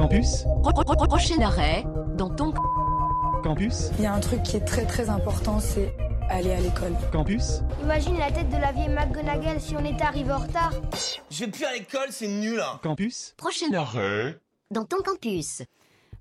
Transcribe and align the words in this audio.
Campus, 0.00 0.44
Pro- 0.62 0.72
pro- 0.72 0.82
pro- 0.84 1.06
Prochain 1.06 1.42
arrêt, 1.42 1.84
dans 2.16 2.30
ton 2.30 2.54
campus, 3.42 3.90
Il 3.98 4.04
y 4.04 4.06
a 4.06 4.14
un 4.14 4.20
truc 4.20 4.42
qui 4.44 4.56
est 4.56 4.64
très 4.64 4.86
très 4.86 5.10
important, 5.10 5.60
c'est 5.60 5.94
aller 6.30 6.52
à 6.54 6.60
l'école. 6.60 6.94
campus, 7.12 7.60
Imagine 7.82 8.16
la 8.16 8.32
tête 8.32 8.48
de 8.48 8.56
la 8.56 8.72
vieille 8.72 8.88
McGonagall 8.88 9.60
si 9.60 9.76
on 9.76 9.84
était 9.84 10.02
arrivé 10.02 10.32
en 10.32 10.38
retard. 10.38 10.72
Je 11.30 11.44
vais 11.44 11.50
plus 11.50 11.66
à 11.66 11.72
l'école, 11.74 12.06
c'est 12.08 12.28
nul 12.28 12.58
hein. 12.60 12.80
campus, 12.82 13.34
prochain 13.36 13.70
arrêt, 13.74 14.38
dans 14.70 14.86
ton 14.86 15.02
campus. 15.04 15.60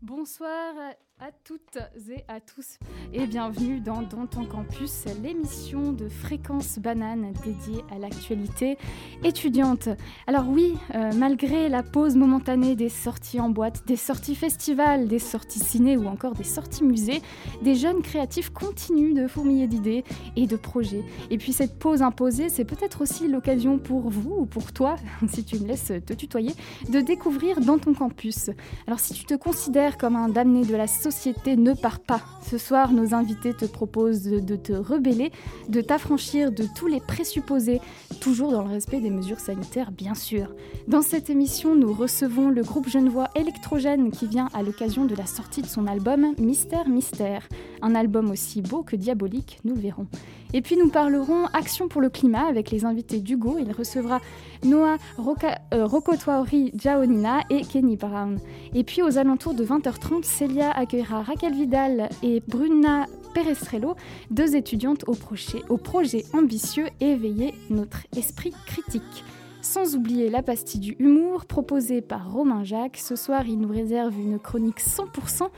Bonsoir 0.02 0.74
à 1.22 1.32
toutes 1.44 1.78
et 2.10 2.24
à 2.30 2.40
tous 2.40 2.80
et 3.14 3.28
bienvenue 3.28 3.82
dans 3.82 4.02
Dans 4.02 4.26
ton 4.26 4.46
campus, 4.46 5.04
l'émission 5.22 5.92
de 5.92 6.08
fréquence 6.08 6.80
banane 6.80 7.34
dédiée 7.44 7.84
à 7.92 8.00
l'actualité 8.00 8.78
étudiante. 9.24 9.90
Alors 10.28 10.48
oui, 10.48 10.78
euh, 10.96 11.12
malgré 11.18 11.68
la 11.68 11.84
pause 11.84 12.16
momentanée 12.16 12.76
des 12.76 12.88
sorties 12.88 13.42
en 13.42 13.50
boîte, 13.50 13.86
des 13.86 13.98
sorties 13.98 14.36
festivals, 14.36 15.08
des 15.08 15.20
sorties 15.20 15.60
ciné 15.60 15.98
ou 15.98 16.08
encore 16.08 16.34
des 16.34 16.46
sorties 16.46 16.86
musées, 16.86 17.22
des 17.62 17.76
jeunes 17.76 18.02
créatifs 18.02 18.52
continuent 18.52 19.14
de 19.14 19.28
fourmiller 19.28 19.68
d'idées 19.68 20.06
et 20.38 20.48
de 20.48 20.56
projets. 20.56 21.04
Et 21.30 21.38
puis 21.38 21.52
cette 21.52 21.78
pause 21.78 22.02
imposée, 22.02 22.48
c'est 22.48 22.66
peut-être 22.66 23.02
aussi 23.02 23.28
l'occasion 23.28 23.78
pour 23.78 24.10
vous 24.10 24.36
ou 24.40 24.46
pour 24.46 24.72
toi, 24.72 24.96
si 25.28 25.44
tu 25.44 25.60
me 25.60 25.68
laisses 25.68 25.92
te 26.06 26.14
tutoyer, 26.14 26.54
de 26.90 27.02
découvrir 27.02 27.60
dans 27.60 27.78
ton 27.78 27.94
campus. 27.94 28.50
Alors 28.88 29.00
si 29.02 29.14
tu 29.14 29.26
te 29.26 29.34
considères 29.34 29.98
comme 29.98 30.16
un 30.16 30.30
damné 30.30 30.64
de 30.64 30.76
la 30.76 30.88
société, 30.88 31.09
ne 31.56 31.74
pars 31.74 32.00
pas. 32.00 32.22
Ce 32.42 32.58
soir, 32.58 32.92
nos 32.92 33.14
invités 33.14 33.54
te 33.54 33.66
proposent 33.66 34.24
de, 34.24 34.56
te 34.56 34.74
rebeller, 34.74 35.32
de 35.68 35.82
t'affranchir 35.82 36.52
de 36.52 36.66
tous 36.76 36.88
les 36.88 37.00
présupposés, 37.00 37.82
toujours 38.20 38.52
dans 38.52 38.64
le 38.64 38.70
respect 38.70 39.00
des 39.00 39.10
mesures 39.10 39.40
sanitaires, 39.40 39.92
bien 39.92 40.14
sûr. 40.14 40.54
Dans 40.88 41.02
cette 41.02 41.30
émission, 41.30 41.76
nous 41.76 41.94
recevons 41.94 42.50
le 42.50 42.64
groupe 42.64 42.88
Genevois 42.88 43.30
Électrogène 43.36 44.12
qui 44.12 44.28
vient 44.28 44.50
à 44.54 44.64
l'occasion 44.64 45.06
de 45.06 45.16
la 45.16 45.26
sortie 45.26 45.62
de 45.62 45.68
son 45.68 45.88
album 45.88 46.34
Mystère 46.38 46.88
Mystère. 46.88 47.48
Un 47.82 47.96
album 47.96 48.30
aussi 48.30 48.62
beau 48.62 48.84
que 48.84 48.96
diabolique, 48.96 49.60
nous 49.64 49.76
le 49.76 49.82
verrons. 49.82 50.08
Et 50.54 50.62
puis 50.62 50.78
nous 50.78 50.90
parlerons 50.90 51.46
Action 51.54 51.88
pour 51.88 52.02
le 52.02 52.10
climat 52.10 52.48
avec 52.48 52.72
les 52.72 52.84
invités 52.84 53.20
d'Hugo. 53.20 53.58
Il 53.60 53.72
recevra 53.72 54.20
Noah 54.64 54.98
Roca, 55.18 55.60
euh, 55.74 55.86
Rokotoaori 55.86 56.72
Jaonina 56.76 57.42
et 57.52 57.62
Kenny 57.62 57.98
Brown. 57.98 58.40
Et 58.74 58.84
puis 58.84 59.04
aux 59.04 59.18
alentours 59.20 59.54
de 59.54 59.64
20h30, 59.64 60.24
Célia 60.24 60.72
accueillera 60.72 61.22
Raquel 61.22 61.54
Vidal 61.54 62.10
et 62.24 62.42
Bruna 62.48 63.06
Perestrello, 63.36 63.96
deux 64.32 64.56
étudiantes 64.56 65.04
au 65.08 65.14
projet, 65.14 65.62
au 65.70 65.78
projet 65.78 66.26
ambitieux 66.34 66.88
Éveiller 67.00 67.54
notre 67.70 68.08
esprit 68.18 68.54
critique. 68.66 69.24
Sans 69.62 69.96
oublier 69.96 70.30
la 70.30 70.42
pastille 70.42 70.80
du 70.80 70.96
humour 71.00 71.46
proposée 71.46 72.02
par 72.02 72.32
Romain 72.32 72.64
Jacques, 72.64 72.98
ce 72.98 73.16
soir 73.16 73.44
il 73.46 73.60
nous 73.60 73.72
réserve 73.72 74.18
une 74.18 74.40
chronique 74.40 74.80
100% 74.80 75.50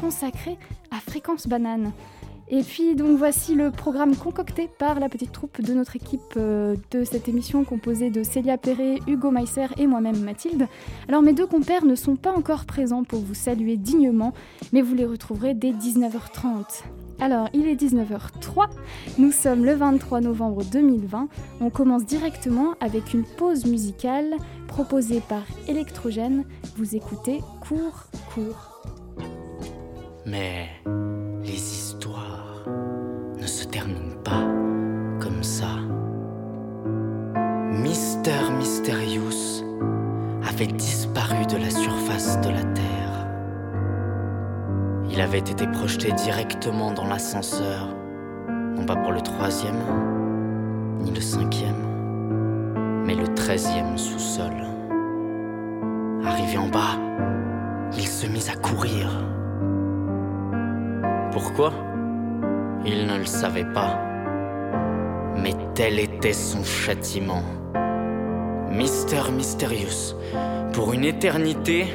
consacrée 0.00 0.58
à 0.90 0.96
Fréquence 0.96 1.46
Banane. 1.46 1.92
Et 2.52 2.62
puis 2.62 2.96
donc 2.96 3.16
voici 3.16 3.54
le 3.54 3.70
programme 3.70 4.16
concocté 4.16 4.68
par 4.78 4.98
la 4.98 5.08
petite 5.08 5.30
troupe 5.30 5.60
de 5.60 5.72
notre 5.72 5.94
équipe 5.94 6.20
euh, 6.36 6.74
de 6.90 7.04
cette 7.04 7.28
émission 7.28 7.62
composée 7.62 8.10
de 8.10 8.24
Célia 8.24 8.58
Perret, 8.58 8.98
Hugo 9.06 9.30
Meisser 9.30 9.68
et 9.78 9.86
moi-même 9.86 10.20
Mathilde. 10.24 10.66
Alors 11.08 11.22
mes 11.22 11.32
deux 11.32 11.46
compères 11.46 11.84
ne 11.84 11.94
sont 11.94 12.16
pas 12.16 12.32
encore 12.32 12.64
présents 12.64 13.04
pour 13.04 13.20
vous 13.20 13.34
saluer 13.34 13.76
dignement, 13.76 14.34
mais 14.72 14.82
vous 14.82 14.96
les 14.96 15.06
retrouverez 15.06 15.54
dès 15.54 15.70
19h30. 15.70 16.82
Alors 17.20 17.48
il 17.54 17.68
est 17.68 17.80
19h03, 17.80 18.66
nous 19.18 19.30
sommes 19.30 19.64
le 19.64 19.74
23 19.74 20.20
novembre 20.20 20.64
2020, 20.64 21.28
on 21.60 21.70
commence 21.70 22.04
directement 22.04 22.74
avec 22.80 23.14
une 23.14 23.24
pause 23.24 23.64
musicale 23.64 24.34
proposée 24.66 25.22
par 25.28 25.42
Electrogène. 25.68 26.44
Vous 26.76 26.96
écoutez 26.96 27.40
Cours, 27.60 28.06
Cours. 28.34 28.82
Mais 30.26 30.68
les 31.44 31.56
ne 33.40 33.46
se 33.46 33.64
terminent 33.64 34.20
pas 34.22 34.44
comme 35.20 35.42
ça. 35.42 35.66
Mister 37.72 38.50
Mysterious 38.58 39.64
avait 40.46 40.66
disparu 40.66 41.46
de 41.46 41.56
la 41.56 41.70
surface 41.70 42.38
de 42.42 42.50
la 42.50 42.64
Terre. 42.74 43.26
Il 45.10 45.20
avait 45.20 45.38
été 45.38 45.66
projeté 45.68 46.12
directement 46.12 46.92
dans 46.92 47.06
l'ascenseur, 47.06 47.88
non 48.76 48.84
pas 48.84 48.96
pour 48.96 49.12
le 49.12 49.22
troisième, 49.22 49.80
ni 51.00 51.10
le 51.10 51.20
cinquième, 51.20 53.02
mais 53.06 53.14
le 53.14 53.26
treizième 53.34 53.96
sous-sol. 53.96 54.52
Arrivé 56.24 56.58
en 56.58 56.68
bas, 56.68 56.98
il 57.96 58.06
se 58.06 58.26
mit 58.26 58.46
à 58.52 58.56
courir. 58.58 59.10
Pourquoi? 61.32 61.72
Il 62.84 63.06
ne 63.06 63.18
le 63.18 63.26
savait 63.26 63.70
pas. 63.72 63.98
Mais 65.36 65.54
tel 65.74 65.98
était 65.98 66.32
son 66.32 66.64
châtiment. 66.64 67.42
Mister 68.70 69.30
Mysterious, 69.32 70.14
pour 70.72 70.92
une 70.92 71.04
éternité, 71.04 71.86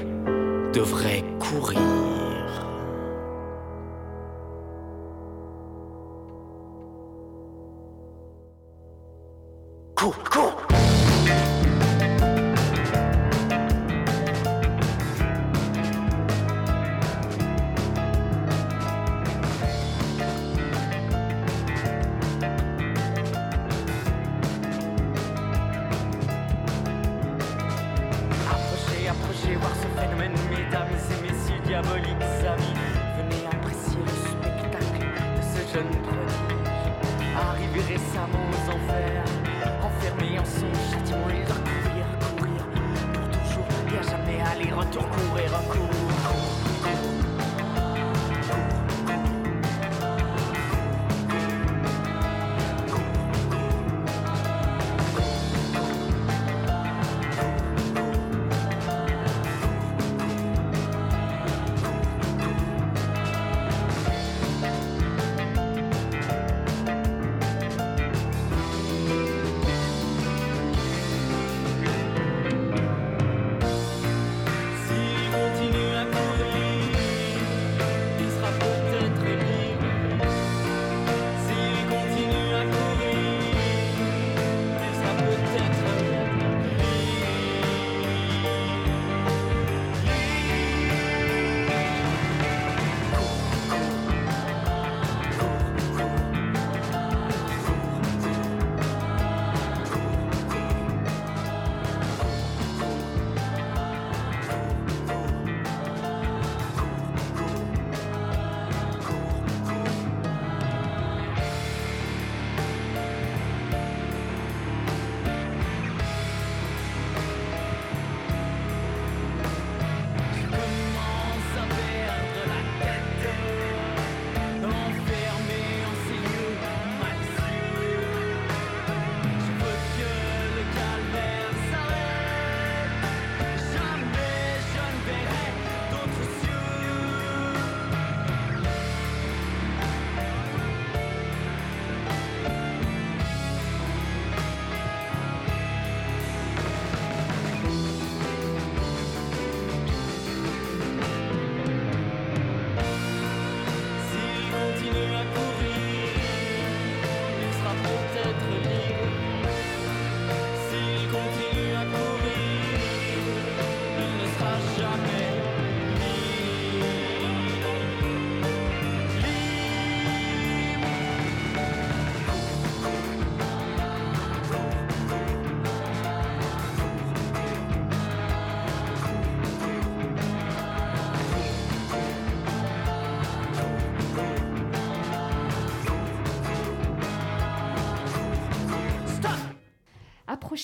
devrait 0.74 1.24
courir. 1.40 1.80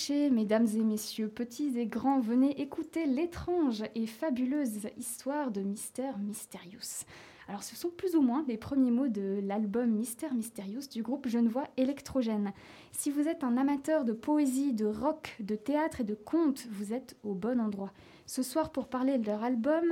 Approchez, 0.02 0.30
mesdames 0.30 0.66
et 0.66 0.82
messieurs, 0.82 1.28
petits 1.28 1.78
et 1.78 1.86
grands, 1.86 2.18
venez 2.18 2.60
écouter 2.60 3.06
l'étrange 3.06 3.84
et 3.94 4.06
fabuleuse 4.06 4.88
histoire 4.96 5.52
de 5.52 5.60
Mystère 5.60 6.18
Mysterious. 6.18 7.04
Alors 7.46 7.62
ce 7.62 7.76
sont 7.76 7.90
plus 7.90 8.16
ou 8.16 8.20
moins 8.20 8.44
les 8.48 8.56
premiers 8.56 8.90
mots 8.90 9.06
de 9.06 9.40
l'album 9.44 9.90
Mystère 9.90 10.34
Mysterious 10.34 10.88
du 10.90 11.02
groupe 11.02 11.28
Genevois 11.28 11.68
Électrogène. 11.76 12.52
Si 12.90 13.10
vous 13.10 13.28
êtes 13.28 13.44
un 13.44 13.56
amateur 13.56 14.04
de 14.04 14.12
poésie, 14.12 14.72
de 14.72 14.86
rock, 14.86 15.36
de 15.38 15.54
théâtre 15.54 16.00
et 16.00 16.04
de 16.04 16.14
contes, 16.14 16.66
vous 16.70 16.92
êtes 16.92 17.16
au 17.22 17.34
bon 17.34 17.60
endroit. 17.60 17.92
Ce 18.26 18.42
soir, 18.42 18.72
pour 18.72 18.88
parler 18.88 19.18
de 19.18 19.26
leur 19.26 19.44
album, 19.44 19.84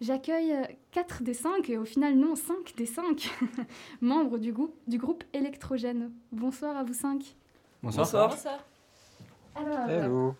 j'accueille 0.00 0.54
4 0.92 1.22
des 1.24 1.34
5, 1.34 1.68
et 1.68 1.76
au 1.76 1.84
final 1.84 2.14
non, 2.14 2.36
5 2.36 2.74
des 2.76 2.86
5 2.86 3.30
membres 4.00 4.38
du 4.38 4.52
groupe, 4.52 4.74
du 4.86 4.96
groupe 4.96 5.24
Électrogène. 5.34 6.10
Bonsoir 6.32 6.74
à 6.76 6.84
vous 6.84 6.94
5. 6.94 7.36
Bonsoir. 7.82 8.06
Alors, 9.58 9.88
Hello. 9.88 10.34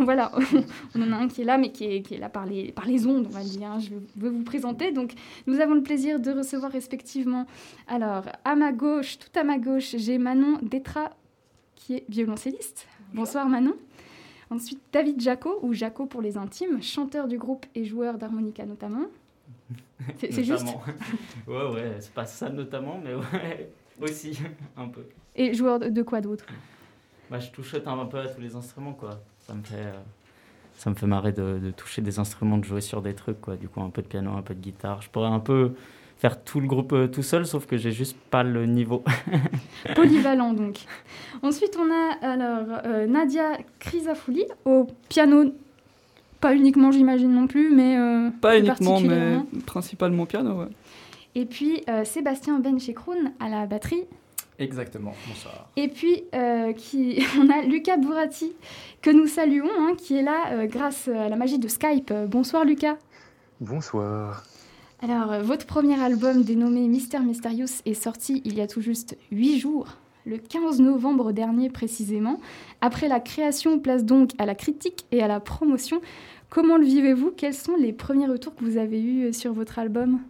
voilà, 0.00 0.32
on 0.94 1.02
en 1.02 1.12
a 1.12 1.16
un 1.16 1.28
qui 1.28 1.42
est 1.42 1.44
là, 1.44 1.58
mais 1.58 1.72
qui 1.72 1.84
est, 1.84 2.02
qui 2.02 2.14
est 2.14 2.18
là 2.18 2.28
par 2.28 2.46
les, 2.46 2.72
par 2.72 2.86
les 2.86 3.06
ondes, 3.06 3.26
on 3.28 3.32
va 3.32 3.42
dire. 3.42 3.78
Je 3.80 3.90
veux 4.16 4.30
vous 4.30 4.44
présenter. 4.44 4.92
Donc, 4.92 5.12
nous 5.46 5.60
avons 5.60 5.74
le 5.74 5.82
plaisir 5.82 6.20
de 6.20 6.30
recevoir 6.30 6.70
respectivement, 6.70 7.46
alors, 7.88 8.24
à 8.44 8.54
ma 8.56 8.72
gauche, 8.72 9.18
tout 9.18 9.38
à 9.38 9.44
ma 9.44 9.58
gauche, 9.58 9.96
j'ai 9.96 10.18
Manon 10.18 10.58
Détra, 10.62 11.10
qui 11.74 11.94
est 11.94 12.04
violoncelliste. 12.08 12.86
Bonsoir 13.14 13.48
Manon. 13.48 13.74
Ensuite, 14.50 14.80
David 14.92 15.20
Jaco, 15.20 15.58
ou 15.62 15.72
Jaco 15.72 16.06
pour 16.06 16.22
les 16.22 16.36
intimes, 16.36 16.82
chanteur 16.82 17.28
du 17.28 17.38
groupe 17.38 17.66
et 17.74 17.84
joueur 17.84 18.18
d'harmonica 18.18 18.66
notamment. 18.66 19.06
C'est 20.18 20.42
juste 20.42 20.66
ouais, 21.46 21.70
ouais, 21.72 21.96
c'est 22.00 22.12
pas 22.12 22.24
ça 22.24 22.48
notamment, 22.48 22.98
mais 23.04 23.14
ouais, 23.14 23.70
aussi, 24.00 24.38
un 24.76 24.88
peu. 24.88 25.04
Et 25.36 25.54
joueur 25.54 25.78
de 25.78 26.02
quoi 26.02 26.20
d'autre? 26.20 26.46
Bah, 27.30 27.38
je 27.38 27.50
touchote 27.50 27.86
un 27.86 28.04
peu 28.06 28.18
à 28.18 28.26
tous 28.28 28.40
les 28.40 28.56
instruments, 28.56 28.92
quoi. 28.92 29.20
Ça 29.46 29.54
me 29.54 29.62
fait, 29.62 29.76
euh, 29.76 29.92
ça 30.74 30.90
me 30.90 30.94
fait 30.96 31.06
marrer 31.06 31.32
de, 31.32 31.58
de 31.62 31.70
toucher 31.70 32.02
des 32.02 32.18
instruments, 32.18 32.58
de 32.58 32.64
jouer 32.64 32.80
sur 32.80 33.02
des 33.02 33.14
trucs, 33.14 33.40
quoi. 33.40 33.56
Du 33.56 33.68
coup, 33.68 33.80
un 33.82 33.90
peu 33.90 34.02
de 34.02 34.06
piano, 34.08 34.32
un 34.36 34.42
peu 34.42 34.54
de 34.54 34.60
guitare. 34.60 35.00
Je 35.02 35.08
pourrais 35.10 35.28
un 35.28 35.38
peu 35.40 35.72
faire 36.18 36.42
tout 36.42 36.60
le 36.60 36.66
groupe 36.66 36.92
euh, 36.92 37.06
tout 37.06 37.22
seul, 37.22 37.46
sauf 37.46 37.66
que 37.66 37.76
j'ai 37.76 37.92
juste 37.92 38.16
pas 38.30 38.42
le 38.42 38.66
niveau. 38.66 39.04
Polyvalent 39.94 40.52
donc. 40.52 40.80
Ensuite, 41.42 41.78
on 41.80 41.90
a 41.90 42.32
alors 42.32 42.80
euh, 42.84 43.06
Nadia 43.06 43.58
Crisafouli 43.78 44.44
au 44.64 44.86
piano. 45.08 45.52
Pas 46.40 46.54
uniquement, 46.54 46.90
j'imagine 46.90 47.32
non 47.32 47.46
plus, 47.46 47.74
mais. 47.74 47.96
euh, 47.98 48.30
Pas 48.40 48.58
uniquement, 48.58 49.00
mais 49.00 49.38
principalement 49.66 50.26
piano, 50.26 50.54
ouais. 50.60 50.68
Et 51.34 51.44
puis 51.46 51.82
euh, 51.88 52.04
Sébastien 52.04 52.58
Benchekroun 52.58 53.32
à 53.40 53.48
la 53.48 53.66
batterie. 53.66 54.04
Exactement, 54.60 55.14
bonsoir. 55.26 55.70
Et 55.76 55.88
puis, 55.88 56.22
euh, 56.34 56.74
qui, 56.74 57.24
on 57.38 57.48
a 57.48 57.62
Lucas 57.62 57.96
Bourati, 57.96 58.52
que 59.00 59.10
nous 59.10 59.26
saluons, 59.26 59.70
hein, 59.78 59.94
qui 59.96 60.18
est 60.18 60.22
là 60.22 60.52
euh, 60.52 60.66
grâce 60.66 61.08
à 61.08 61.30
la 61.30 61.36
magie 61.36 61.58
de 61.58 61.66
Skype. 61.66 62.12
Bonsoir 62.28 62.66
Lucas. 62.66 62.96
Bonsoir. 63.58 64.44
Alors, 65.02 65.32
euh, 65.32 65.42
votre 65.42 65.64
premier 65.64 65.98
album 65.98 66.42
dénommé 66.42 66.86
Mystère 66.88 67.22
Mysterious 67.22 67.80
est 67.86 67.94
sorti 67.94 68.42
il 68.44 68.54
y 68.54 68.60
a 68.60 68.66
tout 68.66 68.82
juste 68.82 69.16
8 69.32 69.58
jours, 69.58 69.96
le 70.26 70.36
15 70.36 70.80
novembre 70.80 71.32
dernier 71.32 71.70
précisément. 71.70 72.38
Après 72.82 73.08
la 73.08 73.18
création, 73.18 73.78
place 73.78 74.04
donc 74.04 74.32
à 74.36 74.44
la 74.44 74.54
critique 74.54 75.06
et 75.10 75.22
à 75.22 75.28
la 75.28 75.40
promotion. 75.40 76.02
Comment 76.50 76.76
le 76.76 76.84
vivez-vous? 76.84 77.32
Quels 77.34 77.54
sont 77.54 77.76
les 77.76 77.94
premiers 77.94 78.26
retours 78.26 78.54
que 78.54 78.62
vous 78.62 78.76
avez 78.76 79.02
eus 79.02 79.32
sur 79.32 79.54
votre 79.54 79.78
album? 79.78 80.20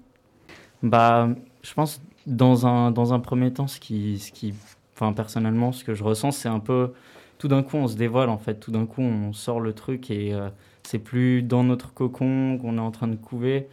Bah, 0.85 1.31
je 1.63 1.75
pense 1.75 2.01
dans 2.31 2.67
un 2.67 2.91
dans 2.91 3.13
un 3.15 3.21
premier 3.21 3.53
temps, 3.53 3.67
ce 3.69 3.81
qui 3.81 4.19
ce 4.19 4.33
qui, 4.33 4.55
enfin 4.95 5.13
personnellement, 5.13 5.73
ce 5.73 5.85
que 5.85 5.95
je 5.95 6.05
ressens, 6.05 6.33
c'est 6.33 6.49
un 6.49 6.61
peu 6.61 6.93
tout 7.39 7.49
d'un 7.49 7.63
coup 7.63 7.77
on 7.77 7.89
se 7.89 7.97
dévoile 7.97 8.31
en 8.31 8.39
fait, 8.39 8.57
tout 8.57 8.71
d'un 8.71 8.87
coup 8.87 9.03
on 9.03 9.33
sort 9.33 9.61
le 9.61 9.73
truc 9.75 10.11
et 10.11 10.35
euh, 10.35 10.51
c'est 10.85 10.99
plus 10.99 11.43
dans 11.43 11.65
notre 11.65 11.93
cocon 11.95 12.59
qu'on 12.59 12.77
est 12.79 12.81
en 12.81 12.91
train 12.91 13.09
de 13.09 13.17
couver 13.17 13.69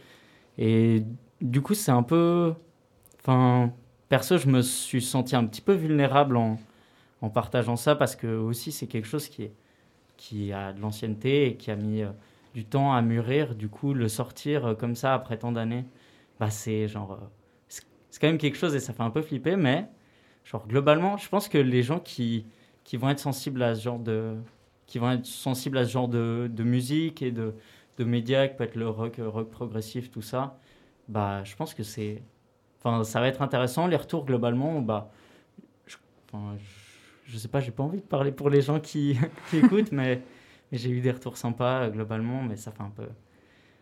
et 0.58 1.04
du 1.40 1.62
coup 1.62 1.74
c'est 1.74 1.92
un 1.92 2.02
peu, 2.02 2.54
enfin 3.20 3.72
perso 4.08 4.38
je 4.38 4.48
me 4.48 4.62
suis 4.62 5.02
senti 5.02 5.36
un 5.36 5.44
petit 5.46 5.60
peu 5.62 5.74
vulnérable 5.74 6.36
en 6.36 6.58
en 7.22 7.30
partageant 7.30 7.76
ça 7.76 7.96
parce 7.96 8.16
que 8.16 8.26
aussi 8.28 8.72
c'est 8.72 8.86
quelque 8.86 9.08
chose 9.08 9.28
qui 9.28 9.44
est 9.44 9.52
qui 10.18 10.52
a 10.52 10.72
de 10.72 10.80
l'ancienneté 10.80 11.46
et 11.46 11.56
qui 11.56 11.70
a 11.70 11.76
mis 11.76 12.02
euh, 12.02 12.10
du 12.54 12.64
temps 12.64 12.92
à 12.92 13.02
mûrir. 13.02 13.54
Du 13.54 13.68
coup, 13.68 13.94
le 13.94 14.08
sortir 14.08 14.66
euh, 14.66 14.74
comme 14.74 14.94
ça 14.96 15.14
après 15.14 15.38
tant 15.38 15.52
d'années, 15.52 15.84
bah 16.40 16.50
c'est 16.50 16.88
genre 16.88 17.20
c'est 18.10 18.20
quand 18.20 18.28
même 18.28 18.38
quelque 18.38 18.56
chose 18.56 18.74
et 18.74 18.80
ça 18.80 18.92
fait 18.92 19.02
un 19.02 19.10
peu 19.10 19.22
flipper 19.22 19.56
mais 19.56 19.88
genre 20.44 20.66
globalement 20.66 21.16
je 21.16 21.28
pense 21.28 21.48
que 21.48 21.58
les 21.58 21.82
gens 21.82 22.00
qui 22.00 22.46
qui 22.84 22.96
vont 22.96 23.10
être 23.10 23.18
sensibles 23.18 23.62
à 23.62 23.74
ce 23.74 23.82
genre 23.82 23.98
de 23.98 24.36
qui 24.86 24.98
vont 24.98 25.10
être 25.10 25.26
sensibles 25.26 25.78
à 25.78 25.84
ce 25.84 25.90
genre 25.90 26.08
de, 26.08 26.50
de 26.50 26.64
musique 26.64 27.20
et 27.22 27.30
de, 27.30 27.54
de 27.98 28.04
médias 28.04 28.48
qui 28.48 28.56
peut 28.56 28.64
être 28.64 28.76
le 28.76 28.88
rock 28.88 29.18
euh, 29.18 29.28
rock 29.28 29.50
progressif 29.50 30.10
tout 30.10 30.22
ça 30.22 30.58
bah 31.08 31.44
je 31.44 31.54
pense 31.56 31.74
que 31.74 31.82
c'est 31.82 32.22
enfin 32.80 33.04
ça 33.04 33.20
va 33.20 33.28
être 33.28 33.42
intéressant. 33.42 33.86
Les 33.86 33.96
retours 33.96 34.24
globalement 34.24 34.80
bah 34.80 35.10
je, 35.86 35.96
enfin, 36.32 36.56
je, 37.26 37.38
sais 37.38 37.48
pas 37.48 37.60
j'ai 37.60 37.70
pas 37.70 37.82
envie 37.82 37.98
de 37.98 38.02
parler 38.06 38.32
pour 38.32 38.50
les 38.50 38.62
gens 38.62 38.80
qui, 38.80 39.18
qui 39.50 39.58
écoutent 39.58 39.92
mais, 39.92 40.22
mais 40.70 40.78
j'ai 40.78 40.90
eu 40.90 41.00
des 41.00 41.10
retours 41.10 41.36
sympas 41.36 41.84
euh, 41.84 41.90
globalement 41.90 42.42
mais 42.42 42.56
ça 42.56 42.70
fait 42.72 42.82
un 42.82 42.90
peu 42.90 43.08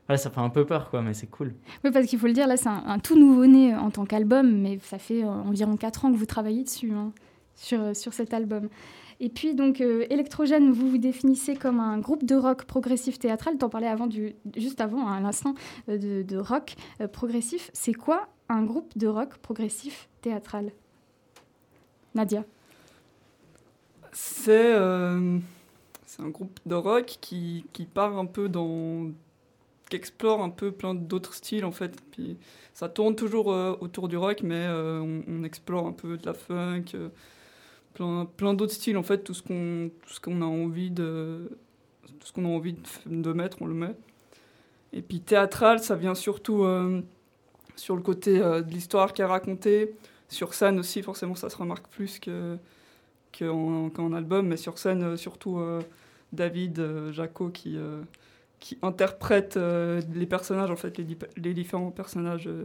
ouais, 0.09 0.17
ça 0.17 0.31
fait 0.31 0.41
un 0.41 0.51
peu 0.51 0.65
peur 0.65 0.91
quoi 0.91 1.03
mais 1.03 1.15
c'est 1.15 1.27
cool 1.27 1.55
Oui, 1.85 1.91
parce 1.91 2.07
qu'il 2.07 2.19
faut 2.19 2.27
le 2.27 2.33
dire, 2.33 2.47
là, 2.47 2.57
c'est 2.57 2.69
un, 2.69 2.83
un 2.87 2.99
tout 2.99 3.19
nouveau-né 3.19 3.75
euh, 3.75 3.79
en 3.79 3.91
tant 3.91 4.05
qu'album, 4.05 4.51
mais 4.61 4.79
ça 4.83 4.99
fait 4.99 5.23
euh, 5.25 5.29
environ 5.29 5.77
4 5.77 6.05
ans 6.05 6.13
que 6.13 6.17
vous 6.17 6.27
travaillez 6.27 6.65
dessus, 6.65 6.93
hein, 6.93 7.13
sur, 7.55 7.81
euh, 7.81 7.95
sur 7.95 8.13
cet 8.13 8.35
album. 8.35 8.69
Et 9.19 9.31
puis, 9.31 9.55
donc, 9.55 9.81
euh, 9.81 10.05
Électrogène, 10.11 10.71
vous 10.73 10.91
vous 10.91 10.99
définissez 10.99 11.57
comme 11.57 11.81
un 11.81 11.99
groupe 11.99 12.25
de 12.25 12.35
rock 12.35 12.65
progressif 12.65 13.19
théâtral. 13.19 13.57
T'en 13.57 13.71
parlais 13.71 13.87
avant, 13.87 14.07
du, 14.07 14.35
juste 14.57 14.81
avant, 14.81 15.09
hein, 15.09 15.17
à 15.17 15.21
l'instant, 15.21 15.55
euh, 15.89 15.97
de, 15.97 16.23
de 16.23 16.37
rock 16.37 16.75
euh, 17.01 17.09
progressif. 17.09 17.71
C'est 17.73 17.95
quoi 17.95 18.29
un 18.49 18.63
groupe 18.63 18.97
de 18.97 19.07
rock 19.07 19.39
progressif 19.39 20.09
théâtral? 20.21 20.71
Nadia 22.15 22.45
C'est 24.13 24.73
euh, 24.75 25.39
c'est 26.05 26.23
un 26.23 26.29
groupe 26.29 26.59
de 26.67 26.75
rock 26.75 27.19
qui, 27.21 27.65
qui 27.73 27.87
part 27.87 28.19
un 28.19 28.27
peu 28.27 28.49
dans. 28.49 29.11
Qui 29.89 29.97
explore 29.97 30.43
un 30.43 30.51
peu 30.51 30.73
plein 30.73 30.95
d'autres 30.95 31.35
styles 31.35 31.65
en 31.65 31.73
fait. 31.73 31.97
Puis 32.11 32.37
ça 32.75 32.89
tourne 32.89 33.15
toujours 33.15 33.53
euh, 33.53 33.77
autour 33.81 34.09
du 34.09 34.17
rock, 34.17 34.41
mais 34.43 34.67
euh, 34.67 35.21
on, 35.27 35.45
explore 35.45 35.87
un 35.87 35.93
peu 35.93 36.17
de 36.17 36.27
la 36.27 36.35
funk, 36.35 36.85
euh, 36.95 37.09
plein, 37.95 38.27
plein 38.37 38.55
d'autres 38.55 38.75
styles 38.75 38.97
en 38.97 39.03
fait. 39.03 39.19
Tout 39.19 39.35
ce 39.35 39.43
qu'on 39.43 39.91
ce 40.07 40.21
qu'on 40.21 40.43
a 40.43 40.47
envie 40.47 40.91
de. 40.91 41.59
Tout 42.21 42.27
ce 42.27 42.33
qu'on 42.33 42.45
a 42.45 42.49
envie 42.49 42.77
de, 43.07 43.33
mettre, 43.33 43.63
on 43.63 43.67
le 43.67 43.75
met. 43.75 43.95
Et 44.93 45.03
puis 45.03 45.21
théâtral, 45.21 45.81
ça 45.81 45.95
vient 45.97 46.15
surtout 46.15 46.65
sur 47.75 47.97
le 47.97 48.03
côté 48.03 48.39
de 48.39 48.71
l'histoire 48.71 49.13
qui 49.13 49.23
est 49.23 49.27
racontée. 49.27 49.95
Sur 50.29 50.55
scène 50.55 50.79
aussi, 50.79 51.03
forcément, 51.03 51.35
ça 51.35 51.51
se 51.51 51.57
remarque 51.57 51.89
plus 51.89 52.19
que 52.19 52.57
qu'en 53.37 54.13
album, 54.13 54.47
mais 54.47 54.57
sur 54.57 54.79
scène, 54.79 55.17
surtout 55.17 55.61
David 56.33 57.11
Jaco 57.11 57.51
qui, 57.51 57.77
qui 58.61 58.79
interprète 58.83 59.57
euh, 59.57 60.01
les 60.15 60.27
personnages, 60.27 60.71
en 60.71 60.77
fait, 60.77 60.99
les, 60.99 61.55
différents 61.55 61.91
personnages 61.91 62.47
euh, 62.47 62.65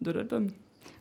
de 0.00 0.10
l'album. 0.10 0.48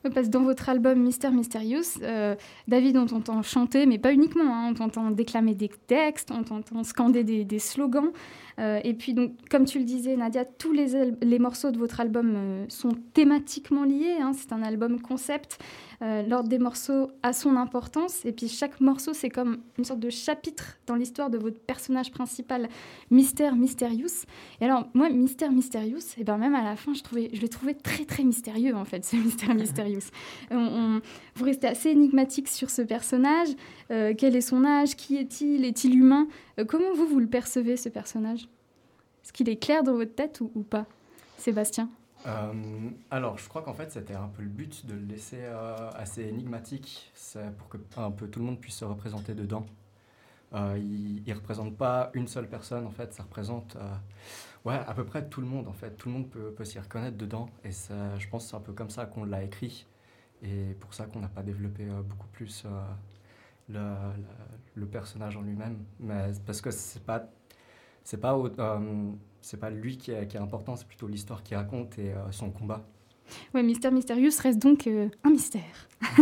Parce 0.03 0.27
que 0.27 0.31
dans 0.31 0.43
votre 0.43 0.69
album 0.69 1.01
Mystère 1.01 1.31
Mysterious, 1.31 2.01
euh, 2.01 2.35
David, 2.67 2.97
on 2.97 3.05
t'entend 3.05 3.41
chanter, 3.43 3.85
mais 3.85 3.97
pas 3.97 4.13
uniquement, 4.13 4.53
hein, 4.55 4.69
on 4.69 4.73
t'entend 4.73 5.11
déclamer 5.11 5.55
des 5.55 5.69
textes, 5.87 6.31
on 6.31 6.43
t'entend 6.43 6.83
scander 6.83 7.23
des 7.23 7.59
slogans. 7.59 8.11
Euh, 8.59 8.79
et 8.83 8.93
puis, 8.93 9.13
donc, 9.13 9.31
comme 9.49 9.65
tu 9.65 9.79
le 9.79 9.85
disais, 9.85 10.15
Nadia, 10.17 10.43
tous 10.45 10.71
les, 10.73 11.11
les 11.21 11.39
morceaux 11.39 11.71
de 11.71 11.77
votre 11.77 11.99
album 12.01 12.33
euh, 12.35 12.65
sont 12.67 12.91
thématiquement 13.13 13.83
liés. 13.85 14.17
hein, 14.21 14.33
c'est 14.33 14.51
un 14.51 14.61
album 14.63 14.99
concept. 15.01 15.59
Euh, 16.01 16.23
L'ordre 16.23 16.49
des 16.49 16.59
morceaux 16.59 17.09
a 17.23 17.33
son 17.33 17.55
importance. 17.55 18.25
Et 18.25 18.31
puis, 18.31 18.47
chaque 18.47 18.79
morceau, 18.81 19.13
c'est 19.13 19.29
comme 19.29 19.59
une 19.77 19.83
sorte 19.85 19.99
de 19.99 20.09
chapitre 20.09 20.77
dans 20.87 20.95
l'histoire 20.95 21.29
de 21.29 21.37
votre 21.37 21.59
personnage 21.59 22.11
principal, 22.11 22.67
Mystère 23.11 23.55
Mysterious. 23.55 24.25
Et 24.61 24.65
alors, 24.65 24.87
moi, 24.93 25.09
Mystère 25.09 25.51
Mysterious, 25.51 26.15
et 26.17 26.23
ben 26.23 26.37
même 26.37 26.55
à 26.55 26.63
la 26.63 26.75
fin, 26.75 26.93
je, 26.93 27.01
trouvais, 27.03 27.29
je 27.33 27.41
l'ai 27.41 27.49
trouvé 27.49 27.75
très, 27.75 28.05
très 28.05 28.23
mystérieux, 28.23 28.75
en 28.75 28.85
fait, 28.85 29.05
ce 29.05 29.15
Mystère 29.17 29.55
Mysterious. 29.55 30.09
On- 30.51 31.01
vous 31.35 31.45
restez 31.45 31.67
assez 31.67 31.89
énigmatique 31.89 32.49
sur 32.49 32.69
ce 32.69 32.81
personnage. 32.81 33.47
Euh, 33.91 34.13
quel 34.17 34.35
est 34.35 34.41
son 34.41 34.65
âge? 34.65 34.95
Qui 34.95 35.17
est-il? 35.17 35.65
Est-il 35.65 35.97
humain? 35.97 36.27
Euh, 36.59 36.65
Comment 36.65 36.93
vous, 36.93 37.07
vous 37.07 37.19
le 37.19 37.27
percevez, 37.27 37.75
ce 37.75 37.89
personnage? 37.89 38.47
Est-ce 39.23 39.33
qu'il 39.33 39.49
est 39.49 39.57
clair 39.57 39.83
dans 39.83 39.93
votre 39.93 40.13
tête 40.13 40.41
ou, 40.41 40.61
pas? 40.61 40.85
Sébastien. 41.37 41.89
Euh, 42.27 42.53
alors, 43.09 43.37
je 43.37 43.47
crois 43.47 43.61
qu'en 43.61 43.73
fait, 43.73 43.91
c'était 43.91 44.15
un 44.15 44.27
peu 44.27 44.43
le 44.43 44.49
but 44.49 44.85
de 44.85 44.93
le 44.93 45.05
laisser 45.05 45.43
assez 45.95 46.23
énigmatique, 46.23 47.11
pour 47.57 47.69
que 47.69 47.77
un 47.97 48.11
peu 48.11 48.27
tout 48.27 48.39
le 48.39 48.45
monde 48.45 48.59
puisse 48.59 48.75
se 48.75 48.85
représenter 48.85 49.33
dedans. 49.33 49.65
Il 50.53 51.23
ne 51.25 51.33
représente 51.33 51.77
pas 51.77 52.11
une 52.13 52.27
seule 52.27 52.49
personne, 52.49 52.85
en 52.85 52.91
fait, 52.91 53.13
ça 53.13 53.23
représente 53.23 53.77
ouais, 54.65 54.79
à 54.85 54.93
peu 54.93 55.05
près 55.05 55.27
tout 55.29 55.41
le 55.41 55.47
monde, 55.47 55.67
en 55.67 55.73
fait. 55.73 55.91
Tout 55.97 56.09
le 56.09 56.15
monde 56.15 56.29
peut, 56.29 56.65
s'y 56.65 56.79
reconnaître 56.79 57.17
dedans, 57.17 57.49
et 57.63 57.71
je 57.71 58.27
pense 58.29 58.43
que 58.43 58.49
c'est 58.49 58.57
un 58.57 58.61
peu 58.61 58.73
comme 58.73 58.89
ça 58.89 59.05
qu'on 59.05 59.23
l'a 59.23 59.43
écrit, 59.43 59.85
et 60.43 60.73
pour 60.79 60.93
ça 60.93 61.05
qu'on 61.05 61.19
n'a 61.19 61.29
pas 61.29 61.43
développé 61.43 61.85
beaucoup 61.85 62.27
plus 62.33 62.65
le, 63.69 63.81
le, 64.75 64.85
personnage 64.87 65.37
en 65.37 65.41
lui-même, 65.41 65.83
mais 65.99 66.31
parce 66.45 66.61
que 66.61 66.71
c'est 66.71 67.03
pas 67.03 67.29
c'est 68.03 68.19
pas 68.19 68.35
euh, 68.37 69.11
c'est 69.41 69.59
pas 69.59 69.69
lui 69.69 69.97
qui 69.97 70.11
est, 70.11 70.27
qui 70.27 70.37
est 70.37 70.39
important, 70.39 70.75
c'est 70.75 70.87
plutôt 70.87 71.07
l'histoire 71.07 71.43
qu'il 71.43 71.57
raconte 71.57 71.97
et 71.99 72.13
euh, 72.13 72.31
son 72.31 72.51
combat. 72.51 72.85
Ouais, 73.53 73.63
Mystère 73.63 73.91
Mysterious 73.91 74.31
reste 74.41 74.59
donc 74.59 74.87
euh, 74.87 75.07
un 75.23 75.31
mystère. 75.31 75.87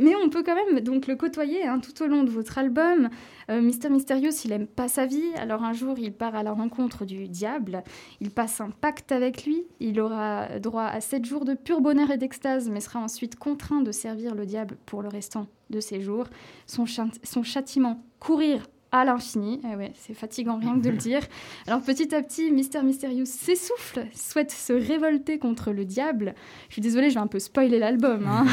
Mais 0.00 0.14
on 0.16 0.28
peut 0.30 0.42
quand 0.42 0.54
même 0.54 0.80
donc 0.80 1.06
le 1.06 1.16
côtoyer 1.16 1.64
hein, 1.64 1.78
tout 1.78 2.02
au 2.02 2.06
long 2.06 2.24
de 2.24 2.30
votre 2.30 2.58
album. 2.58 3.08
Euh, 3.50 3.60
Mystère 3.60 3.90
Mysterious, 3.90 4.32
il 4.44 4.52
aime 4.52 4.66
pas 4.66 4.88
sa 4.88 5.06
vie, 5.06 5.32
alors 5.36 5.62
un 5.62 5.72
jour 5.72 5.98
il 5.98 6.12
part 6.12 6.34
à 6.34 6.42
la 6.42 6.52
rencontre 6.52 7.04
du 7.04 7.28
diable, 7.28 7.82
il 8.20 8.30
passe 8.30 8.60
un 8.60 8.70
pacte 8.70 9.12
avec 9.12 9.44
lui, 9.44 9.64
il 9.78 10.00
aura 10.00 10.58
droit 10.58 10.84
à 10.84 11.00
sept 11.00 11.24
jours 11.24 11.44
de 11.44 11.54
pur 11.54 11.80
bonheur 11.80 12.10
et 12.10 12.18
d'extase, 12.18 12.68
mais 12.68 12.80
sera 12.80 13.00
ensuite 13.00 13.36
contraint 13.36 13.82
de 13.82 13.92
servir 13.92 14.34
le 14.34 14.46
diable 14.46 14.76
pour 14.86 15.02
le 15.02 15.08
restant 15.08 15.46
de 15.70 15.80
ses 15.80 16.00
jours. 16.00 16.26
Son, 16.66 16.84
son 16.86 17.42
châtiment, 17.42 18.02
courir 18.18 18.66
à 18.92 19.04
l'infini. 19.04 19.60
Eh 19.70 19.76
ouais, 19.76 19.92
c'est 19.94 20.14
fatigant 20.14 20.58
rien 20.58 20.74
que 20.74 20.84
de 20.84 20.90
le 20.90 20.96
dire. 21.08 21.22
Alors 21.66 21.80
petit 21.82 22.14
à 22.14 22.22
petit, 22.22 22.50
Mister 22.50 22.82
Mysterious 22.82 23.26
s'essouffle, 23.26 24.06
souhaite 24.14 24.50
se 24.50 24.72
révolter 24.72 25.38
contre 25.38 25.72
le 25.72 25.84
diable. 25.84 26.34
Je 26.68 26.74
suis 26.74 26.82
désolée, 26.82 27.10
je 27.10 27.14
vais 27.14 27.20
un 27.20 27.26
peu 27.26 27.38
spoiler 27.38 27.78
l'album. 27.78 28.26
Hein. 28.26 28.46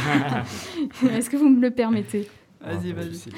Est-ce 1.11 1.29
que 1.29 1.37
vous 1.37 1.49
me 1.49 1.61
le 1.61 1.71
permettez? 1.71 2.27
Vas-y, 2.59 2.91
vas-y. 2.91 3.29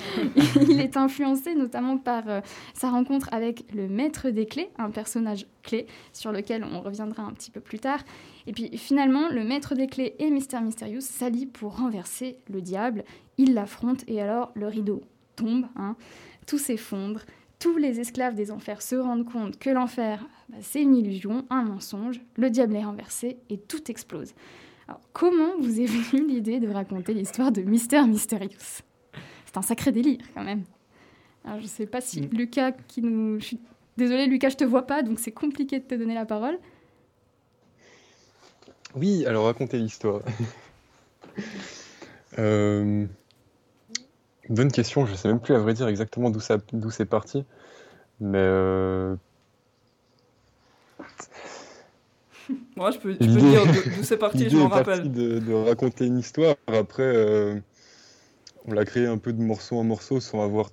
Il 0.70 0.80
est 0.80 0.96
influencé 0.96 1.54
notamment 1.54 1.98
par 1.98 2.30
euh, 2.30 2.42
sa 2.74 2.90
rencontre 2.90 3.28
avec 3.32 3.66
le 3.74 3.90
maître 3.90 4.30
des 4.30 4.46
clés, 4.46 4.70
un 4.78 4.92
personnage 4.92 5.46
clé 5.62 5.88
sur 6.14 6.32
lequel 6.32 6.64
on 6.64 6.80
reviendra 6.80 7.24
un 7.24 7.32
petit 7.34 7.52
peu 7.52 7.60
plus 7.60 7.80
tard. 7.80 8.00
Et 8.48 8.54
puis 8.54 8.78
finalement, 8.78 9.28
le 9.30 9.44
maître 9.44 9.76
des 9.76 9.88
clés 9.88 10.16
et 10.20 10.30
Mister 10.30 10.62
Mysterious 10.62 11.02
s'allient 11.02 11.48
pour 11.48 11.78
renverser 11.78 12.38
le 12.50 12.62
diable. 12.62 13.04
Ils 13.38 13.54
l'affrontent 13.54 14.04
et 14.08 14.22
alors 14.22 14.52
le 14.56 14.68
rideau 14.68 15.02
tombe. 15.36 15.66
Hein 15.76 15.96
tout 16.50 16.58
s'effondre, 16.58 17.22
tous 17.60 17.78
les 17.78 18.00
esclaves 18.00 18.34
des 18.34 18.50
enfers 18.50 18.82
se 18.82 18.96
rendent 18.96 19.30
compte 19.32 19.60
que 19.60 19.70
l'enfer, 19.70 20.26
bah, 20.50 20.58
c'est 20.62 20.82
une 20.82 20.96
illusion, 20.96 21.46
un 21.52 21.64
mensonge, 21.64 22.20
le 22.38 22.50
diable 22.50 22.76
est 22.76 22.84
renversé 22.84 23.38
et 23.52 23.60
tout 23.60 23.92
explose. 23.92 24.34
Alors, 24.88 25.02
comment 25.14 25.60
vous 25.60 25.80
est 25.80 25.86
venue 25.86 26.28
l'idée 26.28 26.60
de 26.60 26.68
raconter 26.68 27.14
l'histoire 27.14 27.52
de 27.52 27.62
Mystère 27.62 28.08
Mysterious? 28.08 28.82
C'est 29.46 29.58
un 29.58 29.62
sacré 29.62 29.92
délire 29.92 30.22
quand 30.34 30.44
même. 30.44 30.64
Alors, 31.46 31.60
je 31.60 31.66
ne 31.66 31.70
sais 31.70 31.86
pas 31.86 32.02
si 32.02 32.22
mm. 32.22 32.30
Lucas, 32.32 32.72
qui 32.72 33.04
nous. 33.04 33.40
Je 33.40 33.56
Désolée, 33.96 34.26
Lucas, 34.26 34.50
je 34.50 34.56
te 34.56 34.64
vois 34.64 34.88
pas, 34.88 35.04
donc 35.04 35.20
c'est 35.20 35.32
compliqué 35.32 35.78
de 35.80 35.84
te 35.84 35.94
donner 35.94 36.16
la 36.16 36.26
parole. 36.26 36.58
Oui, 38.96 39.26
alors 39.28 39.46
raconter 39.46 39.78
l'histoire. 39.78 40.22
euh, 42.40 43.06
Bonne 44.50 44.72
question, 44.72 45.06
je 45.06 45.14
sais 45.14 45.28
même 45.28 45.40
plus 45.40 45.54
à 45.54 45.60
vrai 45.60 45.74
dire 45.76 45.88
exactement 45.88 46.32
d'où 46.32 46.40
ça, 46.40 46.58
d'où 46.74 46.90
c'est 46.90 47.06
parti, 47.06 47.46
mais 48.20 48.40
euh... 48.40 49.16
Moi, 52.76 52.90
je 52.90 52.98
peux, 52.98 53.16
peux 53.16 53.26
dire 53.26 53.64
d'où 53.98 54.04
c'est 54.04 54.18
parti, 54.18 54.50
je 54.50 54.58
m'en 54.58 54.68
rappelle. 54.68 55.12
De, 55.12 55.38
de 55.38 55.54
raconter 55.54 56.08
une 56.08 56.18
histoire. 56.18 56.56
Après, 56.66 57.04
euh, 57.04 57.60
on 58.66 58.74
l'a 58.74 58.86
créé 58.86 59.06
un 59.06 59.20
peu 59.20 59.34
de 59.34 59.42
morceau 59.42 59.78
en 59.78 59.84
morceau 59.84 60.20
sans 60.20 60.44
avoir 60.44 60.72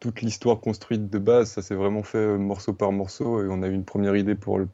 toute 0.00 0.22
l'histoire 0.22 0.60
construite 0.60 1.10
de 1.10 1.18
base. 1.18 1.50
Ça 1.50 1.60
s'est 1.60 1.74
vraiment 1.74 2.02
fait 2.02 2.18
euh, 2.18 2.38
morceau 2.38 2.72
par 2.72 2.92
morceau 2.92 3.42
et 3.42 3.48
on 3.50 3.62
a 3.62 3.68
eu 3.68 3.74
une 3.74 3.84
première 3.84 4.16
idée 4.16 4.36
pour 4.36 4.58
le, 4.58 4.68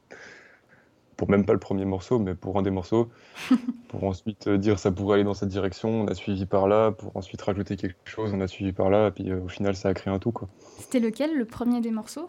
pour 1.24 1.30
même 1.30 1.46
pas 1.46 1.54
le 1.54 1.58
premier 1.58 1.86
morceau, 1.86 2.18
mais 2.18 2.34
pour 2.34 2.58
un 2.58 2.62
des 2.62 2.70
morceaux, 2.70 3.08
pour 3.88 4.04
ensuite 4.04 4.46
euh, 4.46 4.58
dire 4.58 4.78
ça 4.78 4.90
pourrait 4.90 5.14
aller 5.14 5.24
dans 5.24 5.32
cette 5.32 5.48
direction, 5.48 5.88
on 5.88 6.06
a 6.06 6.12
suivi 6.12 6.44
par 6.44 6.68
là, 6.68 6.90
pour 6.90 7.16
ensuite 7.16 7.40
rajouter 7.40 7.76
quelque 7.76 7.96
chose, 8.04 8.32
on 8.34 8.42
a 8.42 8.46
suivi 8.46 8.72
par 8.72 8.90
là, 8.90 9.08
et 9.08 9.10
puis 9.10 9.30
euh, 9.30 9.40
au 9.40 9.48
final 9.48 9.74
ça 9.74 9.88
a 9.88 9.94
créé 9.94 10.12
un 10.12 10.18
tout. 10.18 10.32
quoi. 10.32 10.48
C'était 10.78 11.00
lequel, 11.00 11.34
le 11.34 11.46
premier 11.46 11.80
des 11.80 11.90
morceaux? 11.90 12.28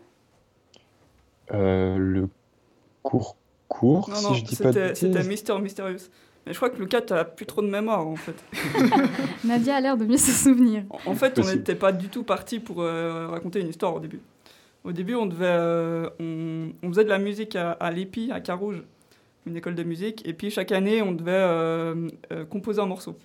Euh, 1.51 1.97
Le 1.97 2.29
court 3.03 3.35
court, 3.67 4.09
non, 4.09 4.15
si 4.15 4.35
je 4.35 4.45
dis 4.45 4.55
pas 4.55 4.71
C'était 4.95 5.23
Mister 5.25 5.59
Mysterious. 5.59 6.07
Mais 6.45 6.53
je 6.53 6.57
crois 6.57 6.69
que 6.69 6.77
Lucas, 6.77 7.01
t'as 7.01 7.25
plus 7.25 7.45
trop 7.45 7.61
de 7.61 7.67
mémoire 7.67 8.07
en 8.07 8.15
fait. 8.15 8.35
Nadia 9.43 9.75
a 9.75 9.81
l'air 9.81 9.97
de 9.97 10.05
mieux 10.05 10.15
se 10.15 10.31
souvenir. 10.31 10.83
En, 11.05 11.15
fait, 11.15 11.37
on 11.37 11.43
n'était 11.43 11.75
pas 11.75 11.91
du 11.91 12.07
tout 12.07 12.23
parti 12.23 12.59
pour 12.59 12.77
raconter 12.77 13.59
une 13.59 13.69
histoire 13.69 13.93
au 13.95 13.99
début. 13.99 14.21
Au 14.85 14.91
début, 14.91 15.15
on, 15.15 15.25
devait, 15.25 15.45
euh, 15.47 16.09
on, 16.19 16.89
faisait 16.89 17.03
de 17.03 17.09
la 17.09 17.17
musique 17.17 17.55
à, 17.55 17.71
à 17.71 17.89
l'EPI, 17.91 18.31
à 18.31 18.39
Carouge, 18.39 18.83
une 19.47 19.57
école 19.57 19.73
de 19.73 19.83
musique. 19.83 20.25
Et 20.27 20.33
puis 20.33 20.51
chaque 20.51 20.71
année, 20.71 21.01
on 21.01 21.11
devait 21.11 21.31
euh, 21.31 22.07
euh, 22.31 22.45
composer 22.45 22.81
un 22.81 22.85
morceau. 22.85 23.17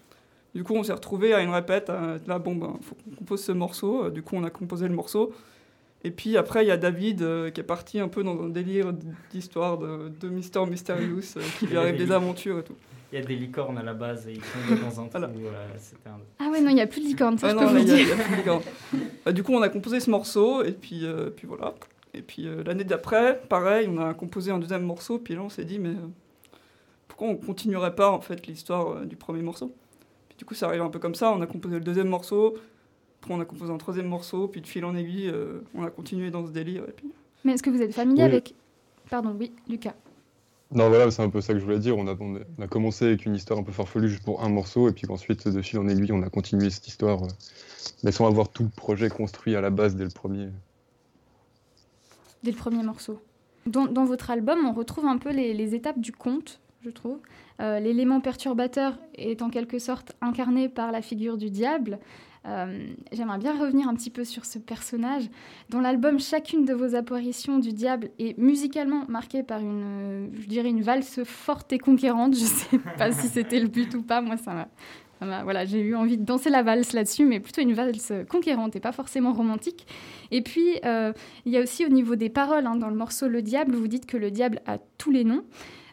Du 0.54 0.64
coup, 0.64 0.74
on 0.74 0.82
s'est 0.82 0.94
retrouvé 0.94 1.34
à 1.34 1.42
une 1.42 1.50
répète. 1.50 1.92
là, 2.26 2.38
bon, 2.38 2.56
ben, 2.56 2.78
faut 2.80 2.94
qu'on 2.94 3.14
compose 3.14 3.44
ce 3.44 3.52
morceau. 3.52 4.08
Du 4.08 4.22
coup, 4.22 4.36
on 4.36 4.42
a 4.42 4.50
composé 4.50 4.88
le 4.88 4.94
morceau. 4.94 5.32
Et 6.02 6.10
puis 6.10 6.38
après, 6.38 6.64
il 6.64 6.68
y 6.68 6.72
a 6.72 6.78
David 6.78 7.18
qui 7.52 7.60
est 7.60 7.64
parti 7.64 8.00
un 8.00 8.08
peu 8.08 8.24
dans 8.24 8.42
un 8.42 8.48
délire 8.48 8.94
d'histoire 9.30 9.76
de, 9.76 10.10
de 10.18 10.28
Mister 10.30 10.64
Mysterious, 10.66 11.38
qui 11.58 11.66
lui 11.66 11.76
arrive 11.76 11.96
des 11.96 12.10
aventures 12.10 12.60
et 12.60 12.64
tout 12.64 12.74
il 13.12 13.18
y 13.18 13.22
a 13.22 13.24
des 13.24 13.36
licornes 13.36 13.78
à 13.78 13.82
la 13.82 13.94
base 13.94 14.28
et 14.28 14.34
ils 14.34 14.44
sont 14.44 14.76
dans 14.82 15.00
un 15.00 15.08
trou. 15.08 15.18
Euh, 15.22 15.76
ah 16.38 16.48
ouais, 16.50 16.60
non, 16.60 16.70
il 16.70 16.74
n'y 16.74 16.80
a 16.80 16.86
plus 16.86 17.00
de 17.00 17.06
licornes, 17.06 17.38
ça 17.38 17.48
ah 17.50 17.54
non, 17.54 17.62
a, 17.62 17.70
plus 17.70 17.84
de 17.84 18.36
licornes. 18.36 18.62
Bah, 19.24 19.32
du 19.32 19.42
coup, 19.42 19.52
on 19.52 19.62
a 19.62 19.68
composé 19.68 20.00
ce 20.00 20.10
morceau 20.10 20.62
et 20.62 20.72
puis, 20.72 21.04
euh, 21.04 21.30
puis 21.30 21.46
voilà. 21.46 21.74
Et 22.14 22.22
puis 22.22 22.46
euh, 22.46 22.62
l'année 22.62 22.84
d'après, 22.84 23.40
pareil, 23.48 23.88
on 23.90 23.98
a 23.98 24.14
composé 24.14 24.52
un 24.52 24.58
deuxième 24.58 24.82
morceau. 24.82 25.18
Puis 25.18 25.34
là, 25.34 25.42
on 25.42 25.48
s'est 25.48 25.64
dit, 25.64 25.78
mais 25.78 25.94
pourquoi 27.08 27.28
on 27.28 27.36
continuerait 27.36 27.94
pas 27.94 28.10
en 28.10 28.20
fait 28.20 28.46
l'histoire 28.46 29.04
du 29.04 29.16
premier 29.16 29.42
morceau? 29.42 29.74
Puis 30.28 30.38
du 30.38 30.44
coup, 30.44 30.54
ça 30.54 30.66
arrive 30.66 30.82
un 30.82 30.90
peu 30.90 31.00
comme 31.00 31.16
ça. 31.16 31.32
On 31.32 31.40
a 31.40 31.46
composé 31.46 31.76
le 31.76 31.84
deuxième 31.84 32.08
morceau. 32.08 32.56
Après, 33.20 33.34
on 33.34 33.40
a 33.40 33.44
composé 33.44 33.72
un 33.72 33.78
troisième 33.78 34.06
morceau. 34.06 34.46
Puis 34.46 34.60
de 34.60 34.66
fil 34.66 34.84
en 34.84 34.94
aiguille, 34.94 35.32
on 35.74 35.82
a 35.82 35.90
continué 35.90 36.30
dans 36.30 36.46
ce 36.46 36.52
délire. 36.52 36.84
Et 36.88 36.92
puis... 36.92 37.10
Mais 37.44 37.52
est-ce 37.52 37.62
que 37.62 37.70
vous 37.70 37.82
êtes 37.82 37.94
familier 37.94 38.22
avec. 38.22 38.54
Pardon, 39.08 39.34
oui, 39.38 39.52
Lucas. 39.68 39.94
Non, 40.72 40.88
voilà, 40.88 41.10
c'est 41.10 41.22
un 41.22 41.30
peu 41.30 41.40
ça 41.40 41.52
que 41.52 41.58
je 41.58 41.64
voulais 41.64 41.80
dire. 41.80 41.98
On 41.98 42.06
a, 42.06 42.66
commencé 42.68 43.04
avec 43.06 43.26
une 43.26 43.34
histoire 43.34 43.58
un 43.58 43.64
peu 43.64 43.72
farfelue 43.72 44.08
juste 44.08 44.22
pour 44.22 44.44
un 44.44 44.48
morceau, 44.48 44.88
et 44.88 44.92
puis 44.92 45.06
ensuite, 45.10 45.48
de 45.48 45.62
fil 45.62 45.78
en 45.80 45.88
aiguille, 45.88 46.12
on 46.12 46.22
a 46.22 46.30
continué 46.30 46.70
cette 46.70 46.86
histoire, 46.86 47.24
euh, 47.24 47.28
mais 48.04 48.12
sans 48.12 48.26
avoir 48.26 48.48
tout 48.48 48.62
le 48.62 48.68
projet 48.68 49.08
construit 49.08 49.56
à 49.56 49.60
la 49.60 49.70
base 49.70 49.96
dès 49.96 50.04
le 50.04 50.10
premier. 50.10 50.48
Dès 52.44 52.52
le 52.52 52.56
premier 52.56 52.82
morceau. 52.84 53.20
Dans, 53.66 54.04
votre 54.04 54.30
album, 54.30 54.64
on 54.64 54.72
retrouve 54.72 55.06
un 55.06 55.18
peu 55.18 55.30
les, 55.30 55.54
les 55.54 55.74
étapes 55.74 55.98
du 55.98 56.12
conte, 56.12 56.60
je 56.82 56.90
trouve. 56.90 57.18
Euh, 57.60 57.78
l'élément 57.78 58.20
perturbateur 58.20 58.96
est 59.14 59.42
en 59.42 59.50
quelque 59.50 59.78
sorte 59.78 60.16
incarné 60.20 60.68
par 60.68 60.92
la 60.92 61.02
figure 61.02 61.36
du 61.36 61.50
diable. 61.50 61.98
Euh, 62.46 62.86
j'aimerais 63.12 63.38
bien 63.38 63.58
revenir 63.58 63.88
un 63.88 63.94
petit 63.94 64.10
peu 64.10 64.24
sur 64.24 64.44
ce 64.44 64.58
personnage. 64.58 65.24
Dans 65.68 65.80
l'album, 65.80 66.18
chacune 66.18 66.64
de 66.64 66.72
vos 66.72 66.94
apparitions 66.94 67.58
du 67.58 67.72
diable 67.72 68.10
est 68.18 68.38
musicalement 68.38 69.04
marquée 69.08 69.42
par 69.42 69.60
une, 69.60 70.30
je 70.40 70.46
dirais, 70.46 70.70
une 70.70 70.82
valse 70.82 71.22
forte 71.24 71.72
et 71.72 71.78
conquérante. 71.78 72.34
Je 72.34 72.42
ne 72.42 72.46
sais 72.46 72.78
pas 72.98 73.12
si 73.12 73.28
c'était 73.28 73.60
le 73.60 73.68
but 73.68 73.94
ou 73.94 74.02
pas. 74.02 74.22
Moi, 74.22 74.36
ça 74.36 74.52
m'a 74.54 74.68
voilà, 75.20 75.64
j'ai 75.64 75.80
eu 75.80 75.94
envie 75.94 76.16
de 76.16 76.24
danser 76.24 76.50
la 76.50 76.62
valse 76.62 76.92
là-dessus, 76.92 77.26
mais 77.26 77.40
plutôt 77.40 77.60
une 77.60 77.74
valse 77.74 78.12
conquérante 78.28 78.74
et 78.76 78.80
pas 78.80 78.92
forcément 78.92 79.32
romantique. 79.32 79.86
Et 80.30 80.40
puis, 80.40 80.78
euh, 80.84 81.12
il 81.44 81.52
y 81.52 81.58
a 81.58 81.60
aussi 81.60 81.84
au 81.84 81.88
niveau 81.88 82.16
des 82.16 82.30
paroles, 82.30 82.66
hein, 82.66 82.76
dans 82.76 82.88
le 82.88 82.96
morceau 82.96 83.28
Le 83.28 83.42
Diable, 83.42 83.74
vous 83.74 83.88
dites 83.88 84.06
que 84.06 84.16
le 84.16 84.30
diable 84.30 84.62
a 84.66 84.78
tous 84.98 85.10
les 85.10 85.24
noms. 85.24 85.44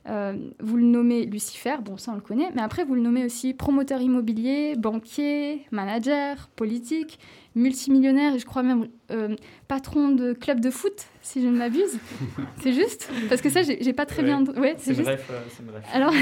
Euh, 0.10 0.38
vous 0.60 0.78
le 0.78 0.84
nommez 0.84 1.26
Lucifer, 1.26 1.76
bon 1.84 1.98
ça 1.98 2.12
on 2.14 2.16
le 2.16 2.22
connaît, 2.22 2.50
mais 2.56 2.62
après 2.62 2.86
vous 2.86 2.96
le 2.96 3.02
nommez 3.02 3.26
aussi 3.26 3.54
promoteur 3.54 4.00
immobilier, 4.00 4.76
banquier, 4.78 5.66
manager, 5.72 6.48
politique, 6.56 7.20
multimillionnaire 7.56 8.36
et 8.36 8.40
je 8.40 8.46
crois 8.46 8.64
même 8.64 8.88
euh, 9.12 9.36
patron 9.68 10.10
de 10.10 10.32
club 10.32 10.62
de 10.62 10.70
foot, 10.70 11.08
si 11.22 11.42
je 11.42 11.48
ne 11.48 11.58
m'abuse. 11.58 12.00
c'est 12.62 12.72
juste? 12.72 13.12
Parce 13.28 13.42
que 13.42 13.50
ça, 13.50 13.64
j'ai 13.64 13.94
pas 13.94 14.06
très 14.06 14.24
bien. 14.24 14.46
Ouais, 14.56 14.76
c'est 14.78 14.94
bref, 14.94 15.28
euh, 15.30 15.64
bref. 15.64 15.84
Alors, 15.92 16.14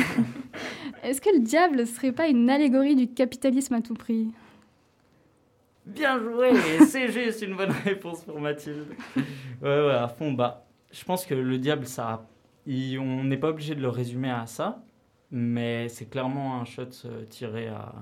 est-ce 1.04 1.22
que 1.22 1.30
le 1.30 1.42
diable 1.42 1.86
serait 1.86 2.12
pas 2.12 2.28
une 2.28 2.50
allégorie 2.50 2.96
du 2.96 3.08
capitalisme 3.08 3.76
à 3.76 3.82
tout 3.82 3.94
prix? 3.94 4.30
Bien 5.86 6.20
joué 6.20 6.50
C'est 6.88 7.12
juste 7.12 7.44
une 7.44 7.56
bonne 7.56 7.74
réponse 7.86 8.24
pour 8.24 8.40
Mathilde. 8.42 8.88
Ouais, 9.62 9.86
ouais, 9.86 9.94
à 9.94 10.08
fond. 10.08 10.32
Bah, 10.32 10.66
je 10.92 11.04
pense 11.04 11.28
que 11.28 11.36
le 11.36 11.60
diable, 11.60 11.86
ça 11.86 12.26
on 12.68 13.24
n'est 13.24 13.38
pas 13.38 13.50
obligé 13.50 13.76
de 13.76 13.82
le 13.82 13.90
résumer 13.90 14.30
à 14.32 14.48
ça, 14.48 14.84
mais 15.32 15.90
c'est 15.90 16.06
clairement 16.10 16.60
un 16.60 16.66
shot 16.66 16.84
euh, 17.06 17.26
tiré 17.26 17.68
à, 17.68 17.94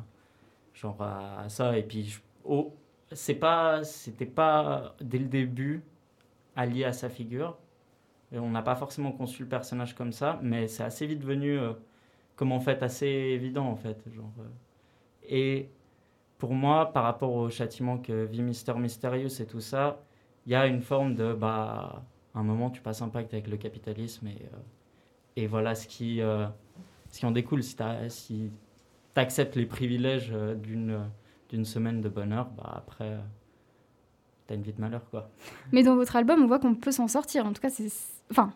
genre 0.74 1.02
à, 1.02 1.50
ça. 1.50 1.78
Et 1.78 1.84
puis, 1.84 2.18
oh, 2.46 2.74
c'est 3.12 3.36
pas, 3.36 3.84
c'était 3.84 4.26
pas 4.26 4.96
dès 5.02 5.20
le 5.20 5.28
début 5.28 5.84
allié 6.56 6.86
à 6.86 6.94
sa 6.94 7.10
figure. 7.10 7.58
Et 8.32 8.40
on 8.40 8.50
n'a 8.50 8.62
pas 8.64 8.76
forcément 8.76 9.12
conçu 9.12 9.44
le 9.44 9.50
personnage 9.50 9.96
comme 9.96 10.12
ça, 10.12 10.40
mais 10.42 10.68
c'est 10.68 10.84
assez 10.84 11.06
vite 11.06 11.24
venu 11.24 11.58
euh, 11.58 11.74
comme 12.36 12.52
en 12.52 12.60
fait 12.60 12.82
assez 12.84 13.08
évident 13.08 13.68
en 13.68 13.76
fait. 13.76 14.04
Genre, 14.16 14.32
euh. 14.40 14.50
et 15.30 15.70
pour 16.40 16.54
moi, 16.54 16.92
par 16.92 17.04
rapport 17.04 17.34
au 17.34 17.50
châtiment 17.50 17.98
que 17.98 18.26
vit 18.26 18.42
Mister 18.42 18.74
Mysterious 18.74 19.42
et 19.42 19.46
tout 19.46 19.62
ça, 19.62 20.02
il 20.46 20.52
y 20.52 20.56
a 20.56 20.68
une 20.68 20.82
forme 20.82 21.16
de 21.16 21.34
bah 21.34 22.04
un 22.40 22.44
moment, 22.44 22.70
tu 22.70 22.82
passes 22.82 23.02
un 23.02 23.10
pacte 23.10 23.34
avec 23.34 23.48
le 23.48 23.58
capitalisme 23.58 24.28
et, 24.28 25.42
euh, 25.42 25.48
voilà 25.48 25.76
ce 25.76 25.88
qui, 25.88 26.22
euh, 26.22 26.46
ce 27.10 27.20
qui 27.20 27.26
en 27.26 27.32
découle. 27.32 27.64
Si 27.64 27.76
tu 27.76 28.52
acceptes 29.16 29.56
les 29.56 29.66
privilèges 29.66 30.32
euh, 30.34 30.56
d'une 30.56 31.00
d'une 31.50 31.66
semaine 31.66 32.02
de 32.02 32.10
bonheur, 32.10 32.50
bah 32.58 32.74
après, 32.78 33.16
t'as 34.48 34.56
une 34.56 34.64
vie 34.64 34.74
de 34.74 34.82
malheur, 34.82 35.08
quoi. 35.12 35.30
Mais 35.72 35.84
dans 35.84 35.96
votre 35.96 36.16
album, 36.16 36.42
on 36.42 36.48
voit 36.48 36.58
qu'on 36.58 36.74
peut 36.74 36.92
s'en 36.92 37.08
sortir. 37.08 37.46
En 37.46 37.54
tout 37.54 37.62
cas, 37.62 37.70
c'est. 37.70 37.92
Enfin. 38.32 38.54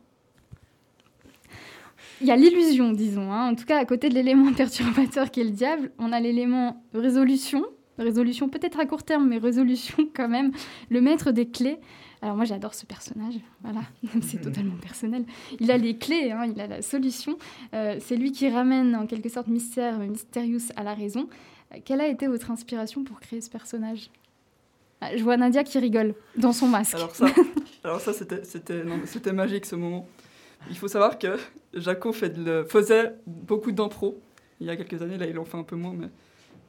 Il 2.20 2.26
y 2.26 2.32
a 2.32 2.36
l'illusion, 2.36 2.94
disons. 2.94 3.32
Hein. 3.32 3.52
En 3.52 3.56
tout 3.56 3.66
cas, 3.66 3.78
à 3.78 3.86
côté 3.86 4.10
de 4.10 4.16
l'élément 4.16 4.52
perturbateur 4.58 5.30
qui 5.30 5.42
est 5.42 5.44
le 5.44 5.52
diable, 5.52 5.92
on 6.00 6.12
a 6.12 6.20
l'élément 6.20 6.84
résolution. 6.96 7.64
Résolution 8.00 8.50
peut-être 8.50 8.80
à 8.80 8.88
court 8.88 9.04
terme, 9.04 9.28
mais 9.28 9.38
résolution 9.38 10.10
quand 10.16 10.28
même. 10.28 10.52
Le 10.90 11.00
maître 11.00 11.30
des 11.32 11.48
clés. 11.48 11.80
Alors 12.22 12.36
moi 12.36 12.46
j'adore 12.46 12.74
ce 12.74 12.86
personnage, 12.86 13.36
voilà, 13.62 13.82
c'est 14.22 14.42
totalement 14.42 14.76
personnel. 14.78 15.24
Il 15.60 15.70
a 15.72 15.78
les 15.78 15.98
clés, 15.98 16.32
hein, 16.32 16.46
il 16.46 16.60
a 16.60 16.68
la 16.68 16.82
solution. 16.82 17.38
Euh, 17.74 17.98
c'est 18.00 18.16
lui 18.16 18.32
qui 18.32 18.50
ramène 18.50 18.96
en 18.96 19.06
quelque 19.06 19.30
sorte 19.30 19.48
Mystère, 19.48 20.00
Mysterious 20.00 20.72
à 20.76 20.84
la 20.84 20.94
raison. 20.94 21.30
Quelle 21.86 22.02
a 22.02 22.08
été 22.08 22.28
votre 22.28 22.50
inspiration 22.50 23.04
pour 23.04 23.20
créer 23.20 23.42
ce 23.42 23.50
personnage? 23.50 24.10
Ah, 25.02 25.16
Je 25.16 25.24
vois 25.24 25.38
Nadia 25.38 25.64
qui 25.64 25.78
rigole 25.78 26.16
dans 26.36 26.54
son 26.54 26.68
masque. 26.68 26.96
Alors 26.96 27.16
ça, 27.16 27.28
alors 27.84 28.02
ça 28.02 28.14
c'était, 28.14 28.44
c'était, 28.44 28.84
c'était 29.06 29.34
magique 29.34 29.66
ce 29.66 29.76
moment. 29.76 30.08
Il 30.70 30.78
faut 30.78 30.88
savoir 30.88 31.20
que 31.20 31.38
Jaco 31.74 32.12
fait 32.14 32.36
le, 32.36 32.64
faisait 32.64 33.14
beaucoup 33.28 33.72
d'impro. 33.72 34.20
Il 34.60 34.66
y 34.66 34.70
a 34.72 34.76
quelques 34.76 35.02
années, 35.04 35.18
là 35.18 35.28
il 35.28 35.38
en 35.38 35.46
fait 35.46 35.58
un 35.58 35.64
peu 35.64 35.76
moins, 35.76 35.94
mais 35.94 36.08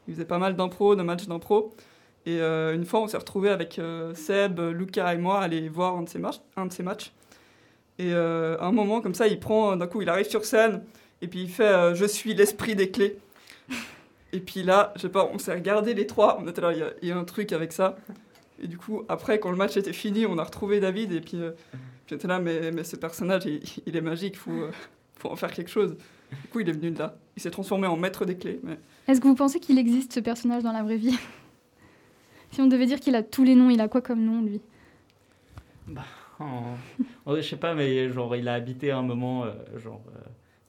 il 0.07 0.14
faisait 0.14 0.26
pas 0.26 0.38
mal 0.38 0.57
d'impro, 0.57 0.95
de 0.95 1.02
matchs 1.02 1.26
d'impro. 1.26 1.75
Et 2.28 2.42
euh, 2.42 2.75
une 2.75 2.85
fois, 2.85 3.00
on 3.00 3.08
s'est 3.08 3.16
retrouvé 3.16 3.49
avec 3.49 3.78
euh, 3.78 4.14
Seb, 4.14 4.61
Lucas 4.61 5.14
et 5.14 5.16
moi 5.16 5.40
aller 5.40 5.66
voir 5.70 5.97
un 5.97 6.02
de 6.02 6.08
ces, 6.11 6.18
matchs. 6.18 7.12
Et 7.99 8.12
euh, 8.12 8.58
à 8.58 8.66
un 8.66 8.73
moment, 8.73 9.00
comme 9.00 9.14
ça, 9.14 9.26
il 9.26 9.40
prend, 9.40 9.76
d'un 9.76 9.87
coup, 9.87 10.02
il 10.02 10.11
arrive 10.11 10.28
sur 10.28 10.44
scène 10.44 10.82
et 11.23 11.26
puis 11.26 11.40
il 11.40 11.49
fait 11.49 11.94
Je 11.94 12.04
suis 12.04 12.35
l'esprit 12.35 12.76
des 12.76 12.90
clés. 12.90 13.16
et 14.35 14.40
puis 14.40 14.62
là, 14.62 14.92
je 14.97 15.02
sais 15.02 15.08
pas, 15.08 15.26
on 15.32 15.38
s'est 15.38 15.54
regardé 15.54 15.94
les 15.94 16.06
trois, 16.06 16.38
on 16.38 16.47
était 16.47 16.61
là, 16.61 16.75
il 17.00 17.08
y, 17.08 17.12
a 17.12 17.16
un 17.16 17.25
truc 17.25 17.50
avec 17.52 17.73
ça. 17.73 17.97
Et 18.62 18.66
du 18.66 18.76
coup, 18.76 19.04
après, 19.08 19.40
quand 19.40 19.50
le 19.50 19.56
match 19.56 19.78
était 19.78 19.94
fini, 19.94 20.26
on 20.26 20.37
a 20.37 20.44
retrouvé 20.44 20.80
David 20.80 21.12
et 21.12 21.23
puis 21.23 21.40
j'étais 22.08 22.28
là, 22.28 22.40
mais, 22.40 22.73
mais 22.73 22.85
ce 22.85 22.97
personnage, 22.97 23.44
il, 23.47 23.97
est 23.97 24.02
magique, 24.02 24.35
il 24.35 24.70
faut, 25.18 25.30
en 25.30 25.37
faire 25.37 25.52
quelque 25.52 25.70
chose. 25.70 25.97
Du 26.30 26.49
coup, 26.52 26.61
il 26.61 26.68
est 26.68 26.73
venu 26.73 26.90
de 26.90 26.99
là. 26.99 27.16
Il 27.38 27.42
s'est 27.42 27.50
transformé 27.50 27.86
en 27.86 27.97
maître 27.97 28.26
des 28.26 28.36
clés. 28.36 28.60
Est-ce 29.06 29.19
que 29.19 29.28
vous 29.28 29.34
pensez 29.34 29.60
qu'il 29.60 29.78
existe 29.78 30.12
ce 30.12 30.21
personnage 30.21 30.62
dans 30.62 30.73
la 30.73 30.82
vraie 30.82 30.99
vie? 30.99 31.17
Si 32.50 32.61
on 32.61 32.67
devait 32.67 32.87
dire 32.87 33.00
qu'il 33.00 33.15
a 33.15 33.23
tous 33.23 33.45
les 33.45 33.54
noms, 33.54 33.71
il 33.71 33.80
a 33.80 33.89
quoi 33.89 34.00
comme 34.00 34.25
nom, 34.25 34.43
lui? 34.43 34.61
Bah, 35.87 36.04
Je 37.26 37.41
sais 37.41 37.56
pas, 37.56 37.75
mais 37.75 38.11
genre, 38.11 38.37
il 38.37 38.49
a 38.49 38.54
habité 38.54 38.91
un 38.91 39.02
moment 39.02 39.45
euh, 39.45 39.52
genre, 39.76 40.02
euh, 40.15 40.21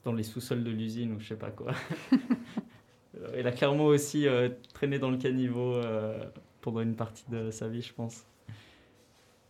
dans 0.04 0.12
les 0.12 0.22
sous-sols 0.22 0.64
de 0.64 0.70
l'usine 0.70 1.12
ou 1.14 1.20
je 1.20 1.28
sais 1.28 1.36
pas 1.36 1.50
quoi. 1.50 1.72
il 3.36 3.46
a 3.46 3.52
clairement 3.52 3.86
aussi 3.86 4.26
euh, 4.26 4.48
traîné 4.72 4.98
dans 4.98 5.10
le 5.10 5.18
caniveau 5.18 5.80
pendant 6.60 6.80
une 6.80 6.96
partie 6.96 7.24
de 7.30 7.50
sa 7.50 7.68
vie, 7.68 7.82
je 7.82 7.92
pense. 7.92 8.24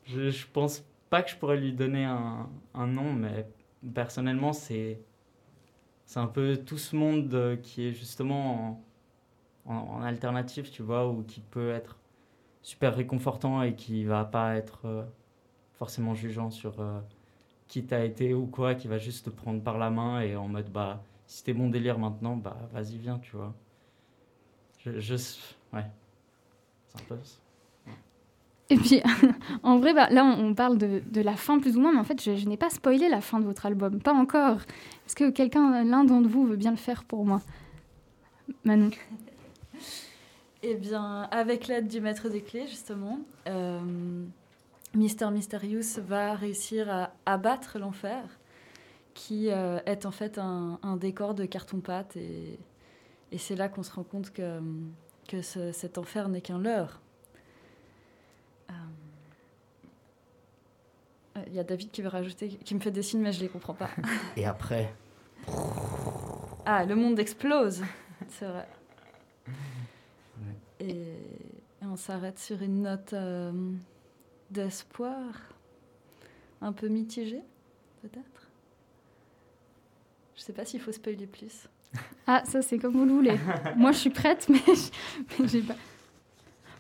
Je, 0.05 0.31
je 0.31 0.47
pense 0.53 0.85
pas 1.09 1.23
que 1.23 1.31
je 1.31 1.37
pourrais 1.37 1.57
lui 1.57 1.73
donner 1.73 2.05
un, 2.05 2.49
un 2.75 2.87
nom, 2.87 3.13
mais 3.13 3.47
personnellement, 3.95 4.53
c'est 4.53 5.01
c'est 6.07 6.19
un 6.19 6.27
peu 6.27 6.57
tout 6.57 6.79
ce 6.79 6.97
monde 6.97 7.59
qui 7.63 7.87
est 7.87 7.93
justement 7.93 8.83
en, 9.65 9.73
en, 9.73 10.03
alternative, 10.03 10.69
tu 10.69 10.83
vois, 10.83 11.09
ou 11.09 11.23
qui 11.23 11.41
peut 11.41 11.71
être 11.71 12.00
super 12.63 12.95
réconfortant 12.95 13.63
et 13.63 13.75
qui 13.75 14.05
va 14.05 14.25
pas 14.25 14.57
être 14.57 14.81
euh, 14.85 15.05
forcément 15.75 16.15
jugeant 16.15 16.51
sur 16.51 16.81
euh, 16.81 17.01
qui 17.69 17.85
t'as 17.85 18.05
été 18.05 18.35
ou 18.35 18.47
quoi, 18.47 18.75
qui 18.75 18.89
va 18.89 18.99
juste 18.99 19.27
te 19.27 19.31
prendre 19.31 19.63
par 19.63 19.79
la 19.79 19.91
main 19.91 20.21
et 20.21 20.37
en 20.37 20.49
mode 20.49 20.71
bah 20.71 21.03
si 21.27 21.45
t'es 21.45 21.53
bon 21.53 21.71
délire 21.71 21.99
maintenant, 21.99 22.37
bah 22.37 22.57
vas-y 22.73 22.99
viens, 22.99 23.19
tu 23.19 23.37
vois. 23.37 23.55
Je, 24.79 24.99
je 24.99 25.15
ouais, 25.73 25.85
c'est 26.89 27.01
un 27.01 27.05
peu 27.09 27.17
Et 28.71 28.77
puis, 28.77 29.01
en 29.63 29.79
vrai, 29.79 29.95
bah, 29.95 30.09
là, 30.11 30.25
on 30.25 30.55
parle 30.55 30.77
de, 30.77 31.03
de, 31.09 31.21
la 31.21 31.37
fin 31.37 31.61
plus 31.61 31.77
ou 31.77 31.81
moins, 31.81 31.93
mais 31.93 32.01
en 32.01 32.05
fait, 32.05 32.21
je, 32.21 32.35
je 32.35 32.49
n'ai 32.49 32.57
pas 32.57 32.71
spoilé 32.71 33.09
la 33.09 33.21
fin 33.21 33.39
de 33.39 33.45
votre 33.45 33.67
album, 33.67 34.01
pas 34.01 34.13
encore. 34.13 34.57
Est-ce 35.07 35.15
que 35.15 35.31
quelqu'un, 35.31 35.85
l'un 35.85 36.05
d'entre 36.05 36.29
vous, 36.29 36.47
veut 36.47 36.57
bien 36.57 36.73
le 36.73 36.77
faire 36.77 37.05
pour 37.05 37.25
moi? 37.25 37.41
Manon 38.65 38.91
eh 40.63 40.75
bien, 40.75 41.23
avec 41.31 41.67
l'aide 41.67 41.89
du 41.89 42.01
maître 42.01 42.29
des 42.29 42.43
clés, 42.43 42.67
justement, 42.67 43.21
euh, 43.49 43.81
Mister 44.95 45.31
Mysterious 45.31 46.01
va 46.07 46.35
réussir 46.35 46.91
à 46.91 47.13
abattre 47.25 47.79
l'enfer, 47.79 48.23
qui 49.15 49.51
euh, 49.51 49.79
est 49.87 50.05
en 50.07 50.11
fait 50.11 50.39
un, 50.39 50.79
décor 50.97 51.35
de 51.35 51.45
carton-pâte. 51.45 52.17
Et, 52.17 52.59
c'est 53.39 53.57
là 53.57 53.69
qu'on 53.69 53.83
se 53.83 53.93
rend 53.93 54.03
compte 54.03 54.33
que, 54.33 54.61
que 55.29 55.41
cet 55.41 55.99
enfer 55.99 56.29
n'est 56.29 56.41
qu'un 56.41 56.59
leurre. 56.59 57.01
Euh, 61.37 61.41
il 61.47 61.55
y 61.55 61.59
a 61.59 61.65
David 61.65 61.91
qui 61.91 62.03
veut 62.03 62.09
rajouter, 62.09 62.49
qui 62.49 62.75
me 62.75 62.81
fait 62.81 62.91
des 62.91 63.03
signes, 63.03 63.21
mais 63.21 63.33
je 63.33 63.39
ne 63.39 63.45
les 63.45 63.49
comprends 63.49 63.75
pas. 63.75 63.91
Et 64.37 64.45
après 64.45 64.93
Ah, 66.67 66.85
le 66.85 66.97
monde 66.97 67.19
explose, 67.19 67.83
c'est 68.29 68.47
vrai. 68.47 68.67
Et, 70.81 70.97
on 71.83 71.97
s'arrête 71.97 72.39
sur 72.39 72.63
une 72.63 72.83
note 72.83 73.13
euh, 73.15 73.53
d'espoir, 74.51 75.25
un 76.61 76.73
peu 76.73 76.89
mitigée, 76.89 77.43
peut-être? 78.03 78.49
Je 80.37 80.43
sais 80.43 80.53
pas 80.53 80.65
s'il 80.65 80.81
faut 80.81 80.93
spoiler 80.93 81.27
plus. 81.27 81.69
Ah, 82.27 82.45
ça 82.45 82.63
c'est 82.63 82.79
comme 82.79 82.93
vous 82.93 83.05
le 83.05 83.13
voulez. 83.13 83.37
Moi 83.77 83.91
je 83.91 83.99
suis 83.99 84.11
prête, 84.11 84.49
mais 84.49 84.61
j'ai 85.47 85.63
pas. 85.63 85.75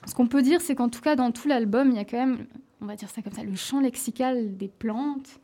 Ce 0.06 0.14
qu'on 0.14 0.28
peut 0.28 0.42
dire, 0.42 0.60
c'est 0.60 0.76
qu'en 0.76 0.88
tout 0.88 1.00
cas, 1.00 1.16
dans 1.16 1.32
tout 1.32 1.48
l'album, 1.48 1.90
il 1.90 1.96
y 1.96 1.98
a 1.98 2.04
quand 2.04 2.24
même, 2.24 2.46
on 2.80 2.86
va 2.86 2.94
dire 2.94 3.10
ça 3.10 3.20
comme 3.20 3.32
ça, 3.32 3.42
le 3.42 3.56
champ 3.56 3.80
lexical 3.80 4.56
des 4.56 4.68
plantes, 4.68 5.40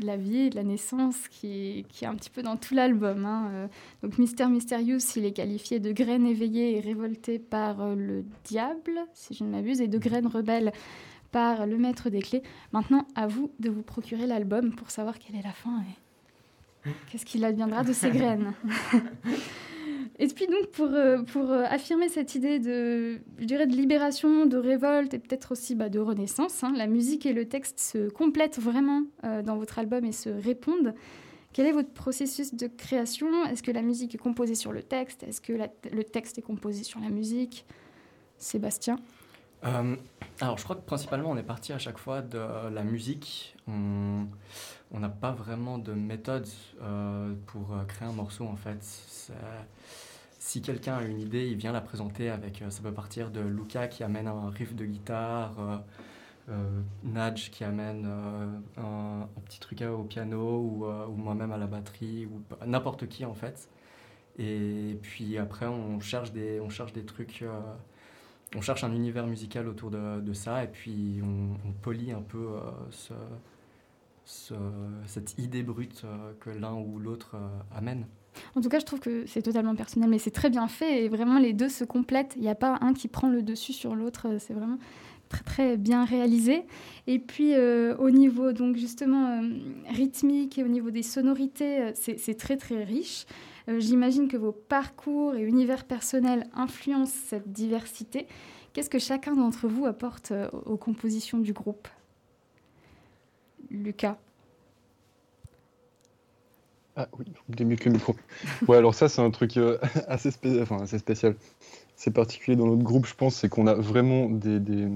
de 0.00 0.06
la 0.06 0.16
vie, 0.16 0.50
de 0.50 0.56
la 0.56 0.64
naissance, 0.64 1.28
qui, 1.28 1.86
qui 1.88 2.04
est 2.04 2.08
un 2.08 2.14
petit 2.14 2.30
peu 2.30 2.42
dans 2.42 2.56
tout 2.56 2.74
l'album. 2.74 3.24
Hein. 3.24 3.50
Euh, 3.52 3.68
donc 4.02 4.18
Mystère 4.18 4.48
Mysterious, 4.48 4.98
il 5.16 5.24
est 5.24 5.32
qualifié 5.32 5.78
de 5.78 5.92
graine 5.92 6.26
éveillée 6.26 6.76
et 6.76 6.80
révoltée 6.80 7.38
par 7.38 7.80
euh, 7.80 7.94
le 7.94 8.24
diable, 8.44 8.98
si 9.14 9.34
je 9.34 9.44
ne 9.44 9.50
m'abuse, 9.50 9.80
et 9.80 9.88
de 9.88 9.98
graine 9.98 10.26
rebelle 10.26 10.72
par 11.30 11.66
le 11.66 11.78
maître 11.78 12.10
des 12.10 12.22
clés. 12.22 12.42
Maintenant, 12.72 13.06
à 13.14 13.26
vous 13.26 13.52
de 13.60 13.70
vous 13.70 13.82
procurer 13.82 14.26
l'album 14.26 14.74
pour 14.74 14.90
savoir 14.90 15.18
quelle 15.18 15.36
est 15.36 15.44
la 15.44 15.52
fin 15.52 15.80
et 16.86 16.90
qu'est-ce 17.10 17.24
qu'il 17.24 17.44
adviendra 17.44 17.84
de 17.84 17.92
ces 17.92 18.10
graines. 18.10 18.54
Et 20.22 20.28
puis 20.28 20.46
donc 20.46 20.70
pour, 20.72 20.88
euh, 20.88 21.22
pour 21.22 21.50
euh, 21.50 21.64
affirmer 21.66 22.10
cette 22.10 22.34
idée 22.34 22.58
de, 22.58 23.20
je 23.38 23.44
dirais, 23.46 23.66
de 23.66 23.74
libération, 23.74 24.44
de 24.44 24.58
révolte 24.58 25.14
et 25.14 25.18
peut-être 25.18 25.52
aussi 25.52 25.74
bah, 25.74 25.88
de 25.88 25.98
renaissance, 25.98 26.62
hein, 26.62 26.74
la 26.76 26.86
musique 26.86 27.24
et 27.24 27.32
le 27.32 27.48
texte 27.48 27.80
se 27.80 28.10
complètent 28.10 28.58
vraiment 28.58 29.04
euh, 29.24 29.40
dans 29.40 29.56
votre 29.56 29.78
album 29.78 30.04
et 30.04 30.12
se 30.12 30.28
répondent. 30.28 30.94
Quel 31.54 31.66
est 31.66 31.72
votre 31.72 31.92
processus 31.92 32.54
de 32.54 32.66
création? 32.66 33.46
Est-ce 33.46 33.62
que 33.62 33.70
la 33.70 33.80
musique 33.80 34.14
est 34.14 34.18
composée 34.18 34.54
sur 34.54 34.72
le 34.72 34.82
texte? 34.82 35.22
Est-ce 35.22 35.40
que 35.40 35.54
le 35.54 36.04
texte 36.04 36.36
est 36.36 36.42
composé 36.42 36.84
sur 36.84 37.00
la 37.00 37.08
musique? 37.08 37.64
Sébastien? 38.36 38.98
Alors 39.62 40.56
je 40.56 40.64
crois 40.64 40.76
que 40.76 40.80
principalement 40.82 41.30
on 41.30 41.36
est 41.36 41.42
parti 41.42 41.72
à 41.72 41.78
chaque 41.78 41.98
fois 41.98 42.22
de 42.22 42.38
la 42.72 42.82
musique. 42.82 43.56
On 43.66 44.28
n'a 44.98 45.08
pas 45.10 45.32
vraiment 45.32 45.76
de 45.76 45.92
méthode 45.92 46.46
pour 47.46 47.76
créer 47.88 48.08
un 48.08 48.12
morceau 48.12 48.44
en 48.44 48.56
fait 48.56 48.82
si 50.40 50.62
quelqu'un 50.62 50.96
a 50.96 51.02
une 51.02 51.20
idée, 51.20 51.46
il 51.48 51.56
vient 51.56 51.70
la 51.70 51.82
présenter 51.82 52.30
avec, 52.30 52.62
euh, 52.62 52.70
ça 52.70 52.82
peut 52.82 52.92
partir 52.92 53.30
de 53.30 53.40
Luca 53.40 53.88
qui 53.88 54.02
amène 54.02 54.26
un 54.26 54.48
riff 54.48 54.74
de 54.74 54.86
guitare, 54.86 55.54
euh, 55.60 55.76
euh 56.48 56.80
Nadj 57.04 57.50
qui 57.50 57.62
amène 57.62 58.06
euh, 58.08 58.46
un, 58.78 59.28
petit 59.44 59.60
truc 59.60 59.82
au 59.82 60.02
piano 60.04 60.60
ou, 60.60 61.16
moi-même 61.16 61.52
à 61.52 61.58
la 61.58 61.66
batterie 61.66 62.26
ou 62.26 62.42
n'importe 62.66 63.06
qui 63.06 63.24
en 63.26 63.34
fait. 63.34 63.68
Et 64.38 64.98
puis 65.02 65.36
après 65.38 65.66
on 65.66 66.00
cherche 66.00 66.32
des, 66.32 66.58
on 66.60 66.70
cherche 66.70 66.94
des 66.94 67.04
trucs, 67.04 67.44
on 68.56 68.60
cherche 68.62 68.82
un 68.84 68.92
univers 68.94 69.26
musical 69.26 69.68
autour 69.68 69.90
de, 69.90 70.32
ça 70.32 70.64
et 70.64 70.68
puis 70.68 71.20
on, 71.22 71.72
polie 71.82 72.12
un 72.12 72.22
peu 72.22 72.48
ce, 72.90 73.14
ce, 74.24 74.54
cette 75.06 75.38
idée 75.38 75.62
brute 75.62 76.04
que 76.40 76.50
l'un 76.50 76.74
ou 76.74 76.98
l'autre 76.98 77.36
amène. 77.74 78.06
En 78.54 78.60
tout 78.60 78.68
cas, 78.68 78.78
je 78.78 78.84
trouve 78.84 79.00
que 79.00 79.24
c'est 79.26 79.42
totalement 79.42 79.74
personnel, 79.74 80.08
mais 80.08 80.18
c'est 80.18 80.30
très 80.30 80.50
bien 80.50 80.68
fait 80.68 81.04
et 81.04 81.08
vraiment 81.08 81.38
les 81.38 81.52
deux 81.52 81.68
se 81.68 81.84
complètent. 81.84 82.34
Il 82.36 82.42
n'y 82.42 82.48
a 82.48 82.54
pas 82.54 82.78
un 82.80 82.92
qui 82.92 83.08
prend 83.08 83.28
le 83.28 83.42
dessus 83.42 83.72
sur 83.72 83.94
l'autre. 83.94 84.26
C'est 84.38 84.54
vraiment 84.54 84.78
très 85.30 85.44
très 85.44 85.76
bien 85.78 86.04
réalisé. 86.04 86.64
Et 87.06 87.18
puis 87.18 87.54
euh, 87.54 87.96
au 87.96 88.10
niveau 88.10 88.52
donc 88.52 88.76
justement 88.76 89.40
euh, 89.40 89.48
rythmique 89.88 90.58
et 90.58 90.64
au 90.64 90.68
niveau 90.68 90.90
des 90.90 91.02
sonorités, 91.02 91.80
euh, 91.80 91.92
c'est 91.94 92.36
très 92.36 92.58
très 92.58 92.84
riche. 92.84 93.24
J'imagine 93.78 94.26
que 94.26 94.36
vos 94.36 94.50
parcours 94.50 95.36
et 95.36 95.42
univers 95.42 95.84
personnels 95.84 96.48
influencent 96.54 97.14
cette 97.28 97.52
diversité. 97.52 98.26
Qu'est-ce 98.72 98.90
que 98.90 98.98
chacun 98.98 99.36
d'entre 99.36 99.68
vous 99.68 99.86
apporte 99.86 100.32
aux 100.66 100.76
compositions 100.76 101.38
du 101.38 101.52
groupe? 101.52 101.86
Lucas 103.70 104.18
ah 107.00 107.08
oui, 107.18 107.24
il 107.58 107.66
mieux 107.66 107.76
que 107.76 107.88
le 107.88 107.94
micro. 107.94 108.14
Ouais, 108.68 108.76
alors 108.76 108.94
ça, 108.94 109.08
c'est 109.08 109.22
un 109.22 109.30
truc 109.30 109.56
euh, 109.56 109.78
assez, 110.08 110.30
spécial. 110.30 111.34
c'est 111.96 112.10
particulier 112.10 112.58
dans 112.58 112.66
notre 112.66 112.82
groupe, 112.82 113.06
je 113.06 113.14
pense, 113.14 113.36
c'est 113.36 113.48
qu'on 113.48 113.66
a 113.66 113.74
vraiment 113.74 114.28
des, 114.28 114.60
des, 114.60 114.86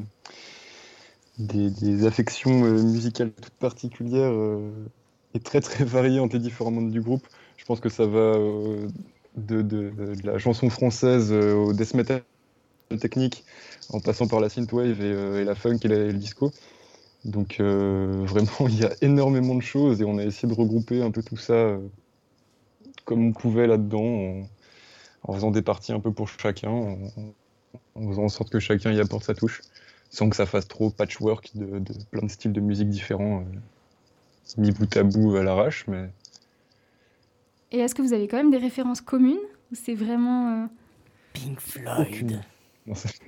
des, 1.38 2.06
affections 2.06 2.62
euh, 2.64 2.82
musicales 2.82 3.32
toutes 3.32 3.54
particulières 3.54 4.32
euh, 4.32 4.70
et 5.32 5.40
très 5.40 5.62
très 5.62 5.84
variées 5.84 6.20
entre 6.20 6.34
les 6.34 6.42
différents 6.42 6.72
membres 6.72 6.90
du 6.90 7.00
groupe. 7.00 7.26
Je 7.56 7.64
pense 7.64 7.80
que 7.80 7.88
ça 7.88 8.04
va 8.04 8.34
de, 9.36 9.62
de, 9.62 10.12
la 10.24 10.38
chanson 10.38 10.68
française 10.68 11.32
au 11.32 11.72
death 11.72 11.94
metal 11.94 12.22
technique, 13.00 13.46
en 13.88 14.00
passant 14.00 14.26
par 14.26 14.40
la 14.40 14.50
synthwave 14.50 15.00
et, 15.00 15.40
et 15.40 15.44
la 15.44 15.54
funk 15.54 15.78
et, 15.84 15.88
le 15.88 16.12
disco. 16.12 16.52
Donc 17.24 17.56
vraiment, 17.58 18.68
il 18.68 18.78
y 18.78 18.84
a 18.84 18.92
énormément 19.00 19.54
de 19.54 19.62
choses 19.62 20.00
et 20.00 20.04
on 20.04 20.18
a 20.18 20.24
essayé 20.24 20.52
de 20.52 20.58
regrouper 20.58 21.02
un 21.02 21.10
peu 21.10 21.22
tout 21.22 21.36
ça 21.36 21.78
comme 23.04 23.26
on 23.26 23.32
pouvait 23.32 23.66
là-dedans, 23.66 24.46
en, 25.22 25.32
faisant 25.32 25.50
des 25.50 25.62
parties 25.62 25.92
un 25.92 26.00
peu 26.00 26.12
pour 26.12 26.28
chacun, 26.28 26.70
en, 26.70 28.08
faisant 28.08 28.24
en 28.24 28.28
sorte 28.28 28.50
que 28.50 28.58
chacun 28.58 28.92
y 28.92 29.00
apporte 29.00 29.24
sa 29.24 29.34
touche, 29.34 29.62
sans 30.10 30.28
que 30.28 30.36
ça 30.36 30.46
fasse 30.46 30.68
trop 30.68 30.90
patchwork 30.90 31.50
de, 31.54 31.82
plein 32.10 32.22
de 32.22 32.30
styles 32.30 32.52
de 32.52 32.60
musique 32.60 32.88
différents, 32.88 33.40
euh, 33.40 34.60
mis 34.60 34.72
bout 34.72 34.96
à 34.96 35.02
bout 35.02 35.36
à 35.36 35.42
l'arrache. 35.42 35.86
Mais... 35.86 36.10
Et 37.72 37.78
est-ce 37.78 37.94
que 37.94 38.02
vous 38.02 38.12
avez 38.12 38.28
quand 38.28 38.36
même 38.36 38.50
des 38.50 38.58
références 38.58 39.00
communes 39.00 39.38
Ou 39.72 39.74
c'est 39.74 39.94
vraiment... 39.94 40.64
Euh, 40.64 40.66
Pink 41.32 41.60
Floyd. 41.60 42.40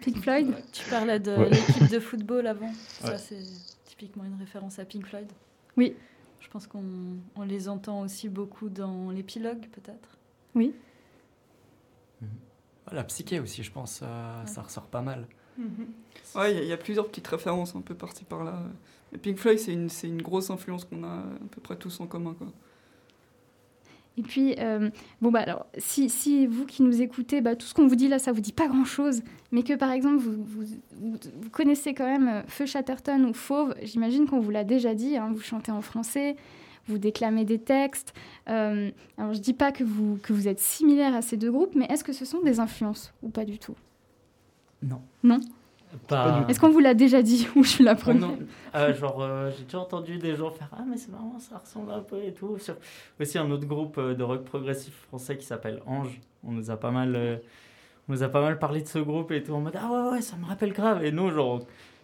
Pink 0.01 0.19
Floyd? 0.19 0.55
Tu 0.73 0.85
parlais 0.89 1.19
de 1.19 1.51
l'équipe 1.51 1.91
de 1.91 1.99
football 1.99 2.47
avant. 2.47 2.73
Ça, 3.01 3.19
c'est 3.19 3.37
typiquement 3.97 4.25
une 4.25 4.39
référence 4.39 4.79
à 4.79 4.85
Pink 4.85 5.07
Floyd. 5.07 5.31
Oui. 5.77 5.95
Je 6.41 6.49
pense 6.49 6.67
qu'on 6.67 7.43
les 7.45 7.69
entend 7.69 8.03
aussi 8.03 8.29
beaucoup 8.29 8.69
dans 8.69 9.11
l'épilogue, 9.11 9.67
peut-être. 9.73 10.19
Oui. 10.55 10.75
Mhm. 12.21 12.29
La 12.93 13.05
psyché 13.05 13.41
aussi, 13.41 13.63
je 13.63 13.73
pense, 13.73 14.01
euh, 14.03 14.47
ça 14.47 14.63
ressort 14.63 14.87
pas 14.87 15.03
mal. 15.03 15.27
Mhm. 15.59 15.89
Ouais, 16.35 16.55
il 16.55 16.69
y, 16.69 16.73
a 16.73 16.77
plusieurs 16.77 17.09
petites 17.09 17.27
références 17.27 17.75
un 17.75 17.81
peu 17.81 17.95
par-ci 17.95 18.25
par-là. 18.25 18.63
Pink 19.23 19.39
Floyd, 19.39 19.59
c'est 19.59 19.73
une, 19.73 19.89
une, 20.03 20.21
grosse 20.21 20.51
influence 20.51 20.85
qu'on 20.85 21.03
a 21.03 21.21
à 21.21 21.49
peu 21.51 21.61
près 21.63 21.77
tous 21.77 21.99
en 22.01 22.07
commun. 22.07 22.35
Quoi. 22.35 22.49
Et 24.19 24.23
puis, 24.23 24.55
euh, 24.59 24.91
bon, 25.21 25.31
bah, 25.31 25.41
alors, 25.41 25.67
si, 25.77 26.09
si, 26.09 26.47
vous 26.47 26.65
qui 26.65 26.83
nous 26.83 27.03
écoutez, 27.03 27.41
bah, 27.41 27.55
tout 27.55 27.67
ce 27.67 27.75
qu'on 27.75 27.87
vous 27.87 27.97
dit 27.97 28.09
là, 28.09 28.19
ça 28.19 28.33
vous 28.33 28.41
dit 28.41 28.53
pas 28.53 28.67
grand-chose, 28.67 29.23
mais 29.53 29.63
que 29.63 29.75
par 29.75 29.91
exemple, 29.91 30.17
vous, 30.17 30.43
vous, 30.43 30.65
vous, 31.01 31.51
connaissez 31.51 31.93
quand 31.93 32.07
même 32.07 32.29
euh, 32.29 32.43
Feu 32.47 32.65
Chatterton 32.65 33.25
ou 33.25 33.35
Fauve, 33.35 33.75
j'imagine 33.83 34.27
qu'on 34.27 34.41
vous 34.41 34.51
l'a 34.51 34.65
déjà 34.65 34.95
dit, 34.95 35.17
hein, 35.17 35.31
vous 35.33 35.41
chantez 35.41 35.71
en 35.71 35.83
français, 35.83 36.37
vous 36.87 36.99
déclamez 36.99 37.45
des 37.45 37.59
textes. 37.59 38.15
Euh, 38.49 38.91
alors, 39.19 39.35
je 39.35 39.41
dis 39.41 39.53
pas 39.53 39.71
que 39.71 39.85
vous, 39.85 40.19
que 40.23 40.33
vous 40.33 40.49
êtes 40.49 40.61
similaire 40.61 41.15
à 41.15 41.21
ces 41.21 41.37
deux 41.37 41.51
groupes, 41.51 41.75
mais 41.75 41.87
est-ce 41.91 42.05
que 42.05 42.13
ce 42.13 42.25
sont 42.25 42.41
des 42.41 42.59
influences 42.59 43.13
ou 43.23 43.29
pas 43.29 43.45
du 43.45 43.59
tout? 43.59 43.75
Non. 44.83 45.03
Non? 45.23 45.41
Est-ce 46.49 46.61
qu'on 46.61 46.71
vous 46.71 46.81
l'a 46.81 46.95
déjà 46.95 47.23
dit 47.23 47.49
ou 47.57 47.65
je 47.65 47.69
suis 47.69 47.85
la 47.85 47.93
oh 47.93 47.97
première 47.97 48.31
euh, 48.75 48.95
Genre, 48.95 49.23
euh, 49.23 49.51
j'ai 49.57 49.65
déjà 49.65 49.81
entendu 49.81 50.19
des 50.19 50.35
gens 50.35 50.51
faire 50.51 50.69
Ah, 50.73 50.85
mais 50.89 50.97
c'est 50.97 51.11
marrant, 51.11 51.39
ça 51.39 51.59
ressemble 51.59 51.93
un 51.93 52.01
peu 52.01 52.23
et 52.23 52.33
tout. 52.33 52.59
Sur... 52.59 52.77
Aussi, 53.21 53.39
un 53.39 53.51
autre 53.51 53.67
groupe 53.67 53.99
euh, 53.99 54.15
de 54.15 54.23
rock 54.23 54.45
progressif 54.45 54.95
français 55.09 55.37
qui 55.37 55.47
s'appelle 55.47 55.83
Ange. 55.87 56.21
On 56.45 56.53
nous 56.53 56.71
a 56.71 56.77
pas 56.77 56.91
mal. 56.91 57.41
On 58.09 58.13
nous 58.13 58.23
a 58.23 58.29
pas 58.29 58.41
mal 58.41 58.59
parlé 58.59 58.83
de 58.83 58.87
ce 58.87 58.99
groupe 58.99 59.33
et 59.33 59.43
tout 59.43 59.53
en 59.53 59.61
mode 59.61 59.77
Ah 59.77 59.91
ouais, 59.91 60.13
ouais, 60.13 60.23
ça 60.23 60.37
me 60.37 60.45
rappelle 60.47 60.73
grave. 60.73 61.05
Et 61.05 61.11
nous, 61.11 61.31
genre, 61.31 61.61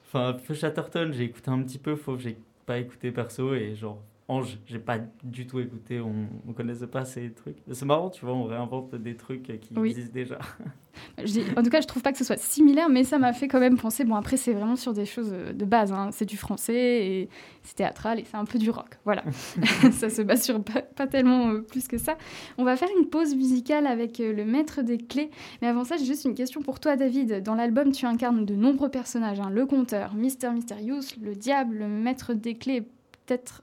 enfin, 0.07 0.37
Feu 0.43 0.55
Chatterton, 0.55 1.13
j'ai 1.13 1.25
écouté 1.25 1.51
un 1.51 1.63
petit 1.63 1.79
peu, 1.79 1.95
Fauve, 1.95 2.19
j'ai 2.21 2.37
pas 2.67 2.79
écouté 2.79 3.13
perso. 3.13 3.55
Et 3.55 3.75
genre, 3.75 3.99
Ange, 4.33 4.59
j'ai 4.67 4.79
pas 4.79 4.99
du 5.23 5.47
tout 5.47 5.61
écouté, 5.61 6.01
on, 6.01 6.27
on 6.49 6.53
connaissait 6.53 6.87
pas 6.87 7.05
ces 7.05 7.33
trucs. 7.33 7.59
C'est 7.71 7.85
marrant, 7.85 8.09
tu 8.09 8.25
vois, 8.25 8.35
on 8.35 8.45
réinvente 8.45 8.95
des 8.95 9.15
trucs 9.15 9.43
qui 9.43 9.79
existent 9.79 10.13
déjà. 10.13 10.39
en 11.57 11.63
tout 11.63 11.71
cas, 11.71 11.81
je 11.81 11.87
trouve 11.87 12.03
pas 12.03 12.13
que 12.13 12.19
ce 12.19 12.25
soit 12.25 12.39
similaire, 12.39 12.89
mais 12.89 13.05
ça 13.05 13.19
m'a 13.19 13.33
fait 13.33 13.49
quand 13.49 13.61
même 13.61 13.77
penser. 13.77 14.05
Bon, 14.05 14.15
après, 14.15 14.37
c'est 14.37 14.53
vraiment 14.53 14.77
sur 14.77 14.93
des 14.93 15.05
choses 15.05 15.33
de 15.33 15.65
base. 15.65 15.93
Hein. 15.93 16.11
C'est 16.13 16.25
du 16.25 16.37
français 16.37 17.07
et 17.07 17.29
c'est 17.63 17.75
théâtral 17.77 18.21
et 18.21 18.25
c'est 18.25 18.37
un 18.37 18.45
peu 18.45 18.59
du 18.59 18.71
rock. 18.71 18.99
Voilà. 19.05 19.23
ça 19.93 20.09
se 20.09 20.23
base 20.23 20.43
sur 20.43 20.63
pas, 20.63 21.07
tellement 21.07 21.51
euh, 21.51 21.61
plus 21.61 21.89
que 21.89 21.99
ça. 21.99 22.17
On 22.59 22.65
va 22.65 22.77
faire 22.77 22.89
une 22.99 23.09
pause 23.09 23.35
musicale 23.35 23.87
avec 23.87 24.21
euh, 24.21 24.33
le 24.33 24.45
maître 24.45 24.83
des 24.83 24.99
clés. 24.99 25.31
Mais 25.61 25.69
avant 25.69 25.85
ça, 25.85 25.97
j'ai 25.97 26.07
juste 26.07 26.25
une 26.25 26.35
question 26.35 26.63
pour 26.63 26.81
toi, 26.81 26.97
David. 26.97 27.43
Dans 27.43 27.55
l'album, 27.55 27.93
tu 27.93 28.07
incarnes 28.07 28.45
de 28.45 28.55
nombreux 28.55 28.91
personnages 28.91 29.41
hein. 29.41 29.51
le 29.51 29.67
conteur, 29.67 30.15
Mister 30.15 30.51
Mysterious, 30.51 31.17
le 31.21 31.35
diable, 31.35 31.77
le 31.77 31.89
maître 31.89 32.35
des 32.35 32.55
clés, 32.55 32.83
peut-être 33.27 33.63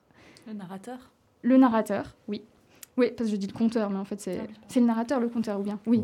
le 0.49 0.55
narrateur 0.55 0.97
Le 1.41 1.57
narrateur, 1.57 2.15
oui. 2.27 2.43
Oui, 2.97 3.12
parce 3.15 3.29
que 3.29 3.35
je 3.35 3.39
dis 3.39 3.47
le 3.47 3.53
conteur, 3.53 3.89
mais 3.89 3.97
en 3.97 4.03
fait, 4.05 4.19
c'est, 4.19 4.41
c'est 4.67 4.79
le 4.79 4.85
narrateur, 4.85 5.19
le 5.19 5.29
conteur, 5.29 5.59
ou 5.59 5.63
bien 5.63 5.79
Oui. 5.85 6.03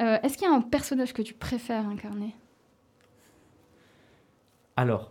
Euh, 0.00 0.18
est-ce 0.22 0.36
qu'il 0.36 0.46
y 0.46 0.50
a 0.50 0.54
un 0.54 0.60
personnage 0.60 1.12
que 1.12 1.22
tu 1.22 1.34
préfères 1.34 1.88
incarner? 1.88 2.34
Alors, 4.76 5.10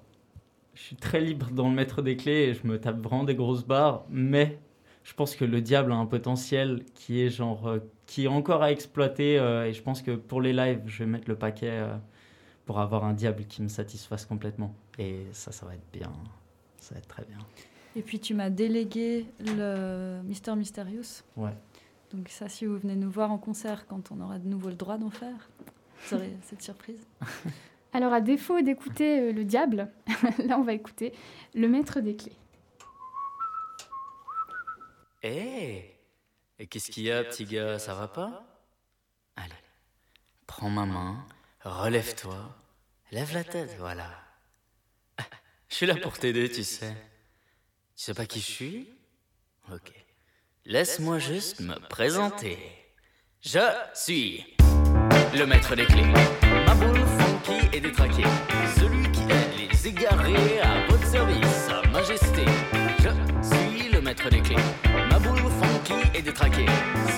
je 0.75 0.81
suis 0.81 0.95
très 0.95 1.19
libre 1.19 1.49
dans 1.51 1.67
le 1.67 1.75
maître 1.75 2.01
des 2.01 2.15
clés 2.15 2.49
et 2.49 2.53
je 2.53 2.65
me 2.67 2.79
tape 2.79 2.99
vraiment 2.99 3.23
des 3.23 3.35
grosses 3.35 3.65
barres, 3.65 4.05
mais 4.09 4.59
je 5.03 5.13
pense 5.13 5.35
que 5.35 5.43
le 5.43 5.59
diable 5.61 5.91
a 5.91 5.95
un 5.95 6.05
potentiel 6.05 6.85
qui 6.93 7.21
est 7.21 7.29
genre 7.29 7.67
euh, 7.67 7.79
qui 8.05 8.25
est 8.25 8.29
encore 8.29 8.63
à 8.63 8.71
exploiter 8.71 9.39
euh, 9.39 9.65
et 9.65 9.73
je 9.73 9.81
pense 9.81 10.01
que 10.01 10.11
pour 10.11 10.41
les 10.41 10.53
lives, 10.53 10.81
je 10.85 10.99
vais 10.99 11.09
mettre 11.09 11.27
le 11.27 11.35
paquet 11.35 11.83
pour 12.65 12.79
avoir 12.79 13.03
un 13.03 13.13
diable 13.13 13.43
qui 13.45 13.61
me 13.61 13.67
satisfasse 13.67 14.25
complètement 14.25 14.73
et 14.99 15.25
ça 15.33 15.51
ça 15.51 15.65
va 15.65 15.73
être 15.73 15.91
bien. 15.91 16.11
Ça 16.79 16.93
va 16.93 16.99
être 16.99 17.07
très 17.07 17.25
bien. 17.25 17.39
Et 17.97 18.03
puis 18.03 18.19
tu 18.19 18.35
m'as 18.35 18.51
délégué 18.51 19.25
le 19.39 20.21
Mister 20.23 20.55
Mysterious. 20.55 21.23
Ouais. 21.35 21.49
Donc 22.13 22.29
ça, 22.29 22.47
si 22.47 22.67
vous 22.67 22.77
venez 22.77 22.95
nous 22.95 23.09
voir 23.09 23.31
en 23.31 23.39
concert 23.39 23.87
quand 23.87 24.11
on 24.11 24.21
aura 24.21 24.37
de 24.37 24.47
nouveau 24.47 24.69
le 24.69 24.75
droit 24.75 24.99
d'en 24.99 25.09
faire, 25.09 25.49
vous 26.03 26.15
aurez 26.15 26.31
cette 26.43 26.61
surprise. 26.61 27.01
Alors 27.93 28.13
à 28.13 28.21
défaut 28.21 28.61
d'écouter 28.61 29.19
euh, 29.19 29.31
le 29.31 29.43
diable, 29.43 29.89
là 30.45 30.59
on 30.59 30.61
va 30.61 30.73
écouter 30.73 31.11
le 31.55 31.67
maître 31.67 31.99
des 31.99 32.15
clés. 32.15 32.37
Hé 35.23 35.95
Et 36.59 36.67
qu'est-ce 36.67 36.91
qu'il 36.91 37.03
y 37.03 37.11
a, 37.11 37.23
petit 37.23 37.45
gars? 37.45 37.79
Ça 37.79 37.95
va 37.95 38.07
pas? 38.07 38.45
Allez, 39.35 39.49
prends 40.45 40.69
ma 40.69 40.85
main, 40.85 41.25
relève-toi, 41.63 42.55
lève 43.11 43.33
la 43.33 43.43
tête, 43.43 43.75
voilà. 43.79 44.11
Je 45.67 45.75
suis 45.75 45.87
là 45.87 45.95
pour 45.95 46.19
t'aider, 46.19 46.51
tu 46.51 46.63
sais. 46.63 46.95
Tu 47.97 48.03
sais 48.03 48.13
pas 48.13 48.27
qui 48.27 48.39
je 48.39 48.45
suis? 48.45 48.87
Ok. 49.73 49.91
Laisse-moi 50.65 51.17
juste 51.17 51.61
me 51.61 51.73
présenter. 51.89 52.59
Je 53.41 53.57
suis 53.95 54.45
le 55.35 55.45
maître 55.47 55.75
des 55.75 55.85
clés. 55.85 56.05
Ma 56.67 56.75
boule 56.75 56.95
funky 56.95 57.75
et 57.75 57.81
détraqué. 57.81 58.21
Celui 58.79 59.11
qui 59.11 59.21
aide 59.21 59.71
les 59.71 59.87
égarés 59.87 60.59
à 60.59 60.85
votre 60.87 61.07
service, 61.07 61.47
Sa 61.67 61.81
Majesté. 61.89 62.45
Je 62.99 63.09
suis 63.41 63.89
le 63.89 63.99
maître 63.99 64.29
des 64.29 64.41
clés. 64.41 64.55
Ma 65.09 65.17
boule 65.17 65.39
funky 65.39 66.15
et 66.15 66.21
détraqué. 66.21 66.67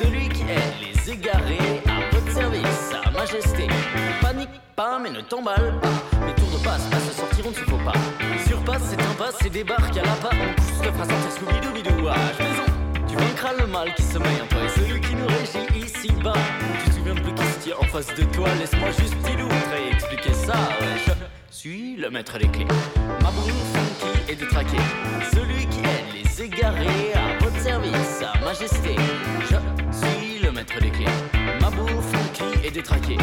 Celui 0.01 0.29
qui 0.29 0.43
aide 0.43 0.75
les 0.79 1.11
égarés 1.11 1.81
à 1.87 2.09
votre 2.15 2.31
service, 2.31 2.79
Sa 2.89 3.11
Majesté. 3.11 3.67
Panique 4.21 4.61
pas, 4.77 4.97
mais 4.97 5.09
ne 5.09 5.19
t'emballe 5.19 5.77
pas. 5.81 6.25
Les 6.25 6.33
tours 6.35 6.57
de 6.57 6.63
passe, 6.63 6.87
passe 6.89 7.17
sortiront 7.17 7.51
de 7.51 7.55
ce 7.55 7.65
faux 7.65 7.83
pas. 7.83 7.99
Surpasse, 8.47 8.83
c'est 8.89 9.08
un 9.19 9.31
pas, 9.31 9.37
c'est 9.41 9.49
débarque 9.49 9.97
à 9.97 10.03
la 10.03 10.13
part. 10.13 10.31
On 10.33 10.53
pousse 10.55 10.85
le 10.85 10.91
phrase 10.91 11.09
en 11.09 11.29
Scooby-Doo, 11.29 12.07
ah, 12.09 12.15
maison. 12.39 12.63
Tu 13.07 13.15
vaincras 13.15 13.53
le 13.59 13.67
mal 13.67 13.93
qui 13.95 14.03
sommeille 14.03 14.41
en 14.41 14.47
toi 14.47 14.59
et 14.65 14.79
celui 14.79 15.01
qui 15.01 15.15
nous 15.15 15.27
régit 15.27 15.85
ici-bas. 15.85 16.33
Tu 16.83 16.89
te 16.89 16.95
souviens 16.95 17.15
plus 17.15 17.33
qui 17.33 17.43
se 17.43 17.59
tient 17.59 17.75
en 17.79 17.85
face 17.85 18.13
de 18.15 18.23
toi, 18.23 18.47
laisse-moi 18.59 18.89
juste 18.99 19.15
t'illustrer 19.23 19.87
et 19.89 19.93
expliquer 19.93 20.33
ça. 20.33 20.55
Je 21.05 21.11
suis 21.55 21.95
le 21.97 22.09
maître 22.09 22.37
des 22.37 22.47
clés. 22.47 22.67
Ma 23.21 23.31
boule 23.31 23.51
funky 23.73 24.31
et 24.31 24.35
détraqué. 24.35 24.77
Celui 25.33 25.65
qui 25.67 25.79
aide 25.79 26.13
les 26.13 26.43
égarés 26.43 27.13
à 27.15 27.43
votre 27.43 27.59
service, 27.59 28.19
sa 28.19 28.39
majesté. 28.45 28.95
Je 29.41 29.97
suis 29.97 30.39
le 30.39 30.51
maître 30.51 30.79
des 30.79 30.91
clés. 30.91 31.05
Ma 31.59 31.69
boule 31.69 31.89
funky 31.89 32.65
et 32.65 32.71
détraqué. 32.71 33.17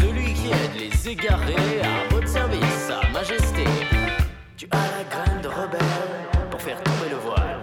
Celui 0.00 0.32
qui 0.34 0.48
aide 0.48 0.80
les 0.80 1.08
égarés 1.08 1.82
à 1.82 2.12
votre 2.12 2.28
service, 2.28 2.88
sa 2.88 3.08
majesté. 3.10 3.64
Tu 4.56 4.66
as 4.70 4.76
la 4.76 5.04
graine 5.04 5.42
de 5.42 5.48
rebelle 5.48 6.48
pour 6.50 6.62
faire 6.62 6.82
tomber 6.82 7.10
le 7.10 7.16
voile. 7.16 7.58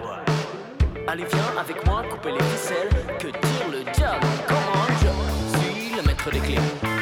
Allez, 1.08 1.26
viens 1.26 1.60
avec 1.60 1.84
moi 1.88 2.04
couper 2.08 2.34
les 2.34 2.44
ficelles 2.44 3.18
que 3.18 3.28
tire 3.30 3.68
le 3.72 3.84
diable. 3.92 4.28
Comment 4.48 4.86
je 5.02 5.58
suis 5.58 5.96
le 5.96 6.04
maître 6.04 6.30
des 6.30 6.40
clés. 6.40 6.60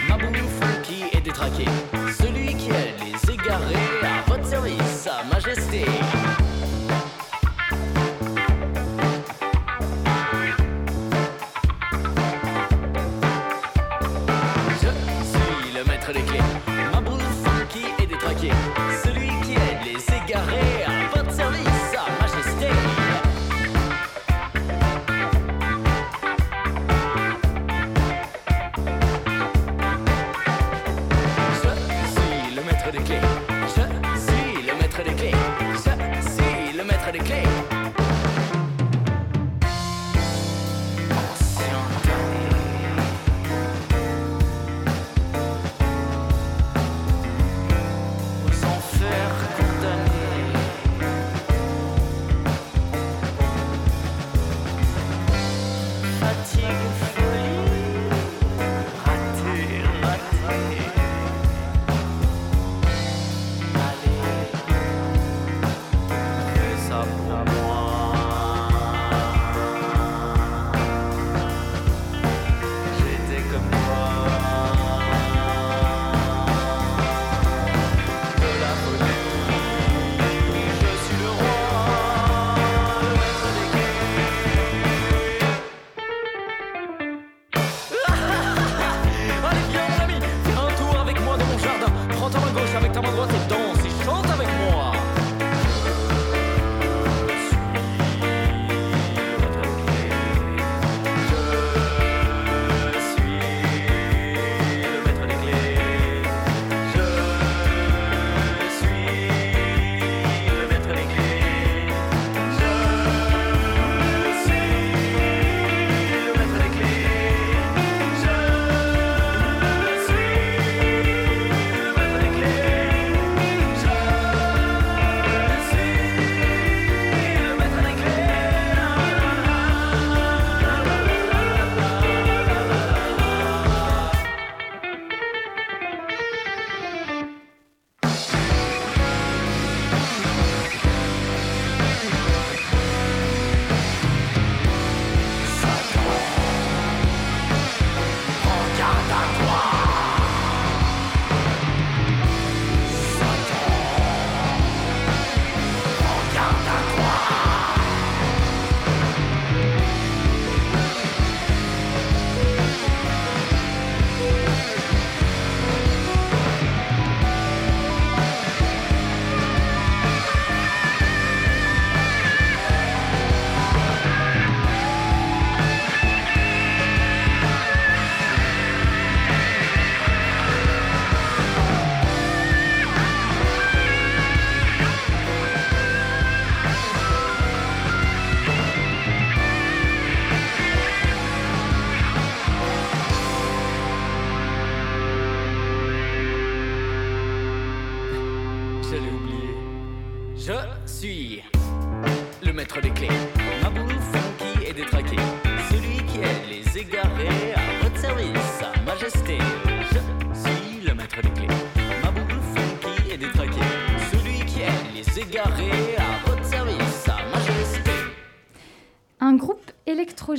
Ma 0.07 0.15
boule 0.15 0.37
funky 0.37 1.03
et 1.11 1.19
détraqué. 1.19 1.65
Celui 2.17 2.55
qui 2.55 2.69
aide 2.69 3.01
les 3.03 3.33
égarés 3.33 3.75
à 4.01 4.29
votre 4.29 4.45
service, 4.45 4.81
sa 5.03 5.23
majesté. 5.25 5.83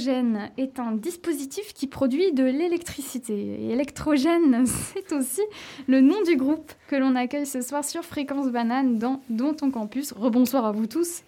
Électrogène 0.08 0.50
est 0.56 0.80
un 0.80 0.92
dispositif 0.92 1.72
qui 1.74 1.86
produit 1.86 2.32
de 2.32 2.44
l'électricité. 2.44 3.34
Et 3.34 3.70
électrogène, 3.70 4.64
c'est 4.66 5.12
aussi 5.12 5.42
le 5.86 6.00
nom 6.00 6.22
du 6.22 6.36
groupe 6.36 6.72
que 6.88 6.96
l'on 6.96 7.14
accueille 7.14 7.46
ce 7.46 7.60
soir 7.60 7.84
sur 7.84 8.04
Fréquence 8.04 8.48
Banane 8.48 8.98
dans, 8.98 9.20
dans 9.30 9.54
ton 9.54 9.70
campus. 9.70 10.12
Rebonsoir 10.12 10.66
à 10.66 10.72
vous 10.72 10.86
tous. 10.86 11.22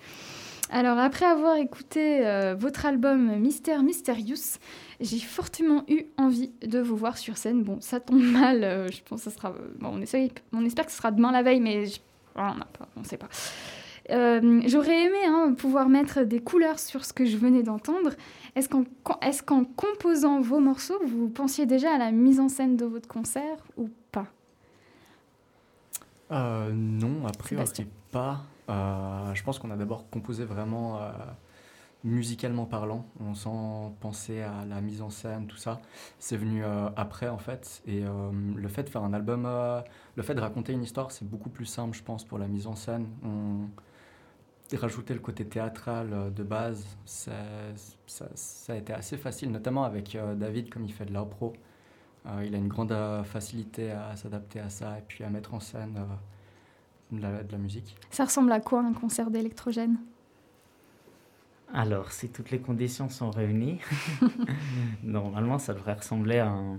Alors, 0.71 0.99
après 0.99 1.27
avoir 1.27 1.57
écouté 1.57 2.27
euh, 2.27 2.55
votre 2.59 2.87
album 2.87 3.37
Mystère 3.37 3.83
Mysterious, 3.83 4.59
j'ai 5.01 5.19
fortement 5.19 5.85
eu 5.89 6.07
envie 6.17 6.51
de 6.63 6.81
vous 6.81 6.97
voir 6.97 7.19
sur 7.19 7.37
scène. 7.37 7.63
Bon, 7.63 7.81
ça 7.81 8.01
tombe 8.01 8.23
mal, 8.23 8.65
euh, 8.65 8.89
je 8.89 9.03
pense 9.03 9.25
que 9.25 9.31
ça 9.31 9.37
sera. 9.37 9.55
Bon, 9.79 9.91
on, 9.93 10.01
espère 10.01 10.87
que 10.87 10.91
ce 10.91 10.97
sera 10.97 11.11
demain 11.13 11.31
la 11.31 11.43
veille, 11.43 11.61
mais 11.61 11.85
on 12.35 13.01
ne 13.01 13.05
sait 13.05 13.19
pas. 13.19 13.29
Euh, 14.11 14.61
J'aurais 14.67 15.05
aimé 15.05 15.19
hein, 15.27 15.55
pouvoir 15.57 15.89
mettre 15.89 16.25
des 16.25 16.41
couleurs 16.41 16.79
sur 16.79 17.05
ce 17.05 17.13
que 17.13 17.25
je 17.25 17.37
venais 17.37 17.63
d'entendre. 17.63 18.11
Est-ce 18.57 18.69
qu'en 19.43 19.63
est 19.63 19.75
composant 19.77 20.41
vos 20.41 20.61
morceaux, 20.61 21.01
vous 21.07 21.29
pensiez 21.29 21.67
déjà 21.67 21.95
à 21.95 21.99
la 21.99 22.13
mise 22.13 22.39
en 22.39 22.49
scène 22.49 22.77
de 22.77 22.85
votre 22.85 23.09
concert 23.09 23.59
ou 23.77 23.91
pas? 24.13 24.27
Euh, 26.31 26.73
non, 26.73 27.27
a 27.27 27.33
priori 27.33 27.67
Sébastien. 27.67 27.87
pas. 28.11 28.43
Euh, 28.71 29.35
je 29.35 29.43
pense 29.43 29.59
qu'on 29.59 29.71
a 29.71 29.77
d'abord 29.77 30.09
composé 30.09 30.45
vraiment 30.45 31.01
euh, 31.01 31.11
musicalement 32.03 32.65
parlant, 32.65 33.05
on 33.21 33.35
sans 33.35 33.95
penser 34.01 34.41
à 34.41 34.65
la 34.65 34.81
mise 34.81 35.03
en 35.03 35.11
scène, 35.11 35.47
tout 35.47 35.57
ça. 35.57 35.81
C'est 36.19 36.37
venu 36.37 36.65
euh, 36.65 36.89
après 36.97 37.29
en 37.29 37.39
fait. 37.39 37.83
Et 37.87 38.03
le 38.03 38.69
fait 38.69 38.85
de 38.85 38.89
faire 38.89 39.03
un 39.03 39.13
album, 39.13 39.49
le 40.17 40.23
fait 40.23 40.35
de 40.35 40.41
raconter 40.41 40.73
une 40.73 40.83
histoire, 40.83 41.11
c'est 41.11 41.29
beaucoup 41.29 41.51
plus 41.51 41.67
simple, 41.67 41.97
je 41.97 42.03
pense, 42.03 42.25
pour 42.25 42.39
la 42.39 42.47
mise 42.47 42.67
en 42.67 42.77
scène. 42.77 43.07
On... 43.25 43.69
Rajouter 44.75 45.13
le 45.13 45.21
côté 45.21 45.45
théâtral 45.45 46.33
de 46.35 46.43
base, 46.43 46.87
ça, 48.07 48.73
a 48.73 48.77
été 48.77 48.93
assez 48.93 49.17
facile, 49.17 49.51
notamment 49.51 49.85
avec 49.85 50.15
euh, 50.15 50.35
David, 50.35 50.71
comme 50.71 50.85
il 50.85 50.93
fait 50.93 51.07
de 51.07 51.13
l'impro. 51.13 51.53
Euh, 52.27 52.45
il 52.47 52.55
a 52.55 52.59
une 52.59 52.69
grande 52.69 52.93
euh, 52.93 53.23
facilité 53.23 53.91
à 53.91 54.17
s'adapter 54.17 54.61
à 54.61 54.71
ça 54.71 54.99
et 54.99 55.03
puis 55.07 55.25
à 55.25 55.31
mettre 55.31 55.55
en 55.55 55.61
scène 55.61 55.97
euh, 55.99 57.17
de, 57.17 57.23
la, 57.23 57.43
de 57.43 57.53
la 57.53 57.59
musique. 57.59 57.97
Ça 58.11 58.25
ressemble 58.25 58.53
à 58.53 58.61
quoi 58.61 58.81
un 58.81 58.93
concert 58.93 59.31
d'électrogène? 59.31 59.99
Alors, 61.73 62.13
si 62.13 62.29
toutes 62.31 62.51
les 62.51 62.61
conditions 62.61 63.09
sont 63.09 63.31
réunies, 63.31 63.81
normalement, 65.03 65.59
ça 65.59 65.75
devrait 65.75 65.95
ressembler 65.95 66.39
à 66.39 66.49
un, 66.49 66.79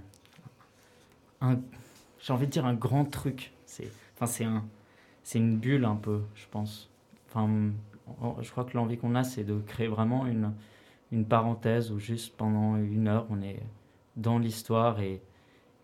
un- 1.41 1.59
j'ai 2.19 2.33
envie 2.33 2.45
de 2.47 2.51
dire 2.51 2.65
un 2.65 2.73
grand 2.73 3.05
truc. 3.05 3.51
C'est, 3.65 3.91
enfin, 4.15 4.25
c'est 4.25 4.45
un, 4.45 4.63
c'est 5.23 5.39
une 5.39 5.57
bulle 5.57 5.85
un 5.85 5.95
peu, 5.95 6.21
je 6.35 6.45
pense. 6.49 6.89
Enfin, 7.29 7.49
en- 8.21 8.41
je 8.41 8.49
crois 8.51 8.63
que 8.63 8.75
l'envie 8.77 8.97
qu'on 8.97 9.15
a, 9.15 9.23
c'est 9.23 9.43
de 9.43 9.59
créer 9.59 9.87
vraiment 9.87 10.25
une, 10.25 10.53
une 11.11 11.25
parenthèse 11.25 11.91
où 11.91 11.99
juste 11.99 12.35
pendant 12.37 12.77
une 12.77 13.07
heure, 13.07 13.27
on 13.29 13.41
est 13.41 13.61
dans 14.15 14.39
l'histoire 14.39 14.99
et, 15.01 15.21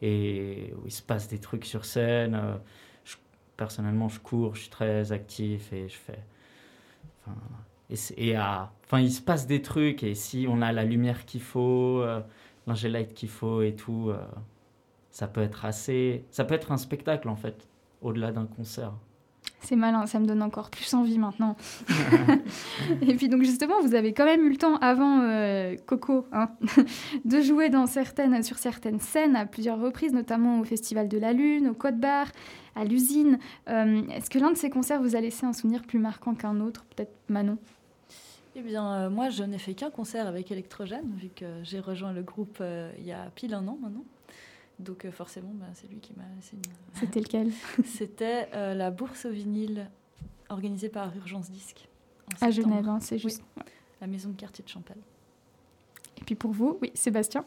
et 0.02 0.74
où 0.78 0.88
il 0.88 0.92
se 0.92 1.02
passe 1.04 1.28
des 1.30 1.40
trucs 1.40 1.66
sur 1.66 1.86
scène. 1.86 2.36
Euh, 2.36 2.58
je- 3.06 3.18
personnellement, 3.58 4.10
je 4.10 4.20
cours, 4.22 4.56
je 4.56 4.62
suis 4.64 4.70
très 4.72 5.12
actif 5.14 5.74
et 5.74 5.90
je 5.90 5.98
fais. 5.98 6.20
Enfin, 7.26 7.36
et, 8.18 8.36
à- 8.36 8.72
enfin, 8.86 9.00
il 9.00 9.12
se 9.12 9.22
passe 9.22 9.48
des 9.48 9.62
trucs 9.62 10.04
et 10.04 10.16
si 10.16 10.46
on 10.50 10.62
a 10.62 10.72
la 10.72 10.84
lumière 10.84 11.26
qu'il 11.26 11.42
faut, 11.42 12.02
euh, 12.02 12.22
l'ingé-light 12.68 13.14
qu'il 13.14 13.30
faut 13.30 13.62
et 13.62 13.76
tout, 13.76 14.10
euh, 14.10 14.18
ça 15.12 15.28
peut 15.28 15.42
être 15.42 15.66
assez, 15.66 16.26
ça 16.32 16.46
peut 16.46 16.56
être 16.56 16.72
un 16.72 16.78
spectacle 16.78 17.30
en 17.30 17.36
fait, 17.38 17.68
au-delà 18.02 18.32
d'un 18.32 18.48
concert. 18.48 18.94
C'est 19.62 19.76
malin, 19.76 20.06
ça 20.08 20.19
me 20.19 20.26
donne 20.26 20.41
encore 20.41 20.69
plus 20.69 20.93
envie 20.93 21.17
maintenant. 21.17 21.56
et 23.02 23.13
puis 23.15 23.30
donc 23.30 23.43
justement, 23.43 23.80
vous 23.82 23.95
avez 23.95 24.13
quand 24.13 24.26
même 24.26 24.43
eu 24.45 24.50
le 24.50 24.58
temps 24.58 24.78
avant 24.78 25.21
euh, 25.21 25.76
Coco 25.86 26.26
hein, 26.32 26.50
de 27.26 27.41
jouer 27.41 27.69
dans 27.69 27.86
certaines, 27.86 28.41
sur 28.43 28.58
certaines 28.58 29.00
scènes 29.00 29.36
à 29.36 29.45
plusieurs 29.45 29.80
reprises, 29.80 30.13
notamment 30.13 30.60
au 30.60 30.63
Festival 30.63 31.08
de 31.08 31.17
la 31.17 31.34
Lune, 31.34 31.69
au 31.69 31.74
Code 31.74 32.00
Bar, 32.00 32.28
à 32.76 32.84
l'usine. 32.84 33.38
Euh, 33.69 34.02
Est-ce 34.10 34.30
que 34.30 34.39
l'un 34.39 34.52
de 34.52 34.58
ces 34.58 34.69
concerts 34.69 35.02
vous 35.02 35.15
a 35.15 35.21
laissé 35.21 35.45
un 35.45 35.54
souvenir 35.54 35.84
plus 35.84 36.00
marquant 36.00 36.36
qu'un 36.36 36.60
autre 36.60 36.86
Peut-être 36.95 37.13
Manon? 37.28 37.58
Eh 38.56 38.62
bien, 38.62 38.93
euh, 38.93 39.10
moi, 39.10 39.30
je 39.30 39.43
n'ai 39.43 39.58
fait 39.58 39.74
qu'un 39.74 39.89
concert 39.89 40.28
avec 40.28 40.52
Electrogène, 40.52 41.10
vu 41.15 41.30
que 41.30 41.45
j'ai 41.63 41.80
rejoint 41.80 42.12
le 42.12 42.21
groupe 42.21 42.58
euh, 42.60 42.91
il 43.00 43.06
y 43.06 43.13
a 43.13 43.30
pile 43.34 43.54
un 43.54 43.65
an 43.67 43.78
maintenant. 43.82 44.04
Donc, 44.82 45.06
euh, 45.06 45.12
forcément, 45.12 45.52
bah, 45.54 45.67
c'est 45.74 45.89
lui 45.89 46.00
qui 46.00 46.13
m'a 46.15 46.24
laissé 46.36 46.56
une... 46.56 46.62
C'était 47.00 47.20
lequel 47.20 47.52
C'était 47.86 48.50
euh, 48.54 48.74
la 48.74 48.91
bourse 48.91 49.26
au 49.26 49.32
vinyle 49.32 49.89
organisée 50.50 50.89
par 50.89 51.15
Urgence 51.15 51.50
Disque. 51.50 51.88
À. 52.39 52.50
Genève, 52.52 52.88
hein, 52.88 53.00
c'est 53.00 53.17
juste. 53.17 53.44
Oui, 53.58 53.63
la 54.02 54.08
maison 54.08 54.30
de 54.30 54.36
quartier 54.36 54.63
de 54.63 54.70
Champel. 54.70 54.98
Et 56.20 56.24
puis 56.24 56.36
pour 56.36 56.52
vous, 56.52 56.78
oui, 56.82 56.91
Sébastien 56.94 57.46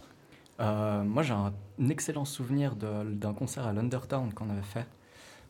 Euh, 0.61 1.03
moi, 1.03 1.23
j'ai 1.23 1.35
un, 1.35 1.53
excellent 1.89 2.25
souvenir 2.25 2.77
d'un 2.77 3.35
concert 3.35 3.67
à 3.67 3.73
l'Undertown 3.73 4.33
qu'on 4.33 4.51
avait 4.51 4.63
fait, 4.63 4.87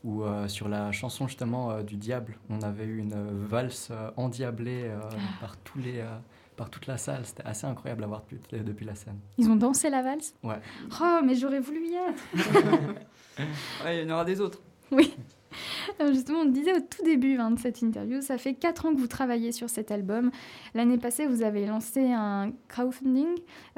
où 0.02 0.22
euh, 0.22 0.48
sur 0.48 0.68
la 0.68 0.92
chanson 0.92 1.26
justement 1.26 1.70
euh, 1.70 1.82
du 1.82 1.96
diable, 1.96 2.38
on 2.48 2.62
avait 2.62 2.84
eu 2.84 2.98
une 2.98 3.44
valse 3.44 3.88
euh, 3.90 4.10
endiablée 4.16 4.84
euh, 4.84 5.00
par, 5.40 5.56
tous 5.58 5.78
les, 5.78 5.98
euh, 6.00 6.16
par 6.56 6.70
toute 6.70 6.86
la 6.86 6.96
salle. 6.96 7.24
C'était 7.24 7.44
assez 7.44 7.66
incroyable 7.66 8.04
à 8.04 8.06
voir 8.06 8.22
depuis, 8.30 8.58
depuis 8.62 8.86
la 8.86 8.94
scène. 8.94 9.18
Ils 9.38 9.48
ont 9.48 9.56
dansé 9.56 9.90
la 9.90 10.02
valse? 10.02 10.34
Ouais. 10.42 10.60
Oh, 11.00 11.20
mais 11.24 11.34
j'aurais 11.34 11.60
voulu 11.60 11.86
y 11.86 11.94
être 11.94 12.22
Ouais, 13.84 13.98
il 13.98 14.08
y 14.08 14.10
en 14.10 14.14
aura 14.14 14.24
des 14.24 14.40
autres. 14.40 14.60
Oui. 14.90 15.14
Alors 15.98 16.12
justement, 16.12 16.40
on 16.40 16.46
disait 16.46 16.76
au 16.76 16.80
tout 16.80 17.04
début 17.04 17.36
hein, 17.38 17.52
de 17.52 17.58
cette 17.58 17.82
interview, 17.82 18.20
ça 18.20 18.38
fait 18.38 18.54
4 18.54 18.86
ans 18.86 18.94
que 18.94 18.98
vous 18.98 19.06
travaillez 19.06 19.52
sur 19.52 19.70
cet 19.70 19.90
album. 19.90 20.30
L'année 20.74 20.98
passée, 20.98 21.26
vous 21.26 21.42
avez 21.42 21.66
lancé 21.66 22.10
un 22.12 22.52
crowdfunding 22.68 23.28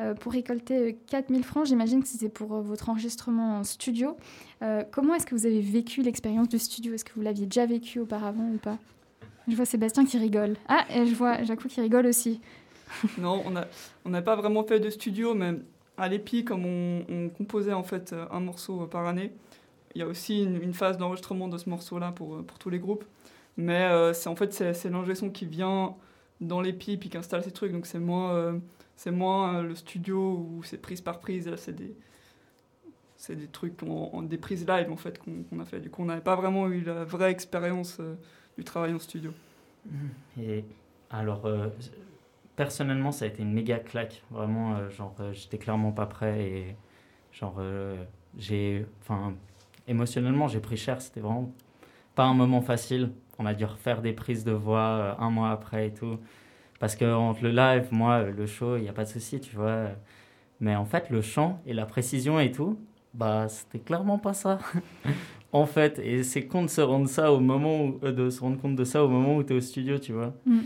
euh, 0.01 0.15
pour 0.15 0.33
récolter 0.33 0.77
euh, 0.79 0.93
4000 1.09 1.45
francs. 1.45 1.67
J'imagine 1.67 2.03
que 2.03 2.09
c'était 2.09 2.29
pour 2.29 2.55
euh, 2.55 2.61
votre 2.63 2.89
enregistrement 2.89 3.59
en 3.59 3.65
studio. 3.65 4.17
Euh, 4.63 4.85
comment 4.91 5.15
est-ce 5.15 5.27
que 5.27 5.35
vous 5.35 5.47
avez 5.47 5.61
vécu 5.61 6.03
l'expérience 6.03 6.49
du 6.49 6.59
studio? 6.59 6.95
Est-ce 6.95 7.05
que 7.05 7.13
vous 7.15 7.23
l'aviez 7.23 7.47
déjà 7.47 7.67
vécu 7.67 7.99
auparavant 8.01 8.49
ou 8.55 8.59
pas? 8.59 8.79
Je 9.49 9.55
vois 9.55 9.65
Sébastien 9.65 10.05
qui 10.05 10.19
rigole. 10.19 10.57
Ah, 10.69 10.85
et 10.91 11.07
je 11.07 11.15
vois 11.15 11.43
Jacou 11.45 11.69
qui 11.69 11.81
rigole 11.81 12.07
aussi. 12.07 12.41
Non, 13.19 13.43
on 13.45 13.51
n'a 13.51 13.67
on 14.05 14.23
pas 14.23 14.37
vraiment 14.37 14.65
fait 14.65 14.81
de 14.81 14.91
studio, 14.91 15.35
mais 15.35 15.55
à 15.97 16.09
l'EPI, 16.09 16.45
comme 16.45 16.65
on, 16.67 17.29
composait 17.31 17.73
en 17.73 17.83
fait 17.83 18.15
un 18.31 18.41
morceau 18.41 18.87
par 18.87 19.07
année, 19.07 19.33
il 19.95 20.01
y 20.01 20.03
a 20.03 20.07
aussi 20.07 20.43
une, 20.43 20.75
phase 20.75 20.99
d'enregistrement 20.99 21.49
de 21.49 21.57
ce 21.57 21.69
morceau-là 21.71 22.13
pour, 22.13 22.45
pour 22.45 22.59
tous 22.59 22.71
les 22.71 22.79
groupes. 22.79 23.05
Mais 23.57 23.85
euh, 23.85 24.13
c'est 24.13 24.29
en 24.29 24.37
fait 24.37 24.53
c'est 24.53 24.91
l'ingé 24.91 25.15
qui 25.31 25.47
vient 25.47 25.95
dans 26.41 26.61
l'EPI 26.61 26.99
puis 26.99 27.09
qui 27.09 27.17
installe 27.17 27.43
ces 27.43 27.51
trucs, 27.51 27.73
donc 27.73 27.87
c'est 27.87 27.99
moins, 27.99 28.35
euh, 28.35 28.59
c'est 28.97 29.11
moins 29.11 29.57
euh, 29.57 29.63
le 29.63 29.75
studio 29.75 30.47
où 30.51 30.63
c'est 30.63 30.77
prise 30.77 31.01
par 31.01 31.21
prise. 31.21 31.51
C'est 31.57 31.75
des, 31.75 31.95
c'est 33.17 33.37
des 33.37 33.47
trucs, 33.47 33.83
en, 33.83 34.23
des 34.23 34.37
prises 34.37 34.67
live 34.67 34.93
en 34.93 34.97
fait 34.97 35.19
qu'on 35.19 35.59
a 35.59 35.65
fait. 35.65 35.81
Du 35.81 35.89
coup, 35.89 36.03
on 36.03 36.07
n'avait 36.07 36.21
pas 36.21 36.37
vraiment 36.37 36.69
eu 36.69 36.83
la 36.83 37.05
vraie 37.05 37.31
expérience 37.31 37.99
du 38.59 38.65
travail 38.65 38.93
en 38.93 38.99
studio. 38.99 39.33
Et 40.39 40.65
alors, 41.09 41.49
personnellement, 42.57 43.13
ça 43.13 43.27
a 43.27 43.29
été 43.29 43.43
une 43.43 43.53
méga 43.53 43.79
claque. 43.79 44.23
Vraiment, 44.31 44.77
euh, 44.77 44.91
genre, 44.91 45.15
euh, 45.21 45.33
j'étais 45.33 45.59
clairement 45.59 45.93
pas 45.93 46.07
prêt 46.07 46.41
et 46.43 46.77
genre, 47.33 47.57
euh, 47.59 48.03
j'ai, 48.37 48.87
enfin, 49.03 49.35
émotionnellement, 49.87 50.49
j'ai 50.49 50.61
pris 50.61 50.77
cher. 50.77 51.01
C'était 51.01 51.21
vraiment 51.21 51.53
pas 52.15 52.25
un 52.25 52.35
moment 52.35 52.63
facile. 52.63 53.13
On 53.39 53.47
a 53.47 53.55
dû 53.55 53.65
refaire 53.67 54.01
des 54.03 54.13
prises 54.15 54.45
de 54.45 54.53
voix 54.53 55.17
un 55.21 55.31
mois 55.31 55.51
après 55.51 55.89
et 55.89 55.95
tout. 55.95 56.19
Parce 56.81 56.97
que 56.97 57.05
entre 57.05 57.43
le 57.43 57.51
live, 57.51 57.89
moi, 57.93 58.23
le 58.23 58.47
show, 58.47 58.77
il 58.77 58.83
n'y 58.83 58.89
a 58.89 58.93
pas 58.93 59.05
de 59.05 59.09
souci, 59.11 59.41
tu 59.41 59.55
vois. 59.57 59.89
Mais 60.61 60.75
en 60.75 60.85
fait, 60.87 61.11
le 61.11 61.21
chant 61.23 61.61
et 61.67 61.75
la 61.75 61.87
précision 61.87 62.41
et 62.41 62.51
tout, 62.53 62.79
bah, 63.15 63.49
c'était 63.49 63.79
clairement 63.79 64.19
pas 64.19 64.33
ça. 64.35 64.59
en 65.53 65.67
fait, 65.67 65.99
et 65.99 66.23
c'est 66.23 66.47
con 66.47 66.63
de 66.63 66.69
se 66.69 66.81
rendre 66.81 67.09
ça 67.09 67.33
au 67.33 67.41
moment 67.41 67.85
où- 67.85 67.99
de 68.01 68.31
se 68.31 68.41
rendre 68.41 68.59
compte 68.61 68.77
de 68.77 68.85
ça 68.85 69.05
au 69.05 69.09
moment 69.09 69.37
où 69.37 69.43
tu 69.43 69.53
es 69.53 69.57
au 69.57 69.61
studio, 69.61 69.99
tu 69.99 70.13
vois. 70.13 70.35
Mm. 70.47 70.61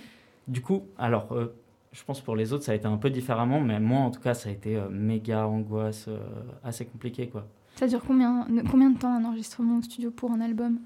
Du 0.48 0.62
coup, 0.62 0.84
alors, 0.98 1.28
euh, 1.32 1.54
je 1.92 2.04
pense 2.04 2.20
pour 2.20 2.36
les 2.36 2.52
autres, 2.52 2.64
ça 2.64 2.72
a 2.72 2.74
été 2.74 2.86
un 2.86 2.96
peu 2.96 3.10
différemment, 3.10 3.60
mais 3.60 3.80
moi, 3.80 4.00
en 4.00 4.10
tout 4.10 4.20
cas, 4.20 4.34
ça 4.34 4.48
a 4.48 4.52
été 4.52 4.76
euh, 4.76 4.88
méga 4.88 5.46
angoisse, 5.46 6.06
euh, 6.08 6.18
assez 6.62 6.84
compliqué, 6.86 7.28
quoi. 7.28 7.46
Ça 7.76 7.86
dure 7.86 8.02
combien, 8.06 8.46
combien 8.70 8.90
de 8.90 8.98
temps 8.98 9.12
un 9.12 9.24
enregistrement 9.24 9.78
au 9.78 9.82
studio 9.82 10.10
pour 10.10 10.30
un 10.32 10.40
album? 10.40 10.78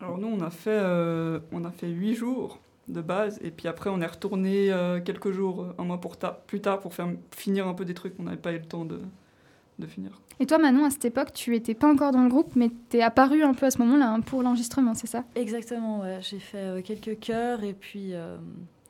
Alors 0.00 0.18
nous, 0.18 0.28
on 0.28 0.40
a 0.40 0.50
fait, 0.50 0.70
euh, 0.70 1.40
on 1.52 1.64
a 1.64 1.70
fait 1.70 1.88
huit 1.88 2.14
jours 2.14 2.60
de 2.88 3.00
base, 3.00 3.38
et 3.42 3.50
puis 3.50 3.66
après, 3.66 3.90
on 3.90 4.00
est 4.00 4.06
retourné 4.06 4.70
euh, 4.70 5.00
quelques 5.00 5.32
jours, 5.32 5.66
un 5.78 5.84
mois 5.84 6.00
pour 6.00 6.16
ta- 6.16 6.30
plus 6.46 6.60
tard, 6.60 6.80
pour 6.80 6.94
faire 6.94 7.08
finir 7.34 7.66
un 7.66 7.74
peu 7.74 7.84
des 7.84 7.94
trucs 7.94 8.16
qu'on 8.16 8.24
n'avait 8.24 8.36
pas 8.36 8.52
eu 8.52 8.58
le 8.58 8.64
temps 8.64 8.84
de, 8.84 9.00
de 9.78 9.86
finir. 9.86 10.20
Et 10.38 10.46
toi, 10.46 10.58
Manon, 10.58 10.84
à 10.84 10.90
cette 10.90 11.06
époque, 11.06 11.32
tu 11.32 11.56
étais 11.56 11.74
pas 11.74 11.90
encore 11.90 12.12
dans 12.12 12.22
le 12.22 12.28
groupe, 12.28 12.54
mais 12.54 12.70
t'es 12.90 13.02
apparu 13.02 13.42
un 13.42 13.54
peu 13.54 13.66
à 13.66 13.70
ce 13.70 13.78
moment-là 13.78 14.12
hein, 14.12 14.20
pour 14.20 14.42
l'enregistrement, 14.42 14.94
c'est 14.94 15.06
ça? 15.06 15.24
Exactement, 15.34 16.00
ouais. 16.00 16.18
J'ai 16.20 16.38
fait 16.38 16.58
euh, 16.58 16.82
quelques 16.82 17.18
chœurs 17.18 17.64
et 17.64 17.72
puis 17.72 18.10
euh, 18.12 18.36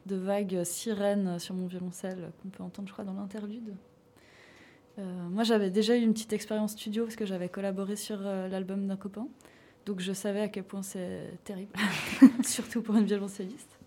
de 0.07 0.17
vagues 0.17 0.65
sirènes 0.65 1.39
sur 1.39 1.55
mon 1.55 1.67
violoncelle 1.67 2.31
qu'on 2.41 2.49
peut 2.49 2.63
entendre, 2.63 2.89
je 2.89 2.93
crois, 2.93 3.05
dans 3.05 3.15
l'interlude. 3.15 3.75
Euh, 4.99 5.29
moi, 5.31 5.43
j'avais 5.45 5.71
déjà 5.71 5.97
eu 5.97 6.01
une 6.01 6.13
petite 6.13 6.33
expérience 6.33 6.73
studio 6.73 7.05
parce 7.05 7.17
que 7.17 7.27
j'avais 7.27 7.49
collaboré 7.49 7.97
sur 7.97 8.19
euh, 8.23 8.49
l'album 8.49 8.87
d'un 8.87 8.97
copain. 8.97 9.29
Donc, 9.85 10.01
je 10.01 10.13
savais 10.13 10.41
à 10.41 10.49
quel 10.49 10.65
point 10.65 10.83
c'est 10.83 11.39
terrible, 11.45 11.73
surtout 12.45 12.83
pour 12.83 12.97
une 12.97 13.05
violoncelliste. 13.05 13.79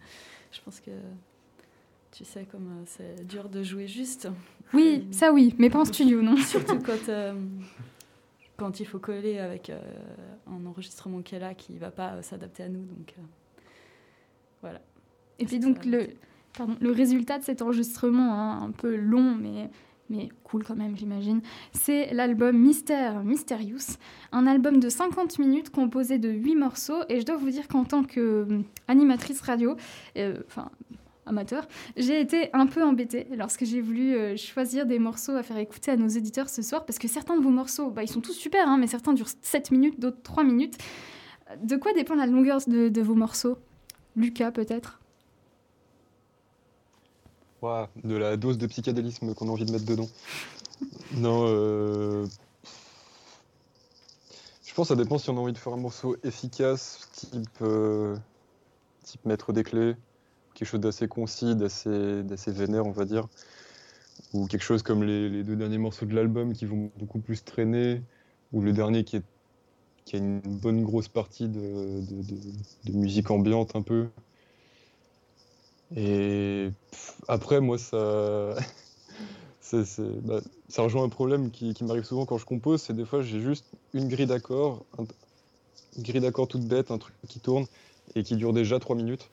Je 0.52 0.62
pense 0.62 0.80
que 0.80 0.92
tu 2.12 2.26
sais 2.26 2.46
comme 2.46 2.68
euh, 2.68 2.84
c'est 2.86 3.28
dur 3.28 3.50
de 3.50 3.64
jouer 3.64 3.88
juste. 3.88 4.30
Oui, 4.74 5.08
ça 5.12 5.32
oui, 5.34 5.56
mais 5.58 5.70
pas 5.70 5.80
en 5.80 5.86
studio, 5.86 6.22
non. 6.22 6.38
Surtout 6.46 6.80
quand, 6.80 7.12
quand 8.56 8.80
il 8.80 8.86
faut 8.86 9.00
coller 9.00 9.40
avec 9.40 9.72
un 9.72 10.66
enregistrement 10.66 11.22
qui 11.22 11.36
est 11.36 11.40
là, 11.40 11.56
qui 11.56 11.74
ne 11.74 11.80
va 11.80 11.90
pas 11.90 12.22
s'adapter 12.22 12.64
à 12.64 12.70
nous. 12.70 12.84
Donc, 12.84 13.16
voilà. 14.62 14.80
Et 15.40 15.46
puis 15.46 15.60
donc, 15.60 15.86
le, 15.86 16.10
pardon, 16.58 16.76
le 16.80 16.92
résultat 16.92 17.40
de 17.40 17.44
cet 17.44 17.62
enregistrement, 17.62 18.34
hein, 18.34 18.64
un 18.64 18.72
peu 18.72 18.96
long, 18.96 19.36
mais 19.36 19.70
mais 20.10 20.30
cool 20.44 20.64
quand 20.64 20.76
même, 20.76 20.98
j'imagine. 20.98 21.42
C'est 21.72 22.14
l'album 22.14 22.58
Mystère 22.58 23.24
Mysterious, 23.24 23.98
un 24.32 24.48
album 24.48 24.80
de 24.80 24.90
50 24.90 25.40
minutes 25.40 25.70
composé 25.70 26.18
de 26.18 26.30
8 26.30 26.56
morceaux. 26.56 27.02
Et 27.10 27.20
je 27.20 27.26
dois 27.26 27.38
vous 27.38 27.50
dire 27.50 27.68
qu'en 27.68 27.86
tant 27.86 28.04
qu'animatrice 28.04 29.42
euh, 29.42 29.46
radio, 29.46 29.76
euh, 30.18 30.38
enfin 30.48 30.72
amateur, 31.26 31.68
j'ai 31.96 32.20
été 32.20 32.50
un 32.54 32.66
peu 32.66 32.84
embêtée 32.84 33.28
lorsque 33.38 33.64
j'ai 33.64 33.82
voulu 33.82 34.16
euh, 34.16 34.36
choisir 34.36 34.88
des 34.88 34.98
morceaux 34.98 35.34
à 35.34 35.44
faire 35.44 35.58
écouter 35.58 35.92
à 35.92 35.96
nos 35.96 36.08
éditeurs 36.08 36.50
ce 36.50 36.64
soir, 36.64 36.86
parce 36.86 36.98
que 36.98 37.08
certains 37.08 37.38
de 37.38 37.44
vos 37.44 37.52
morceaux, 37.52 37.92
bah, 37.92 38.02
ils 38.02 38.10
sont 38.10 38.22
tous 38.22 38.34
super, 38.34 38.68
hein, 38.68 38.78
mais 38.80 38.88
certains 38.88 39.14
durent 39.14 39.30
7 39.44 39.70
minutes, 39.70 40.00
d'autres 40.00 40.24
3 40.24 40.44
minutes. 40.44 40.80
De 41.62 41.76
quoi 41.76 41.94
dépend 41.94 42.16
la 42.16 42.26
longueur 42.26 42.60
de, 42.66 42.90
de 42.90 43.02
vos 43.02 43.16
morceaux? 43.16 43.58
Lucas, 44.16 44.52
peut-être? 44.52 45.00
De 47.62 48.16
la 48.16 48.38
dose 48.38 48.58
de 48.58 48.68
psychédélisme 48.68 49.34
qu'on 49.34 49.48
a 49.50 49.52
envie 49.52 49.66
de 49.66 49.72
mettre 49.72 49.86
dedans. 49.86 50.08
non, 51.16 51.46
euh... 51.48 52.26
je 54.66 54.74
pense 54.74 54.88
que 54.88 54.96
ça 54.96 55.02
dépend 55.02 55.18
si 55.18 55.30
on 55.30 55.38
a 55.38 55.40
envie 55.40 55.54
de 55.54 55.58
faire 55.58 55.74
un 55.74 55.78
morceau 55.78 56.16
efficace, 56.24 57.10
type, 57.14 57.50
euh... 57.62 58.16
type 59.04 59.26
mettre 59.26 59.52
des 59.54 59.64
clés, 59.64 59.96
quelque 60.54 60.68
chose 60.68 60.80
d'assez 60.80 61.08
concis, 61.08 61.56
d'assez, 61.56 62.24
d'assez 62.24 62.52
vénère, 62.52 62.86
on 62.86 62.92
va 62.92 63.06
dire, 63.06 63.28
ou 64.34 64.48
quelque 64.48 64.64
chose 64.64 64.84
comme 64.84 65.04
les, 65.04 65.44
deux 65.44 65.56
derniers 65.56 65.78
morceaux 65.78 66.06
de 66.06 66.16
l'album 66.16 66.54
qui 66.54 66.66
vont 66.66 66.92
beaucoup 66.98 67.20
plus 67.20 67.44
traîner, 67.44 68.02
ou 68.54 68.62
le 68.62 68.72
dernier 68.72 69.04
qui, 69.04 69.18
a 69.18 70.18
une 70.18 70.40
bonne 70.40 70.82
grosse 70.82 71.08
partie 71.08 71.48
de 71.48 72.02
musique 72.92 73.30
ambiante 73.30 73.76
un 73.76 73.84
peu. 73.84 74.08
Et 75.96 76.70
après, 77.28 77.60
moi, 77.62 77.78
ça. 77.78 78.56
Bah, 80.24 80.42
ça 80.68 80.82
rejoint 80.82 81.04
un 81.04 81.10
problème 81.10 81.52
qui, 81.52 81.76
m'arrive 81.84 82.04
souvent 82.04 82.26
quand 82.26 82.38
je 82.38 82.46
compose, 82.46 82.82
c'est 82.82 82.96
des 82.96 83.06
fois 83.06 83.22
j'ai 83.22 83.40
juste 83.40 83.66
une 83.94 84.08
grille 84.08 84.26
d'accords, 84.26 84.86
une 85.96 86.04
grille 86.04 86.22
d'accords 86.22 86.48
toute 86.48 86.64
bête, 86.64 86.90
un 86.90 86.98
truc 86.98 87.14
qui 87.28 87.40
tourne 87.40 87.68
et 88.16 88.24
qui 88.24 88.36
dure 88.36 88.54
déjà 88.54 88.80
3 88.80 88.96
minutes. 88.96 89.30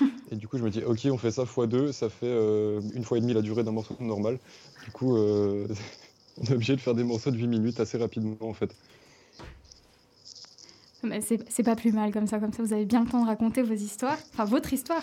Et 0.30 0.36
du 0.36 0.46
coup 0.46 0.58
je 0.58 0.62
me 0.62 0.68
dis 0.68 0.84
ok 0.84 1.08
on 1.10 1.16
fait 1.16 1.30
ça 1.30 1.44
x2, 1.44 1.92
ça 1.92 2.10
fait 2.10 2.26
euh, 2.26 2.82
une 2.92 3.02
fois 3.02 3.16
et 3.16 3.22
demie 3.22 3.32
la 3.32 3.40
durée 3.40 3.64
d'un 3.64 3.72
morceau 3.72 3.96
normal. 3.98 4.38
Du 4.84 4.90
coup 4.90 5.16
euh, 5.16 5.66
on 6.36 6.44
est 6.44 6.52
obligé 6.52 6.76
de 6.76 6.80
faire 6.82 6.94
des 6.94 7.04
morceaux 7.04 7.30
de 7.30 7.38
8 7.38 7.46
minutes 7.46 7.80
assez 7.80 7.96
rapidement 7.96 8.36
en 8.40 8.52
fait. 8.52 8.74
C'est 11.20 11.62
pas 11.62 11.76
plus 11.76 11.92
mal 11.92 12.12
comme 12.12 12.26
ça, 12.26 12.38
comme 12.38 12.52
ça 12.52 12.62
vous 12.62 12.72
avez 12.72 12.84
bien 12.84 13.04
le 13.04 13.08
temps 13.08 13.22
de 13.22 13.26
raconter 13.26 13.62
vos 13.62 13.74
histoires, 13.74 14.18
enfin 14.32 14.44
votre 14.44 14.72
histoire. 14.72 15.02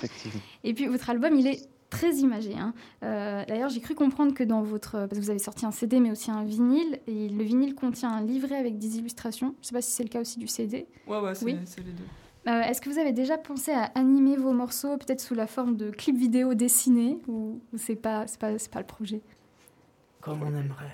Et 0.64 0.74
puis 0.74 0.88
votre 0.88 1.10
album, 1.10 1.36
il 1.36 1.48
est 1.48 1.70
très 1.90 2.16
imagé. 2.16 2.54
Hein. 2.58 2.74
Euh, 3.04 3.44
d'ailleurs, 3.48 3.70
j'ai 3.70 3.80
cru 3.80 3.96
comprendre 3.96 4.34
que 4.34 4.44
dans 4.44 4.62
votre... 4.62 4.92
Parce 4.92 5.14
que 5.14 5.20
vous 5.20 5.30
avez 5.30 5.40
sorti 5.40 5.66
un 5.66 5.72
CD, 5.72 6.00
mais 6.00 6.12
aussi 6.12 6.32
un 6.32 6.44
vinyle, 6.44 7.00
et 7.08 7.30
le 7.30 7.44
vinyle 7.44 7.76
contient 7.76 8.12
un 8.12 8.22
livret 8.22 8.56
avec 8.56 8.78
des 8.78 8.98
illustrations. 8.98 9.56
Je 9.62 9.68
sais 9.68 9.74
pas 9.74 9.82
si 9.82 9.92
c'est 9.92 10.04
le 10.04 10.10
cas 10.10 10.22
aussi 10.22 10.40
du 10.40 10.48
CD. 10.48 10.88
Ouais, 11.08 11.20
ouais, 11.20 11.36
c'est 11.36 11.46
les 11.46 11.54
deux. 11.54 12.04
Euh, 12.48 12.62
est-ce 12.62 12.80
que 12.80 12.90
vous 12.90 13.00
avez 13.00 13.12
déjà 13.12 13.38
pensé 13.40 13.72
à 13.72 13.86
animer 13.96 14.38
vos 14.38 14.54
morceaux, 14.54 14.98
peut-être 14.98 15.22
sous 15.22 15.34
la 15.34 15.48
forme 15.48 15.78
de 15.78 15.90
clips 15.90 16.18
vidéo 16.18 16.54
dessinés, 16.54 17.18
ou, 17.28 17.60
ou 17.74 17.78
c'est 17.78 17.96
pas, 17.96 18.26
pas, 18.40 18.52
pas 18.72 18.80
le 18.80 18.86
projet? 18.86 19.22
Comme 20.22 20.44
on 20.44 20.48
aimerait. 20.48 20.94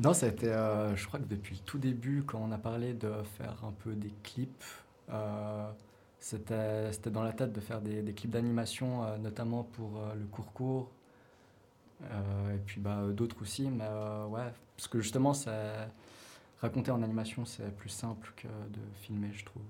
Non, 0.00 0.14
ça 0.14 0.26
a 0.26 0.28
été, 0.30 0.48
euh, 0.48 0.96
je 0.96 1.06
crois 1.06 1.20
que 1.20 1.26
depuis 1.26 1.56
le 1.56 1.60
tout 1.60 1.78
début, 1.78 2.22
quand 2.26 2.40
on 2.42 2.50
a 2.52 2.58
parlé 2.58 2.94
de 2.94 3.10
faire 3.36 3.56
un 3.64 3.72
peu 3.72 3.92
des 3.92 4.12
clips, 4.22 4.64
euh, 5.10 5.70
c'était 6.18 7.10
dans 7.10 7.22
la 7.22 7.32
tête 7.32 7.52
de 7.52 7.60
faire 7.60 7.80
des, 7.80 8.00
des 8.02 8.12
clips 8.14 8.30
d'animation, 8.30 9.04
euh, 9.04 9.18
notamment 9.18 9.64
pour 9.64 10.00
le 10.18 10.24
court-court, 10.26 10.90
et 12.02 12.58
puis 12.66 12.80
bah, 12.80 13.02
d'autres 13.12 13.40
aussi. 13.42 13.68
Mais 13.70 13.84
ouais, 14.28 14.50
parce 14.76 14.88
que 14.88 15.00
justement, 15.00 15.32
raconter 16.60 16.90
en 16.90 17.02
animation, 17.02 17.44
c'est 17.44 17.70
plus 17.76 17.90
simple 17.90 18.32
que 18.36 18.48
de 18.48 18.80
filmer, 19.02 19.30
je 19.32 19.44
trouve. 19.44 19.62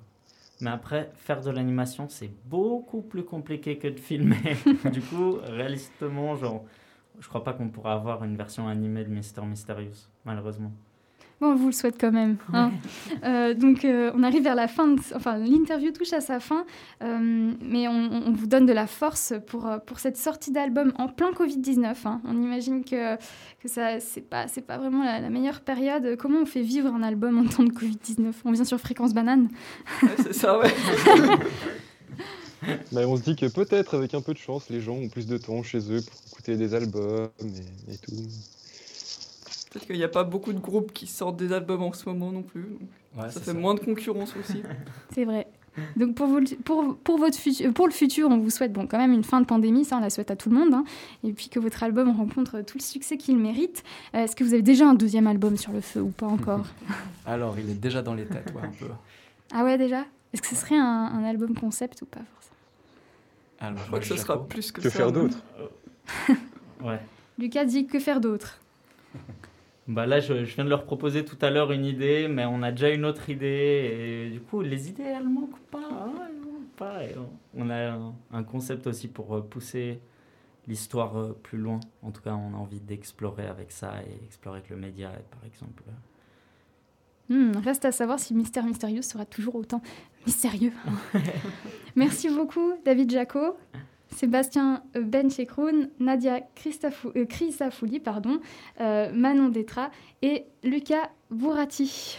Mais 0.60 0.70
après, 0.70 1.10
faire 1.16 1.40
de 1.42 1.50
l'animation, 1.50 2.08
c'est 2.08 2.30
beaucoup 2.46 3.02
plus 3.02 3.24
compliqué 3.24 3.78
que 3.78 3.88
de 3.88 3.98
filmer. 3.98 4.56
du 4.92 5.00
coup, 5.02 5.38
réalistement, 5.42 6.36
genre 6.36 6.64
je 7.22 7.28
crois 7.28 7.44
pas 7.44 7.52
qu'on 7.52 7.68
pourra 7.68 7.94
avoir 7.94 8.24
une 8.24 8.36
version 8.36 8.66
animée 8.66 9.04
de 9.04 9.10
Mister 9.10 9.42
Mysterious, 9.42 10.08
malheureusement. 10.24 10.72
Bon, 11.40 11.52
on 11.52 11.54
vous 11.54 11.66
le 11.66 11.72
souhaite 11.72 11.96
quand 12.00 12.12
même. 12.12 12.36
Hein. 12.52 12.72
Euh, 13.24 13.54
donc, 13.54 13.84
euh, 13.84 14.10
on 14.14 14.24
arrive 14.24 14.42
vers 14.42 14.56
la 14.56 14.66
fin, 14.66 14.96
enfin, 15.14 15.36
l'interview 15.36 15.92
touche 15.92 16.12
à 16.12 16.20
sa 16.20 16.40
fin, 16.40 16.64
euh, 17.04 17.52
mais 17.60 17.86
on, 17.86 18.32
vous 18.32 18.46
donne 18.48 18.66
de 18.66 18.72
la 18.72 18.88
force 18.88 19.32
pour, 19.46 19.70
pour 19.86 20.00
cette 20.00 20.16
sortie 20.16 20.50
d'album 20.50 20.92
en 20.98 21.06
plein 21.06 21.30
Covid-19. 21.30 21.94
Hein. 22.04 22.20
On 22.24 22.42
imagine 22.42 22.84
que, 22.84 23.16
que 23.60 23.68
ça, 23.68 24.00
c'est 24.00 24.22
pas, 24.22 24.48
c'est 24.48 24.66
pas 24.66 24.78
vraiment 24.78 25.04
la, 25.04 25.30
meilleure 25.30 25.60
période. 25.60 26.16
Comment 26.16 26.40
on 26.40 26.46
fait 26.46 26.62
vivre 26.62 26.92
un 26.92 27.02
album 27.02 27.38
en 27.38 27.44
temps 27.44 27.62
de 27.62 27.70
Covid-19 27.70 28.32
On 28.44 28.50
vient 28.50 28.64
sur 28.64 28.80
Fréquence 28.80 29.14
Banane. 29.14 29.48
c'est 30.16 30.34
ça, 30.34 30.58
ouais. 30.58 30.72
Bah, 32.92 33.00
on 33.06 33.16
se 33.16 33.22
dit 33.22 33.36
que 33.36 33.46
peut-être, 33.46 33.96
avec 33.96 34.14
un 34.14 34.20
peu 34.20 34.32
de 34.32 34.38
chance, 34.38 34.68
les 34.70 34.80
gens 34.80 34.94
ont 34.94 35.08
plus 35.08 35.26
de 35.26 35.38
temps 35.38 35.62
chez 35.62 35.78
eux 35.78 36.00
pour 36.02 36.20
écouter 36.28 36.56
des 36.56 36.74
albums 36.74 37.30
et, 37.88 37.96
tout. 37.96 38.12
Peut-être 39.70 39.86
qu'il 39.86 39.96
n'y 39.96 40.04
a 40.04 40.08
pas 40.08 40.24
beaucoup 40.24 40.52
de 40.52 40.58
groupes 40.58 40.92
qui 40.92 41.06
sortent 41.06 41.36
des 41.36 41.52
albums 41.52 41.82
en 41.82 41.92
ce 41.92 42.08
moment 42.08 42.30
non 42.30 42.42
plus. 42.42 42.66
ça 43.30 43.40
fait 43.40 43.54
moins 43.54 43.74
de 43.74 43.80
concurrence 43.80 44.34
aussi. 44.36 44.62
C'est 45.14 45.24
vrai. 45.24 45.46
Donc 45.96 46.14
pour, 46.14 46.26
vous, 46.26 46.40
pour, 46.64 46.96
pour, 46.98 47.18
votre 47.18 47.38
pour 47.72 47.86
le 47.86 47.92
futur, 47.92 48.28
on 48.28 48.36
vous 48.36 48.50
souhaite 48.50 48.74
bon, 48.74 48.86
quand 48.86 48.98
même 48.98 49.12
une 49.12 49.24
fin 49.24 49.40
de 49.40 49.46
pandémie, 49.46 49.86
ça 49.86 49.96
on 49.96 50.00
la 50.00 50.10
souhaite 50.10 50.30
à 50.30 50.36
tout 50.36 50.50
le 50.50 50.56
monde, 50.56 50.74
hein. 50.74 50.84
et 51.24 51.32
puis 51.32 51.48
que 51.48 51.58
votre 51.58 51.82
album 51.82 52.14
rencontre 52.14 52.60
tout 52.60 52.76
le 52.76 52.82
succès 52.82 53.16
qu'il 53.16 53.38
mérite. 53.38 53.82
Euh, 54.14 54.24
est-ce 54.24 54.36
que 54.36 54.44
vous 54.44 54.52
avez 54.52 54.62
déjà 54.62 54.86
un 54.86 54.92
deuxième 54.92 55.26
album 55.26 55.56
sur 55.56 55.72
le 55.72 55.80
feu 55.80 56.02
ou 56.02 56.10
pas 56.10 56.26
encore 56.26 56.66
Alors 57.26 57.58
il 57.58 57.70
est 57.70 57.80
déjà 57.80 58.02
dans 58.02 58.12
les 58.12 58.26
têtes, 58.26 58.52
ouais, 58.54 58.60
un 58.62 58.68
peu. 58.68 58.92
Ah 59.54 59.64
ouais 59.64 59.78
déjà? 59.78 60.04
Est-ce 60.34 60.42
que 60.42 60.48
ce 60.48 60.56
serait 60.56 60.76
un, 60.76 60.82
un 60.84 61.24
album 61.24 61.54
concept 61.54 62.02
ou 62.02 62.06
pas 62.06 62.20
forcément 63.70 63.80
je 63.82 63.86
crois 63.86 64.00
que 64.00 64.06
ce 64.06 64.16
sera 64.16 64.48
plus 64.48 64.72
que, 64.72 64.80
que 64.80 64.90
faire 64.90 65.12
d'autre. 65.12 65.38
ouais. 66.82 67.00
Lucas 67.38 67.64
dit 67.64 67.86
que 67.86 67.98
faire 67.98 68.20
d'autre. 68.20 68.60
Bah 69.88 70.06
là, 70.06 70.20
je, 70.20 70.32
viens 70.34 70.64
de 70.64 70.70
leur 70.70 70.84
proposer 70.84 71.24
tout 71.24 71.36
à 71.40 71.50
l'heure 71.50 71.72
une 71.72 71.84
idée, 71.84 72.28
mais 72.28 72.44
on 72.44 72.62
a 72.62 72.70
déjà 72.70 72.90
une 72.90 73.04
autre 73.04 73.28
idée. 73.30 74.28
Et 74.28 74.30
du 74.30 74.40
coup, 74.40 74.62
les 74.62 74.88
idées, 74.88 75.02
elles 75.02 75.28
manquent 75.28 75.58
pas. 75.72 76.08
pas 76.76 77.00
on 77.54 77.68
a 77.68 77.98
un, 78.32 78.44
concept 78.44 78.86
aussi 78.86 79.08
pour 79.08 79.36
euh, 79.36 79.40
pousser 79.40 80.00
l'histoire 80.68 81.18
euh, 81.18 81.36
plus 81.42 81.58
loin. 81.58 81.80
En 82.02 82.12
tout 82.12 82.22
cas, 82.22 82.34
on 82.34 82.54
a 82.54 82.56
envie 82.56 82.78
d'explorer 82.78 83.48
avec 83.48 83.72
ça 83.72 83.94
et 84.02 84.24
explorer 84.24 84.58
avec 84.58 84.70
le 84.70 84.76
média, 84.76 85.10
par 85.32 85.44
exemple. 85.44 85.82
Hmm, 87.32 87.52
reste 87.64 87.86
à 87.86 87.92
savoir 87.92 88.18
si 88.20 88.34
Mystère 88.34 88.66
Mystérieux 88.66 89.00
sera 89.00 89.24
toujours 89.24 89.54
autant 89.54 89.80
mystérieux. 90.26 90.72
Merci 91.96 92.28
beaucoup, 92.28 92.72
David 92.84 93.10
Jaco, 93.10 93.56
Sébastien 94.14 94.82
euh, 94.96 95.00
Benchekroun, 95.00 95.88
Nadia 95.98 96.40
euh, 96.66 97.24
Chrisafouli, 97.24 98.00
pardon, 98.00 98.38
euh, 98.82 99.10
Manon 99.14 99.48
Detra 99.48 99.90
et 100.20 100.44
Lucas 100.62 101.08
Bourati. 101.30 102.18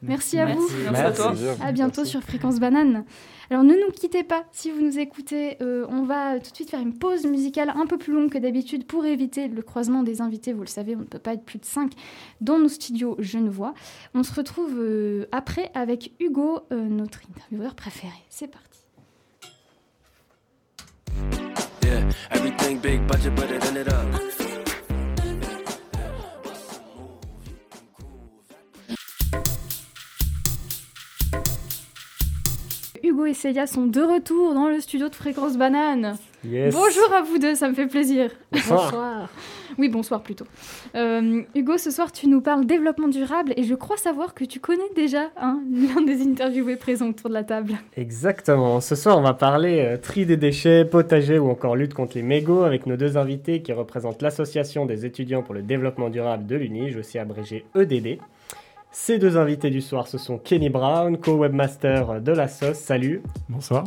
Merci 0.00 0.38
à 0.38 0.46
vous. 0.46 0.66
Merci 0.84 1.02
à 1.02 1.12
toi. 1.12 1.34
À 1.60 1.72
bientôt 1.72 2.06
sur 2.06 2.22
Fréquence 2.22 2.58
Banane. 2.58 3.04
Alors 3.50 3.62
ne 3.62 3.74
nous 3.74 3.90
quittez 3.92 4.22
pas 4.22 4.44
si 4.52 4.70
vous 4.70 4.80
nous 4.80 4.98
écoutez. 4.98 5.56
Euh, 5.62 5.86
on 5.88 6.02
va 6.02 6.38
tout 6.40 6.50
de 6.50 6.56
suite 6.56 6.70
faire 6.70 6.80
une 6.80 6.98
pause 6.98 7.26
musicale 7.26 7.72
un 7.76 7.86
peu 7.86 7.98
plus 7.98 8.12
longue 8.12 8.30
que 8.30 8.38
d'habitude 8.38 8.86
pour 8.86 9.04
éviter 9.04 9.48
le 9.48 9.62
croisement 9.62 10.02
des 10.02 10.20
invités. 10.20 10.52
Vous 10.52 10.62
le 10.62 10.68
savez, 10.68 10.96
on 10.96 11.00
ne 11.00 11.04
peut 11.04 11.18
pas 11.18 11.34
être 11.34 11.44
plus 11.44 11.58
de 11.58 11.64
5 11.64 11.92
dans 12.40 12.58
nos 12.58 12.68
studios 12.68 13.16
Genevois. 13.18 13.74
On 14.14 14.22
se 14.22 14.34
retrouve 14.34 14.74
euh, 14.78 15.26
après 15.32 15.70
avec 15.74 16.12
Hugo, 16.20 16.60
euh, 16.72 16.80
notre 16.80 17.20
intervieweur 17.30 17.74
préféré. 17.74 18.12
C'est 18.28 18.48
parti. 18.48 18.80
Hugo 33.14 33.26
et 33.26 33.34
Célia 33.34 33.68
sont 33.68 33.86
de 33.86 34.00
retour 34.00 34.54
dans 34.54 34.68
le 34.68 34.80
studio 34.80 35.08
de 35.08 35.14
Fréquence 35.14 35.56
Banane. 35.56 36.16
Bonjour 36.42 37.12
à 37.14 37.22
vous 37.22 37.38
deux, 37.38 37.54
ça 37.54 37.68
me 37.68 37.74
fait 37.74 37.86
plaisir. 37.86 38.32
Bonsoir. 38.50 39.28
Oui, 39.78 39.88
bonsoir 39.88 40.20
plutôt. 40.20 40.46
Euh, 40.96 41.42
Hugo, 41.54 41.78
ce 41.78 41.92
soir, 41.92 42.10
tu 42.10 42.26
nous 42.26 42.40
parles 42.40 42.66
développement 42.66 43.06
durable 43.06 43.52
et 43.56 43.62
je 43.62 43.76
crois 43.76 43.96
savoir 43.96 44.34
que 44.34 44.44
tu 44.44 44.58
connais 44.58 44.90
déjà 44.96 45.30
hein, 45.36 45.60
l'un 45.72 46.02
des 46.02 46.22
interviewés 46.22 46.74
présents 46.74 47.10
autour 47.10 47.28
de 47.28 47.34
la 47.34 47.44
table. 47.44 47.74
Exactement. 47.96 48.80
Ce 48.80 48.96
soir, 48.96 49.16
on 49.16 49.22
va 49.22 49.34
parler 49.34 49.80
euh, 49.80 49.96
tri 49.96 50.26
des 50.26 50.36
déchets, 50.36 50.84
potager 50.84 51.38
ou 51.38 51.48
encore 51.50 51.76
lutte 51.76 51.94
contre 51.94 52.16
les 52.16 52.22
mégots 52.22 52.64
avec 52.64 52.86
nos 52.86 52.96
deux 52.96 53.16
invités 53.16 53.62
qui 53.62 53.72
représentent 53.72 54.22
l'Association 54.22 54.86
des 54.86 55.06
étudiants 55.06 55.42
pour 55.42 55.54
le 55.54 55.62
développement 55.62 56.10
durable 56.10 56.46
de 56.46 56.56
l'UNIGE, 56.56 56.96
aussi 56.96 57.20
abrégé 57.20 57.64
EDD. 57.76 58.18
Ces 58.96 59.18
deux 59.18 59.36
invités 59.36 59.70
du 59.70 59.80
soir, 59.80 60.06
ce 60.06 60.18
sont 60.18 60.38
Kenny 60.38 60.68
Brown, 60.70 61.18
co-webmaster 61.18 62.20
de 62.20 62.30
la 62.30 62.46
sauce. 62.46 62.76
Salut. 62.76 63.22
Bonsoir. 63.48 63.82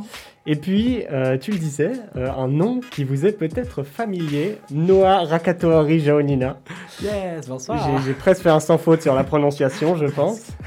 Et 0.46 0.58
puis, 0.58 1.06
euh, 1.10 1.38
tu 1.38 1.52
le 1.52 1.58
disais, 1.58 1.94
euh, 2.18 2.30
un 2.30 2.50
nom 2.50 2.82
qui 2.92 3.06
vous 3.06 3.26
est 3.26 3.32
peut-être 3.32 3.84
familier, 3.84 4.58
Noah 4.70 5.24
Rakatoari 5.24 6.02
Jaonina. 6.02 6.60
Yes, 7.02 7.48
bonsoir. 7.48 8.02
J'ai 8.06 8.12
presque 8.12 8.44
fait 8.44 8.50
un 8.50 8.60
sans 8.60 8.78
faute 8.78 9.02
sur 9.02 9.16
la 9.16 9.24
prononciation, 9.24 9.96
je 9.96 10.08
pense. 10.08 10.52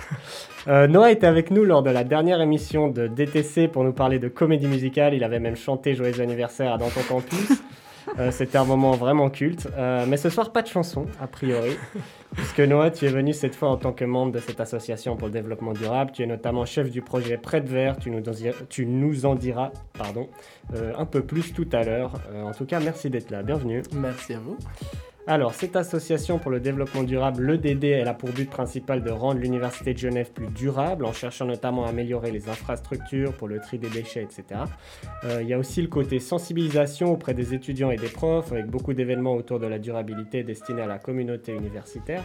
Euh, 0.69 0.87
Noah 0.87 1.11
était 1.11 1.27
avec 1.27 1.51
nous 1.51 1.65
lors 1.65 1.83
de 1.83 1.89
la 1.89 2.05
dernière 2.05 2.43
émission 2.43 2.89
de 2.89 3.07
DTC 3.07 3.67
pour 3.67 3.83
nous 3.83 3.95
parler 3.95 4.19
de 4.19 4.29
comédie 4.29 4.67
musicale. 4.67 5.15
Il 5.15 5.25
avait 5.25 5.41
même 5.41 5.57
chanté 5.57 5.95
Joyeux 5.95 6.21
anniversaire 6.21 6.75
à 6.75 6.77
Dans 6.77 6.91
ton 6.91 7.01
campus. 7.09 7.49
Euh, 8.19 8.31
c'était 8.31 8.59
un 8.59 8.65
moment 8.65 8.93
vraiment 8.93 9.31
culte. 9.31 9.69
Euh, 9.77 10.05
mais 10.07 10.17
ce 10.17 10.31
soir, 10.31 10.53
pas 10.53 10.63
de 10.63 10.69
chanson, 10.69 11.07
a 11.21 11.27
priori. 11.27 11.77
Puisque 12.35 12.61
Noah, 12.61 12.91
tu 12.91 13.07
es 13.07 13.09
venu 13.09 13.33
cette 13.33 13.55
fois 13.55 13.71
en 13.71 13.77
tant 13.77 13.93
que 13.93 14.05
membre 14.05 14.33
de 14.33 14.39
cette 14.39 14.61
association 14.61 15.17
pour 15.17 15.29
le 15.29 15.33
développement 15.33 15.73
durable. 15.73 16.13
Tu 16.13 16.23
es 16.23 16.27
notamment 16.27 16.65
chef 16.65 16.91
du 16.91 17.03
projet 17.03 17.37
Prêt 17.37 17.61
de 17.61 17.69
Verre. 17.69 17.97
Tu 17.99 18.11
nous 18.11 18.29
en, 18.29 18.33
tu 18.69 18.87
nous 18.87 19.27
en 19.27 19.35
diras 19.35 19.73
pardon, 19.99 20.29
euh, 20.75 20.93
un 20.97 21.07
peu 21.07 21.23
plus 21.23 21.53
tout 21.53 21.69
à 21.73 21.83
l'heure. 21.83 22.15
en 22.35 22.53
tout 22.53 22.67
cas, 22.67 22.81
merci 22.81 23.11
d'être 23.11 23.31
là. 23.31 23.43
Bienvenue. 23.43 23.83
Merci 23.93 24.35
à 24.35 24.39
vous. 24.39 24.57
Alors, 25.31 25.55
cette 25.55 25.77
association 25.77 26.41
pour 26.41 26.51
le 26.51 26.59
développement 26.59 27.05
durable, 27.05 27.53
l'EDD, 27.53 27.85
elle 27.85 28.09
a 28.09 28.15
pour 28.15 28.31
but 28.31 28.51
principal 28.51 29.01
de 29.01 29.11
rendre 29.11 29.39
l'Université 29.39 29.95
de 29.95 29.99
Genève 29.99 30.33
plus 30.33 30.49
durable 30.49 31.05
en 31.05 31.13
cherchant 31.13 31.45
notamment 31.45 31.87
à 31.87 31.91
améliorer 31.91 32.33
les 32.33 32.49
infrastructures 32.49 33.33
pour 33.35 33.47
le 33.47 33.61
tri 33.61 33.79
des 33.79 33.91
déchets, 33.91 34.25
etc. 34.25 34.63
Euh, 35.23 35.39
il 35.41 35.47
y 35.47 35.55
a 35.55 35.59
aussi 35.61 35.83
le 35.83 35.87
côté 35.87 36.19
sensibilisation 36.19 37.13
auprès 37.13 37.33
des 37.33 37.55
étudiants 37.55 37.93
et 37.93 37.97
des 37.97 38.09
profs, 38.09 38.51
avec 38.51 38.67
beaucoup 38.67 38.93
d'événements 38.93 39.35
autour 39.35 39.61
de 39.61 39.69
la 39.69 39.79
durabilité 39.79 40.43
destinés 40.43 40.83
à 40.83 40.89
la 40.89 40.99
communauté 40.99 41.53
universitaire. 41.53 42.25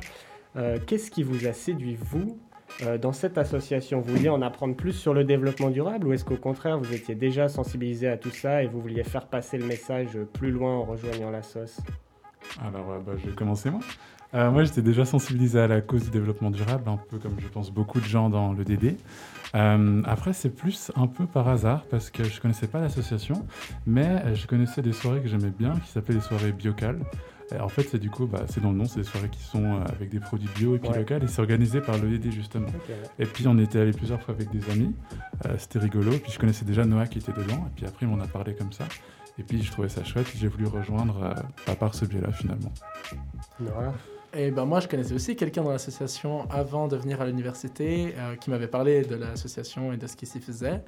Euh, 0.55 0.79
qu'est-ce 0.87 1.11
qui 1.11 1.21
vous 1.21 1.45
a 1.45 1.53
séduit, 1.53 1.95
vous, 2.01 2.39
euh, 2.87 2.97
dans 2.97 3.13
cette 3.13 3.37
association? 3.37 4.01
Vous 4.01 4.15
vouliez 4.15 4.29
en 4.29 4.41
apprendre 4.41 4.75
plus 4.75 4.93
sur 4.93 5.13
le 5.13 5.25
développement 5.25 5.69
durable 5.69 6.07
ou 6.07 6.13
est-ce 6.13 6.25
qu'au 6.25 6.37
contraire, 6.37 6.79
vous 6.79 6.91
étiez 6.91 7.13
déjà 7.13 7.49
sensibilisé 7.49 8.07
à 8.07 8.17
tout 8.17 8.31
ça 8.31 8.63
et 8.63 8.65
vous 8.65 8.81
vouliez 8.81 9.03
faire 9.03 9.27
passer 9.27 9.59
le 9.59 9.65
message 9.67 10.17
plus 10.33 10.49
loin 10.49 10.73
en 10.73 10.85
rejoignant 10.85 11.29
la 11.29 11.43
alors, 12.61 12.91
euh, 12.91 12.99
bah, 13.05 13.13
je 13.17 13.29
vais 13.29 13.35
commencer 13.35 13.69
moi. 13.69 13.81
Euh, 14.33 14.51
moi, 14.51 14.63
j'étais 14.63 14.81
déjà 14.81 15.05
sensibilisé 15.05 15.59
à 15.59 15.67
la 15.67 15.81
cause 15.81 16.05
du 16.05 16.09
développement 16.09 16.51
durable, 16.51 16.89
un 16.89 16.97
peu 16.97 17.17
comme 17.19 17.35
je 17.39 17.47
pense 17.47 17.71
beaucoup 17.71 17.99
de 17.99 18.05
gens 18.05 18.29
dans 18.29 18.53
le 18.53 18.63
DD. 18.65 18.97
Euh, 19.53 20.01
après, 20.05 20.33
c'est 20.33 20.49
plus 20.49 20.91
un 20.95 21.07
peu 21.07 21.25
par 21.25 21.47
hasard 21.47 21.83
parce 21.89 22.09
que 22.09 22.23
je 22.23 22.41
connaissais 22.41 22.67
pas 22.67 22.81
l'association, 22.81 23.45
mais 23.85 24.35
je 24.35 24.45
connaissais 24.47 24.81
des 24.81 24.91
soirées 24.91 25.21
que 25.21 25.27
j'aimais 25.27 25.53
bien 25.57 25.73
qui 25.85 25.91
s'appelaient 25.91 26.15
les 26.15 26.21
soirées 26.21 26.51
biocales. 26.51 26.99
en 27.57 27.69
fait, 27.69 27.83
c'est 27.83 27.99
du 27.99 28.09
coup, 28.09 28.25
bah, 28.25 28.41
c'est 28.49 28.61
dans 28.61 28.71
le 28.71 28.77
nom, 28.77 28.85
c'est 28.85 28.99
des 28.99 29.05
soirées 29.05 29.29
qui 29.29 29.41
sont 29.41 29.79
avec 29.83 30.09
des 30.09 30.19
produits 30.19 30.49
bio 30.55 30.75
et 30.75 30.79
puis 30.79 30.89
locaux 30.89 31.23
et 31.23 31.27
c'est 31.27 31.39
organisé 31.39 31.79
par 31.79 31.97
le 31.97 32.09
DD 32.09 32.31
justement. 32.31 32.67
Et 33.19 33.25
puis 33.25 33.47
on 33.47 33.57
était 33.57 33.79
allé 33.79 33.91
plusieurs 33.91 34.21
fois 34.21 34.33
avec 34.33 34.49
des 34.51 34.69
amis, 34.69 34.93
c'était 35.57 35.79
rigolo. 35.79 36.11
Puis 36.11 36.33
je 36.33 36.39
connaissais 36.39 36.65
déjà 36.65 36.83
Noah 36.83 37.07
qui 37.07 37.19
était 37.19 37.31
dedans, 37.31 37.67
et 37.67 37.71
puis 37.73 37.85
après, 37.85 38.05
on 38.05 38.19
a 38.19 38.27
parlé 38.27 38.53
comme 38.53 38.73
ça. 38.73 38.85
Et 39.37 39.43
puis 39.43 39.61
je 39.61 39.71
trouvais 39.71 39.89
ça 39.89 40.03
chouette, 40.03 40.27
j'ai 40.35 40.47
voulu 40.47 40.67
rejoindre 40.67 41.21
euh, 41.23 41.71
à 41.71 41.75
part 41.75 41.93
ce 41.93 42.05
biais-là 42.05 42.31
finalement. 42.31 42.71
Et 44.33 44.51
ben 44.51 44.65
moi 44.65 44.79
je 44.79 44.87
connaissais 44.87 45.13
aussi 45.13 45.35
quelqu'un 45.35 45.63
dans 45.63 45.71
l'association 45.71 46.49
avant 46.49 46.87
de 46.87 46.95
venir 46.95 47.21
à 47.21 47.25
l'université 47.25 48.13
euh, 48.17 48.35
qui 48.35 48.49
m'avait 48.49 48.67
parlé 48.67 49.03
de 49.03 49.15
l'association 49.15 49.91
et 49.91 49.97
de 49.97 50.07
ce 50.07 50.15
qui 50.15 50.25
s'y 50.25 50.39
faisait. 50.39 50.83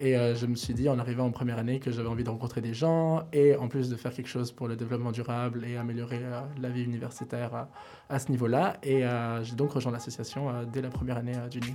Et 0.00 0.16
euh, 0.16 0.36
je 0.36 0.46
me 0.46 0.54
suis 0.54 0.74
dit 0.74 0.88
en 0.88 1.00
arrivant 1.00 1.26
en 1.26 1.32
première 1.32 1.58
année 1.58 1.80
que 1.80 1.90
j'avais 1.90 2.08
envie 2.08 2.22
de 2.22 2.30
rencontrer 2.30 2.60
des 2.60 2.74
gens 2.74 3.24
et 3.32 3.56
en 3.56 3.66
plus 3.66 3.88
de 3.88 3.96
faire 3.96 4.12
quelque 4.12 4.28
chose 4.28 4.52
pour 4.52 4.68
le 4.68 4.76
développement 4.76 5.10
durable 5.10 5.64
et 5.64 5.76
améliorer 5.76 6.20
la 6.60 6.68
vie 6.68 6.84
universitaire 6.84 7.66
à 8.08 8.18
ce 8.20 8.30
niveau-là. 8.30 8.76
Et 8.84 9.02
j'ai 9.42 9.56
donc 9.56 9.72
rejoint 9.72 9.90
l'association 9.90 10.52
dès 10.72 10.82
la 10.82 10.90
première 10.90 11.16
année 11.16 11.34
d'Uni. 11.50 11.74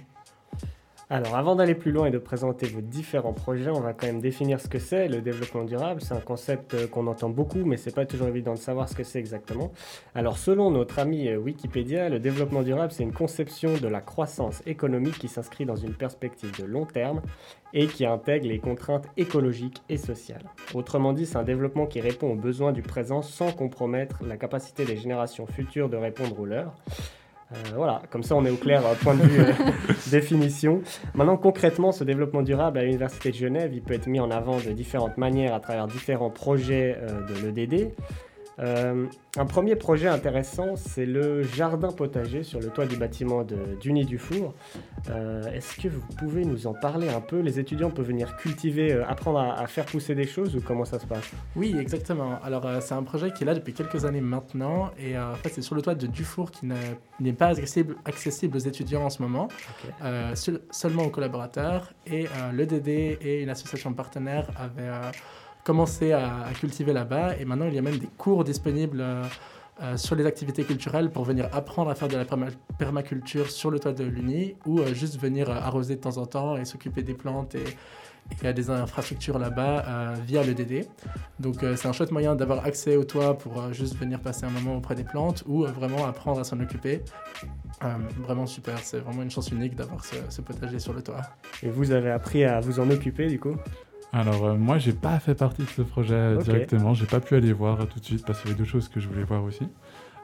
Alors, 1.09 1.35
avant 1.35 1.55
d'aller 1.55 1.75
plus 1.75 1.91
loin 1.91 2.07
et 2.07 2.11
de 2.11 2.17
présenter 2.17 2.65
vos 2.65 2.79
différents 2.79 3.33
projets, 3.33 3.69
on 3.69 3.81
va 3.81 3.93
quand 3.93 4.07
même 4.07 4.21
définir 4.21 4.61
ce 4.61 4.69
que 4.69 4.79
c'est 4.79 5.09
le 5.09 5.21
développement 5.21 5.65
durable. 5.65 6.01
C'est 6.01 6.13
un 6.13 6.21
concept 6.21 6.73
euh, 6.73 6.87
qu'on 6.87 7.07
entend 7.07 7.29
beaucoup, 7.29 7.65
mais 7.65 7.75
c'est 7.75 7.93
pas 7.93 8.05
toujours 8.05 8.29
évident 8.29 8.53
de 8.53 8.59
savoir 8.59 8.87
ce 8.87 8.95
que 8.95 9.03
c'est 9.03 9.19
exactement. 9.19 9.73
Alors, 10.15 10.37
selon 10.37 10.71
notre 10.71 10.99
ami 10.99 11.27
euh, 11.27 11.37
Wikipédia, 11.37 12.07
le 12.07 12.19
développement 12.19 12.63
durable, 12.63 12.93
c'est 12.93 13.03
une 13.03 13.11
conception 13.11 13.77
de 13.77 13.87
la 13.87 13.99
croissance 13.99 14.63
économique 14.65 15.19
qui 15.19 15.27
s'inscrit 15.27 15.65
dans 15.65 15.75
une 15.75 15.93
perspective 15.93 16.57
de 16.57 16.65
long 16.65 16.85
terme 16.85 17.21
et 17.73 17.87
qui 17.87 18.05
intègre 18.05 18.47
les 18.47 18.59
contraintes 18.59 19.07
écologiques 19.17 19.83
et 19.89 19.97
sociales. 19.97 20.49
Autrement 20.73 21.11
dit, 21.11 21.25
c'est 21.25 21.37
un 21.37 21.43
développement 21.43 21.85
qui 21.85 21.99
répond 21.99 22.31
aux 22.31 22.37
besoins 22.37 22.71
du 22.71 22.81
présent 22.81 23.21
sans 23.21 23.51
compromettre 23.51 24.23
la 24.23 24.37
capacité 24.37 24.85
des 24.85 24.95
générations 24.95 25.47
futures 25.47 25.89
de 25.89 25.97
répondre 25.97 26.39
aux 26.39 26.45
leurs. 26.45 26.73
Euh, 27.53 27.75
voilà, 27.75 28.01
comme 28.09 28.23
ça 28.23 28.35
on 28.35 28.45
est 28.45 28.49
au 28.49 28.57
clair 28.57 28.85
euh, 28.85 28.95
point 28.95 29.15
de 29.15 29.23
vue 29.23 29.41
euh, 29.41 29.53
définition. 30.11 30.81
Maintenant 31.13 31.37
concrètement, 31.37 31.91
ce 31.91 32.03
développement 32.03 32.41
durable 32.41 32.79
à 32.79 32.83
l'Université 32.83 33.31
de 33.31 33.35
Genève, 33.35 33.71
il 33.73 33.81
peut 33.81 33.93
être 33.93 34.07
mis 34.07 34.19
en 34.19 34.31
avant 34.31 34.57
de 34.57 34.71
différentes 34.71 35.17
manières 35.17 35.53
à 35.53 35.59
travers 35.59 35.87
différents 35.87 36.29
projets 36.29 36.97
de 37.29 37.47
l'EDD. 37.47 37.91
Euh, 38.59 39.07
un 39.37 39.45
premier 39.45 39.75
projet 39.75 40.07
intéressant, 40.07 40.75
c'est 40.75 41.05
le 41.05 41.41
jardin 41.41 41.91
potager 41.91 42.43
sur 42.43 42.59
le 42.59 42.67
toit 42.67 42.85
du 42.85 42.97
bâtiment 42.97 43.43
d'Uni 43.79 44.05
Dufour. 44.05 44.53
Euh, 45.09 45.43
Est-ce 45.51 45.75
que 45.77 45.87
vous 45.87 46.01
pouvez 46.17 46.45
nous 46.45 46.67
en 46.67 46.73
parler 46.73 47.09
un 47.09 47.21
peu? 47.21 47.39
Les 47.39 47.59
étudiants 47.59 47.89
peuvent 47.89 48.07
venir 48.07 48.35
cultiver, 48.37 48.93
euh, 48.93 49.07
apprendre 49.07 49.39
à, 49.39 49.65
faire 49.67 49.85
pousser 49.85 50.13
des 50.13 50.27
choses 50.27 50.55
ou 50.55 50.61
comment 50.61 50.85
ça 50.85 50.99
se 50.99 51.05
passe? 51.05 51.31
Oui, 51.55 51.75
exactement. 51.79 52.39
Alors, 52.43 52.67
c'est 52.81 52.93
un 52.93 53.03
projet 53.03 53.31
qui 53.31 53.43
est 53.43 53.47
là 53.47 53.55
depuis 53.55 53.73
quelques 53.73 54.05
années 54.05 54.21
maintenant. 54.21 54.91
Et 54.99 55.17
en 55.17 55.35
fait, 55.35 55.49
c'est 55.49 55.61
sur 55.61 55.75
le 55.75 55.81
toit 55.81 55.95
de 55.95 56.07
Dufour 56.07 56.51
qui 56.51 56.67
n'est 57.19 57.33
pas 57.33 57.47
accessible, 57.47 57.95
accessible, 58.05 58.57
aux 58.57 58.59
étudiants 58.59 59.03
en 59.03 59.09
ce 59.09 59.21
moment, 59.21 59.47
seulement 60.71 61.03
aux 61.03 61.09
collaborateurs. 61.09 61.93
Et 62.05 62.27
l'EDD 62.53 62.87
et 63.21 63.41
une 63.41 63.49
association 63.49 63.93
partenaire 63.93 64.47
avaient 64.57 64.91
commencé 65.63 66.11
à, 66.11 66.49
cultiver 66.59 66.93
là-bas. 66.93 67.37
Et 67.37 67.45
maintenant, 67.45 67.67
il 67.67 67.73
y 67.73 67.79
a 67.79 67.81
même 67.81 67.97
des 67.97 68.09
cours 68.17 68.43
disponibles 68.43 69.01
euh, 69.01 69.23
euh, 69.81 69.97
sur 69.97 70.15
les 70.15 70.25
activités 70.25 70.63
culturelles 70.63 71.09
pour 71.09 71.23
venir 71.23 71.49
apprendre 71.51 71.89
à 71.89 71.95
faire 71.95 72.07
de 72.07 72.17
la 72.17 72.25
permaculture 72.77 73.49
sur 73.49 73.71
le 73.71 73.79
toit 73.79 73.93
de 73.93 74.03
l'Uni 74.03 74.55
ou 74.65 74.79
euh, 74.79 74.93
juste 74.93 75.19
venir 75.19 75.49
arroser 75.49 75.95
de 75.95 76.01
temps 76.01 76.17
en 76.17 76.25
temps 76.25 76.57
et 76.57 76.65
s'occuper 76.65 77.01
des 77.01 77.13
plantes 77.13 77.55
et, 77.55 77.63
a 78.45 78.53
des 78.53 78.69
infrastructures 78.69 79.37
là-bas 79.37 80.15
via 80.25 80.43
le 80.43 80.53
DD. 80.53 80.87
Donc 81.41 81.57
c'est 81.75 81.87
un 81.87 81.91
chouette 81.91 82.09
moyen 82.09 82.35
d'avoir 82.35 82.65
accès 82.65 82.95
au 82.95 83.03
toit 83.03 83.37
pour 83.37 83.73
juste 83.73 83.97
venir 83.97 84.21
passer 84.21 84.45
un 84.45 84.49
moment 84.49 84.77
auprès 84.77 84.95
des 84.95 85.03
plantes 85.03 85.43
ou 85.45 85.65
vraiment 85.65 86.05
apprendre 86.05 86.39
à 86.39 86.45
s'en 86.45 86.57
occuper. 86.61 87.01
vraiment 88.25 88.45
super, 88.45 88.79
c'est 88.79 88.99
vraiment 88.99 89.23
une 89.23 89.29
chance 89.29 89.51
unique 89.51 89.75
d'avoir 89.75 90.05
ce, 90.05 90.15
ce, 90.29 90.41
potager 90.41 90.79
sur 90.79 90.93
le 90.93 91.01
toit. 91.01 91.21
Et 91.63 91.69
vous 91.69 91.91
avez 91.91 92.11
appris 92.11 92.45
à 92.45 92.61
vous 92.61 92.79
en 92.79 92.89
occuper 92.89 93.27
du 93.27 93.41
coup? 93.41 93.57
Alors 94.13 94.45
euh, 94.45 94.55
moi 94.55 94.77
j'ai 94.77 94.93
pas 94.93 95.19
fait 95.19 95.35
partie 95.35 95.63
de 95.63 95.69
ce 95.69 95.81
projet 95.81 96.37
directement, 96.37 96.93
j'ai 96.93 97.07
pas 97.07 97.19
pu 97.19 97.35
aller 97.35 97.51
voir 97.51 97.87
tout 97.87 97.99
de 97.99 98.05
suite 98.05 98.25
parce 98.25 98.39
qu'il 98.39 98.51
y 98.51 98.53
avait 98.53 98.59
deux 98.59 98.69
choses 98.69 98.87
que 98.87 98.99
je 98.99 99.07
voulais 99.07 99.23
voir 99.23 99.43
aussi. 99.43 99.67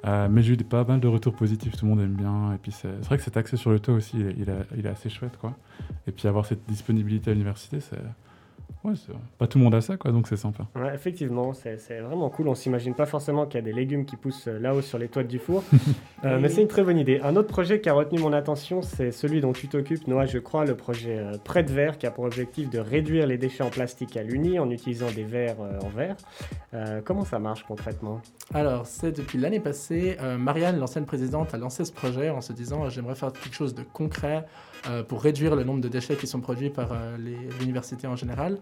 Euh, 0.05 0.29
mais 0.31 0.43
j'ai 0.43 0.53
eu 0.53 0.57
pas 0.57 0.85
mal 0.85 1.01
de 1.01 1.07
retours 1.07 1.33
positifs, 1.33 1.75
tout 1.75 1.85
le 1.85 1.89
monde 1.89 1.99
aime 1.99 2.13
bien. 2.13 2.53
Et 2.53 2.57
puis 2.57 2.71
c'est 2.71 2.87
vrai 3.05 3.17
que 3.17 3.23
cet 3.23 3.35
accès 3.35 3.57
sur 3.57 3.71
le 3.71 3.79
toit 3.79 3.95
aussi, 3.95 4.17
il, 4.17 4.47
il, 4.77 4.85
est 4.85 4.89
assez 4.89 5.09
chouette 5.09 5.37
quoi. 5.41 5.57
Et 6.07 6.11
puis 6.11 6.27
avoir 6.27 6.45
cette 6.45 6.65
disponibilité 6.67 7.31
à 7.31 7.33
l'université, 7.33 7.81
c'est 7.81 7.97
Ouais, 8.83 8.93
pas 9.37 9.47
tout 9.47 9.57
le 9.57 9.63
monde 9.63 9.75
a 9.75 9.81
ça, 9.81 9.97
quoi, 9.97 10.11
donc 10.11 10.27
c'est 10.27 10.37
sympa. 10.37 10.65
Ouais, 10.75 10.93
effectivement, 10.93 11.53
c'est 11.53 11.99
vraiment 11.99 12.29
cool. 12.29 12.47
On 12.47 12.55
s'imagine 12.55 12.93
pas 12.93 13.05
forcément 13.05 13.45
qu'il 13.45 13.55
y 13.55 13.63
a 13.63 13.65
des 13.65 13.73
légumes 13.73 14.05
qui 14.05 14.15
poussent 14.15 14.47
euh, 14.47 14.59
là-haut 14.59 14.81
sur 14.81 14.97
les 14.97 15.07
toits 15.07 15.23
du 15.23 15.39
four. 15.39 15.63
euh, 16.25 16.39
mais 16.39 16.49
c'est 16.49 16.61
une 16.61 16.67
très 16.67 16.83
bonne 16.83 16.97
idée. 16.97 17.19
Un 17.23 17.35
autre 17.35 17.49
projet 17.49 17.81
qui 17.81 17.89
a 17.89 17.93
retenu 17.93 18.19
mon 18.19 18.33
attention, 18.33 18.81
c'est 18.81 19.11
celui 19.11 19.41
dont 19.41 19.53
tu 19.53 19.67
t'occupes, 19.67 20.07
Noah, 20.07 20.25
je 20.25 20.39
crois, 20.39 20.65
le 20.65 20.75
projet 20.75 21.17
euh, 21.17 21.37
Prêt 21.43 21.63
de 21.63 21.71
verre, 21.71 21.97
qui 21.97 22.07
a 22.07 22.11
pour 22.11 22.23
objectif 22.23 22.69
de 22.69 22.79
réduire 22.79 23.27
les 23.27 23.37
déchets 23.37 23.63
en 23.63 23.69
plastique 23.69 24.15
à 24.17 24.23
l'Uni 24.23 24.59
en 24.59 24.69
utilisant 24.69 25.11
des 25.11 25.23
verres 25.23 25.61
euh, 25.61 25.79
en 25.83 25.89
verre. 25.89 26.15
Euh, 26.73 27.01
comment 27.03 27.25
ça 27.25 27.39
marche 27.39 27.63
concrètement? 27.63 28.21
Alors, 28.53 28.85
c'est 28.85 29.11
depuis 29.11 29.37
l'année 29.37 29.59
passée, 29.59 30.17
Marianne, 30.37 30.79
l'ancienne 30.79 31.05
présidente, 31.05 31.53
a 31.53 31.57
lancé 31.57 31.85
ce 31.85 31.91
projet 31.91 32.29
en 32.29 32.41
se 32.41 32.53
disant 32.53 32.89
j'aimerais 32.89 33.15
faire 33.15 33.31
quelque 33.31 33.55
chose 33.55 33.75
de 33.75 33.83
concret 33.83 34.45
pour 35.07 35.21
réduire 35.21 35.55
le 35.55 35.63
nombre 35.63 35.81
de 35.81 35.87
déchets 35.87 36.15
qui 36.15 36.27
sont 36.27 36.39
produits 36.39 36.69
par 36.69 36.89
les 37.17 37.37
universités 37.63 38.07
en 38.07 38.15
général. 38.15 38.57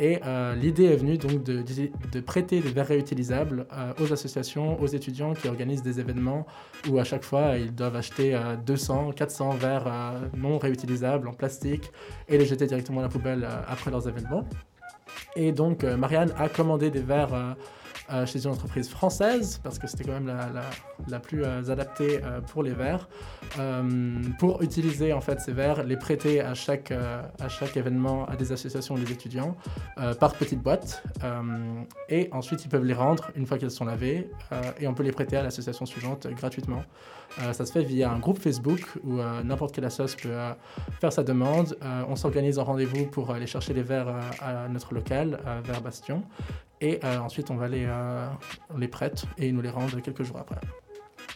Et 0.00 0.20
l'idée 0.56 0.86
est 0.86 0.96
venue 0.96 1.18
donc 1.18 1.42
de, 1.42 1.62
de, 1.62 2.20
prêter 2.20 2.60
des 2.60 2.70
verres 2.70 2.88
réutilisables 2.88 3.66
aux 4.00 4.12
associations, 4.12 4.80
aux 4.80 4.86
étudiants 4.86 5.34
qui 5.34 5.48
organisent 5.48 5.82
des 5.82 6.00
événements 6.00 6.46
où 6.88 6.98
à 6.98 7.04
chaque 7.04 7.24
fois 7.24 7.56
ils 7.56 7.74
doivent 7.74 7.96
acheter 7.96 8.38
200, 8.66 9.12
400 9.12 9.50
verres 9.50 10.14
non 10.36 10.58
réutilisables 10.58 11.28
en 11.28 11.32
plastique 11.32 11.90
et 12.28 12.38
les 12.38 12.46
jeter 12.46 12.66
directement 12.66 13.00
à 13.00 13.02
la 13.02 13.08
poubelle 13.08 13.46
après 13.66 13.90
leurs 13.90 14.08
événements. 14.08 14.44
Et 15.36 15.52
donc 15.52 15.84
Marianne 15.84 16.32
a 16.38 16.48
commandé 16.48 16.90
des 16.90 17.00
verres 17.00 17.56
euh, 18.10 18.24
chez 18.24 18.42
une 18.42 18.50
entreprise 18.50 18.88
française, 18.88 19.60
parce 19.62 19.78
que 19.78 19.86
c'était 19.86 20.04
quand 20.04 20.12
même 20.12 20.28
la, 20.28 20.48
la, 21.08 21.20
plus 21.20 21.44
euh, 21.44 21.68
adaptée 21.68 22.20
euh, 22.24 22.40
pour 22.40 22.62
les 22.62 22.72
verres, 22.72 23.06
pour 24.38 24.62
utiliser 24.62 25.12
en 25.12 25.20
fait 25.20 25.40
ces 25.40 25.52
verres, 25.52 25.82
les 25.82 25.96
prêter 25.96 26.40
à 26.40 26.54
chaque, 26.54 26.90
à 26.90 27.48
chaque 27.48 27.76
événement 27.76 28.24
à 28.26 28.36
des 28.36 28.52
associations 28.52 28.94
ou 28.94 28.98
des 28.98 29.12
étudiants 29.12 29.56
par 30.20 30.34
petites 30.34 30.62
boîtes. 30.62 31.02
et 32.08 32.28
ensuite, 32.32 32.64
ils 32.64 32.68
peuvent 32.68 32.84
les 32.84 32.94
rendre 32.94 33.30
une 33.34 33.46
fois 33.46 33.58
qu'elles 33.58 33.70
sont 33.70 33.84
lavées, 33.84 34.30
et 34.80 34.86
on 34.86 34.94
peut 34.94 35.02
les 35.02 35.12
prêter 35.12 35.36
à 35.36 35.42
l'association 35.42 35.86
suivante 35.86 36.26
gratuitement. 36.28 36.82
ça 37.52 37.66
se 37.66 37.72
fait 37.72 37.82
via 37.82 38.10
un 38.10 38.18
groupe 38.18 38.38
Facebook 38.38 38.80
où 39.04 39.16
n'importe 39.44 39.74
quelle 39.74 39.86
association 39.86 40.30
peut 40.30 40.98
faire 41.00 41.12
sa 41.12 41.24
demande. 41.24 41.76
on 42.08 42.16
s'organise 42.16 42.58
en 42.58 42.64
rendez-vous 42.64 43.06
pour 43.06 43.30
aller 43.32 43.46
chercher 43.46 43.74
les 43.74 43.82
verres 43.82 44.14
à 44.40 44.68
notre 44.68 44.94
local, 44.94 45.40
vers 45.64 45.80
Bastion. 45.80 46.22
Et 46.80 47.00
euh, 47.04 47.18
ensuite, 47.18 47.50
on 47.50 47.56
va 47.56 47.68
les, 47.68 47.84
euh, 47.86 48.26
les 48.76 48.88
prête 48.88 49.24
et 49.36 49.48
ils 49.48 49.54
nous 49.54 49.62
les 49.62 49.70
rendent 49.70 50.00
quelques 50.02 50.22
jours 50.22 50.38
après. 50.38 50.60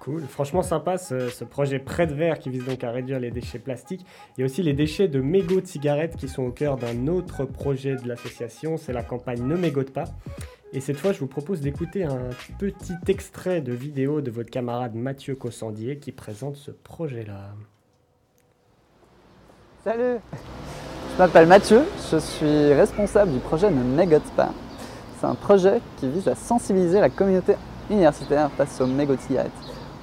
Cool, 0.01 0.23
franchement 0.23 0.63
sympa 0.63 0.99
ce, 0.99 1.45
projet 1.45 1.79
Prêt 1.79 2.09
de 2.09 2.15
verre 2.15 2.39
qui 2.39 2.51
vise 2.51 2.65
donc 2.65 2.83
à 2.83 2.91
réduire 2.91 3.21
les 3.21 3.31
déchets 3.31 3.61
plastiques. 3.61 4.05
Il 4.37 4.41
y 4.41 4.43
a 4.43 4.47
aussi 4.47 4.63
les 4.63 4.73
déchets 4.73 5.07
de 5.07 5.21
mégots 5.21 5.61
de 5.61 5.67
cigarettes 5.67 6.17
qui 6.17 6.29
sont 6.29 6.43
au 6.43 6.51
cœur 6.51 6.77
d'un 6.77 7.07
autre 7.07 7.45
projet 7.45 7.95
de 7.95 8.09
l'association, 8.09 8.77
c'est 8.77 8.93
la 8.93 9.05
campagne 9.05 9.43
Ne 9.43 9.57
mégote 9.57 9.93
pas. 9.93 10.05
Et 10.73 10.81
cette 10.81 10.97
fois, 10.97 11.13
je 11.13 11.21
vous 11.21 11.27
propose 11.27 11.61
d'écouter 11.61 12.03
un 12.03 12.31
petit 12.59 12.97
extrait 13.07 13.61
de 13.61 13.73
vidéo 13.73 14.23
de 14.23 14.31
votre 14.31 14.51
camarade 14.51 14.95
Mathieu 14.95 15.37
Cossandier 15.37 15.99
qui 15.99 16.11
présente 16.11 16.57
ce 16.57 16.71
projet-là. 16.71 17.51
Salut 19.85 20.19
Je 21.13 21.19
m'appelle 21.19 21.47
Mathieu, 21.47 21.83
je 22.11 22.17
suis 22.17 22.73
responsable 22.73 23.33
du 23.33 23.39
projet 23.39 23.71
Ne 23.71 23.85
mégote 23.85 24.31
pas 24.37 24.53
c'est 25.23 25.29
un 25.29 25.35
projet 25.37 25.81
qui 25.99 26.09
vise 26.09 26.27
à 26.27 26.35
sensibiliser 26.35 27.01
la 27.01 27.09
communauté 27.09 27.55
universitaire 27.89 28.51
face 28.57 28.81
aux 28.81 28.89
cigarettes. 29.29 29.53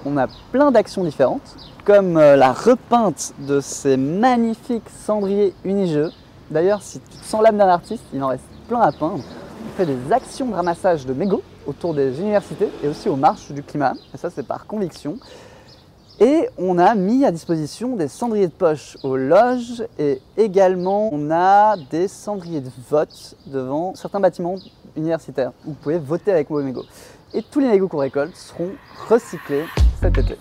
On 0.05 0.15
a 0.15 0.27
plein 0.53 0.71
d'actions 0.71 1.03
différentes, 1.03 1.57
comme 1.83 2.15
euh, 2.15 2.37
la 2.37 2.53
repeinte 2.53 3.33
de 3.39 3.59
ces 3.59 3.97
magnifiques 3.97 4.89
cendriers 4.89 5.53
unijeux. 5.65 6.09
D'ailleurs, 6.49 6.81
si 6.81 7.01
tu 7.01 7.17
te 7.17 7.25
sens 7.25 7.43
l'âme 7.43 7.57
d'un 7.57 7.67
artiste, 7.67 8.03
il 8.13 8.23
en 8.23 8.27
reste 8.27 8.45
plein 8.69 8.79
à 8.79 8.93
peindre. 8.93 9.19
On 9.67 9.75
fait 9.75 9.85
des 9.85 10.13
actions 10.13 10.45
de 10.45 10.53
ramassage 10.53 11.05
de 11.05 11.11
mégots 11.11 11.43
autour 11.67 11.93
des 11.93 12.17
universités 12.21 12.69
et 12.81 12.87
aussi 12.87 13.09
aux 13.09 13.17
marches 13.17 13.51
du 13.51 13.61
climat. 13.61 13.95
Et 14.13 14.17
ça, 14.17 14.29
c'est 14.29 14.47
par 14.47 14.67
conviction. 14.67 15.17
Et 16.21 16.49
on 16.57 16.77
a 16.77 16.95
mis 16.95 17.23
à 17.23 17.31
disposition 17.31 17.95
des 17.95 18.09
cendriers 18.09 18.47
de 18.47 18.53
poche 18.53 18.97
aux 19.03 19.15
loges 19.15 19.83
et 19.97 20.21
également 20.35 21.09
on 21.13 21.31
a 21.31 21.77
des 21.77 22.09
cendriers 22.09 22.59
de 22.59 22.69
vote 22.89 23.35
devant 23.47 23.95
certains 23.95 24.19
bâtiments 24.19 24.55
universitaire 24.99 25.51
vous 25.65 25.73
pouvez 25.73 25.97
voter 25.97 26.31
avec 26.31 26.49
mégots. 26.63 26.85
Et 27.33 27.41
tous 27.43 27.59
les 27.59 27.67
mégots 27.67 27.87
qu'on 27.87 27.97
récolte 27.97 28.35
seront 28.35 28.71
recyclés 29.07 29.65
cet 30.01 30.17
été. 30.17 30.35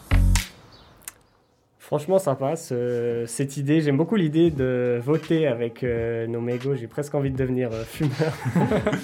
Franchement 1.89 2.19
sympa 2.19 2.55
cette 2.55 3.57
idée. 3.57 3.81
J'aime 3.81 3.97
beaucoup 3.97 4.17
l'idée 4.17 4.51
de 4.51 5.01
voter 5.03 5.47
avec 5.47 5.83
euh, 5.83 6.27
nos 6.27 6.43
mégots. 6.43 6.75
J'ai 6.75 6.87
presque 6.87 7.15
envie 7.15 7.31
de 7.31 7.37
devenir 7.39 7.71
euh, 7.73 7.83
fumeur. 7.83 8.13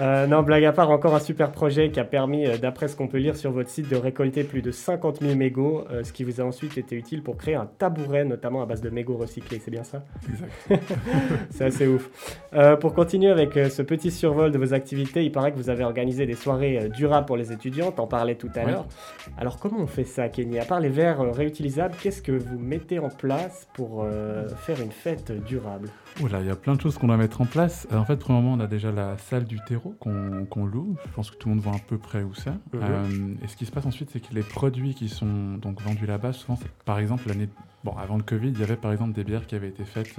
Euh, 0.00 0.26
non, 0.26 0.42
blague 0.42 0.64
à 0.64 0.72
part, 0.72 0.90
encore 0.90 1.14
un 1.14 1.20
super 1.20 1.52
projet 1.52 1.92
qui 1.92 2.00
a 2.00 2.04
permis, 2.04 2.48
d'après 2.58 2.88
ce 2.88 2.96
qu'on 2.96 3.06
peut 3.06 3.18
lire 3.18 3.36
sur 3.36 3.52
votre 3.52 3.70
site, 3.70 3.88
de 3.88 3.94
récolter 3.94 4.42
plus 4.42 4.60
de 4.60 4.72
50 4.72 5.20
000 5.20 5.36
mégots, 5.36 5.84
ce 6.02 6.12
qui 6.12 6.24
vous 6.24 6.40
a 6.40 6.44
ensuite 6.44 6.76
été 6.76 6.96
utile 6.96 7.22
pour 7.22 7.36
créer 7.36 7.54
un 7.54 7.66
tabouret, 7.66 8.24
notamment 8.24 8.60
à 8.60 8.66
base 8.66 8.80
de 8.80 8.90
mégots 8.90 9.16
recyclés. 9.16 9.60
C'est 9.64 9.70
bien 9.70 9.84
ça? 9.84 10.02
Exact. 10.28 10.82
C'est 11.50 11.64
assez 11.66 11.86
ouf. 11.86 12.10
pour 12.80 12.92
continuer 12.92 13.30
avec 13.30 13.52
ce 13.52 13.82
petit 13.82 14.10
survol 14.10 14.50
de 14.50 14.58
vos 14.58 14.74
activités, 14.74 15.24
il 15.24 15.30
paraît 15.30 15.52
que 15.52 15.58
vous 15.58 15.70
avez 15.70 15.84
organisé 15.84 16.26
des 16.26 16.34
soirées 16.34 16.88
durables 16.88 17.26
pour 17.26 17.36
les 17.36 17.52
étudiants. 17.52 17.92
T'en 17.92 18.08
parlais 18.08 18.34
tout 18.34 18.50
à 18.56 18.64
l'heure. 18.64 18.88
Alors 19.38 19.60
comment 19.60 19.78
on 19.78 19.86
fait 19.86 20.02
ça, 20.02 20.28
Kenny? 20.28 20.58
À 20.58 20.64
part 20.64 20.80
les 20.80 20.88
verres 20.88 21.20
réutilisables, 21.32 21.94
qu'est-ce 22.02 22.13
que 22.20 22.32
vous 22.32 22.58
mettez 22.58 22.98
en 22.98 23.08
place 23.08 23.68
pour 23.74 24.02
euh, 24.02 24.48
faire 24.48 24.80
une 24.80 24.90
fête 24.90 25.32
durable? 25.44 25.88
Oula, 26.20 26.40
il 26.40 26.46
y 26.46 26.50
a 26.50 26.56
plein 26.56 26.74
de 26.74 26.80
choses 26.80 26.96
qu'on 26.98 27.08
doit 27.08 27.16
mettre 27.16 27.40
en 27.40 27.46
place. 27.46 27.88
Euh, 27.92 27.96
en 27.96 28.04
fait, 28.04 28.16
pour 28.16 28.32
le 28.32 28.40
moment, 28.40 28.52
on 28.54 28.60
a 28.60 28.66
déjà 28.66 28.92
la 28.92 29.18
salle 29.18 29.44
du 29.44 29.58
terreau 29.66 29.94
qu'on 30.00 30.66
loue. 30.66 30.96
Je 31.06 31.12
pense 31.12 31.30
que 31.30 31.36
tout 31.36 31.48
le 31.48 31.54
monde 31.54 31.64
voit 31.64 31.74
à 31.74 31.78
peu 31.78 31.98
près 31.98 32.22
où 32.22 32.34
c'est. 32.34 32.50
Mhm. 32.50 32.58
Euh, 32.74 33.34
et 33.44 33.48
ce 33.48 33.56
qui 33.56 33.66
se 33.66 33.72
passe 33.72 33.86
ensuite, 33.86 34.10
c'est 34.10 34.20
que 34.20 34.34
les 34.34 34.42
produits 34.42 34.94
qui 34.94 35.08
sont 35.08 35.54
donc 35.54 35.80
vendus 35.82 36.06
là-bas, 36.06 36.32
souvent, 36.32 36.56
c'est 36.56 36.70
par 36.84 36.98
exemple 36.98 37.28
l'année 37.28 37.48
Bon, 37.82 37.94
avant 37.98 38.16
le 38.16 38.22
Covid, 38.22 38.48
il 38.48 38.58
y 38.58 38.62
avait 38.62 38.78
par 38.78 38.92
exemple 38.92 39.12
des 39.12 39.24
bières 39.24 39.46
qui 39.46 39.54
avaient 39.54 39.68
été 39.68 39.84
faites 39.84 40.18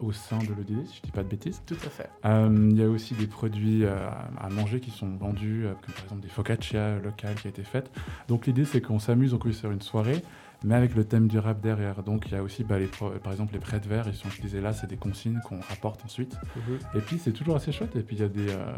au 0.00 0.10
sein 0.10 0.38
de 0.38 0.48
l'EDD, 0.48 0.84
si 0.84 0.96
je 0.96 0.98
ne 0.98 1.04
dis 1.04 1.10
pas 1.12 1.22
de 1.22 1.28
bêtises. 1.28 1.62
Tout 1.64 1.76
à 1.76 1.88
fait. 1.88 2.10
il 2.24 2.76
y 2.76 2.82
a 2.82 2.88
aussi 2.88 3.14
des 3.14 3.28
produits 3.28 3.86
à 3.86 4.48
manger 4.50 4.80
qui 4.80 4.90
sont 4.90 5.14
vendus, 5.14 5.64
comme 5.80 5.94
par 5.94 6.02
exemple 6.02 6.22
des 6.22 6.28
focaccia 6.28 6.98
locales 6.98 7.36
qui 7.36 7.46
ont 7.46 7.50
été 7.50 7.62
faites. 7.62 7.88
Donc 8.26 8.46
l'idée, 8.48 8.64
c'est 8.64 8.80
qu'on 8.80 8.98
s'amuse, 8.98 9.32
on 9.32 9.38
peut 9.38 9.52
faire 9.52 9.70
une 9.70 9.80
soirée 9.80 10.24
mais 10.64 10.74
avec 10.74 10.94
le 10.94 11.04
thème 11.04 11.28
du 11.28 11.38
rap 11.38 11.60
derrière. 11.60 12.02
Donc 12.02 12.24
il 12.26 12.32
y 12.32 12.36
a 12.36 12.42
aussi 12.42 12.64
bah, 12.64 12.78
les, 12.78 12.86
par 12.86 13.32
exemple 13.32 13.52
les 13.54 13.58
prêts 13.58 13.80
de 13.80 13.88
verre, 13.88 14.06
ils 14.08 14.14
sont 14.14 14.28
utilisés 14.28 14.60
là, 14.60 14.72
c'est 14.72 14.86
des 14.86 14.96
consignes 14.96 15.40
qu'on 15.48 15.60
rapporte 15.60 16.04
ensuite. 16.04 16.36
Mhm. 16.56 16.78
Et 16.94 17.00
puis 17.00 17.18
c'est 17.18 17.32
toujours 17.32 17.56
assez 17.56 17.72
chouette. 17.72 17.96
Et 17.96 18.02
puis 18.02 18.16
il 18.16 18.22
y 18.22 18.24
a 18.24 18.28
des. 18.28 18.48
Euh, 18.48 18.72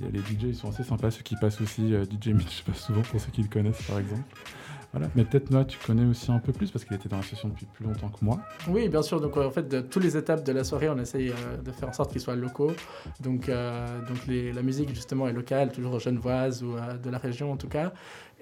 y 0.00 0.06
a 0.06 0.10
les 0.10 0.18
DJ, 0.18 0.44
ils 0.44 0.54
sont 0.56 0.70
assez 0.70 0.82
sympas, 0.82 1.10
ceux 1.10 1.22
qui 1.22 1.36
passent 1.36 1.60
aussi, 1.60 1.94
euh, 1.94 2.04
DJ 2.04 2.28
Mitch 2.28 2.64
passe 2.64 2.80
souvent 2.80 3.02
pour 3.02 3.20
ceux 3.20 3.30
qui 3.30 3.42
le 3.42 3.48
connaissent 3.48 3.82
par 3.82 3.98
exemple. 3.98 4.24
Voilà. 4.92 5.08
Mais 5.16 5.24
peut-être 5.24 5.50
moi, 5.50 5.64
tu 5.64 5.76
connais 5.84 6.04
aussi 6.04 6.30
un 6.30 6.38
peu 6.38 6.52
plus 6.52 6.70
parce 6.70 6.84
qu'il 6.84 6.94
était 6.94 7.08
dans 7.08 7.16
la 7.16 7.24
session 7.24 7.48
depuis 7.48 7.66
plus 7.66 7.84
longtemps 7.84 8.10
que 8.10 8.24
moi. 8.24 8.38
Oui, 8.68 8.88
bien 8.88 9.02
sûr. 9.02 9.20
Donc 9.20 9.36
en 9.36 9.50
fait, 9.50 9.68
de 9.68 9.80
toutes 9.80 10.04
les 10.04 10.16
étapes 10.16 10.44
de 10.44 10.52
la 10.52 10.62
soirée, 10.62 10.88
on 10.88 10.96
essaye 10.98 11.30
euh, 11.30 11.56
de 11.64 11.72
faire 11.72 11.88
en 11.88 11.92
sorte 11.92 12.12
qu'ils 12.12 12.20
soient 12.20 12.36
locaux. 12.36 12.70
Donc, 13.20 13.50
donc 13.50 14.18
la 14.28 14.62
musique 14.62 14.90
justement 14.94 15.26
est 15.26 15.32
locale, 15.32 15.72
toujours 15.72 15.98
genevoise 15.98 16.62
ou 16.62 16.76
de 17.02 17.10
la 17.10 17.18
région 17.18 17.50
en 17.50 17.56
tout 17.56 17.68
cas. 17.68 17.92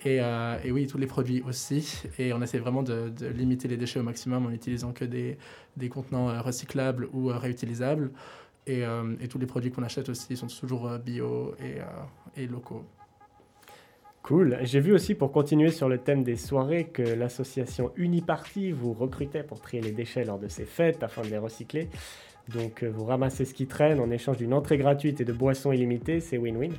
Euh, 0.07 0.59
et, 0.65 0.73
oui, 0.73 0.87
tous 0.87 0.99
les 0.99 1.07
produits 1.07 1.43
aussi. 1.47 2.03
Et 2.19 2.33
on 2.33 2.43
essaie 2.43 2.59
vraiment 2.59 2.83
de, 2.83 3.13
limiter 3.35 3.69
les 3.69 3.77
déchets 3.77 4.01
au 4.01 4.03
maximum 4.03 4.47
en 4.47 4.51
utilisant 4.51 4.93
que 4.93 5.05
des, 5.05 5.39
des 5.77 5.89
contenants 5.89 6.29
euh, 6.29 6.41
recyclables 6.41 7.09
ou 7.13 7.31
euh, 7.31 7.37
réutilisables. 7.37 8.11
Et, 8.67 8.85
tous 9.29 9.39
les 9.39 9.47
produits 9.47 9.73
qu'on 9.73 9.83
achète 9.83 10.09
aussi 10.09 10.37
sont 10.37 10.47
toujours 10.47 10.89
bio 10.99 11.57
et, 11.59 11.79
et 12.41 12.47
locaux. 12.47 12.85
Cool. 14.23 14.57
J'ai 14.63 14.79
vu 14.79 14.93
aussi, 14.93 15.17
pour 15.17 15.33
continuer 15.33 15.73
sur 15.73 15.89
le 15.89 15.99
thème 15.99 16.23
des 16.23 16.37
soirées, 16.37 16.85
que 16.85 17.03
l'association 17.03 17.91
Uniparty 17.97 18.71
vous 18.71 18.93
recrutait 18.93 19.43
pour 19.43 19.61
trier 19.61 19.83
les 19.83 19.91
déchets 19.91 20.25
lors 20.25 20.39
de 20.39 20.47
ces 20.47 20.65
fêtes 20.65 21.03
afin 21.03 21.23
de 21.23 21.27
les 21.27 21.39
recycler. 21.39 21.89
Donc 22.55 22.85
vous 22.85 23.05
ramassez 23.05 23.45
ce 23.45 23.53
qui 23.53 23.67
traîne 23.67 23.99
en 23.99 24.13
échange 24.13 24.37
d'une 24.37 24.55
entrée 24.55 24.79
gratuite 24.79 25.21
et 25.21 25.25
de 25.25 25.33
boissons 25.33 25.73
illimitées, 25.73 26.21
c'est 26.21 26.39
win-win. 26.39 26.71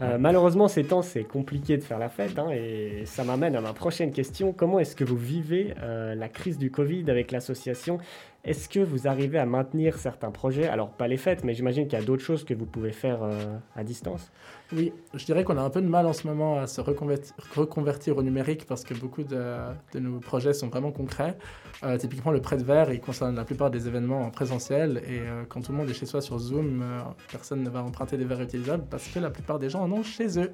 Euh, 0.00 0.18
malheureusement, 0.18 0.66
ces 0.66 0.84
temps, 0.84 1.02
c'est 1.02 1.22
compliqué 1.22 1.76
de 1.76 1.82
faire 1.82 1.98
la 1.98 2.08
fête. 2.08 2.38
Hein, 2.38 2.50
et 2.50 3.02
ça 3.06 3.22
m'amène 3.22 3.54
à 3.54 3.60
ma 3.60 3.72
prochaine 3.72 4.10
question. 4.10 4.52
Comment 4.52 4.80
est-ce 4.80 4.96
que 4.96 5.04
vous 5.04 5.16
vivez 5.16 5.74
euh, 5.82 6.14
la 6.14 6.28
crise 6.28 6.58
du 6.58 6.70
Covid 6.70 7.08
avec 7.10 7.30
l'association 7.30 7.98
Est-ce 8.44 8.68
que 8.68 8.80
vous 8.80 9.08
arrivez 9.08 9.38
à 9.38 9.46
maintenir 9.46 9.96
certains 9.96 10.30
projets? 10.30 10.68
Alors, 10.68 10.90
pas 10.90 11.08
les 11.08 11.16
fêtes, 11.16 11.44
mais 11.44 11.54
j'imagine 11.54 11.84
qu'il 11.88 11.98
y 11.98 12.02
a 12.02 12.04
d'autres 12.04 12.22
choses 12.22 12.44
que 12.44 12.52
vous 12.52 12.66
pouvez 12.66 12.92
faire 12.92 13.22
euh, 13.22 13.56
à 13.74 13.84
distance. 13.84 14.30
Oui, 14.74 14.92
je 15.14 15.24
dirais 15.24 15.44
qu'on 15.44 15.56
a 15.56 15.62
un 15.62 15.70
peu 15.70 15.80
de 15.80 15.86
mal 15.86 16.04
en 16.04 16.12
ce 16.12 16.26
moment 16.26 16.58
à 16.58 16.66
se 16.66 16.82
reconvertir, 16.82 18.18
au 18.18 18.22
numérique 18.22 18.66
parce 18.66 18.84
que 18.84 18.92
beaucoup 18.92 19.22
de, 19.22 19.54
nos 19.98 20.18
projets 20.18 20.52
sont 20.52 20.68
vraiment 20.68 20.92
concrets. 20.92 21.38
Euh, 21.84 21.96
typiquement, 21.96 22.32
le 22.32 22.42
prêt 22.42 22.58
de 22.58 22.64
verre, 22.64 22.92
il 22.92 23.00
concerne 23.00 23.34
la 23.34 23.44
plupart 23.44 23.70
des 23.70 23.88
événements 23.88 24.26
en 24.26 24.30
présentiel 24.30 25.02
et 25.08 25.20
euh, 25.20 25.44
quand 25.48 25.62
tout 25.62 25.72
le 25.72 25.78
monde 25.78 25.88
est 25.88 25.94
chez 25.94 26.06
soi 26.06 26.20
sur 26.20 26.38
Zoom, 26.38 26.84
personne 27.30 27.62
ne 27.62 27.70
va 27.70 27.82
emprunter 27.82 28.18
des 28.18 28.26
verres 28.26 28.42
utilisables 28.42 28.84
parce 28.90 29.08
que 29.08 29.20
la 29.20 29.30
plupart 29.30 29.58
des 29.58 29.70
gens 29.70 29.82
en 29.82 29.92
ont 29.92 30.02
chez 30.02 30.38
eux. 30.38 30.52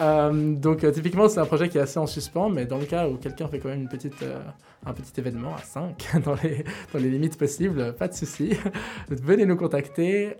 donc, 0.60 0.90
typiquement, 0.92 1.28
c'est 1.28 1.40
un 1.40 1.46
projet 1.46 1.68
qui 1.68 1.78
est 1.78 1.82
assez 1.82 1.98
en 1.98 2.06
suspens, 2.06 2.48
mais 2.48 2.64
dans 2.64 2.78
le 2.78 2.86
cas 2.86 3.08
où 3.08 3.16
quelqu'un 3.16 3.48
fait 3.48 3.58
quand 3.58 3.70
même 3.70 3.82
une 3.82 3.88
petite, 3.88 4.24
un 4.84 4.92
petit 4.92 5.18
événement 5.18 5.54
à 5.54 5.62
5 5.62 6.22
dans 6.24 6.34
les, 6.42 6.64
dans 6.92 6.98
les 6.98 7.10
limites 7.10 7.38
possibles, 7.38 7.94
pas 7.94 8.08
de 8.08 8.14
souci. 8.14 8.56
Venez 9.08 9.46
nous 9.46 9.56
contacter. 9.56 10.34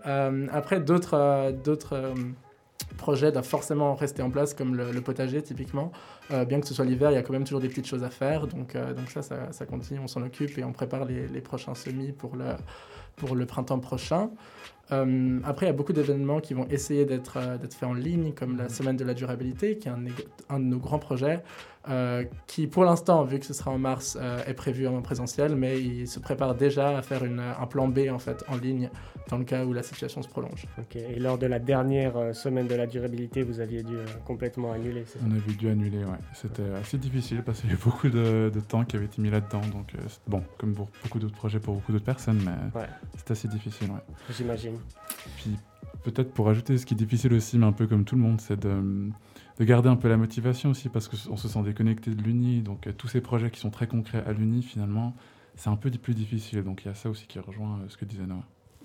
après, 0.51 0.79
d'autres 0.79 1.53
d'autres 1.63 2.13
projet 2.93 3.31
doit 3.31 3.43
forcément 3.43 3.95
rester 3.95 4.21
en 4.21 4.29
place, 4.29 4.53
comme 4.53 4.75
le, 4.75 5.01
potager 5.01 5.41
typiquement. 5.41 5.91
Euh, 6.31 6.45
bien 6.45 6.61
que 6.61 6.67
ce 6.67 6.73
soit 6.73 6.85
l'hiver, 6.85 7.11
il 7.11 7.15
y 7.15 7.17
a 7.17 7.23
quand 7.23 7.33
même 7.33 7.43
toujours 7.43 7.59
des 7.59 7.67
petites 7.67 7.87
choses 7.87 8.03
à 8.03 8.09
faire. 8.09 8.47
Donc, 8.47 8.75
euh, 8.75 8.93
donc 8.93 9.09
ça, 9.09 9.21
ça, 9.21 9.65
continue, 9.65 9.99
on 9.99 10.07
s'en 10.07 10.21
occupe 10.21 10.57
et 10.57 10.63
on 10.63 10.71
prépare 10.71 11.05
les, 11.05 11.41
prochains 11.41 11.75
semis 11.75 12.11
pour 12.11 12.35
le, 12.35 12.45
pour 13.15 13.35
le 13.35 13.45
printemps 13.45 13.79
prochain. 13.79 14.29
Euh, 14.91 15.39
après, 15.43 15.65
il 15.65 15.69
y 15.69 15.71
a 15.71 15.75
beaucoup 15.75 15.93
d'événements 15.93 16.39
qui 16.39 16.53
vont 16.53 16.67
essayer 16.67 17.05
d'être 17.05 17.39
d'être 17.59 17.73
faits 17.73 17.89
en 17.89 17.93
ligne, 17.93 18.33
comme 18.33 18.57
la 18.57 18.69
Semaine 18.69 18.97
de 18.97 19.03
la 19.03 19.13
durabilité, 19.13 19.77
qui 19.77 19.87
est 19.87 19.91
un, 19.91 20.03
un 20.49 20.59
de 20.59 20.65
nos 20.65 20.79
grands 20.79 20.99
projets. 20.99 21.43
Euh, 21.89 22.23
qui 22.47 22.67
pour 22.67 22.85
l'instant, 22.85 23.25
vu 23.25 23.39
que 23.39 23.45
ce 23.45 23.53
sera 23.53 23.71
en 23.71 23.77
mars, 23.77 24.17
euh, 24.19 24.43
est 24.45 24.53
prévu 24.53 24.87
en 24.87 25.01
présentiel, 25.01 25.55
mais 25.55 25.81
il 25.81 26.07
se 26.07 26.19
prépare 26.19 26.55
déjà 26.55 26.97
à 26.97 27.01
faire 27.01 27.25
une, 27.25 27.39
un 27.39 27.65
plan 27.67 27.89
B 27.89 28.09
en 28.09 28.19
fait 28.19 28.43
en 28.47 28.55
ligne 28.55 28.89
dans 29.29 29.37
le 29.37 29.43
cas 29.43 29.65
où 29.65 29.73
la 29.73 29.83
situation 29.83 30.21
se 30.21 30.29
prolonge. 30.29 30.65
Ok. 30.77 30.95
Et 30.95 31.19
lors 31.19 31.37
de 31.37 31.45
la 31.45 31.59
dernière 31.59 32.15
euh, 32.15 32.33
semaine 32.33 32.67
de 32.67 32.75
la 32.75 32.87
durabilité, 32.87 33.43
vous 33.43 33.59
aviez 33.59 33.83
dû 33.83 33.97
complètement 34.25 34.71
annuler. 34.71 35.03
On 35.25 35.31
avait 35.31 35.53
dû 35.53 35.69
annuler, 35.69 36.05
ouais. 36.05 36.19
C'était 36.33 36.69
assez 36.79 36.97
difficile 36.97 37.43
parce 37.43 37.59
qu'il 37.59 37.69
y 37.69 37.73
a 37.73 37.77
beaucoup 37.83 38.09
de, 38.09 38.49
de, 38.53 38.59
temps 38.61 38.85
qui 38.85 38.95
avait 38.95 39.05
été 39.05 39.21
mis 39.21 39.29
là-dedans. 39.29 39.61
Donc 39.71 39.93
bon, 40.27 40.41
comme 40.57 40.73
pour 40.73 40.87
beaucoup 41.03 41.19
d'autres 41.19 41.35
projets 41.35 41.59
pour 41.59 41.75
beaucoup 41.75 41.91
d'autres 41.91 42.05
personnes, 42.05 42.41
mais 42.45 42.79
ouais. 42.79 42.87
c'est 43.17 43.31
assez 43.31 43.47
difficile, 43.49 43.89
ouais. 43.91 44.01
J'imagine. 44.29 44.77
Puis 45.37 45.57
peut-être 46.03 46.31
pour 46.31 46.49
ajouter, 46.49 46.77
ce 46.77 46.85
qui 46.85 46.93
est 46.93 46.97
difficile 46.97 47.33
aussi, 47.33 47.57
mais 47.57 47.65
un 47.65 47.71
peu 47.73 47.87
comme 47.87 48.05
tout 48.05 48.15
le 48.15 48.21
monde, 48.21 48.39
c'est 48.39 48.59
de 48.59 49.09
de 49.59 49.65
garder 49.65 49.89
un 49.89 49.95
peu 49.95 50.09
la 50.09 50.17
motivation 50.17 50.71
aussi, 50.71 50.89
parce 50.89 51.07
qu'on 51.07 51.37
se 51.37 51.47
sent 51.47 51.61
déconnecté 51.63 52.11
de 52.11 52.21
l'Uni. 52.21 52.61
Donc, 52.61 52.87
euh, 52.87 52.91
tous 52.91 53.07
ces 53.07 53.21
projets 53.21 53.51
qui 53.51 53.59
sont 53.59 53.69
très 53.69 53.87
concrets 53.87 54.23
à 54.25 54.33
l'Uni, 54.33 54.63
finalement, 54.63 55.13
c'est 55.55 55.69
un 55.69 55.75
peu 55.75 55.91
plus 55.91 56.15
difficile. 56.15 56.63
Donc, 56.63 56.83
il 56.83 56.87
y 56.87 56.91
a 56.91 56.95
ça 56.95 57.09
aussi 57.09 57.27
qui 57.27 57.39
rejoint 57.39 57.79
euh, 57.79 57.89
ce 57.89 57.97
que 57.97 58.05
disait 58.05 58.25
Noah. 58.25 58.43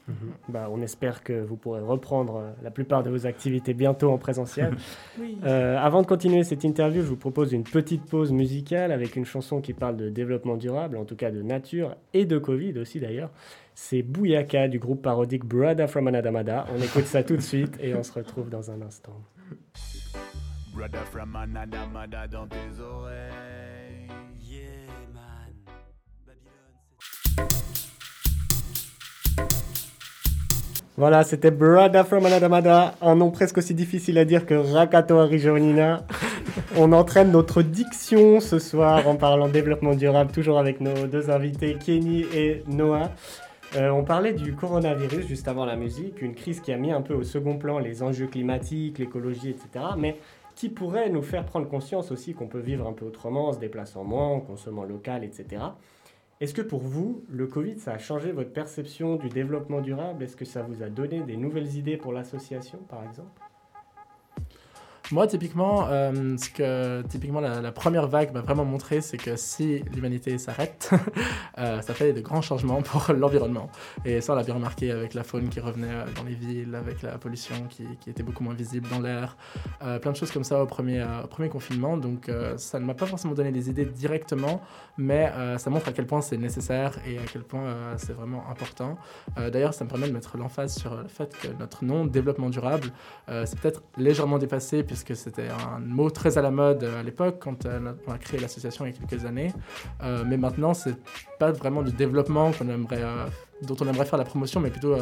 Mhm. 0.09 0.15
Bah, 0.49 0.69
on 0.71 0.81
espère 0.81 1.23
que 1.23 1.43
vous 1.43 1.57
pourrez 1.57 1.81
reprendre 1.81 2.37
euh, 2.37 2.51
la 2.63 2.71
plupart 2.71 3.03
de 3.03 3.11
vos 3.11 3.27
activités 3.27 3.75
bientôt 3.75 4.11
en 4.11 4.19
présentiel. 4.19 4.75
oui. 5.19 5.39
avant 5.43 6.03
de 6.03 6.07
continuer 6.07 6.45
cette 6.45 6.65
interview, 6.65 7.03
je 7.03 7.09
vous 7.09 7.17
propose 7.17 7.53
une 7.53 7.65
petite 7.65 8.05
pause 8.05 8.33
musicale 8.33 8.93
avec 8.93 9.17
une 9.17 9.27
chanson 9.27 9.61
qui 9.61 9.75
parle 9.75 9.97
de 9.97 10.09
développement 10.09 10.57
durable, 10.57 10.97
en 10.97 11.05
tout 11.05 11.17
cas 11.17 11.31
de 11.31 11.43
nature 11.43 11.95
et 12.15 12.25
de 12.25 12.39
Covid 12.39 12.79
aussi 12.79 13.01
d'ailleurs. 13.01 13.31
C'est 13.75 14.03
Bouyaka 14.03 14.67
du 14.67 14.79
groupe 14.79 15.03
parodique 15.03 15.45
Brother 15.45 15.89
from 15.89 16.09
Anadamada. 16.09 16.67
On 16.75 16.83
écoute 16.83 17.05
ça 17.05 17.23
tout 17.23 17.37
de 17.37 17.43
suite 17.43 17.79
et 17.81 17.95
on 17.95 18.03
se 18.03 18.13
retrouve 18.13 18.49
dans 18.49 18.71
un 18.71 18.83
instant. 18.83 19.15
Brother 20.79 21.05
from 21.11 21.35
another 21.35 21.89
mother 21.93 22.29
dans 22.31 22.47
tes 22.47 22.81
oreilles. 22.81 24.07
Yeah, 24.41 24.87
man. 25.13 25.53
Voilà, 30.97 31.25
c'était 31.25 31.51
Brother 31.51 32.07
from 32.07 32.27
Another 32.27 32.49
Mother, 32.49 32.93
un 33.03 33.17
nom 33.17 33.33
presque 33.33 33.59
aussi 33.59 33.75
difficile 33.75 34.19
à 34.19 34.25
dire 34.25 34.47
que 34.47 34.55
Rakato 34.55 35.19
Arijonina. 35.19 36.07
On 36.77 36.93
entraîne 36.93 37.33
notre 37.33 37.63
diction 37.63 38.39
ce 38.39 38.61
soir 38.61 39.09
en 39.09 39.17
parlant 39.17 39.49
développement 39.49 39.97
durable, 39.97 40.31
toujours 40.31 40.61
avec 40.61 40.81
nos 40.81 41.09
deux 41.09 41.29
invités, 41.29 41.77
Kenny 41.85 42.25
et 42.33 42.63
Noah. 42.69 43.11
Euh, 43.77 43.91
on 43.91 44.03
parlait 44.03 44.33
du 44.33 44.55
coronavirus 44.55 45.27
juste 45.27 45.49
avant 45.49 45.67
la 45.67 45.77
musique, 45.77 46.23
une 46.23 46.35
crise 46.35 46.61
qui 46.61 46.73
a 46.73 46.77
mis 46.77 46.91
un 46.91 47.03
peu 47.03 47.15
au 47.15 47.23
second 47.23 47.59
plan 47.59 47.79
les 47.79 48.03
enjeux 48.03 48.27
climatiques, 48.27 48.99
l'écologie, 48.99 49.51
etc. 49.51 49.85
Mais 49.99 50.17
qui 50.59 50.69
pourrait 50.69 51.09
nous 51.09 51.23
faire 51.23 51.47
prendre 51.47 51.69
conscience 51.69 52.11
aussi 52.11 52.35
qu'on 52.35 52.49
peut 52.49 52.59
vivre 52.59 52.89
un 52.89 52.93
peu 52.93 53.07
autrement, 53.07 53.47
en 53.47 53.53
se 53.53 53.61
déplaçant 53.61 54.03
moins, 54.03 54.27
en 54.27 54.41
consommant 54.41 54.83
local, 54.83 55.23
etc. 55.23 55.63
Est-ce 56.41 56.53
que 56.53 56.63
pour 56.63 56.81
vous, 56.81 57.23
le 57.29 57.47
Covid, 57.47 57.79
ça 57.79 57.93
a 57.93 57.99
changé 57.99 58.33
votre 58.33 58.53
perception 58.53 59.15
du 59.15 59.29
développement 59.29 59.81
durable? 59.81 60.25
Est-ce 60.25 60.35
que 60.35 60.45
ça 60.45 60.63
vous 60.63 60.83
a 60.83 60.89
donné 60.89 61.21
des 61.21 61.37
nouvelles 61.37 61.77
idées 61.77 61.97
pour 61.97 62.13
l'association, 62.13 62.79
par 62.89 63.05
exemple? 63.05 63.41
Moi, 65.11 65.27
typiquement, 65.27 65.87
euh, 65.89 66.37
ce 66.37 66.51
que 66.51 67.03
typiquement 67.09 67.41
la, 67.41 67.73
première 67.73 68.09
vague 68.09 68.33
m'a 68.35 68.43
vraiment 68.43 68.67
montré, 68.67 69.01
c'est 69.01 69.17
que 69.17 69.37
si 69.37 69.83
l'humanité 69.95 70.37
s'arrête, 70.37 70.91
euh, 71.59 71.81
ça 71.81 71.95
fait 71.95 72.13
de 72.13 72.21
grands 72.21 72.43
changements 72.43 72.83
pour 72.83 73.11
l'environnement. 73.17 73.71
Et 74.05 74.21
ça, 74.21 74.35
on 74.35 74.37
l'a 74.37 74.43
bien 74.43 74.55
remarqué 74.55 74.91
avec 74.91 75.15
la 75.15 75.25
faune 75.25 75.49
qui 75.49 75.61
revenait 75.61 75.87
euh, 75.89 76.05
dans 76.15 76.25
les 76.25 76.35
villes, 76.35 76.75
avec 76.75 77.01
la 77.01 77.17
pollution 77.17 77.55
qui, 77.71 77.87
était 78.07 78.23
beaucoup 78.23 78.45
moins 78.45 78.55
visible 78.55 78.89
dans 78.89 79.01
l'air, 79.01 79.37
plein 80.01 80.13
de 80.13 80.17
choses 80.17 80.31
comme 80.31 80.45
ça 80.45 80.63
au 80.63 80.67
premier, 80.67 81.05
confinement. 81.51 81.97
Donc, 81.97 82.31
ça 82.57 82.81
ne 82.81 82.85
m'a 82.87 82.95
pas 82.95 83.05
forcément 83.07 83.35
donné 83.35 83.53
des 83.53 83.69
idées 83.69 83.85
directement, 83.85 84.63
mais 84.97 85.31
ça 85.59 85.69
montre 85.69 85.89
à 85.89 85.93
quel 85.93 86.07
point 86.07 86.23
c'est 86.23 86.39
nécessaire 86.39 86.93
et 87.07 87.19
à 87.19 87.23
quel 87.31 87.43
point 87.43 87.75
c'est 87.99 88.15
vraiment 88.15 88.49
important. 88.51 88.97
D'ailleurs, 89.37 89.75
ça 89.75 89.85
me 89.85 89.91
permet 89.91 90.09
de 90.09 90.15
mettre 90.15 90.39
l'emphase 90.39 90.75
sur 90.75 90.97
le 90.97 91.07
fait 91.07 91.37
que 91.39 91.49
notre 91.59 91.85
nom, 91.85 92.07
développement 92.07 92.49
durable, 92.49 92.93
c'est 93.29 93.61
peut-être 93.61 93.83
légèrement 93.99 94.39
dépassé 94.39 94.83
que 95.05 95.15
c'était 95.15 95.49
un 95.49 95.79
mot 95.81 96.11
très 96.11 96.39
à 96.39 96.43
la 96.43 96.51
mode 96.51 96.85
euh, 96.85 97.01
à 97.01 97.03
l'époque, 97.03 97.37
quand 97.41 97.67
euh, 97.67 97.93
on 98.07 98.13
a 98.13 98.19
créé 98.19 98.41
l'association 98.41 98.87
il 98.87 98.93
y 98.93 98.95
a 98.95 98.99
quelques 98.99 99.25
années. 99.25 99.53
Euh, 100.03 100.25
mais 100.27 100.37
maintenant, 100.37 100.75
c'est 100.75 100.97
pas 101.39 101.53
vraiment 101.53 101.83
du 101.83 101.93
développement 101.93 102.53
qu'on 102.53 102.69
aimerait, 102.69 103.03
dont 103.63 103.77
on 103.81 103.87
aimerait 103.87 104.05
faire 104.05 104.19
la 104.19 104.25
promotion, 104.25 104.61
mais 104.61 104.71
plutôt, 104.71 104.97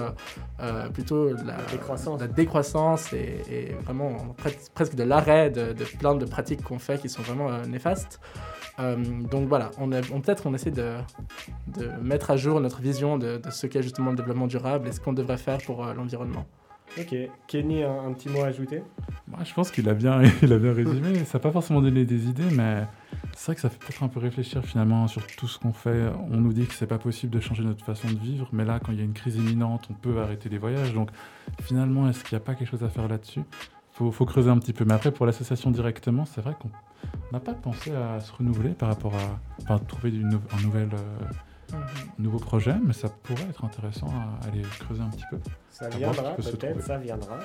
plutôt 0.92 1.32
la, 1.32 1.57
décroissance, 1.70 2.20
la 2.20 2.26
décroissance 2.26 3.12
et, 3.12 3.74
vraiment 3.84 4.34
presque 4.74 4.94
de 4.94 5.03
l'arrêt 5.03 5.51
de, 5.51 5.72
plein 5.99 6.14
de 6.14 6.26
pratiques 6.26 6.62
qu'on 6.62 6.78
fait 6.78 7.01
qui 7.01 7.09
sont 7.09 7.22
vraiment 7.22 7.51
néfastes. 7.66 8.20
donc 8.78 9.49
voilà, 9.49 9.70
on, 9.78 9.90
on 9.92 10.20
peut-être 10.20 10.47
on 10.47 10.53
essaie 10.53 10.70
de, 10.70 10.92
de, 11.68 11.88
mettre 12.03 12.30
à 12.30 12.36
jour 12.36 12.61
notre 12.61 12.80
vision 12.80 13.16
de, 13.16 13.38
de 13.38 13.51
ce 13.51 13.66
qu'est 13.66 13.82
justement 13.82 14.11
le 14.11 14.16
développement 14.16 14.47
durable 14.47 14.88
et 14.88 14.92
ce 14.92 15.01
qu'on 15.01 15.14
devrait 15.14 15.38
faire 15.38 15.59
pour 15.59 15.86
l'environnement. 15.86 16.47
Ok. 16.99 17.14
Kenny, 17.47 17.82
un, 17.82 18.12
petit 18.12 18.28
mot 18.28 18.40
à 18.40 18.47
ajouter? 18.47 18.82
Moi, 19.28 19.40
Je 19.44 19.53
pense 19.53 19.70
qu'il 19.70 19.88
a, 19.88 19.94
bien, 19.94 20.20
a 20.42 20.59
bien 20.59 20.72
résumé. 20.72 21.24
ça 21.24 21.38
n'a 21.38 21.42
pas 21.42 21.51
forcément 21.51 21.82
donné 21.82 22.05
des 22.05 22.28
idées, 22.28 22.51
mais 22.53 22.84
c'est 23.34 23.47
vrai 23.47 23.55
que 23.55 23.61
ça 23.61 23.68
fait 23.68 23.78
peut-être 23.78 24.03
un 24.03 24.09
peu 24.09 24.20
réfléchir 24.20 24.64
finalement 24.64 25.07
sur 25.09 25.26
tout 25.26 25.47
ce 25.47 25.59
qu'on 25.59 25.72
fait. 25.72 26.11
On 26.30 26.38
nous 26.38 26.53
dit 26.53 26.66
que 26.66 26.74
c'est 26.74 26.86
pas 26.86 26.99
possible 26.99 27.32
de 27.34 27.40
changer 27.40 27.64
notre 27.64 27.84
façon 27.84 28.09
de 28.09 28.18
vivre, 28.18 28.49
mais 28.53 28.64
là, 28.64 28.80
quand 28.82 28.92
il 28.92 28.99
y 28.99 29.03
a 29.03 29.05
une 29.05 29.12
crise 29.12 29.36
imminente, 29.36 29.88
on 29.90 29.94
peut 29.94 30.20
arrêter 30.20 30.49
les 30.49 30.59
voyages. 30.59 30.94
Donc 30.94 31.11
finalement, 31.62 32.09
est-ce 32.09 32.24
qu'il 32.24 32.36
n'y 32.36 32.42
a 32.42 32.44
pas 32.44 32.55
quelque 32.55 32.70
chose 32.70 32.84
à 32.84 32.88
faire 32.88 33.09
là-dessus? 33.09 33.42
Faut, 33.92 34.11
faut 34.11 34.26
creuser 34.26 34.51
un 34.51 34.59
petit 34.59 34.72
peu. 34.72 34.84
Mais 34.84 34.94
après, 34.94 35.11
pour 35.11 35.26
l'association 35.26 35.70
directement, 35.70 36.24
c'est 36.24 36.40
vrai 36.40 36.55
qu'on 36.61 36.70
n'a 37.32 37.40
pas 37.40 37.55
pensé 37.55 37.92
à 37.94 38.20
se 38.20 38.32
renouveler 38.32 38.70
par 38.70 38.88
rapport 38.88 39.14
à. 39.14 39.40
Enfin, 39.62 39.78
trouver 39.78 40.12
un 40.22 40.62
nouvel, 40.62 40.88
euh, 40.94 41.24
nouveau 42.19 42.39
projet, 42.39 42.75
mais 42.85 42.93
ça 42.93 43.09
pourrait 43.09 43.47
être 43.49 43.64
intéressant 43.64 44.09
à 44.09 44.47
aller 44.47 44.62
creuser 44.81 45.03
un 45.03 45.11
petit 45.11 45.25
peu. 45.31 45.39
Ça 45.71 45.89
viendra, 45.89 46.35
peut-être, 46.37 46.83
ça 46.83 46.97
viendra. 46.97 47.39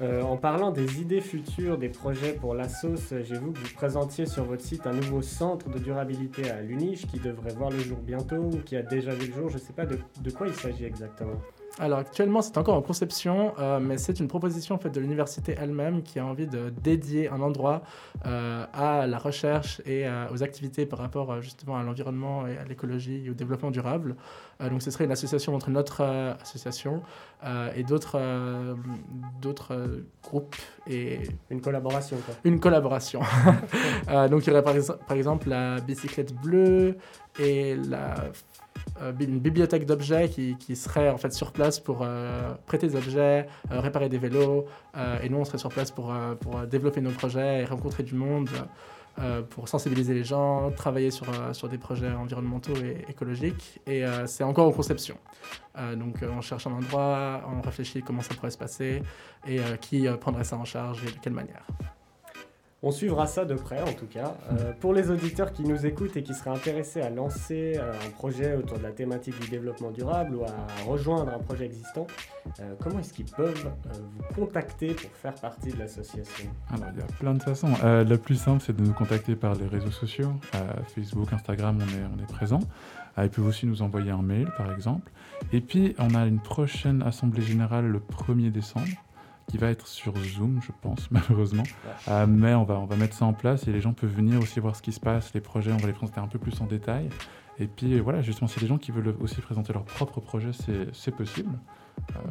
Euh, 0.00 0.22
en 0.22 0.36
parlant 0.36 0.70
des 0.70 1.00
idées 1.00 1.20
futures, 1.20 1.78
des 1.78 1.88
projets 1.88 2.34
pour 2.34 2.54
la 2.54 2.68
sauce, 2.68 3.14
j'ai 3.22 3.38
vu 3.38 3.52
que 3.52 3.58
vous 3.58 3.74
présentiez 3.74 4.26
sur 4.26 4.44
votre 4.44 4.62
site 4.62 4.86
un 4.86 4.92
nouveau 4.92 5.22
centre 5.22 5.70
de 5.70 5.78
durabilité 5.78 6.50
à 6.50 6.60
Luniche 6.60 7.06
qui 7.06 7.18
devrait 7.18 7.54
voir 7.54 7.70
le 7.70 7.78
jour 7.78 7.98
bientôt 7.98 8.36
ou 8.36 8.58
qui 8.58 8.76
a 8.76 8.82
déjà 8.82 9.14
vu 9.14 9.28
le 9.28 9.34
jour. 9.34 9.48
Je 9.48 9.54
ne 9.54 9.60
sais 9.60 9.72
pas 9.72 9.86
de, 9.86 9.98
de 10.20 10.30
quoi 10.30 10.48
il 10.48 10.54
s'agit 10.54 10.84
exactement. 10.84 11.40
Alors 11.78 11.98
actuellement, 11.98 12.42
c'est 12.42 12.58
encore 12.58 12.76
en 12.76 12.82
conception, 12.82 13.54
euh, 13.58 13.80
mais 13.80 13.96
c'est 13.96 14.20
une 14.20 14.28
proposition 14.28 14.78
faite 14.78 14.94
de 14.94 15.00
l'université 15.00 15.54
elle-même 15.58 16.02
qui 16.02 16.18
a 16.18 16.26
envie 16.26 16.46
de 16.46 16.70
dédier 16.82 17.28
un 17.28 17.40
endroit 17.40 17.82
euh, 18.26 18.66
à 18.72 19.06
la 19.06 19.18
recherche 19.18 19.80
et 19.86 20.06
aux 20.32 20.42
activités 20.42 20.86
par 20.86 20.98
rapport 20.98 21.40
justement 21.40 21.76
à 21.76 21.82
l'environnement 21.82 22.46
et 22.46 22.58
à 22.58 22.64
l'écologie 22.64 23.22
et 23.24 23.30
au 23.30 23.34
développement 23.34 23.70
durable. 23.70 24.16
donc 24.60 24.82
ce 24.82 24.90
serait 24.90 25.04
une 25.04 25.12
association 25.12 25.54
entre 25.54 25.70
notre 25.70 26.02
association 26.40 27.02
et 27.74 27.82
d'autres 27.82 28.20
d'autres 29.40 30.04
groupes 30.22 30.56
et 30.86 31.20
une 31.50 31.60
collaboration. 31.60 32.16
Une 32.44 32.60
collaboration. 32.60 33.20
donc 34.30 34.46
il 34.46 34.48
y 34.48 34.50
aurait 34.50 34.62
par, 34.62 34.74
par 35.06 35.16
exemple 35.16 35.48
la 35.48 35.80
bicyclette 35.80 36.34
bleue 36.34 36.96
et 37.38 37.76
la 37.76 38.12
euh, 38.18 38.32
une 39.20 39.38
bibliothèque 39.38 39.86
d'objets 39.86 40.28
qui, 40.28 40.56
qui, 40.58 40.76
serait 40.76 41.08
en 41.10 41.18
fait 41.18 41.32
sur 41.32 41.52
place 41.52 41.80
pour 41.80 42.00
euh, 42.02 42.54
prêter 42.66 42.86
des 42.86 42.96
objets, 42.96 43.46
euh, 43.70 43.80
réparer 43.80 44.08
des 44.08 44.18
vélos, 44.18 44.66
et 45.22 45.28
nous 45.28 45.38
on 45.38 45.44
serait 45.44 45.58
sur 45.58 45.70
place 45.70 45.90
pour, 45.90 46.14
pour 46.40 46.60
développer 46.66 47.00
nos 47.00 47.10
projets 47.10 47.62
et 47.62 47.64
rencontrer 47.64 48.02
du 48.02 48.14
monde, 48.14 48.48
pour 49.50 49.68
sensibiliser 49.68 50.14
les 50.14 50.24
gens, 50.24 50.70
travailler 50.70 51.10
sur, 51.10 51.26
sur 51.54 51.68
des 51.68 51.78
projets 51.78 52.12
environnementaux 52.12 52.76
et 52.76 53.04
écologiques. 53.10 53.80
Et 53.86 54.02
c'est 54.26 54.44
encore 54.44 54.68
en 54.68 54.72
conception. 54.72 55.16
donc 55.96 56.16
on 56.22 56.40
cherche 56.40 56.66
un 56.66 56.72
endroit, 56.72 57.42
on 57.54 57.60
réfléchit 57.62 58.02
comment 58.02 58.22
ça 58.22 58.34
pourrait 58.34 58.50
se 58.50 58.58
passer 58.58 59.02
et 59.46 59.60
qui 59.80 60.06
prendrait 60.20 60.44
ça 60.44 60.56
en 60.56 60.64
charge 60.64 61.02
et 61.04 61.12
de 61.12 61.18
quelle 61.22 61.34
manière. 61.34 61.66
On 62.84 62.90
suivra 62.90 63.28
ça 63.28 63.44
de 63.44 63.54
près 63.54 63.80
en 63.80 63.92
tout 63.92 64.06
cas. 64.06 64.34
Euh, 64.50 64.72
pour 64.80 64.92
les 64.92 65.08
auditeurs 65.08 65.52
qui 65.52 65.62
nous 65.62 65.86
écoutent 65.86 66.16
et 66.16 66.24
qui 66.24 66.34
seraient 66.34 66.50
intéressés 66.50 67.00
à 67.00 67.10
lancer 67.10 67.74
euh, 67.76 67.92
un 67.92 68.10
projet 68.10 68.56
autour 68.56 68.78
de 68.78 68.82
la 68.82 68.90
thématique 68.90 69.38
du 69.38 69.48
développement 69.48 69.92
durable 69.92 70.34
ou 70.34 70.42
à 70.42 70.50
rejoindre 70.84 71.32
un 71.32 71.38
projet 71.38 71.66
existant, 71.66 72.08
euh, 72.58 72.74
comment 72.82 72.98
est-ce 72.98 73.12
qu'ils 73.12 73.30
peuvent 73.30 73.70
vous 73.88 74.34
contacter 74.34 74.94
pour 74.94 75.10
faire 75.12 75.34
partie 75.34 75.70
de 75.70 75.78
l'association? 75.78 76.50
Alors 76.70 76.88
il 76.92 76.98
y 76.98 77.02
a 77.02 77.06
plein 77.20 77.34
de 77.34 77.42
façons. 77.42 77.72
la 77.84 78.18
plus 78.18 78.34
simple 78.34 78.60
c'est 78.66 78.76
de 78.76 78.82
nous 78.82 78.94
contacter 78.94 79.36
par 79.36 79.54
les 79.54 79.68
réseaux 79.68 79.92
sociaux. 79.92 80.32
Facebook, 80.92 81.32
Instagram, 81.32 81.78
on 81.80 82.20
est, 82.20 82.26
présent. 82.32 82.60
ils 83.16 83.30
peuvent 83.30 83.46
aussi 83.46 83.66
nous 83.66 83.82
envoyer 83.82 84.10
un 84.10 84.22
mail 84.22 84.48
par 84.56 84.72
exemple. 84.72 85.12
Et 85.52 85.60
puis 85.60 85.94
on 85.98 86.16
a 86.16 86.26
une 86.26 86.40
prochaine 86.40 87.02
assemblée 87.02 87.42
générale 87.42 87.86
le 87.86 88.00
1er 88.00 88.50
décembre 88.50 88.88
qui 89.48 89.58
va 89.58 89.68
être 89.68 89.86
sur 89.86 90.16
Zoom, 90.16 90.60
je 90.62 90.72
pense, 90.80 91.08
malheureusement. 91.10 91.64
Euh, 92.08 92.26
mais 92.26 92.54
on 92.54 92.64
va, 92.64 92.78
on 92.78 92.86
va 92.86 92.96
mettre 92.96 93.14
ça 93.14 93.24
en 93.24 93.32
place 93.32 93.68
et 93.68 93.72
les 93.72 93.80
gens 93.80 93.92
peuvent 93.92 94.14
venir 94.14 94.40
aussi 94.40 94.60
voir 94.60 94.76
ce 94.76 94.82
qui 94.82 94.92
se 94.92 95.00
passe, 95.00 95.32
les 95.34 95.40
projets, 95.40 95.72
on 95.72 95.76
va 95.76 95.86
les 95.86 95.92
présenter 95.92 96.20
un 96.20 96.28
peu 96.28 96.38
plus 96.38 96.60
en 96.60 96.66
détail. 96.66 97.08
Et 97.58 97.66
puis 97.66 98.00
voilà, 98.00 98.22
justement, 98.22 98.48
si 98.48 98.58
des 98.60 98.66
gens 98.66 98.78
qui 98.78 98.92
veulent 98.92 99.14
aussi 99.20 99.40
présenter 99.40 99.72
leur 99.72 99.84
propre 99.84 100.20
projet, 100.20 100.50
c'est 100.52 101.14
possible. 101.14 101.50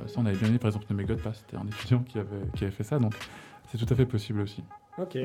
ça, 0.08 0.16
on 0.18 0.26
avait 0.26 0.36
bien 0.36 0.50
aimé, 0.50 0.58
par 0.58 0.70
exemple, 0.70 0.86
Nemegod, 0.90 1.20
c'était 1.34 1.58
un 1.58 1.68
étudiant 1.68 2.00
qui 2.00 2.18
avait, 2.18 2.48
qui 2.56 2.64
avait 2.64 2.74
fait 2.74 2.84
ça, 2.84 2.98
donc 2.98 3.14
c'est 3.72 3.78
tout 3.78 3.92
à 3.94 3.96
fait 3.96 4.06
possible 4.06 4.42
aussi. 4.42 4.64
Ok. 5.02 5.18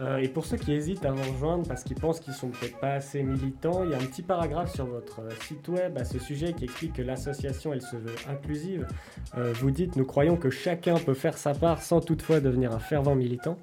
Euh, 0.00 0.18
et 0.18 0.28
pour 0.28 0.44
ceux 0.44 0.58
qui 0.58 0.72
hésitent 0.72 1.04
à 1.04 1.10
nous 1.10 1.22
rejoindre 1.32 1.66
parce 1.66 1.82
qu'ils 1.82 1.96
pensent 1.96 2.20
qu'ils 2.20 2.34
sont 2.34 2.48
peut-être 2.48 2.78
pas 2.78 2.92
assez 2.92 3.22
militants, 3.22 3.82
il 3.84 3.90
y 3.90 3.94
a 3.94 3.96
un 3.96 4.04
petit 4.04 4.22
paragraphe 4.22 4.74
sur 4.74 4.86
votre 4.86 5.20
euh, 5.20 5.30
site 5.40 5.66
web 5.68 5.96
à 5.96 6.04
ce 6.04 6.18
sujet 6.18 6.52
qui 6.52 6.64
explique 6.64 6.92
que 6.92 7.02
l'association 7.02 7.72
elle 7.72 7.82
se 7.82 7.96
veut 7.96 8.14
inclusive. 8.28 8.86
Euh, 9.38 9.52
vous 9.54 9.70
dites 9.70 9.96
nous 9.96 10.04
croyons 10.04 10.36
que 10.36 10.50
chacun 10.50 10.96
peut 10.96 11.14
faire 11.14 11.38
sa 11.38 11.54
part 11.54 11.82
sans 11.82 12.00
toutefois 12.00 12.40
devenir 12.40 12.72
un 12.72 12.78
fervent 12.78 13.14
militant. 13.14 13.56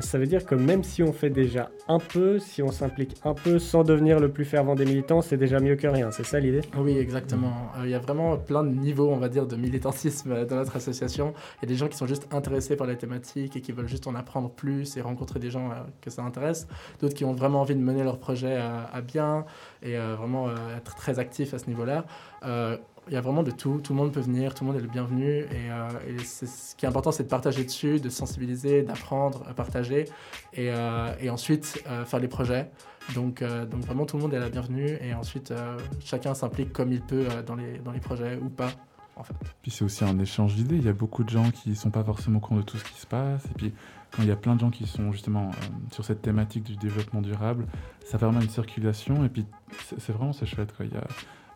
Ça 0.00 0.18
veut 0.18 0.26
dire 0.26 0.44
que 0.44 0.54
même 0.54 0.84
si 0.84 1.02
on 1.02 1.12
fait 1.12 1.30
déjà 1.30 1.70
un 1.88 1.98
peu, 1.98 2.38
si 2.38 2.62
on 2.62 2.70
s'implique 2.70 3.16
un 3.24 3.34
peu 3.34 3.58
sans 3.58 3.84
devenir 3.84 4.20
le 4.20 4.30
plus 4.30 4.44
fervent 4.44 4.74
des 4.74 4.84
militants, 4.84 5.20
c'est 5.20 5.36
déjà 5.36 5.60
mieux 5.60 5.76
que 5.76 5.86
rien. 5.86 6.10
C'est 6.10 6.24
ça 6.24 6.40
l'idée? 6.40 6.62
Oui, 6.76 6.96
exactement. 6.98 7.70
Il 7.82 7.90
y 7.90 7.94
a 7.94 7.98
vraiment 7.98 8.36
plein 8.36 8.64
de 8.64 8.70
niveaux, 8.70 9.10
on 9.10 9.18
va 9.18 9.28
dire, 9.28 9.46
de 9.46 9.56
militantisme 9.56 10.44
dans 10.46 10.56
notre 10.56 10.76
association. 10.76 11.34
Il 11.56 11.62
y 11.62 11.66
a 11.66 11.68
des 11.68 11.76
gens 11.76 11.88
qui 11.88 11.96
sont 11.96 12.06
juste 12.06 12.26
intéressés 12.32 12.76
par 12.76 12.86
les 12.86 12.96
thématiques 12.96 13.56
et 13.56 13.60
qui 13.60 13.72
veulent 13.72 13.88
juste 13.88 14.06
en 14.06 14.14
apprendre 14.14 14.50
plus 14.50 14.96
et 14.96 15.00
rencontrer 15.00 15.40
des 15.40 15.50
gens 15.50 15.70
que 16.00 16.10
ça 16.10 16.22
intéresse, 16.22 16.66
d'autres 17.00 17.14
qui 17.14 17.24
ont 17.24 17.32
vraiment 17.32 17.60
envie 17.60 17.74
de 17.74 17.80
mener 17.80 18.02
leur 18.02 18.18
projet 18.18 18.56
à, 18.56 19.00
bien 19.00 19.44
et 19.82 19.96
euh, 19.96 20.14
vraiment 20.16 20.48
euh, 20.48 20.76
être 20.76 20.94
très 20.94 21.18
actifs 21.18 21.54
à 21.54 21.58
ce 21.58 21.66
niveau-là. 21.66 22.04
Euh, 23.06 23.10
il 23.10 23.14
y 23.14 23.16
a 23.16 23.20
vraiment 23.20 23.42
de 23.42 23.50
tout, 23.50 23.80
tout 23.82 23.92
le 23.92 23.98
monde 23.98 24.12
peut 24.12 24.20
venir, 24.20 24.54
tout 24.54 24.64
le 24.64 24.70
monde 24.70 24.78
est 24.78 24.82
le 24.82 24.88
bienvenu 24.88 25.46
et, 25.50 26.24
ce 26.24 26.74
qui 26.76 26.84
est 26.84 26.88
important 26.88 27.12
c'est 27.12 27.24
de 27.24 27.28
partager 27.28 27.64
dessus, 27.64 28.00
de 28.00 28.08
sensibiliser, 28.08 28.82
d'apprendre 28.82 29.44
à 29.48 29.54
partager 29.54 30.06
et, 30.52 30.70
et 31.20 31.30
ensuite 31.30 31.84
faire 32.06 32.18
les 32.18 32.28
projets. 32.28 32.70
Donc, 33.14 33.42
donc 33.42 33.80
vraiment 33.82 34.06
tout 34.06 34.16
le 34.16 34.22
monde 34.22 34.34
est 34.34 34.38
la 34.38 34.48
bienvenue 34.48 34.98
et 35.00 35.14
ensuite 35.14 35.52
chacun 36.00 36.34
s'implique 36.34 36.72
comme 36.72 36.92
il 36.92 37.00
peut 37.00 37.26
dans, 37.46 37.56
les, 37.56 37.78
dans 37.78 37.92
les 37.92 38.00
projets 38.00 38.38
ou 38.42 38.48
pas. 38.48 38.70
Puis 39.62 39.70
c'est 39.70 39.84
aussi 39.84 40.04
un 40.04 40.18
échange 40.18 40.54
d'idées. 40.54 40.76
Il 40.76 40.84
y 40.84 40.88
a 40.88 40.92
beaucoup 40.92 41.24
de 41.24 41.30
gens 41.30 41.50
qui 41.50 41.70
ne 41.70 41.74
sont 41.74 41.90
pas 41.90 42.02
forcément 42.02 42.38
au 42.38 42.40
courant 42.40 42.60
de 42.60 42.64
tout 42.64 42.76
ce 42.76 42.84
qui 42.84 42.98
se 42.98 43.06
passe. 43.06 43.44
Et 43.46 43.54
puis 43.54 43.72
quand 44.10 44.22
il 44.22 44.28
y 44.28 44.32
a 44.32 44.36
plein 44.36 44.54
de 44.54 44.60
gens 44.60 44.70
qui 44.70 44.86
sont 44.86 45.12
justement 45.12 45.50
euh, 45.50 45.66
sur 45.92 46.04
cette 46.04 46.22
thématique 46.22 46.64
du 46.64 46.76
développement 46.76 47.20
durable, 47.20 47.66
ça 48.04 48.18
permet 48.18 48.42
une 48.42 48.50
circulation 48.50 49.24
et 49.24 49.28
puis 49.28 49.46
c'est 49.86 50.12
vraiment 50.12 50.32
c'est 50.32 50.46
chouette 50.46 50.72
quoi. 50.76 50.86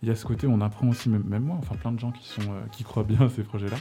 Il 0.02 0.08
y 0.08 0.12
a 0.12 0.14
ce 0.14 0.24
côté 0.24 0.46
où 0.46 0.52
on 0.52 0.60
apprend 0.60 0.88
aussi, 0.88 1.08
même, 1.08 1.42
moi, 1.42 1.56
enfin 1.58 1.74
plein 1.76 1.92
de 1.92 1.98
gens 1.98 2.12
qui, 2.12 2.28
sont, 2.28 2.42
euh, 2.42 2.60
qui 2.72 2.84
croient 2.84 3.04
bien 3.04 3.26
à 3.26 3.28
ces 3.28 3.42
projets-là, 3.42 3.76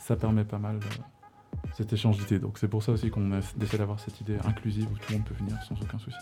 ça 0.00 0.16
permet 0.16 0.44
pas 0.44 0.58
mal 0.58 0.76
euh, 0.76 1.58
cet 1.74 1.92
échange 1.92 2.18
d'idées. 2.18 2.38
Donc 2.38 2.58
c'est 2.58 2.68
pour 2.68 2.82
ça 2.82 2.92
aussi 2.92 3.10
qu'on 3.10 3.32
essaie 3.60 3.78
d'avoir 3.78 4.00
cette 4.00 4.20
idée 4.20 4.36
inclusive 4.44 4.88
où 4.92 4.96
tout 4.96 5.12
le 5.12 5.18
monde 5.18 5.26
peut 5.26 5.34
venir 5.34 5.56
sans 5.62 5.80
aucun 5.80 5.98
souci. 5.98 6.18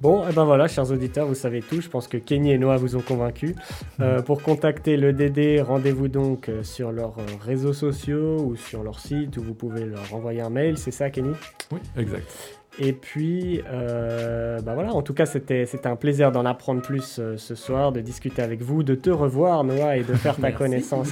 Bon, 0.00 0.22
et 0.22 0.28
eh 0.30 0.32
ben 0.32 0.44
voilà, 0.44 0.68
chers 0.68 0.92
auditeurs, 0.92 1.26
vous 1.26 1.34
savez 1.34 1.60
tout. 1.60 1.80
Je 1.80 1.88
pense 1.88 2.06
que 2.06 2.18
Kenny 2.18 2.52
et 2.52 2.58
Noah 2.58 2.76
vous 2.76 2.94
ont 2.94 3.00
convaincus. 3.00 3.56
Euh, 3.98 4.22
pour 4.22 4.42
contacter 4.42 4.96
le 4.96 5.12
DD, 5.12 5.60
rendez-vous 5.60 6.06
donc 6.06 6.48
euh, 6.48 6.62
sur 6.62 6.92
leurs 6.92 7.16
réseaux 7.40 7.72
sociaux 7.72 8.36
ou 8.38 8.54
sur 8.54 8.84
leur 8.84 9.00
site 9.00 9.36
où 9.38 9.42
vous 9.42 9.54
pouvez 9.54 9.84
leur 9.84 10.14
envoyer 10.14 10.40
un 10.40 10.50
mail. 10.50 10.78
C'est 10.78 10.92
ça, 10.92 11.10
Kenny? 11.10 11.32
Oui, 11.72 11.80
exact. 11.96 12.57
Et 12.80 12.92
puis, 12.92 13.60
euh, 13.68 14.60
bah 14.60 14.74
voilà, 14.74 14.92
en 14.92 15.02
tout 15.02 15.12
cas, 15.12 15.26
c'était 15.26 15.66
un 15.84 15.96
plaisir 15.96 16.30
d'en 16.30 16.44
apprendre 16.44 16.80
plus 16.80 17.18
euh, 17.18 17.36
ce 17.36 17.56
soir, 17.56 17.90
de 17.90 18.00
discuter 18.00 18.40
avec 18.40 18.62
vous, 18.62 18.84
de 18.84 18.94
te 18.94 19.10
revoir, 19.10 19.64
Noah, 19.64 19.96
et 19.96 20.04
de 20.04 20.14
faire 20.14 20.36
ta 20.36 20.52
connaissance, 20.58 21.08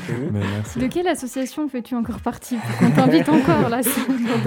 De 0.77 0.87
quelle 0.87 1.09
association 1.09 1.69
fais-tu 1.69 1.97
encore 1.97 2.21
partie 2.21 2.57
On 2.83 2.91
t'invite 2.91 3.29
encore, 3.29 3.69
là. 3.69 3.81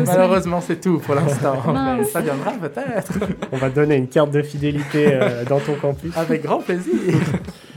Malheureusement, 0.06 0.62
c'est 0.62 0.80
tout 0.80 1.00
pour 1.00 1.16
l'instant. 1.16 1.58
ça 2.06 2.22
viendra 2.22 2.52
peut-être. 2.52 3.14
On 3.52 3.58
va 3.58 3.70
donner 3.70 3.96
une 3.96 4.08
carte 4.08 4.32
de 4.32 4.42
fidélité 4.42 5.14
euh, 5.14 5.44
dans 5.44 5.60
ton 5.60 5.76
campus. 5.76 6.16
Avec 6.18 6.44
grand 6.44 6.60
plaisir. 6.60 6.94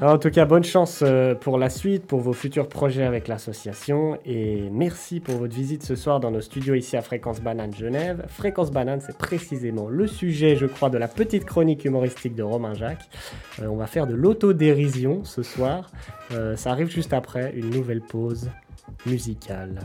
en 0.00 0.18
tout 0.18 0.30
cas, 0.30 0.44
bonne 0.44 0.62
chance 0.62 1.00
euh, 1.02 1.34
pour 1.34 1.58
la 1.58 1.70
suite, 1.70 2.06
pour 2.06 2.20
vos 2.20 2.32
futurs 2.32 2.68
projets 2.68 3.02
avec 3.02 3.26
l'association. 3.26 4.18
Et 4.24 4.68
merci 4.70 5.18
pour 5.18 5.36
votre 5.36 5.54
visite 5.54 5.82
ce 5.82 5.96
soir 5.96 6.20
dans 6.20 6.30
nos 6.30 6.40
studios 6.40 6.74
ici 6.74 6.96
à 6.96 7.02
Fréquence 7.02 7.40
Banane 7.40 7.74
Genève. 7.74 8.24
Fréquence 8.28 8.70
Banane, 8.70 9.00
c'est 9.00 9.18
précisément 9.18 9.88
le 9.88 10.06
sujet, 10.06 10.54
je 10.54 10.66
crois, 10.66 10.88
de 10.88 10.98
la 10.98 11.08
petite 11.08 11.44
chronique 11.44 11.84
humoristique 11.84 12.36
de 12.36 12.44
Romain 12.44 12.74
Jacques. 12.74 13.08
Euh, 13.60 13.66
on 13.66 13.76
va 13.76 13.86
faire 13.86 14.06
de 14.06 14.14
l'autodérision 14.14 15.24
ce 15.24 15.42
soir. 15.42 15.90
Euh, 16.32 16.54
ça 16.56 16.70
arrive 16.70 16.90
juste 16.90 17.12
après 17.12 17.52
une 17.56 17.70
nouvelle 17.70 18.00
pause 18.00 18.50
musicale. 19.04 19.80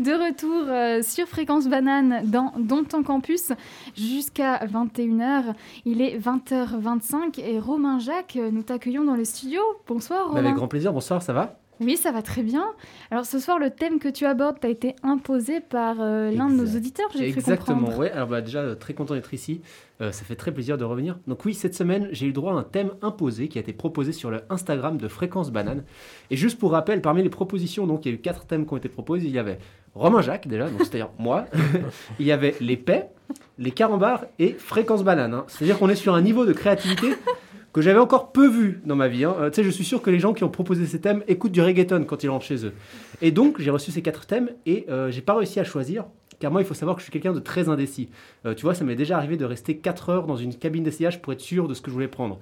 De 0.00 0.12
retour 0.12 0.64
euh, 0.66 1.02
sur 1.02 1.26
Fréquence 1.26 1.68
Banane 1.68 2.22
dans, 2.24 2.54
dans 2.56 2.84
ton 2.84 3.02
campus 3.02 3.52
jusqu'à 3.94 4.64
21h. 4.64 5.52
Il 5.84 6.00
est 6.00 6.18
20h25 6.18 7.38
et 7.38 7.58
Romain 7.58 7.98
Jacques, 7.98 8.38
nous 8.50 8.62
t'accueillons 8.62 9.04
dans 9.04 9.14
le 9.14 9.26
studio. 9.26 9.60
Bonsoir 9.86 10.28
Romain. 10.28 10.40
Avec 10.40 10.54
grand 10.54 10.68
plaisir, 10.68 10.94
bonsoir, 10.94 11.20
ça 11.22 11.34
va? 11.34 11.59
Oui, 11.80 11.96
ça 11.96 12.12
va 12.12 12.20
très 12.20 12.42
bien. 12.42 12.64
Alors 13.10 13.24
ce 13.24 13.38
soir, 13.38 13.58
le 13.58 13.70
thème 13.70 13.98
que 13.98 14.08
tu 14.08 14.26
abordes 14.26 14.60
t'a 14.60 14.68
été 14.68 14.94
imposé 15.02 15.60
par 15.60 15.96
euh, 16.00 16.30
l'un 16.30 16.50
de 16.50 16.54
nos 16.54 16.76
auditeurs, 16.76 17.08
j'ai 17.12 17.30
cru 17.30 17.40
Exactement, 17.40 17.88
oui. 17.96 18.08
Alors 18.08 18.28
bah, 18.28 18.42
déjà, 18.42 18.60
euh, 18.60 18.74
très 18.74 18.92
content 18.92 19.14
d'être 19.14 19.32
ici. 19.32 19.62
Euh, 20.02 20.12
ça 20.12 20.24
fait 20.24 20.36
très 20.36 20.52
plaisir 20.52 20.76
de 20.76 20.84
revenir. 20.84 21.18
Donc 21.26 21.44
oui, 21.46 21.54
cette 21.54 21.74
semaine, 21.74 22.08
j'ai 22.12 22.26
eu 22.26 22.32
droit 22.32 22.52
à 22.52 22.56
un 22.56 22.62
thème 22.64 22.90
imposé 23.00 23.48
qui 23.48 23.56
a 23.56 23.62
été 23.62 23.72
proposé 23.72 24.12
sur 24.12 24.30
le 24.30 24.42
Instagram 24.50 24.98
de 24.98 25.08
Fréquence 25.08 25.50
Banane. 25.50 25.84
Et 26.30 26.36
juste 26.36 26.58
pour 26.58 26.72
rappel, 26.72 27.00
parmi 27.00 27.22
les 27.22 27.30
propositions, 27.30 27.86
donc 27.86 28.04
il 28.04 28.10
y 28.10 28.12
a 28.12 28.14
eu 28.14 28.20
quatre 28.20 28.44
thèmes 28.44 28.66
qui 28.66 28.74
ont 28.74 28.78
été 28.78 28.90
proposés. 28.90 29.26
Il 29.26 29.34
y 29.34 29.38
avait 29.38 29.58
Romain 29.94 30.20
Jacques 30.20 30.48
déjà, 30.48 30.68
donc 30.68 30.80
c'est-à-dire 30.80 31.10
moi. 31.18 31.46
il 32.20 32.26
y 32.26 32.32
avait 32.32 32.56
les 32.60 32.76
paix, 32.76 33.08
les 33.58 33.70
carambars 33.70 34.26
et 34.38 34.52
Fréquence 34.52 35.02
Banane. 35.02 35.32
Hein. 35.32 35.44
C'est-à-dire 35.48 35.78
qu'on 35.78 35.88
est 35.88 35.94
sur 35.94 36.14
un 36.14 36.20
niveau 36.20 36.44
de 36.44 36.52
créativité 36.52 37.14
que 37.72 37.80
j'avais 37.80 37.98
encore 37.98 38.32
peu 38.32 38.48
vu 38.48 38.80
dans 38.84 38.96
ma 38.96 39.08
vie. 39.08 39.24
Hein. 39.24 39.36
Euh, 39.38 39.50
tu 39.50 39.56
sais, 39.56 39.64
je 39.64 39.70
suis 39.70 39.84
sûr 39.84 40.02
que 40.02 40.10
les 40.10 40.18
gens 40.18 40.32
qui 40.32 40.44
ont 40.44 40.48
proposé 40.48 40.86
ces 40.86 41.00
thèmes 41.00 41.22
écoutent 41.28 41.52
du 41.52 41.62
reggaeton 41.62 42.04
quand 42.04 42.22
ils 42.22 42.28
rentrent 42.28 42.46
chez 42.46 42.66
eux. 42.66 42.72
Et 43.22 43.30
donc, 43.30 43.60
j'ai 43.60 43.70
reçu 43.70 43.90
ces 43.90 44.02
quatre 44.02 44.26
thèmes 44.26 44.50
et 44.66 44.86
euh, 44.88 45.10
j'ai 45.10 45.20
pas 45.20 45.34
réussi 45.34 45.60
à 45.60 45.64
choisir. 45.64 46.06
Car 46.40 46.50
moi, 46.50 46.62
il 46.62 46.66
faut 46.66 46.74
savoir 46.74 46.96
que 46.96 47.00
je 47.00 47.04
suis 47.04 47.12
quelqu'un 47.12 47.34
de 47.34 47.38
très 47.38 47.68
indécis. 47.68 48.08
Euh, 48.46 48.54
tu 48.54 48.62
vois, 48.62 48.74
ça 48.74 48.82
m'est 48.82 48.96
déjà 48.96 49.18
arrivé 49.18 49.36
de 49.36 49.44
rester 49.44 49.76
4 49.76 50.08
heures 50.08 50.26
dans 50.26 50.36
une 50.36 50.54
cabine 50.54 50.82
d'essayage 50.82 51.20
pour 51.20 51.34
être 51.34 51.40
sûr 51.40 51.68
de 51.68 51.74
ce 51.74 51.82
que 51.82 51.90
je 51.90 51.94
voulais 51.94 52.08
prendre. 52.08 52.40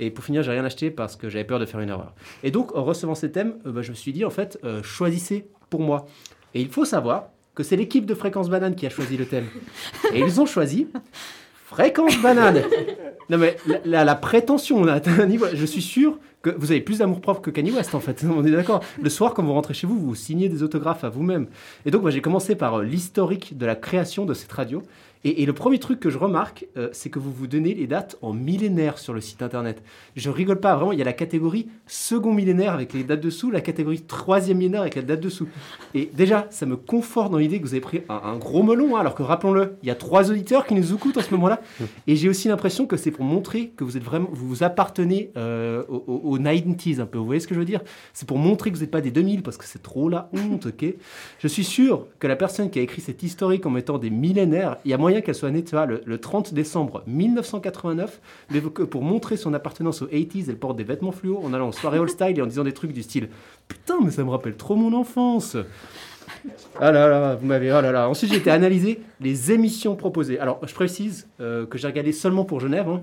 Et 0.00 0.10
pour 0.10 0.24
finir, 0.24 0.42
j'ai 0.42 0.50
rien 0.50 0.64
acheté 0.64 0.90
parce 0.90 1.14
que 1.14 1.28
j'avais 1.28 1.44
peur 1.44 1.58
de 1.58 1.66
faire 1.66 1.80
une 1.80 1.90
erreur. 1.90 2.14
Et 2.42 2.50
donc, 2.50 2.74
en 2.74 2.84
recevant 2.84 3.14
ces 3.14 3.30
thèmes, 3.30 3.56
bah, 3.64 3.82
je 3.82 3.90
me 3.90 3.94
suis 3.94 4.14
dit, 4.14 4.24
en 4.24 4.30
fait, 4.30 4.58
choisissez 4.82 5.46
pour 5.68 5.82
moi. 5.82 6.06
Et 6.54 6.62
il 6.62 6.68
faut 6.68 6.86
savoir 6.86 7.28
que 7.54 7.62
c'est 7.62 7.76
l'équipe 7.76 8.06
de 8.06 8.14
Fréquence 8.14 8.48
Banane 8.48 8.74
qui 8.74 8.86
a 8.86 8.90
choisi 8.90 9.16
le 9.16 9.26
thème. 9.26 9.46
Et 10.14 10.20
ils 10.20 10.40
ont 10.40 10.46
choisi 10.46 10.88
Fréquence 11.74 12.16
banane 12.22 12.62
Non 13.30 13.38
mais 13.38 13.56
la, 13.84 14.04
la, 14.04 14.14
prétention, 14.14 14.78
on 14.78 14.86
a 14.86 15.00
un 15.20 15.26
niveau. 15.26 15.46
Je 15.52 15.66
suis 15.66 15.82
sûr 15.82 16.18
vous 16.50 16.70
avez 16.70 16.80
plus 16.80 16.98
d'amour 16.98 17.20
propre 17.20 17.40
que 17.40 17.50
Kanye 17.50 17.72
West 17.72 17.94
en 17.94 18.00
fait. 18.00 18.24
On 18.36 18.44
est 18.44 18.50
d'accord. 18.50 18.82
Le 19.00 19.10
soir, 19.10 19.34
quand 19.34 19.42
vous 19.42 19.52
rentrez 19.52 19.74
chez 19.74 19.86
vous, 19.86 19.98
vous 19.98 20.14
signez 20.14 20.48
des 20.48 20.62
autographes 20.62 21.04
à 21.04 21.08
vous-même. 21.08 21.46
Et 21.86 21.90
donc, 21.90 22.02
moi, 22.02 22.10
j'ai 22.10 22.20
commencé 22.20 22.54
par 22.54 22.80
euh, 22.80 22.84
l'historique 22.84 23.56
de 23.56 23.66
la 23.66 23.76
création 23.76 24.24
de 24.24 24.34
cette 24.34 24.52
radio. 24.52 24.82
Et, 25.24 25.46
le 25.46 25.54
premier 25.54 25.78
truc 25.78 26.00
que 26.00 26.10
je 26.10 26.18
remarque, 26.18 26.66
euh, 26.76 26.90
c'est 26.92 27.08
que 27.08 27.18
vous 27.18 27.32
vous 27.32 27.46
donnez 27.46 27.72
les 27.72 27.86
dates 27.86 28.16
en 28.20 28.34
millénaire 28.34 28.98
sur 28.98 29.14
le 29.14 29.22
site 29.22 29.40
internet. 29.40 29.82
Je 30.16 30.28
rigole 30.28 30.60
pas, 30.60 30.76
vraiment, 30.76 30.92
il 30.92 30.98
y 30.98 31.02
a 31.02 31.04
la 31.04 31.14
catégorie 31.14 31.66
second 31.86 32.34
millénaire 32.34 32.74
avec 32.74 32.92
les 32.92 33.04
dates 33.04 33.22
dessous, 33.22 33.50
la 33.50 33.62
catégorie 33.62 34.02
troisième 34.02 34.58
millénaire 34.58 34.82
avec 34.82 34.96
la 34.96 35.02
date 35.02 35.20
dessous. 35.20 35.48
Et 35.94 36.10
déjà, 36.12 36.46
ça 36.50 36.66
me 36.66 36.76
conforte 36.76 37.32
dans 37.32 37.38
l'idée 37.38 37.58
que 37.58 37.64
vous 37.64 37.72
avez 37.72 37.80
pris 37.80 38.02
un, 38.10 38.36
gros 38.36 38.62
melon, 38.62 38.96
hein, 38.96 39.00
alors 39.00 39.14
que 39.14 39.22
rappelons-le, 39.22 39.76
il 39.82 39.88
y 39.88 39.90
a 39.90 39.94
trois 39.94 40.30
auditeurs 40.30 40.66
qui 40.66 40.74
nous 40.74 40.92
écoutent 40.92 41.16
en 41.16 41.22
ce 41.22 41.30
moment-là. 41.30 41.62
Et 42.06 42.16
j'ai 42.16 42.28
aussi 42.28 42.48
l'impression 42.48 42.84
que 42.84 42.98
c'est 42.98 43.10
pour 43.10 43.24
montrer 43.24 43.72
que 43.76 43.84
vous 43.84 43.96
êtes 43.96 44.04
vraiment, 44.04 44.28
vous, 44.30 44.46
vous 44.46 44.62
appartenez 44.62 45.30
euh, 45.38 45.84
aux, 45.88 46.33
90s 46.38 47.00
un 47.00 47.06
peu. 47.06 47.18
Vous 47.18 47.26
voyez 47.26 47.40
ce 47.40 47.46
que 47.46 47.54
je 47.54 47.60
veux 47.60 47.64
dire? 47.64 47.80
C'est 48.12 48.26
pour 48.26 48.38
montrer 48.38 48.70
que 48.70 48.76
vous 48.76 48.82
n'êtes 48.82 48.90
pas 48.90 49.00
des 49.00 49.10
2000 49.10 49.42
parce 49.42 49.56
que 49.56 49.64
c'est 49.64 49.82
trop 49.82 50.08
la 50.08 50.28
honte, 50.32 50.66
ok? 50.66 50.84
Je 51.38 51.48
suis 51.48 51.64
sûr 51.64 52.06
que 52.18 52.26
la 52.26 52.36
personne 52.36 52.70
qui 52.70 52.78
a 52.78 52.82
écrit 52.82 53.00
cet 53.00 53.22
historique 53.22 53.66
en 53.66 53.70
mettant 53.70 53.98
des 53.98 54.10
millénaires, 54.10 54.76
il 54.84 54.90
y 54.90 54.94
a 54.94 54.98
moyen 54.98 55.20
qu'elle 55.20 55.34
soit 55.34 55.50
née 55.50 55.64
tu 55.64 55.74
vois, 55.74 55.86
le, 55.86 56.18
30 56.18 56.54
décembre 56.54 57.02
1989, 57.06 58.20
mais 58.50 58.60
pour 58.60 59.02
montrer 59.02 59.36
son 59.36 59.54
appartenance 59.54 60.02
aux 60.02 60.06
80s, 60.06 60.46
elle 60.48 60.58
porte 60.58 60.76
des 60.76 60.84
vêtements 60.84 61.12
fluo 61.12 61.40
en 61.42 61.52
allant 61.52 61.68
en 61.68 61.72
soirée 61.72 61.98
all 61.98 62.08
style 62.08 62.38
et 62.38 62.42
en 62.42 62.46
disant 62.46 62.64
des 62.64 62.72
trucs 62.72 62.92
du 62.92 63.02
style 63.02 63.28
Putain, 63.68 63.98
mais 64.02 64.10
ça 64.10 64.24
me 64.24 64.30
rappelle 64.30 64.56
trop 64.56 64.76
mon 64.76 64.92
enfance 64.92 65.56
ah 66.80 66.90
là 66.90 67.08
là, 67.08 67.34
vous 67.34 67.46
m'avez. 67.46 67.72
Oh 67.72 67.80
là 67.80 67.92
là. 67.92 68.08
Ensuite, 68.08 68.30
j'ai 68.30 68.38
été 68.38 68.50
analyser 68.50 69.00
les 69.20 69.52
émissions 69.52 69.96
proposées. 69.96 70.38
Alors, 70.38 70.60
je 70.66 70.74
précise 70.74 71.28
euh, 71.40 71.66
que 71.66 71.78
j'ai 71.78 71.86
regardé 71.86 72.12
seulement 72.12 72.44
pour 72.44 72.60
Genève, 72.60 72.88
hein. 72.88 73.02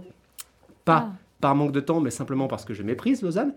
pas 0.86 1.10
ah. 1.12 1.20
Par 1.42 1.56
manque 1.56 1.72
de 1.72 1.80
temps, 1.80 2.00
mais 2.00 2.12
simplement 2.12 2.48
parce 2.48 2.64
que 2.64 2.74
je 2.74 2.84
méprise 2.84 3.22
Lausanne. 3.22 3.54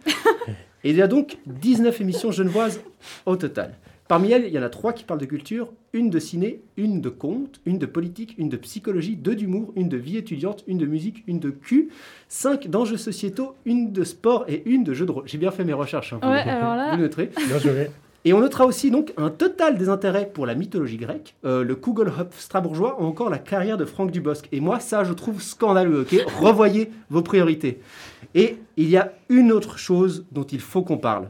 et 0.85 0.91
il 0.91 0.97
y 0.97 1.03
a 1.03 1.07
donc 1.07 1.39
19 1.47 2.01
émissions 2.01 2.33
genevoises 2.33 2.81
au 3.27 3.37
total. 3.37 3.75
Parmi 4.07 4.33
elles, 4.33 4.45
il 4.47 4.53
y 4.53 4.59
en 4.59 4.63
a 4.63 4.69
trois 4.69 4.93
qui 4.93 5.03
parlent 5.05 5.21
de 5.21 5.25
culture, 5.25 5.73
une 5.95 6.11
de 6.11 6.19
ciné, 6.19 6.61
une 6.77 7.01
de 7.01 7.09
conte, 7.09 7.61
une 7.65 7.79
de 7.79 7.87
politique, 7.87 8.35
une 8.37 8.51
de 8.51 8.59
psychologie, 8.59 9.17
deux 9.17 9.35
d'humour, 9.35 9.73
une 9.77 9.89
de 9.89 9.97
vie 9.97 10.19
étudiante, 10.19 10.63
une 10.67 10.77
de 10.77 10.85
musique, 10.85 11.25
une 11.27 11.41
de 11.41 11.49
cul, 11.49 11.89
cinq 12.29 12.69
d'enjeux 12.69 12.99
sociétaux, 12.99 13.55
une 13.65 13.93
de 13.93 14.05
sport 14.05 14.45
et 14.47 14.63
une 14.67 14.85
de 14.85 14.93
jeux 14.93 15.07
de 15.07 15.13
rôle. 15.13 15.27
J'ai 15.27 15.39
bien 15.39 15.51
fait 15.51 15.65
mes 15.65 15.73
recherches. 15.73 16.13
Hein, 16.13 16.21
ouais, 16.23 16.41
alors 16.41 16.77
là... 16.77 16.95
Vous 16.95 17.01
noterez. 17.01 17.31
Bien 17.49 17.59
joué. 17.59 17.89
Et 18.27 18.33
on 18.33 18.41
notera 18.41 18.65
aussi 18.65 18.91
donc 18.91 19.13
un 19.19 19.29
total 19.29 19.77
désintérêt 19.77 20.31
pour 20.33 20.47
la 20.47 20.55
mythologie 20.55 20.97
grecque, 20.97 21.35
euh, 21.45 21.63
le 21.63 21.75
Kugelhopf 21.75 22.41
strasbourgeois 22.41 23.01
ou 23.01 23.05
encore 23.05 23.29
la 23.29 23.39
carrière 23.39 23.77
de 23.77 23.85
Franck 23.85 24.11
Dubosc. 24.11 24.49
Et 24.51 24.61
moi, 24.61 24.81
ça, 24.81 25.05
je 25.05 25.13
trouve 25.13 25.43
scandaleux, 25.43 26.01
ok? 26.01 26.25
Revoyez 26.41 26.91
vos 27.11 27.23
priorités. 27.23 27.81
Et 28.35 28.57
il 28.79 28.89
y 28.89 28.97
a 28.97 29.13
une 29.29 29.53
autre 29.53 29.79
chose 29.79 30.25
dont 30.33 30.45
il 30.45 30.61
faut 30.61 30.83
qu'on 30.83 30.97
parle. 30.97 31.29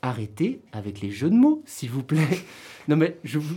Arrêtez 0.00 0.60
avec 0.72 1.00
les 1.00 1.10
jeux 1.10 1.30
de 1.30 1.34
mots, 1.34 1.62
s'il 1.66 1.90
vous 1.90 2.02
plaît. 2.02 2.20
Non 2.86 2.96
mais, 2.96 3.16
je 3.24 3.38
vous... 3.38 3.54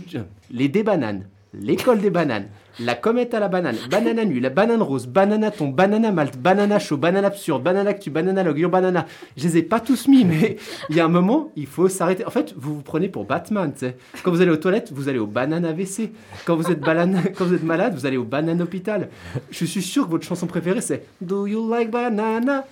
Les 0.50 0.68
débananes, 0.68 1.26
l'école 1.54 2.00
des 2.00 2.10
bananes, 2.10 2.48
la 2.80 2.94
comète 2.94 3.34
à 3.34 3.40
la 3.40 3.48
banane, 3.48 3.76
banana 3.90 4.24
nu, 4.24 4.38
la 4.40 4.50
banane 4.50 4.82
rose, 4.82 5.06
banana 5.06 5.50
ton, 5.50 5.68
banana 5.68 6.12
malte, 6.12 6.38
banana 6.38 6.78
chaud, 6.78 6.96
banane 6.96 7.24
absurde, 7.24 7.62
banana 7.62 7.90
actu, 7.90 8.10
banana 8.10 8.42
log, 8.42 8.64
banana. 8.66 9.06
Je 9.36 9.44
les 9.44 9.58
ai 9.58 9.62
pas 9.62 9.80
tous 9.80 10.08
mis, 10.08 10.24
mais 10.24 10.56
il 10.90 10.96
y 10.96 11.00
a 11.00 11.04
un 11.04 11.08
moment, 11.08 11.50
il 11.56 11.66
faut 11.66 11.88
s'arrêter. 11.88 12.24
En 12.24 12.30
fait, 12.30 12.54
vous 12.56 12.76
vous 12.76 12.82
prenez 12.82 13.08
pour 13.08 13.24
Batman, 13.24 13.72
tu 13.72 13.80
sais. 13.80 13.96
Quand 14.22 14.30
vous 14.30 14.40
allez 14.40 14.50
aux 14.50 14.56
toilettes, 14.56 14.92
vous 14.92 15.08
allez 15.08 15.18
au 15.18 15.26
banane 15.26 15.64
AVC. 15.64 16.12
Quand 16.44 16.56
vous 16.56 16.70
êtes, 16.70 16.80
quand 17.36 17.44
vous 17.44 17.54
êtes 17.54 17.64
malade, 17.64 17.94
vous 17.94 18.06
allez 18.06 18.16
au 18.16 18.24
banane 18.24 18.62
hôpital. 18.62 19.08
Je 19.50 19.64
suis 19.64 19.82
sûr 19.82 20.06
que 20.06 20.10
votre 20.10 20.26
chanson 20.26 20.46
préférée, 20.46 20.80
c'est 20.80 21.06
Do 21.20 21.46
you 21.46 21.68
like 21.68 21.90
banana? 21.90 22.64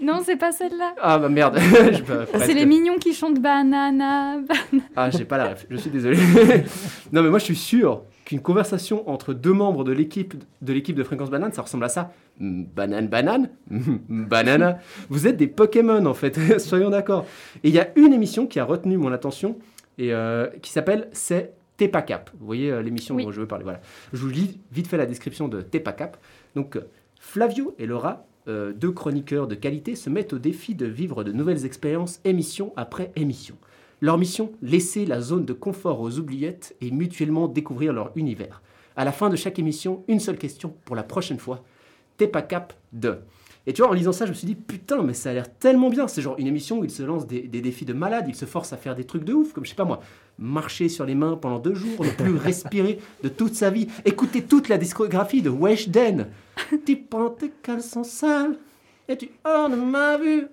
Non, 0.00 0.20
c'est 0.24 0.36
pas 0.36 0.52
celle-là. 0.52 0.94
Ah 1.00 1.18
bah 1.18 1.28
merde. 1.28 1.58
C'est 2.38 2.54
les 2.54 2.66
mignons 2.66 2.96
qui 2.98 3.12
chantent 3.14 3.40
banana. 3.40 4.38
banana. 4.38 4.84
Ah, 4.96 5.10
j'ai 5.10 5.24
pas 5.24 5.38
la 5.38 5.50
ref, 5.50 5.66
je 5.70 5.76
suis 5.76 5.90
désolé. 5.90 6.16
non, 7.12 7.22
mais 7.22 7.30
moi 7.30 7.38
je 7.38 7.44
suis 7.44 7.56
sûr 7.56 8.02
qu'une 8.24 8.40
conversation 8.40 9.08
entre 9.08 9.34
deux 9.34 9.52
membres 9.52 9.84
de 9.84 9.92
l'équipe 9.92 10.34
de 10.62 10.72
l'équipe 10.72 10.96
de 10.96 11.04
Fréquence 11.04 11.30
Banane, 11.30 11.52
ça 11.52 11.62
ressemble 11.62 11.84
à 11.84 11.88
ça. 11.88 12.12
Mm, 12.40 12.64
Banane, 12.74 13.08
banane, 13.08 13.50
Mm, 13.70 14.24
banana. 14.26 14.78
Vous 15.08 15.26
êtes 15.26 15.36
des 15.36 15.46
Pokémon 15.46 16.04
en 16.06 16.14
fait, 16.14 16.58
soyons 16.58 16.90
d'accord. 16.90 17.26
Et 17.62 17.68
il 17.68 17.74
y 17.74 17.78
a 17.80 17.88
une 17.96 18.12
émission 18.12 18.46
qui 18.46 18.58
a 18.60 18.64
retenu 18.64 18.96
mon 18.96 19.12
attention 19.12 19.58
et 19.98 20.12
euh, 20.12 20.48
qui 20.62 20.70
s'appelle 20.72 21.08
C'est 21.12 21.52
T'es 21.76 21.88
pas 21.88 22.02
cap. 22.02 22.30
Vous 22.38 22.46
voyez 22.46 22.70
euh, 22.70 22.82
l'émission 22.82 23.16
Oui. 23.16 23.24
dont 23.24 23.32
je 23.32 23.40
veux 23.40 23.48
parler. 23.48 23.64
Voilà. 23.64 23.80
Je 24.12 24.18
vous 24.20 24.28
lis 24.28 24.60
vite 24.70 24.86
fait 24.86 24.96
la 24.96 25.06
description 25.06 25.48
de 25.48 25.60
T'es 25.60 25.80
pas 25.80 25.92
cap. 25.92 26.16
Donc, 26.54 26.76
euh, 26.76 26.82
Flavio 27.18 27.74
et 27.80 27.86
Laura, 27.86 28.26
euh, 28.46 28.72
deux 28.72 28.92
chroniqueurs 28.92 29.48
de 29.48 29.54
qualité, 29.54 29.94
se 29.94 30.10
mettent 30.10 30.32
au 30.32 30.38
défi 30.38 30.74
de 30.74 30.86
vivre 30.86 31.24
de 31.24 31.32
nouvelles 31.32 31.64
expériences 31.64 32.20
émission 32.24 32.72
après 32.76 33.12
émission. 33.16 33.56
Leur 34.00 34.18
mission, 34.18 34.52
laisser 34.60 35.06
la 35.06 35.20
zone 35.20 35.46
de 35.46 35.52
confort 35.52 36.00
aux 36.00 36.18
oubliettes 36.18 36.76
et 36.80 36.90
mutuellement 36.90 37.48
découvrir 37.48 37.92
leur 37.92 38.12
univers. 38.16 38.60
À 38.96 39.04
la 39.04 39.12
fin 39.12 39.30
de 39.30 39.36
chaque 39.36 39.58
émission, 39.58 40.04
une 40.08 40.20
seule 40.20 40.36
question 40.36 40.74
pour 40.84 40.94
la 40.94 41.02
prochaine 41.02 41.38
fois. 41.38 41.64
T'es 42.16 42.28
pas 42.28 42.42
cap 42.42 42.74
de. 42.92 43.18
Et 43.66 43.72
tu 43.72 43.80
vois, 43.80 43.90
en 43.90 43.94
lisant 43.94 44.12
ça, 44.12 44.26
je 44.26 44.30
me 44.30 44.34
suis 44.34 44.46
dit, 44.46 44.54
putain, 44.54 45.02
mais 45.02 45.14
ça 45.14 45.30
a 45.30 45.32
l'air 45.32 45.52
tellement 45.58 45.88
bien. 45.88 46.06
C'est 46.06 46.20
genre 46.20 46.36
une 46.38 46.46
émission 46.46 46.80
où 46.80 46.84
ils 46.84 46.90
se 46.90 47.02
lancent 47.02 47.26
des, 47.26 47.42
des 47.42 47.62
défis 47.62 47.86
de 47.86 47.94
malade, 47.94 48.26
ils 48.28 48.34
se 48.34 48.44
forcent 48.44 48.74
à 48.74 48.76
faire 48.76 48.94
des 48.94 49.04
trucs 49.04 49.24
de 49.24 49.32
ouf, 49.32 49.52
comme 49.52 49.64
je 49.64 49.70
sais 49.70 49.76
pas 49.76 49.86
moi, 49.86 50.00
marcher 50.38 50.88
sur 50.88 51.06
les 51.06 51.14
mains 51.14 51.36
pendant 51.36 51.58
deux 51.58 51.74
jours, 51.74 52.04
ne 52.04 52.10
plus 52.10 52.36
respirer 52.36 52.98
de 53.22 53.28
toute 53.28 53.54
sa 53.54 53.70
vie, 53.70 53.88
écouter 54.04 54.42
toute 54.42 54.68
la 54.68 54.76
discographie 54.76 55.40
de 55.40 55.50
Weshden. 55.50 56.28
Tu 56.84 56.96
prends 56.96 57.30
tes 57.30 57.50
caleçons 57.62 58.04
sales 58.04 58.58
et 59.08 59.16
tu 59.16 59.30
ornes 59.44 59.76
ma 59.76 60.18
vue. 60.18 60.46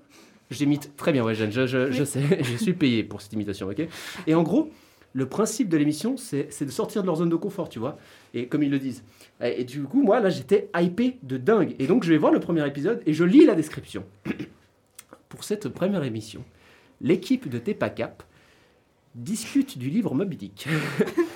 J'imite 0.49 0.95
très 0.95 1.11
bien 1.11 1.23
Weshden, 1.23 1.51
je, 1.51 1.65
je, 1.67 1.91
je 1.91 2.03
sais, 2.03 2.21
je 2.43 2.57
suis 2.57 2.73
payé 2.73 3.03
pour 3.03 3.21
cette 3.21 3.33
imitation, 3.33 3.67
ok? 3.67 3.87
Et 4.27 4.35
en 4.35 4.43
gros, 4.43 4.69
le 5.13 5.27
principe 5.27 5.69
de 5.69 5.77
l'émission, 5.77 6.15
c'est 6.17 6.63
de 6.63 6.69
sortir 6.69 7.01
de 7.01 7.07
leur 7.07 7.17
zone 7.17 7.29
de 7.29 7.35
confort, 7.35 7.69
tu 7.69 7.79
vois. 7.79 7.97
Et 8.33 8.47
comme 8.47 8.63
ils 8.63 8.71
le 8.71 8.79
disent. 8.79 9.03
Et, 9.43 9.63
du 9.63 9.83
coup, 9.83 10.01
moi, 10.01 10.19
là, 10.19 10.29
j'étais 10.29 10.69
hypé 10.75 11.17
de 11.23 11.37
dingue. 11.37 11.75
Et 11.79 11.87
donc, 11.87 12.03
je 12.03 12.11
vais 12.11 12.17
voir 12.17 12.31
le 12.31 12.39
premier 12.39 12.65
épisode 12.65 13.01
et 13.05 13.13
je 13.13 13.23
lis 13.23 13.45
la 13.45 13.55
description. 13.55 14.05
Pour 15.29 15.43
cette 15.43 15.69
première 15.69 16.03
émission, 16.03 16.43
l'équipe 17.01 17.49
de 17.49 17.57
Tepa 17.57 17.89
Cap 17.89 18.23
discute 19.15 19.77
du 19.77 19.89
livre 19.89 20.13
Moby 20.15 20.37
Dick. 20.37 20.67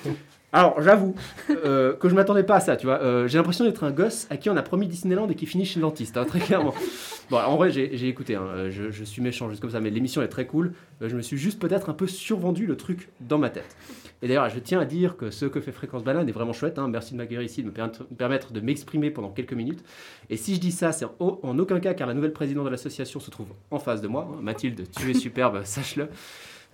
Alors, 0.52 0.80
j'avoue 0.80 1.14
euh, 1.50 1.94
que 1.94 2.08
je 2.08 2.14
m'attendais 2.14 2.44
pas 2.44 2.56
à 2.56 2.60
ça, 2.60 2.76
tu 2.76 2.86
vois. 2.86 3.02
Euh, 3.02 3.26
j'ai 3.28 3.36
l'impression 3.36 3.64
d'être 3.64 3.84
un 3.84 3.90
gosse 3.90 4.26
à 4.30 4.36
qui 4.36 4.48
on 4.48 4.56
a 4.56 4.62
promis 4.62 4.86
Disneyland 4.86 5.28
et 5.28 5.34
qui 5.34 5.44
finit 5.46 5.66
chez 5.66 5.80
le 5.80 5.82
dentiste, 5.82 6.16
hein, 6.16 6.24
très 6.24 6.40
clairement. 6.40 6.74
Bon, 7.28 7.38
en 7.38 7.56
vrai, 7.56 7.72
j'ai 7.72 8.06
écouté, 8.06 8.36
hein, 8.36 8.44
euh, 8.54 8.70
je, 8.70 8.92
je 8.92 9.02
suis 9.02 9.20
méchant 9.20 9.50
juste 9.50 9.60
comme 9.60 9.72
ça, 9.72 9.80
mais 9.80 9.90
l'émission 9.90 10.22
est 10.22 10.28
très 10.28 10.46
cool. 10.46 10.74
Euh, 11.02 11.08
je 11.08 11.16
me 11.16 11.22
suis 11.22 11.36
juste 11.36 11.58
peut-être 11.60 11.90
un 11.90 11.92
peu 11.92 12.06
survendu 12.06 12.66
le 12.66 12.76
truc 12.76 13.08
dans 13.20 13.36
ma 13.36 13.50
tête. 13.50 13.76
Et 14.22 14.28
d'ailleurs, 14.28 14.48
je 14.48 14.60
tiens 14.60 14.78
à 14.78 14.84
dire 14.84 15.16
que 15.16 15.32
ce 15.32 15.44
que 15.44 15.60
fait 15.60 15.72
Fréquence 15.72 16.04
Banane 16.04 16.28
est 16.28 16.32
vraiment 16.32 16.52
chouette. 16.52 16.78
hein. 16.78 16.86
Merci 16.86 17.14
de 17.14 17.18
m'accueillir 17.18 17.42
ici, 17.42 17.62
de 17.62 17.66
me 17.66 17.72
permettre- 17.72 18.06
me 18.08 18.16
permettre 18.16 18.52
de 18.52 18.60
m'exprimer 18.60 19.10
pendant 19.10 19.30
quelques 19.30 19.54
minutes. 19.54 19.82
Et 20.30 20.36
si 20.36 20.54
je 20.54 20.60
dis 20.60 20.70
ça, 20.70 20.92
c'est 20.92 21.04
en, 21.18 21.40
en 21.42 21.58
aucun 21.58 21.80
cas 21.80 21.94
car 21.94 22.06
la 22.06 22.14
nouvelle 22.14 22.32
présidente 22.32 22.64
de 22.66 22.70
l'association 22.70 23.18
se 23.18 23.32
trouve 23.32 23.48
en 23.72 23.80
face 23.80 24.00
de 24.00 24.06
moi. 24.06 24.28
Mathilde, 24.40 24.84
tu 24.96 25.10
es 25.10 25.14
superbe, 25.14 25.62
sache-le. 25.64 26.06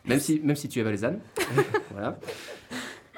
Même 0.05 0.21
si, 0.21 0.39
même 0.45 0.57
si 0.57 0.69
tu 0.69 0.81
es 0.81 0.83
valaisanne. 0.83 1.19
voilà. 1.93 2.19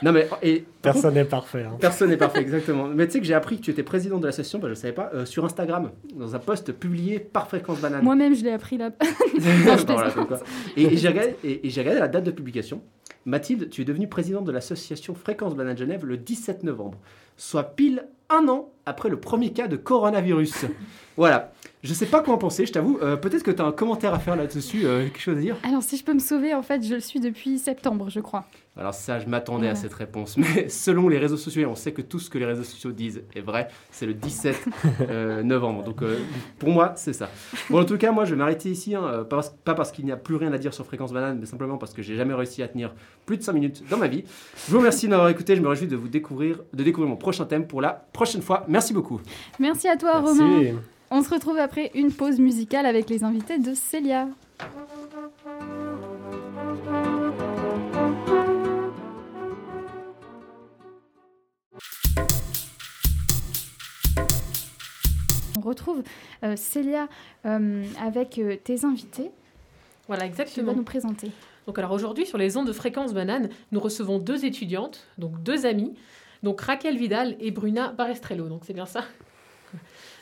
Non 0.03 0.11
mais 0.13 0.29
et 0.43 0.65
Personne 0.83 1.15
n'est 1.15 1.25
parfait. 1.25 1.63
hein. 1.63 1.77
Personne 1.81 2.11
n'est 2.11 2.17
parfait, 2.17 2.41
exactement. 2.41 2.89
Mais 2.89 3.07
tu 3.07 3.13
sais 3.15 3.21
que 3.21 3.27
j'ai 3.27 3.35
appris 3.35 3.59
que 3.59 3.63
tu 3.63 3.71
étais 3.71 3.83
président 3.85 4.19
de 4.19 4.27
l'association, 4.27 4.59
bah, 4.59 4.67
je 4.67 4.71
ne 4.71 4.75
savais 4.75 4.93
pas, 4.93 5.11
euh, 5.15 5.25
sur 5.25 5.45
Instagram, 5.45 5.93
dans 6.17 6.35
un 6.35 6.39
post 6.41 6.73
publié 6.73 7.21
par 7.21 7.47
Fréquence 7.49 7.81
Banane. 7.81 8.03
Moi-même, 8.03 8.35
je 8.35 8.43
l'ai 8.43 8.53
appris 8.53 8.77
là. 8.77 8.91
Non, 9.01 9.77
je 9.77 9.85
voilà. 9.87 10.13
Et, 10.77 10.83
et 10.85 10.97
j'ai 10.97 11.09
regardé, 11.09 11.37
et- 11.45 11.67
et 11.67 11.71
j'ai 11.71 11.81
regardé 11.81 12.01
la 12.01 12.09
date 12.09 12.25
de 12.25 12.31
publication. 12.33 12.83
Mathilde, 13.25 13.71
tu 13.71 13.83
es 13.83 13.85
devenue 13.85 14.09
présidente 14.09 14.45
de 14.45 14.53
l'association 14.53 15.15
Fréquence 15.15 15.55
Banane 15.55 15.79
Genève 15.79 16.05
le 16.05 16.17
17 16.17 16.63
novembre, 16.65 16.99
soit 17.37 17.63
pile 17.75 18.05
un 18.31 18.49
an 18.49 18.71
après 18.87 19.09
le 19.09 19.19
premier 19.19 19.53
cas 19.53 19.69
de 19.69 19.77
coronavirus. 19.77 20.67
voilà. 21.17 21.53
Je 21.85 21.93
sais 21.95 22.07
pas 22.07 22.23
quoi 22.23 22.35
en 22.35 22.39
penser, 22.39 22.65
je 22.67 22.73
t'avoue. 22.73 22.99
Euh, 23.03 23.17
Peut-être 23.17 23.43
que 23.43 23.51
tu 23.51 23.61
as 23.61 23.65
un 23.67 23.73
commentaire 23.73 24.15
à 24.15 24.19
faire 24.19 24.37
là-dessus, 24.37 24.87
euh, 24.87 25.05
quelque 25.05 25.21
chose 25.21 25.37
à 25.37 25.41
dire? 25.41 25.57
Alors, 25.63 25.83
si 25.83 25.97
je 25.99 26.05
peux 26.05 26.15
me 26.15 26.19
sauver, 26.19 26.55
en 26.55 26.63
fait, 26.63 26.83
je 26.83 26.95
le 26.95 27.01
suis 27.01 27.21
depuis 27.21 27.59
septembre, 27.59 28.09
je 28.09 28.21
crois. 28.21 28.47
Alors 28.77 28.93
ça, 28.95 29.21
je 29.21 29.27
m'attendais 29.27 29.69
à 29.69 29.77
cette 29.77 29.95
réponse. 29.95 30.37
Mais 30.37 30.69
selon 30.69 31.09
les 31.09 31.19
réseaux 31.19 31.37
sociaux, 31.37 31.63
et 31.63 31.67
on 31.67 31.77
sait 31.77 31.93
que 31.93 32.03
tout 32.03 32.19
ce 32.19 32.29
que 32.29 32.39
les 32.39 32.45
réseaux 32.47 32.65
sociaux 32.65 32.91
disent 32.91 33.23
est 33.37 33.41
vrai, 33.41 33.69
c'est 33.93 34.07
le 34.07 34.15
17 34.15 34.65
euh, 35.11 35.43
novembre. 35.45 35.85
Donc 35.85 36.03
euh, 36.03 36.19
pour 36.59 36.71
moi, 36.71 36.95
c'est 36.97 37.13
ça. 37.13 37.29
Bon, 37.71 37.81
en 37.83 37.85
tout 37.85 37.99
cas, 37.99 38.11
moi, 38.11 38.25
je 38.25 38.31
vais 38.31 38.37
m'arrêter 38.39 38.71
ici. 38.71 38.97
hein, 38.97 39.25
pas 39.31 39.37
parce, 39.37 39.51
pas 39.51 39.75
parce 39.75 39.93
qu'il 39.93 40.05
n'y 40.07 40.11
a 40.13 40.17
plus 40.17 40.35
rien 40.35 40.53
à 40.53 40.59
dire 40.59 40.75
sur 40.75 40.85
Fréquence 40.87 41.13
Banane, 41.13 41.39
mais 41.39 41.47
simplement 41.47 41.79
parce 41.79 41.93
que 41.93 42.03
j'ai 42.03 42.17
jamais 42.17 42.35
réussi 42.35 42.63
à 42.65 42.69
tenir 42.69 42.95
plus 43.27 43.37
de 43.37 43.43
5 43.43 43.53
minutes 43.53 43.85
dans 43.91 43.99
ma 43.99 44.09
vie. 44.09 44.25
Je 44.67 44.73
vous 44.73 44.79
remercie 44.79 45.07
de 45.07 45.11
m'avoir 45.11 45.29
écouté. 45.29 45.55
Je 45.55 45.61
me 45.61 45.69
réjouis 45.69 45.87
de 45.87 45.95
vous 45.97 46.09
découvrir, 46.09 46.61
de 46.73 46.83
découvrir 46.83 47.11
mon 47.11 47.17
prochain 47.17 47.45
thème 47.45 47.69
pour 47.69 47.81
la 47.81 47.91
prochaine 47.93 48.43
fois. 48.43 48.65
Merci 48.67 48.93
beaucoup. 48.93 49.21
Merci 49.61 49.87
à 49.87 49.97
toi, 49.97 50.21
Merci. 50.21 50.41
Romain. 50.41 50.81
On 51.17 51.23
se 51.23 51.31
retrouve 51.31 51.59
après 51.59 51.93
une 51.95 52.11
pause 52.11 52.41
musicale 52.41 52.87
avec 52.87 53.09
les 53.09 53.23
invités 53.23 53.61
de 53.61 53.73
Célia. 53.73 54.27
On 65.57 65.61
retrouve 65.61 66.03
euh, 66.43 66.57
Célia 66.57 67.07
euh, 67.47 67.85
avec 68.05 68.41
euh, 68.41 68.57
tes 68.57 68.85
invités. 68.85 69.31
Voilà, 70.09 70.23
Tu 70.23 70.31
exactement. 70.31 70.73
vas 70.73 70.79
nous 70.79 70.83
présenter. 70.83 71.31
Donc 71.69 71.79
alors 71.79 71.93
aujourd'hui, 71.93 72.27
sur 72.27 72.39
les 72.39 72.57
ondes 72.57 72.67
de 72.67 72.73
fréquence 72.73 73.15
banane, 73.15 73.51
nous 73.71 73.79
recevons 73.79 74.19
deux 74.19 74.45
étudiantes, 74.45 75.07
donc 75.19 75.41
deux 75.45 75.65
amies, 75.65 75.95
donc 76.43 76.61
Raquel 76.61 76.97
Vidal 76.97 77.37
et 77.39 77.53
Bruna 77.53 77.93
Barestrello. 77.93 78.49
Donc 78.49 78.63
c'est 78.67 78.75
bien 78.75 78.87
ça? 78.87 79.05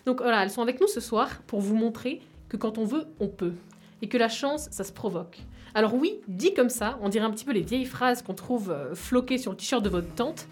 Donc 0.06 0.20
voilà, 0.20 0.42
elles 0.42 0.50
sont 0.50 0.62
avec 0.62 0.80
nous 0.80 0.88
ce 0.88 1.00
soir 1.00 1.42
pour 1.46 1.60
vous 1.60 1.76
montrer 1.76 2.20
que 2.48 2.56
quand 2.56 2.78
on 2.78 2.84
veut, 2.84 3.06
on 3.20 3.28
peut. 3.28 3.54
Et 4.02 4.08
que 4.08 4.18
la 4.18 4.28
chance, 4.28 4.68
ça 4.70 4.84
se 4.84 4.92
provoque. 4.92 5.38
Alors 5.74 5.94
oui, 5.94 6.20
dit 6.28 6.52
comme 6.54 6.68
ça, 6.68 6.98
on 7.02 7.08
dirait 7.08 7.24
un 7.24 7.30
petit 7.30 7.44
peu 7.44 7.52
les 7.52 7.62
vieilles 7.62 7.86
phrases 7.86 8.20
qu'on 8.22 8.34
trouve 8.34 8.70
euh, 8.70 8.94
floquées 8.94 9.38
sur 9.38 9.52
le 9.52 9.56
t-shirt 9.56 9.82
de 9.82 9.88
votre 9.88 10.12
tante. 10.14 10.46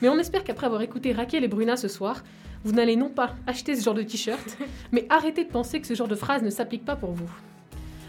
Mais 0.00 0.08
on 0.08 0.18
espère 0.18 0.44
qu'après 0.44 0.66
avoir 0.66 0.82
écouté 0.82 1.12
Raquel 1.12 1.44
et 1.44 1.48
Bruna 1.48 1.76
ce 1.76 1.88
soir, 1.88 2.22
vous 2.64 2.72
n'allez 2.72 2.96
non 2.96 3.10
pas 3.10 3.34
acheter 3.46 3.76
ce 3.76 3.84
genre 3.84 3.94
de 3.94 4.02
t-shirt, 4.02 4.56
mais 4.92 5.06
arrêter 5.10 5.44
de 5.44 5.50
penser 5.50 5.80
que 5.80 5.86
ce 5.86 5.94
genre 5.94 6.08
de 6.08 6.14
phrase 6.14 6.42
ne 6.42 6.50
s'applique 6.50 6.84
pas 6.84 6.96
pour 6.96 7.12
vous. 7.12 7.30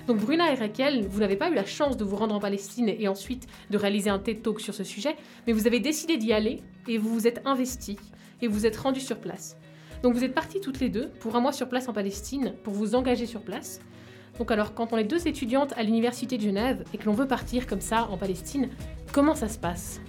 Donc 0.07 0.17
Bruna 0.17 0.51
et 0.51 0.55
Raquel, 0.55 1.07
vous 1.07 1.19
n'avez 1.19 1.37
pas 1.37 1.49
eu 1.49 1.53
la 1.53 1.65
chance 1.65 1.97
de 1.97 2.03
vous 2.03 2.15
rendre 2.15 2.35
en 2.35 2.39
Palestine 2.39 2.89
et 2.89 3.07
ensuite 3.07 3.47
de 3.69 3.77
réaliser 3.77 4.09
un 4.09 4.19
TED 4.19 4.41
Talk 4.41 4.59
sur 4.59 4.73
ce 4.73 4.83
sujet, 4.83 5.15
mais 5.47 5.53
vous 5.53 5.65
avez 5.65 5.79
décidé 5.79 6.17
d'y 6.17 6.33
aller 6.33 6.61
et 6.87 6.97
vous 6.97 7.13
vous 7.13 7.27
êtes 7.27 7.41
investis 7.45 7.97
et 8.41 8.47
vous 8.47 8.65
êtes 8.65 8.75
rendus 8.75 8.99
sur 9.01 9.17
place. 9.17 9.57
Donc 10.03 10.15
vous 10.15 10.23
êtes 10.25 10.35
partis 10.35 10.59
toutes 10.59 10.81
les 10.81 10.89
deux 10.89 11.07
pour 11.21 11.37
un 11.37 11.39
mois 11.39 11.53
sur 11.53 11.69
place 11.69 11.87
en 11.87 11.93
Palestine 11.93 12.53
pour 12.63 12.73
vous 12.73 12.93
engager 12.93 13.25
sur 13.25 13.41
place. 13.41 13.79
Donc 14.37 14.51
alors 14.51 14.73
quand 14.73 14.91
on 14.91 14.97
est 14.97 15.05
deux 15.05 15.27
étudiantes 15.29 15.73
à 15.77 15.83
l'université 15.83 16.37
de 16.37 16.43
Genève 16.43 16.83
et 16.93 16.97
que 16.97 17.05
l'on 17.05 17.13
veut 17.13 17.27
partir 17.27 17.65
comme 17.67 17.79
ça 17.79 18.09
en 18.09 18.17
Palestine, 18.17 18.69
comment 19.13 19.33
ça 19.33 19.47
se 19.47 19.57
passe? 19.57 20.01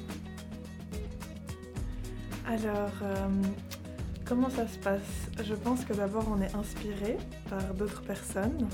Alors, 2.46 2.90
euh, 3.02 3.28
comment 4.24 4.50
ça 4.50 4.66
se 4.66 4.78
passe? 4.78 5.30
Je 5.44 5.54
pense 5.54 5.84
que 5.84 5.92
d'abord 5.92 6.26
on 6.28 6.42
est 6.42 6.54
inspiré 6.56 7.16
par 7.48 7.62
d'autres 7.74 8.02
personnes. 8.02 8.68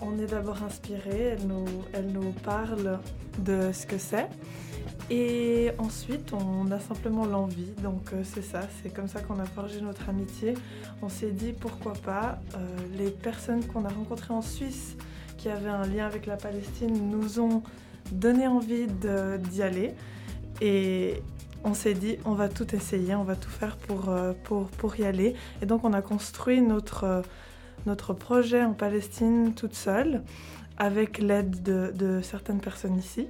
On 0.00 0.18
est 0.18 0.26
d'abord 0.26 0.62
inspiré, 0.62 1.36
elles 1.36 1.46
nous, 1.46 1.66
elles 1.92 2.10
nous 2.10 2.32
parlent 2.42 2.98
de 3.40 3.70
ce 3.72 3.86
que 3.86 3.98
c'est. 3.98 4.28
Et 5.10 5.72
ensuite, 5.78 6.32
on 6.32 6.70
a 6.70 6.78
simplement 6.78 7.26
l'envie. 7.26 7.72
Donc 7.82 8.12
euh, 8.12 8.22
c'est 8.22 8.42
ça, 8.42 8.60
c'est 8.80 8.94
comme 8.94 9.08
ça 9.08 9.20
qu'on 9.20 9.40
a 9.40 9.44
forgé 9.44 9.80
notre 9.80 10.08
amitié. 10.08 10.54
On 11.02 11.08
s'est 11.08 11.32
dit 11.32 11.52
pourquoi 11.52 11.94
pas 11.94 12.38
euh, 12.54 12.58
les 12.96 13.10
personnes 13.10 13.64
qu'on 13.64 13.84
a 13.84 13.88
rencontrées 13.88 14.34
en 14.34 14.42
Suisse 14.42 14.96
qui 15.36 15.48
avaient 15.48 15.68
un 15.68 15.86
lien 15.86 16.06
avec 16.06 16.26
la 16.26 16.36
Palestine 16.36 17.10
nous 17.10 17.40
ont 17.40 17.62
donné 18.12 18.46
envie 18.46 18.86
d'y 18.86 19.62
aller. 19.62 19.94
Et 20.60 21.22
on 21.64 21.74
s'est 21.74 21.94
dit, 21.94 22.18
on 22.24 22.32
va 22.32 22.48
tout 22.48 22.74
essayer, 22.74 23.14
on 23.14 23.24
va 23.24 23.36
tout 23.36 23.50
faire 23.50 23.76
pour, 23.76 24.10
euh, 24.10 24.32
pour, 24.44 24.68
pour 24.68 24.98
y 24.98 25.04
aller. 25.04 25.34
Et 25.60 25.66
donc 25.66 25.84
on 25.84 25.92
a 25.92 26.02
construit 26.02 26.60
notre, 26.60 27.22
notre 27.86 28.14
projet 28.14 28.62
en 28.62 28.74
Palestine 28.74 29.54
toute 29.54 29.74
seule, 29.74 30.22
avec 30.78 31.18
l'aide 31.18 31.62
de, 31.62 31.92
de, 31.94 32.20
certaines 32.22 32.60
personnes 32.60 32.98
ici. 32.98 33.28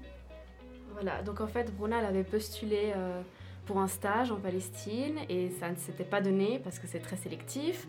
Voilà, 1.00 1.22
donc 1.22 1.40
en 1.40 1.46
fait, 1.46 1.72
Bruna, 1.74 1.98
elle 2.00 2.04
avait 2.04 2.24
postulé 2.24 2.92
euh, 2.94 3.22
pour 3.64 3.78
un 3.78 3.88
stage 3.88 4.30
en 4.30 4.36
Palestine 4.36 5.16
et 5.30 5.48
ça 5.58 5.70
ne 5.70 5.76
s'était 5.76 6.04
pas 6.04 6.20
donné 6.20 6.60
parce 6.62 6.78
que 6.78 6.86
c'est 6.86 6.98
très 6.98 7.16
sélectif. 7.16 7.86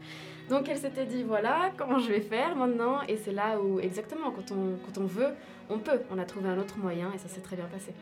Donc 0.49 0.69
elle 0.69 0.77
s'était 0.77 1.05
dit, 1.05 1.23
voilà, 1.23 1.71
comment 1.77 1.99
je 1.99 2.07
vais 2.07 2.21
faire 2.21 2.55
maintenant? 2.55 3.01
Et 3.09 3.17
c'est 3.17 3.33
là 3.33 3.59
où, 3.59 3.81
exactement, 3.81 4.31
quand 4.31 4.53
on, 4.53 4.77
quand 4.85 5.01
on 5.01 5.05
veut, 5.05 5.33
on 5.69 5.77
peut. 5.77 5.99
On 6.09 6.17
a 6.19 6.23
trouvé 6.23 6.47
un 6.47 6.57
autre 6.57 6.77
moyen 6.77 7.11
et 7.13 7.17
ça 7.17 7.27
s'est 7.27 7.41
très 7.41 7.57
bien 7.57 7.65
passé. 7.65 7.93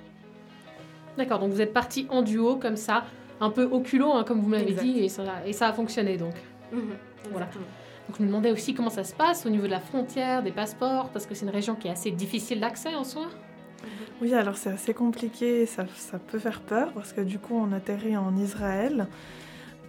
D'accord, 1.17 1.39
donc 1.39 1.51
vous 1.51 1.61
êtes 1.61 1.73
parti 1.73 2.05
en 2.11 2.21
duo 2.21 2.57
comme 2.57 2.77
ça, 2.77 3.05
un 3.39 3.49
peu 3.49 3.63
au 3.63 3.79
culot, 3.79 4.13
hein, 4.13 4.23
comme 4.23 4.41
vous 4.41 4.49
m'avez 4.49 4.73
dit, 4.73 4.99
et 4.99 5.09
ça, 5.09 5.23
et 5.43 5.53
ça 5.53 5.69
a 5.69 5.73
fonctionné 5.73 6.17
donc. 6.17 6.35
Mhm, 6.71 6.95
voilà. 7.31 7.47
Donc 7.47 8.17
je 8.17 8.21
me 8.21 8.27
demandais 8.27 8.51
aussi 8.51 8.75
comment 8.75 8.91
ça 8.91 9.03
se 9.03 9.15
passe 9.15 9.45
au 9.47 9.49
niveau 9.49 9.65
de 9.65 9.71
la 9.71 9.79
frontière, 9.79 10.43
des 10.43 10.51
passeports, 10.51 11.09
parce 11.09 11.25
que 11.25 11.33
c'est 11.33 11.45
une 11.45 11.51
région 11.51 11.73
qui 11.73 11.87
est 11.87 11.91
assez 11.91 12.11
difficile 12.11 12.59
d'accès 12.59 12.93
en 12.93 13.03
soi. 13.03 13.25
Oui, 14.21 14.33
alors 14.33 14.57
c'est 14.57 14.71
assez 14.71 14.93
compliqué, 14.93 15.65
ça, 15.65 15.85
ça, 15.95 16.19
peut 16.19 16.39
faire 16.39 16.61
peur, 16.61 16.91
parce 16.93 17.13
que 17.13 17.21
du 17.21 17.39
coup 17.39 17.55
on 17.55 17.71
atterrit 17.71 18.17
en 18.17 18.35
Israël, 18.35 19.07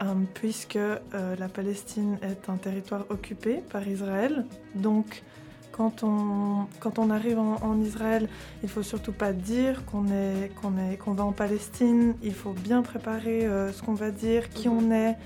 euh, 0.03 0.05
puisque 0.34 0.76
euh, 0.76 0.99
la 1.38 1.49
Palestine 1.49 2.18
est 2.22 2.49
un 2.49 2.57
territoire 2.57 3.07
occupé 3.11 3.62
par 3.70 3.86
Israël. 3.86 4.47
Donc 4.74 5.22
quand 5.72 6.03
on, 6.03 6.66
quand 6.78 6.99
on 6.99 7.11
arrive 7.11 7.38
en, 7.38 7.80
Israël, 7.80 8.28
il 8.62 8.68
faut 8.68 8.82
surtout 8.82 9.12
pas 9.12 9.32
dire 9.32 9.84
qu'on 9.86 10.07
est, 10.09 10.51
qu'on 10.61 10.76
est, 10.78 10.97
qu'on 10.97 11.12
va 11.12 11.24
en 11.24 11.32
Palestine. 11.32 12.14
Il 12.22 12.34
faut 12.34 12.53
bien 12.53 12.82
préparer 12.82 13.47
euh, 13.47 13.72
ce 13.72 13.82
qu'on 13.82 13.95
va 13.95 14.11
dire, 14.11 14.51
qui 14.51 14.68
on 14.68 14.91
est. 14.91 15.16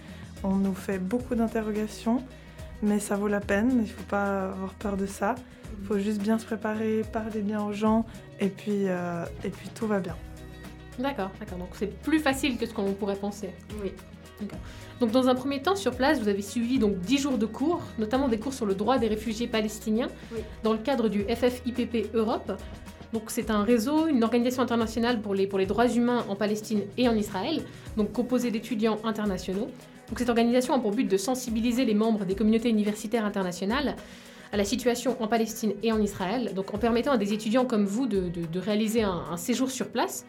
On 0.43 0.57
nous 0.57 0.75
fait 0.75 0.99
beaucoup 0.99 1.35
d'interrogations, 1.35 2.23
mais 2.83 3.01
ça 3.01 3.17
vaut 3.17 3.29
la 3.29 3.41
peine. 3.41 3.71
Il 3.73 3.83
ne 3.83 3.87
faut 3.87 4.03
pas 4.09 4.51
avoir 4.51 4.75
peur 4.75 4.97
de 4.97 5.07
ça. 5.07 5.35
Il 5.81 5.87
faut 5.87 5.99
juste 5.99 6.21
bien 6.21 6.39
se 6.39 6.47
préparer, 6.47 7.03
parler 7.13 7.41
bien 7.41 7.63
aux 7.63 7.73
gens, 7.73 8.07
et 8.41 8.49
puis, 8.49 8.89
euh, 8.89 9.25
et 9.45 9.51
puis 9.51 9.69
tout 9.75 9.87
va 9.87 10.01
bien. 10.01 10.17
D'accord, 10.99 11.31
d'accord. 11.41 11.59
Donc 11.59 11.71
c'est 11.75 11.99
plus 12.03 12.21
facile 12.21 12.57
que 12.57 12.67
ce 12.67 12.73
qu'on 12.73 12.93
pourrait 12.93 13.17
penser. 13.17 13.51
Oui. 13.83 13.93
Donc 15.01 15.11
dans 15.11 15.29
un 15.29 15.35
premier 15.35 15.63
temps, 15.63 15.77
sur 15.77 15.95
place, 15.95 16.21
vous 16.21 16.29
avez 16.29 16.43
suivi 16.43 16.79
donc 16.79 16.99
10 17.01 17.19
jours 17.19 17.39
de 17.39 17.47
cours, 17.47 17.83
notamment 17.99 18.29
des 18.29 18.39
cours 18.39 18.53
sur 18.53 18.67
le 18.67 18.75
droit 18.75 18.99
des 18.99 19.09
réfugiés 19.09 19.47
palestiniens, 19.47 20.09
dans 20.63 20.73
le 20.73 20.79
cadre 20.79 21.09
du 21.09 21.25
FFIPP 21.25 22.15
Europe. 22.15 22.53
Donc 23.13 23.25
c'est 23.29 23.51
un 23.51 23.63
réseau, 23.63 24.09
une 24.09 24.25
organisation 24.25 24.63
internationale 24.63 25.21
pour 25.21 25.35
les, 25.35 25.47
pour 25.47 25.59
les 25.59 25.67
droits 25.67 25.89
humains 25.89 26.25
en 26.29 26.35
Palestine 26.35 26.83
et 26.99 27.09
en 27.09 27.15
Israël, 27.15 27.63
donc 27.97 28.13
composé 28.13 28.51
d'étudiants 28.51 28.99
internationaux. 29.05 29.71
Donc 30.09 30.19
cette 30.19 30.29
organisation 30.29 30.75
a 30.75 30.79
pour 30.81 30.91
but 30.91 31.05
de 31.05 31.17
sensibiliser 31.17 31.85
les 31.85 31.95
membres 31.95 32.25
des 32.25 32.35
communautés 32.35 32.69
universitaires 32.69 33.25
internationales 33.25 33.95
à 34.55 34.57
la 34.57 34.65
situation 34.65 35.21
en 35.21 35.27
Palestine 35.27 35.75
et 35.83 35.93
en 35.93 36.01
Israël, 36.01 36.53
donc 36.55 36.73
en 36.73 36.79
permettant 36.79 37.13
à 37.13 37.19
des 37.19 37.33
étudiants 37.33 37.67
comme 37.67 37.85
vous 37.85 38.07
de, 38.07 38.29
de, 38.29 38.59
réaliser 38.59 39.03
un 39.03 39.37
séjour 39.37 39.69
sur 39.71 39.89
place 39.89 40.25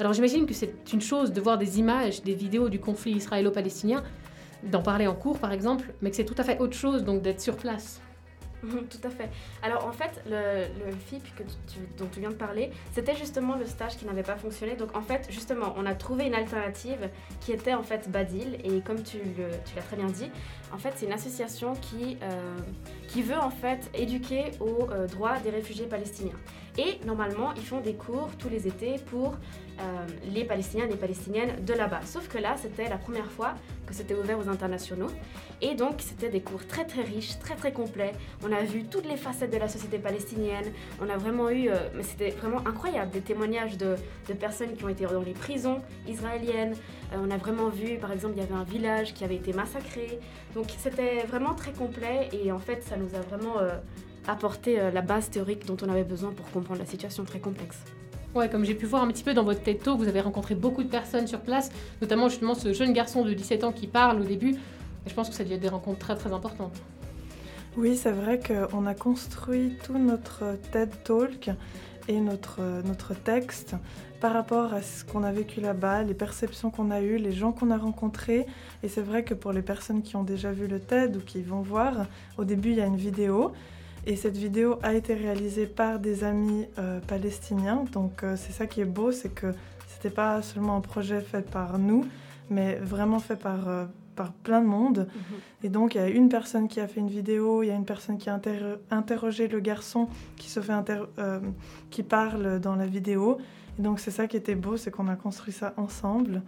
alors 0.00 0.14
j'imagine 0.14 0.46
que 0.46 0.54
c'est 0.54 0.72
une 0.94 1.02
chose 1.02 1.30
de 1.30 1.40
voir 1.42 1.58
des 1.58 1.78
images, 1.78 2.22
des 2.22 2.32
vidéos 2.34 2.70
du 2.70 2.80
conflit 2.80 3.12
israélo-palestinien, 3.12 4.02
d'en 4.62 4.82
parler 4.82 5.06
en 5.06 5.14
cours 5.14 5.38
par 5.38 5.52
exemple, 5.52 5.92
mais 6.00 6.08
que 6.08 6.16
c'est 6.16 6.24
tout 6.24 6.34
à 6.38 6.42
fait 6.42 6.58
autre 6.58 6.74
chose 6.74 7.04
donc 7.04 7.20
d'être 7.20 7.40
sur 7.40 7.56
place. 7.56 8.00
Tout 8.62 9.00
à 9.04 9.08
fait. 9.08 9.30
Alors 9.62 9.86
en 9.86 9.92
fait, 9.92 10.22
le, 10.28 10.66
FIP 11.06 11.22
que 11.36 11.42
dont 11.98 12.08
tu 12.12 12.20
viens 12.20 12.30
de 12.30 12.34
parler, 12.34 12.70
c'était 12.92 13.14
justement 13.14 13.56
le 13.56 13.66
stage 13.66 13.96
qui 13.96 14.06
n'avait 14.06 14.22
pas 14.22 14.36
fonctionné. 14.36 14.74
Donc 14.74 14.96
en 14.96 15.02
fait, 15.02 15.28
justement, 15.30 15.74
on 15.76 15.86
a 15.86 15.94
trouvé 15.94 16.26
une 16.26 16.34
alternative 16.34 17.10
qui 17.40 17.52
était 17.52 17.74
en 17.74 17.82
fait 17.82 18.10
Badil. 18.10 18.58
Et 18.64 18.80
comme 18.80 19.02
tu, 19.02 19.18
l'as 19.76 19.82
très 19.82 19.96
bien 19.96 20.06
dit, 20.06 20.30
en 20.72 20.78
fait, 20.78 20.92
c'est 20.96 21.06
une 21.06 21.12
association 21.12 21.74
qui, 21.74 22.16
euh, 22.22 22.58
qui 23.08 23.22
veut 23.22 23.38
en 23.38 23.50
fait 23.50 23.90
éduquer 23.94 24.52
aux 24.60 24.88
euh, 24.90 25.06
droits 25.06 25.38
des 25.40 25.50
réfugiés 25.50 25.86
palestiniens. 25.86 26.36
Et 26.78 27.04
normalement, 27.04 27.52
ils 27.56 27.64
font 27.64 27.80
des 27.80 27.94
cours 27.94 28.30
tous 28.38 28.48
les 28.48 28.66
étés 28.66 28.96
pour 29.06 29.34
euh, 29.80 30.06
les 30.32 30.44
Palestiniens 30.44 30.84
et 30.84 30.88
les 30.88 30.96
Palestiniennes 30.96 31.64
de 31.64 31.72
là-bas. 31.74 32.00
Sauf 32.04 32.28
que 32.28 32.38
là, 32.38 32.56
c'était 32.56 32.88
la 32.88 32.96
première 32.96 33.30
fois 33.30 33.54
que 33.86 33.94
c'était 33.94 34.14
ouvert 34.14 34.38
aux 34.38 34.48
internationaux. 34.48 35.10
Et 35.60 35.74
donc, 35.74 35.96
c'était 35.98 36.28
des 36.28 36.40
cours 36.40 36.66
très 36.66 36.84
très 36.84 37.02
riches, 37.02 37.38
très 37.38 37.56
très 37.56 37.72
complets. 37.72 38.12
On 38.44 38.52
a 38.52 38.62
vu 38.62 38.84
toutes 38.84 39.06
les 39.06 39.16
facettes 39.16 39.49
de 39.50 39.56
la 39.56 39.68
société 39.68 39.98
palestinienne. 39.98 40.72
On 41.00 41.08
a 41.08 41.16
vraiment 41.16 41.50
eu, 41.50 41.68
euh, 41.68 41.74
mais 41.94 42.02
c'était 42.02 42.30
vraiment 42.30 42.66
incroyable, 42.66 43.10
des 43.10 43.20
témoignages 43.20 43.76
de, 43.76 43.96
personnes 44.38 44.74
qui 44.76 44.84
ont 44.84 44.88
été 44.88 45.04
dans 45.04 45.22
les 45.22 45.32
prisons 45.32 45.80
israéliennes. 46.08 46.74
Euh, 47.12 47.16
on 47.20 47.30
a 47.30 47.36
vraiment 47.36 47.68
vu, 47.68 47.96
par 47.98 48.12
exemple, 48.12 48.34
il 48.36 48.40
y 48.40 48.44
avait 48.44 48.54
un 48.54 48.64
village 48.64 49.12
qui 49.12 49.24
avait 49.24 49.36
été 49.36 49.52
massacré. 49.52 50.18
Donc, 50.54 50.66
c'était 50.78 51.24
vraiment 51.26 51.54
très 51.54 51.72
complet 51.72 52.28
et 52.32 52.52
en 52.52 52.58
fait, 52.58 52.82
ça 52.82 52.96
nous 52.96 53.14
a 53.14 53.20
vraiment 53.20 53.58
euh, 53.58 54.90
la 54.92 55.00
base 55.00 55.28
théorique 55.30 55.66
dont 55.66 55.76
on 55.82 55.88
avait 55.88 56.04
besoin 56.04 56.30
pour 56.30 56.48
comprendre 56.50 56.80
la 56.80 56.86
situation 56.86 57.24
très 57.24 57.40
complexe. 57.40 57.78
Ouais, 58.34 58.48
comme 58.48 58.64
j'ai 58.64 58.76
pu 58.76 58.86
voir 58.86 59.02
un 59.02 59.08
petit 59.08 59.24
peu 59.24 59.34
dans 59.34 59.42
votre 59.42 59.60
TED 59.60 59.82
Talk, 59.82 59.98
vous 59.98 60.06
avez 60.06 60.20
rencontré 60.20 60.54
beaucoup 60.54 60.84
de 60.84 60.88
personnes 60.88 61.26
sur 61.26 61.40
place, 61.40 61.70
notamment 62.00 62.28
justement 62.28 62.54
ce 62.54 62.72
jeune 62.72 62.92
garçon 62.92 63.24
de 63.24 63.32
17 63.32 63.64
ans 63.64 63.72
qui 63.72 63.88
parle 63.88 64.20
au 64.20 64.24
début. 64.24 64.54
Je 65.06 65.14
pense 65.14 65.28
que 65.28 65.34
ça 65.34 65.42
devient 65.42 65.58
des 65.58 65.68
rencontres 65.68 65.98
très 65.98 66.14
très 66.14 66.32
importantes. 66.32 66.76
Oui, 67.76 67.96
c'est 67.96 68.10
vrai 68.10 68.40
qu'on 68.40 68.84
a 68.86 68.94
construit 68.94 69.76
tout 69.84 69.96
notre 69.96 70.56
TED 70.72 70.90
Talk 71.04 71.50
et 72.08 72.18
notre, 72.18 73.14
texte 73.22 73.76
par 74.20 74.32
rapport 74.32 74.74
à 74.74 74.82
ce 74.82 75.04
qu'on 75.04 75.22
a 75.22 75.30
vécu 75.30 75.60
là-bas, 75.60 76.02
les 76.02 76.14
perceptions 76.14 76.70
qu'on 76.70 76.90
a 76.90 77.00
eues, 77.00 77.16
les 77.16 77.30
gens 77.30 77.52
qu'on 77.52 77.70
a 77.70 77.78
rencontrés. 77.78 78.44
Et 78.82 78.88
c'est 78.88 79.02
vrai 79.02 79.22
que 79.22 79.34
pour 79.34 79.52
les 79.52 79.62
personnes 79.62 80.02
qui 80.02 80.16
ont 80.16 80.24
déjà 80.24 80.50
vu 80.50 80.66
le 80.66 80.80
TED 80.80 81.16
ou 81.16 81.20
qui 81.20 81.42
vont 81.42 81.60
voir, 81.60 82.06
au 82.38 82.44
début 82.44 82.70
il 82.70 82.76
y 82.76 82.80
a 82.80 82.86
une 82.86 82.96
vidéo 82.96 83.52
et 84.04 84.16
cette 84.16 84.36
vidéo 84.36 84.78
a 84.82 84.94
été 84.94 85.14
réalisée 85.14 85.66
par 85.66 86.00
des 86.00 86.24
amis 86.24 86.66
euh, 86.78 86.98
palestiniens. 87.00 87.84
Donc 87.92 88.24
euh, 88.24 88.34
c'est 88.36 88.52
ça 88.52 88.66
qui 88.66 88.80
est 88.80 88.86
beau, 88.86 89.12
c'est 89.12 89.32
que 89.32 89.54
c'était 89.86 90.10
pas 90.14 90.42
seulement 90.42 90.76
un 90.76 90.80
projet 90.80 91.20
fait 91.20 91.48
par 91.48 91.78
nous, 91.78 92.04
mais 92.50 92.74
vraiment 92.76 93.20
fait 93.20 93.36
par, 93.36 93.68
euh, 93.68 93.84
par 94.20 94.32
plein 94.32 94.60
de 94.60 94.66
monde. 94.66 95.08
Mhm. 95.14 95.38
Et 95.64 95.68
donc 95.70 95.94
il 95.94 95.98
y 95.98 96.04
a 96.04 96.08
une 96.08 96.28
personne 96.28 96.68
qui 96.68 96.78
a 96.78 96.86
fait 96.86 97.00
une 97.00 97.08
vidéo, 97.08 97.62
il 97.62 97.68
y 97.68 97.70
a 97.70 97.74
une 97.74 97.86
personne 97.86 98.18
qui 98.18 98.28
a 98.28 98.38
interrogé 98.90 99.48
le 99.48 99.60
garçon 99.60 100.08
qui, 100.36 100.50
se 100.50 100.60
fait 100.60 100.74
qui 101.88 102.02
parle 102.02 102.60
dans 102.60 102.76
la 102.76 102.86
vidéo. 102.86 103.38
Et 103.78 103.82
donc 103.82 103.98
c'est 103.98 104.10
ça 104.10 104.26
qui 104.26 104.36
était 104.36 104.54
beau, 104.54 104.76
c'est 104.76 104.90
qu'on 104.90 105.08
a 105.08 105.16
construit 105.16 105.54
ça 105.54 105.72
ensemble. 105.78 106.42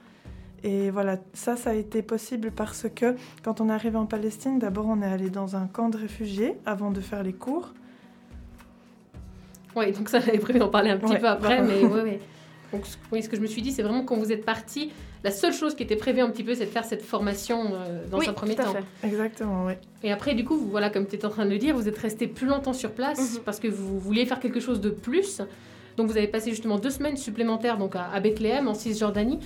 Et 0.64 0.91
voilà, 0.91 1.16
ça, 1.33 1.57
ça 1.57 1.70
a 1.70 1.75
été 1.75 2.03
possible 2.03 2.51
parce 2.51 2.87
que 2.95 3.16
quand 3.43 3.62
on 3.62 3.70
est 3.70 3.73
arrivé 3.73 3.97
en 3.97 4.07
Palestine, 4.07 4.59
d'abord 4.59 4.87
on 4.87 5.01
est 5.01 5.12
allé 5.16 5.31
dans 5.31 5.57
un 5.57 5.66
camp 5.66 5.89
de 5.89 5.97
réfugiés 5.97 6.59
avant 6.66 6.91
de 6.91 7.01
faire 7.01 7.23
les 7.23 7.33
cours. 7.33 7.73
Oui, 9.75 9.93
donc 9.93 10.11
ça, 10.11 10.20
j'avais 10.20 10.39
prévu 10.39 10.59
d'en 10.59 10.68
parler 10.68 10.91
un 10.91 10.99
petit 10.99 11.16
peu 11.16 11.27
après, 11.27 11.62
mais 11.68 11.83
oui, 11.85 12.01
oui. 12.05 12.18
Donc, 12.70 12.83
oui, 13.11 13.23
ce 13.23 13.31
que 13.31 13.37
je 13.37 13.41
me 13.41 13.47
suis 13.47 13.62
dit, 13.62 13.73
c'est 13.73 13.83
vraiment 13.83 14.05
quand 14.05 14.16
vous 14.16 14.31
êtes 14.31 14.45
parti, 14.45 14.93
la 15.25 15.31
seule 15.31 15.53
chose 15.53 15.75
qui 15.75 15.83
était 15.83 15.97
prévue 15.97 16.20
un 16.20 16.31
petit 16.31 16.43
peu, 16.43 16.55
c'est 16.55 16.66
de 16.66 16.70
faire 16.70 16.85
cette 16.85 17.03
formation 17.03 17.75
euh, 17.75 18.05
dans 18.11 18.20
un 18.20 18.33
premier 18.33 18.57
temps. 18.57 18.75
Exactement, 19.05 19.66
oui. 19.66 19.75
Et 20.03 20.11
après, 20.11 20.35
du 20.35 20.45
coup, 20.45 20.57
voilà, 20.57 20.91
comme 20.91 21.07
tu 21.07 21.14
étais 21.14 21.27
en 21.27 21.31
train 21.31 21.45
de 21.45 21.51
le 21.51 21.59
dire, 21.59 21.77
vous 21.77 21.89
êtes 21.89 21.99
resté 21.99 22.27
plus 22.27 22.47
longtemps 22.47 22.73
sur 22.73 22.91
place 22.91 23.35
mhm. 23.35 23.41
parce 23.45 23.61
que 23.61 23.68
vous 23.68 24.01
vouliez 24.01 24.27
faire 24.27 24.41
quelque 24.41 24.61
chose 24.61 24.81
de 24.81 24.91
plus. 24.91 25.41
Donc 25.97 26.11
vous 26.11 26.16
avez 26.16 26.27
passé 26.27 26.51
justement 26.51 26.79
deux 26.79 26.91
semaines 26.91 27.16
supplémentaires 27.16 27.77
donc 27.77 27.95
à, 27.97 28.18
Bethléem, 28.18 28.66
en 28.66 28.75
Cisjordanie, 28.75 29.39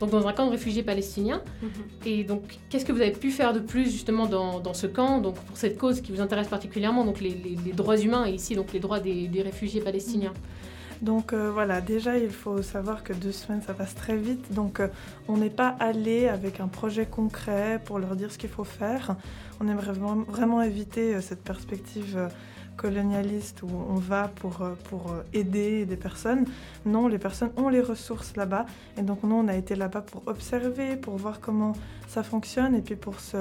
donc 0.00 0.10
dans 0.10 0.26
un 0.26 0.32
camp 0.32 0.46
de 0.46 0.50
réfugiés 0.50 0.82
palestiniens. 0.82 1.42
Mhm. 1.62 1.68
Et 2.06 2.24
donc 2.24 2.42
qu'est-ce 2.68 2.84
que 2.84 2.92
vous 2.92 3.00
avez 3.00 3.12
pu 3.12 3.30
faire 3.30 3.52
de 3.52 3.60
plus 3.60 3.84
justement 3.84 4.26
dans, 4.26 4.74
ce 4.74 4.86
camp, 4.86 5.20
donc 5.20 5.36
pour 5.36 5.56
cette 5.56 5.78
cause 5.78 6.00
qui 6.00 6.12
vous 6.12 6.20
intéresse 6.20 6.48
particulièrement, 6.48 7.04
donc 7.04 7.20
les, 7.20 7.36
droits 7.72 7.96
humains 7.96 8.26
et 8.26 8.32
ici 8.32 8.54
donc 8.56 8.72
les 8.72 8.80
droits 8.80 9.00
des, 9.00 9.30
réfugiés 9.42 9.80
palestiniens? 9.80 10.32
Donc 11.02 11.32
euh, 11.32 11.50
voilà, 11.50 11.80
déjà 11.80 12.16
il 12.16 12.30
faut 12.30 12.62
savoir 12.62 13.02
que 13.02 13.12
deux 13.12 13.32
semaines 13.32 13.60
ça 13.60 13.74
passe 13.74 13.94
très 13.96 14.16
vite, 14.16 14.54
donc 14.54 14.78
euh, 14.78 14.86
on 15.26 15.36
n'est 15.36 15.50
pas 15.50 15.76
allé 15.80 16.28
avec 16.28 16.60
un 16.60 16.68
projet 16.68 17.06
concret 17.06 17.80
pour 17.84 17.98
leur 17.98 18.14
dire 18.14 18.30
ce 18.30 18.38
qu'il 18.38 18.50
faut 18.50 18.64
faire. 18.64 19.16
On 19.60 19.66
aimerait 19.66 19.92
vraiment, 19.92 20.62
éviter 20.62 21.16
euh, 21.16 21.20
cette 21.20 21.42
perspective 21.42 22.28
colonialiste 22.76 23.62
où 23.62 23.68
on 23.68 23.96
va 23.96 24.28
pour, 24.28 24.64
pour 24.84 25.14
aider 25.34 25.86
des 25.86 25.96
personnes. 25.96 26.46
Non, 26.86 27.08
les 27.08 27.18
personnes 27.18 27.50
ont 27.56 27.68
les 27.68 27.82
ressources 27.82 28.34
là-bas. 28.34 28.64
Et 28.96 29.02
donc 29.02 29.24
nous, 29.24 29.34
on 29.34 29.46
a 29.48 29.54
été 29.54 29.74
là-bas 29.74 30.00
pour 30.00 30.22
observer, 30.26 30.96
pour 30.96 31.16
voir 31.16 31.40
comment 31.40 31.74
ça 32.08 32.22
fonctionne 32.22 32.74
et 32.74 32.80
puis 32.80 32.96
pour 32.96 33.20
se 33.20 33.36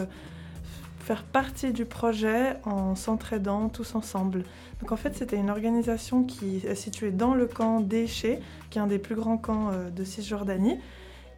faire 1.01 1.23
partie 1.23 1.73
du 1.73 1.85
projet 1.85 2.57
en 2.65 2.95
s'entraidant 2.95 3.69
tous 3.69 3.95
ensemble. 3.95 4.43
Donc 4.79 4.91
en 4.91 4.95
fait, 4.95 5.15
c'était 5.15 5.37
une 5.37 5.49
organisation 5.49 6.23
qui 6.23 6.61
est 6.65 6.75
située 6.75 7.11
dans 7.11 7.33
le 7.33 7.47
camp 7.47 7.81
d'Éché, 7.81 8.39
qui 8.69 8.79
est 8.79 8.81
un 8.81 8.87
des 8.87 8.99
plus 8.99 9.15
grands 9.15 9.37
camps 9.37 9.69
euh, 9.71 9.89
de 9.89 10.03
Cisjordanie. 10.03 10.79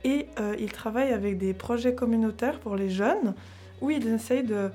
Et 0.06 0.28
ils 0.60 0.72
travaillent 0.74 1.14
avec 1.14 1.38
des 1.38 1.54
projets 1.54 1.96
communautaires 1.96 2.60
pour 2.60 2.76
les 2.76 2.90
jeunes, 2.90 3.36
où 3.80 3.90
ils 3.90 4.06
essayent 4.10 4.44
de 4.44 4.70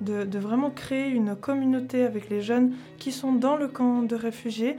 de, 0.00 0.24
de 0.24 0.38
vraiment 0.38 0.70
créer 0.70 1.08
une 1.08 1.36
communauté 1.36 2.04
avec 2.04 2.28
les 2.30 2.40
jeunes 2.40 2.74
qui 2.98 3.12
sont 3.12 3.32
dans 3.32 3.56
le 3.56 3.68
camp 3.68 4.02
de 4.02 4.16
réfugiés 4.16 4.76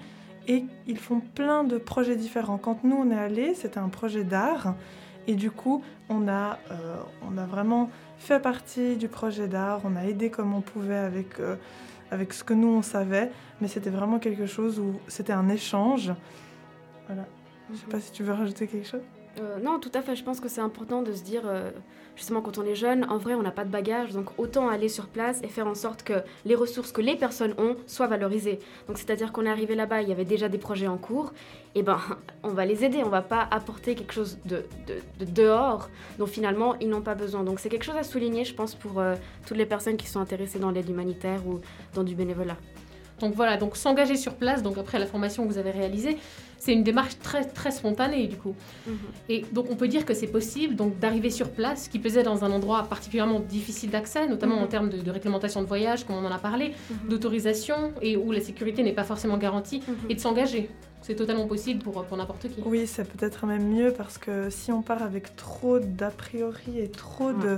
et 0.47 0.65
ils 0.87 0.97
font 0.97 1.19
plein 1.19 1.63
de 1.63 1.77
projets 1.77 2.15
différents. 2.15 2.57
Quand 2.57 2.83
nous 2.83 2.95
on 2.95 3.11
est 3.11 3.17
allés, 3.17 3.53
c'était 3.53 3.77
un 3.77 3.89
projet 3.89 4.23
d'art 4.23 4.75
et 5.27 5.35
du 5.35 5.51
coup 5.51 5.83
on 6.09 6.27
a, 6.27 6.57
euh, 6.71 6.97
on 7.29 7.37
a 7.37 7.45
vraiment 7.45 7.89
fait 8.21 8.39
partie 8.39 8.95
du 8.97 9.07
projet 9.07 9.47
d'art, 9.47 9.81
on 9.83 9.95
a 9.95 10.03
aidé 10.03 10.29
comme 10.29 10.53
on 10.53 10.61
pouvait 10.61 10.95
avec, 10.97 11.39
euh, 11.39 11.55
avec 12.11 12.33
ce 12.33 12.43
que 12.43 12.53
nous 12.53 12.67
on 12.67 12.81
savait, 12.81 13.31
mais 13.59 13.67
c'était 13.67 13.89
vraiment 13.89 14.19
quelque 14.19 14.45
chose 14.45 14.79
où 14.79 14.99
c'était 15.07 15.33
un 15.33 15.49
échange. 15.49 16.13
Voilà. 17.07 17.25
Je 17.71 17.77
sais 17.77 17.87
pas 17.87 17.99
si 17.99 18.11
tu 18.11 18.23
veux 18.23 18.33
rajouter 18.33 18.67
quelque 18.67 18.87
chose? 18.87 19.01
Euh, 19.39 19.59
non, 19.59 19.79
tout 19.79 19.91
à 19.93 20.01
fait. 20.01 20.15
Je 20.15 20.23
pense 20.23 20.39
que 20.39 20.49
c'est 20.49 20.61
important 20.61 21.01
de 21.01 21.13
se 21.13 21.23
dire, 21.23 21.43
euh, 21.45 21.71
justement, 22.15 22.41
quand 22.41 22.57
on 22.57 22.65
est 22.65 22.75
jeune, 22.75 23.05
en 23.09 23.17
vrai, 23.17 23.33
on 23.33 23.41
n'a 23.41 23.51
pas 23.51 23.63
de 23.65 23.69
bagage, 23.69 24.11
donc 24.11 24.27
autant 24.37 24.69
aller 24.69 24.89
sur 24.89 25.07
place 25.07 25.39
et 25.43 25.47
faire 25.47 25.67
en 25.67 25.75
sorte 25.75 26.03
que 26.03 26.13
les 26.45 26.55
ressources 26.55 26.91
que 26.91 27.01
les 27.01 27.15
personnes 27.15 27.53
ont 27.57 27.75
soient 27.87 28.07
valorisées. 28.07 28.59
Donc, 28.87 28.97
c'est-à-dire 28.97 29.31
qu'on 29.31 29.45
est 29.45 29.49
arrivé 29.49 29.75
là-bas, 29.75 30.01
il 30.01 30.09
y 30.09 30.11
avait 30.11 30.25
déjà 30.25 30.49
des 30.49 30.57
projets 30.57 30.87
en 30.87 30.97
cours, 30.97 31.33
et 31.75 31.83
ben, 31.83 31.99
on 32.43 32.49
va 32.49 32.65
les 32.65 32.83
aider. 32.85 33.01
On 33.03 33.09
va 33.09 33.21
pas 33.21 33.47
apporter 33.51 33.95
quelque 33.95 34.13
chose 34.13 34.37
de, 34.45 34.65
de- 34.87 35.25
de 35.25 35.31
dehors 35.31 35.89
dont 36.19 36.25
finalement 36.27 36.75
ils 36.79 36.89
n'ont 36.89 37.01
pas 37.01 37.15
besoin. 37.15 37.43
Donc, 37.43 37.59
c'est 37.59 37.69
quelque 37.69 37.85
chose 37.85 37.97
à 37.97 38.03
souligner, 38.03 38.45
je 38.45 38.53
pense, 38.53 38.75
pour 38.75 38.99
euh, 38.99 39.15
toutes 39.47 39.57
les 39.57 39.65
personnes 39.65 39.97
qui 39.97 40.07
sont 40.07 40.19
intéressées 40.19 40.59
dans 40.59 40.71
l'aide 40.71 40.89
humanitaire 40.89 41.45
ou 41.47 41.59
dans 41.93 42.03
du 42.03 42.15
bénévolat. 42.15 42.57
Donc 43.19 43.35
voilà, 43.35 43.55
donc 43.55 43.75
s'engager 43.77 44.15
sur 44.15 44.33
place, 44.33 44.63
donc 44.63 44.79
après 44.79 44.97
la 44.97 45.05
formation 45.05 45.43
que 45.47 45.51
vous 45.53 45.59
avez 45.59 45.69
réalisée, 45.69 46.17
c'est 46.63 46.73
une 46.73 46.83
démarche 46.83 47.17
très 47.17 47.43
très 47.43 47.71
spontanée 47.71 48.27
du 48.27 48.35
coup. 48.37 48.53
Et 49.29 49.43
donc 49.51 49.65
on 49.71 49.75
peut 49.75 49.87
dire 49.87 50.05
que 50.05 50.13
c'est 50.13 50.27
possible 50.27 50.75
donc 50.75 50.99
d'arriver 50.99 51.31
sur 51.31 51.49
place, 51.49 51.87
qui 51.87 51.97
pesait 51.97 52.21
dans 52.21 52.43
un 52.45 52.51
endroit 52.51 52.83
particulièrement 52.83 53.39
difficile 53.39 53.89
d'accès, 53.89 54.27
notamment 54.27 54.57
Mhm. 54.57 54.63
en 54.63 54.67
termes 54.67 54.89
de, 54.89 54.97
de 54.97 55.11
réglementation 55.11 55.61
de 55.63 55.67
voyage, 55.67 56.03
comme 56.05 56.17
on 56.17 56.25
en 56.25 56.31
a 56.31 56.37
parlé, 56.37 56.73
Mhm. 56.91 57.09
d'autorisation 57.09 57.93
et 58.03 58.15
où 58.15 58.31
la 58.31 58.41
sécurité 58.41 58.83
n'est 58.83 58.93
pas 58.93 59.03
forcément 59.03 59.37
garantie, 59.37 59.81
Mhm. 59.87 59.95
et 60.09 60.15
de 60.15 60.19
s'engager. 60.19 60.69
C'est 61.01 61.15
totalement 61.15 61.47
possible 61.47 61.81
pour, 61.81 62.03
pour 62.05 62.15
n'importe 62.15 62.43
qui. 62.47 62.61
Oui, 62.63 62.85
c'est 62.85 63.07
peut-être 63.11 63.47
même 63.47 63.67
mieux 63.67 63.91
parce 63.91 64.19
que 64.19 64.51
si 64.51 64.71
on 64.71 64.83
part 64.83 65.01
avec 65.01 65.35
trop 65.35 65.79
d'a 65.79 66.11
priori 66.11 66.77
et 66.77 66.89
trop 66.91 67.31
de, 67.33 67.57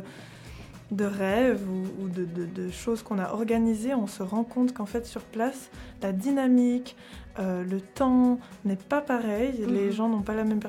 de 0.95 1.05
rêves 1.05 1.61
ou, 1.69 2.03
ou 2.03 2.07
de, 2.09 2.25
de- 2.25 2.45
de 2.45 2.69
choses 2.69 3.03
qu'on 3.03 3.19
a 3.19 3.31
organisées, 3.33 3.93
on 3.93 4.07
se 4.07 4.23
rend 4.23 4.43
compte 4.43 4.73
qu'en 4.73 4.85
fait 4.85 5.05
sur 5.05 5.21
place, 5.21 5.69
la 6.01 6.11
dynamique, 6.11 6.95
euh, 7.39 7.63
le 7.63 7.81
temps 7.81 8.37
n'est 8.63 8.75
pas 8.75 9.01
pareil. 9.01 9.53
Les 9.67 9.85
Mhm. 9.87 9.91
gens 9.91 10.09
n'ont 10.09 10.21
pas 10.21 10.35
la 10.35 10.43
même 10.43 10.59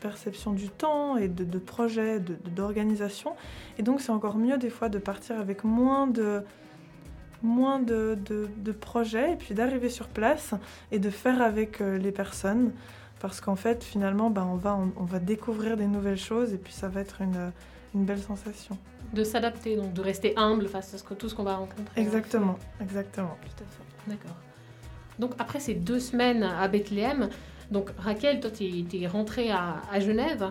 perception 0.00 0.52
du 0.52 0.68
temps 0.68 1.16
et 1.16 1.28
de, 1.28 1.42
de 1.44 1.58
projet, 1.58 2.20
d'organisation. 2.54 3.32
et 3.78 3.82
donc 3.82 4.00
c'est 4.00 4.12
encore 4.12 4.36
mieux 4.36 4.56
des 4.58 4.70
fois 4.70 4.88
de 4.88 4.98
partir 4.98 5.38
avec 5.40 5.64
moins 5.64 6.06
de 6.06 6.42
moins 7.42 7.78
de, 7.78 8.16
projets 8.80 9.32
et 9.32 9.36
puis 9.36 9.54
d'arriver 9.54 9.90
sur 9.90 10.08
place 10.08 10.54
et 10.92 10.98
de 10.98 11.10
faire 11.10 11.42
avec 11.42 11.80
euh, 11.82 11.98
les 11.98 12.10
personnes 12.12 12.72
parce 13.20 13.40
qu'en 13.42 13.56
fait 13.56 13.84
finalement 13.84 14.30
ben, 14.30 14.46
on, 14.50 14.56
va, 14.56 14.74
on, 14.76 14.92
on 14.96 15.04
va 15.04 15.18
découvrir 15.18 15.76
des 15.76 15.86
nouvelles 15.86 16.16
choses 16.16 16.54
et 16.54 16.58
puis 16.58 16.72
ça 16.72 16.88
va 16.88 17.00
être 17.02 17.20
une, 17.20 17.52
une 17.94 18.04
belle 18.04 18.22
sensation. 18.22 18.78
De 19.12 19.24
s'adapter, 19.24 19.76
donc 19.76 19.92
de 19.92 20.00
rester 20.00 20.32
humble 20.36 20.66
face 20.68 20.94
à 20.94 20.98
ce 20.98 21.04
que, 21.04 21.14
tout 21.14 21.28
ce 21.28 21.34
qu'on 21.34 21.44
va 21.44 21.56
rencontrer. 21.56 22.00
Exactement, 22.00 22.58
exactement. 22.80 23.36
Tout 23.42 23.62
à 23.62 23.66
fait. 23.66 24.10
D'accord. 24.10 24.36
Donc 25.18 25.32
après 25.38 25.60
ces 25.60 25.74
deux 25.74 26.00
semaines 26.00 26.42
à 26.42 26.66
Bethléem, 26.68 27.28
donc 27.70 27.90
Raquel, 27.98 28.40
toi 28.40 28.50
tu 28.50 28.64
es, 28.64 29.06
rentrée 29.06 29.50
à, 29.50 29.82
à 29.90 30.00
Genève. 30.00 30.50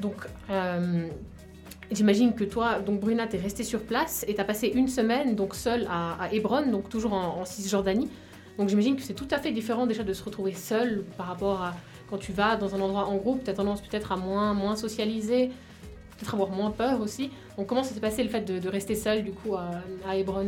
Donc 0.00 0.16
euh, 0.50 1.06
j'imagine 1.90 2.34
que 2.34 2.44
toi, 2.44 2.80
donc 2.80 3.00
Bruna, 3.00 3.26
tu 3.26 3.36
es 3.36 3.38
restée 3.38 3.64
sur 3.64 3.80
place 3.80 4.24
et 4.26 4.34
tu 4.34 4.40
as 4.40 4.44
passé 4.44 4.68
une 4.74 4.88
semaine 4.88 5.34
donc 5.34 5.54
seule 5.54 5.86
à, 5.90 6.22
à 6.22 6.32
Hébron, 6.32 6.70
donc 6.70 6.88
toujours 6.88 7.12
en, 7.12 7.40
en 7.40 7.44
Cisjordanie. 7.44 8.08
Donc 8.58 8.68
j'imagine 8.68 8.96
que 8.96 9.02
c'est 9.02 9.14
tout 9.14 9.28
à 9.30 9.38
fait 9.38 9.52
différent 9.52 9.86
déjà 9.86 10.02
de 10.02 10.12
se 10.12 10.22
retrouver 10.24 10.52
seule 10.54 11.04
par 11.16 11.26
rapport 11.26 11.62
à 11.62 11.74
quand 12.10 12.18
tu 12.18 12.32
vas 12.32 12.56
dans 12.56 12.74
un 12.74 12.80
endroit 12.80 13.06
en 13.06 13.16
groupe, 13.16 13.42
tu 13.44 13.50
as 13.50 13.54
tendance 13.54 13.80
peut-être 13.80 14.12
à 14.12 14.16
moins, 14.16 14.52
moins 14.52 14.76
socialiser, 14.76 15.50
peut-être 16.22 16.34
avoir 16.34 16.50
moins 16.50 16.70
peur 16.70 17.00
aussi. 17.00 17.30
Donc 17.56 17.66
comment 17.66 17.82
ça 17.82 17.92
s'est 17.94 18.00
passé 18.00 18.22
le 18.22 18.28
fait 18.30 18.42
de, 18.42 18.58
de 18.58 18.68
rester 18.68 18.94
seule 18.94 19.22
du 19.24 19.32
coup 19.32 19.56
à, 19.56 19.70
à 20.08 20.16
Hébron? 20.16 20.46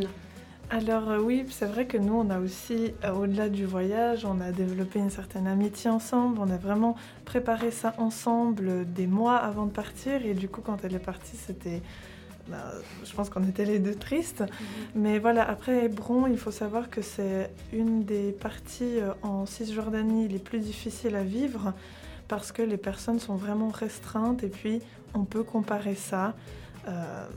Alors 0.71 1.11
euh, 1.11 1.19
oui, 1.19 1.45
c'est 1.49 1.67
vrai 1.67 1.85
que 1.85 1.97
nous, 1.97 2.15
on 2.15 2.29
a 2.31 2.39
aussi, 2.39 2.93
euh, 3.03 3.11
au-delà 3.13 3.49
du 3.49 3.65
voyage, 3.65 4.25
on 4.25 4.41
a 4.41 4.51
développé 4.51 4.97
une 4.97 5.11
certaine 5.11 5.45
amitié 5.45 5.91
ensemble. 5.91 6.39
On 6.39 6.49
a 6.49 6.57
vraiment 6.57 6.95
préparé 7.23 7.69
ça 7.69 7.93
ensemble 7.99 8.67
euh, 8.67 8.83
des 8.83 9.05
mois 9.05 9.37
avant 9.37 9.67
de 9.67 9.71
partir. 9.71 10.25
Et 10.25 10.33
du 10.33 10.49
coup, 10.49 10.61
quand 10.61 10.83
elle 10.83 10.95
est 10.95 10.99
partie, 11.13 11.37
c'était... 11.37 11.83
bah, 12.47 12.71
je 13.03 13.13
pense 13.13 13.29
qu'on 13.29 13.43
était 13.43 13.65
les 13.65 13.77
deux 13.77 13.93
tristes. 13.93 14.43
Mais 14.95 15.19
voilà, 15.19 15.47
après 15.47 15.85
Hébron, 15.85 16.25
il 16.25 16.37
faut 16.37 16.51
savoir 16.51 16.89
que 16.89 17.03
c'est 17.03 17.51
une 17.71 18.03
des 18.03 18.31
parties 18.31 18.97
en 19.21 19.45
Cisjordanie 19.45 20.27
les 20.27 20.39
plus 20.39 20.59
difficiles 20.59 21.15
à 21.15 21.23
vivre 21.23 21.73
parce 22.27 22.51
que 22.51 22.63
les 22.63 22.77
personnes 22.77 23.19
sont 23.19 23.35
vraiment 23.35 23.69
restreintes 23.69 24.43
et 24.43 24.49
puis 24.49 24.81
on 25.15 25.25
peut 25.25 25.43
comparer 25.43 25.95
ça. 25.95 26.35
euh, 26.87 27.27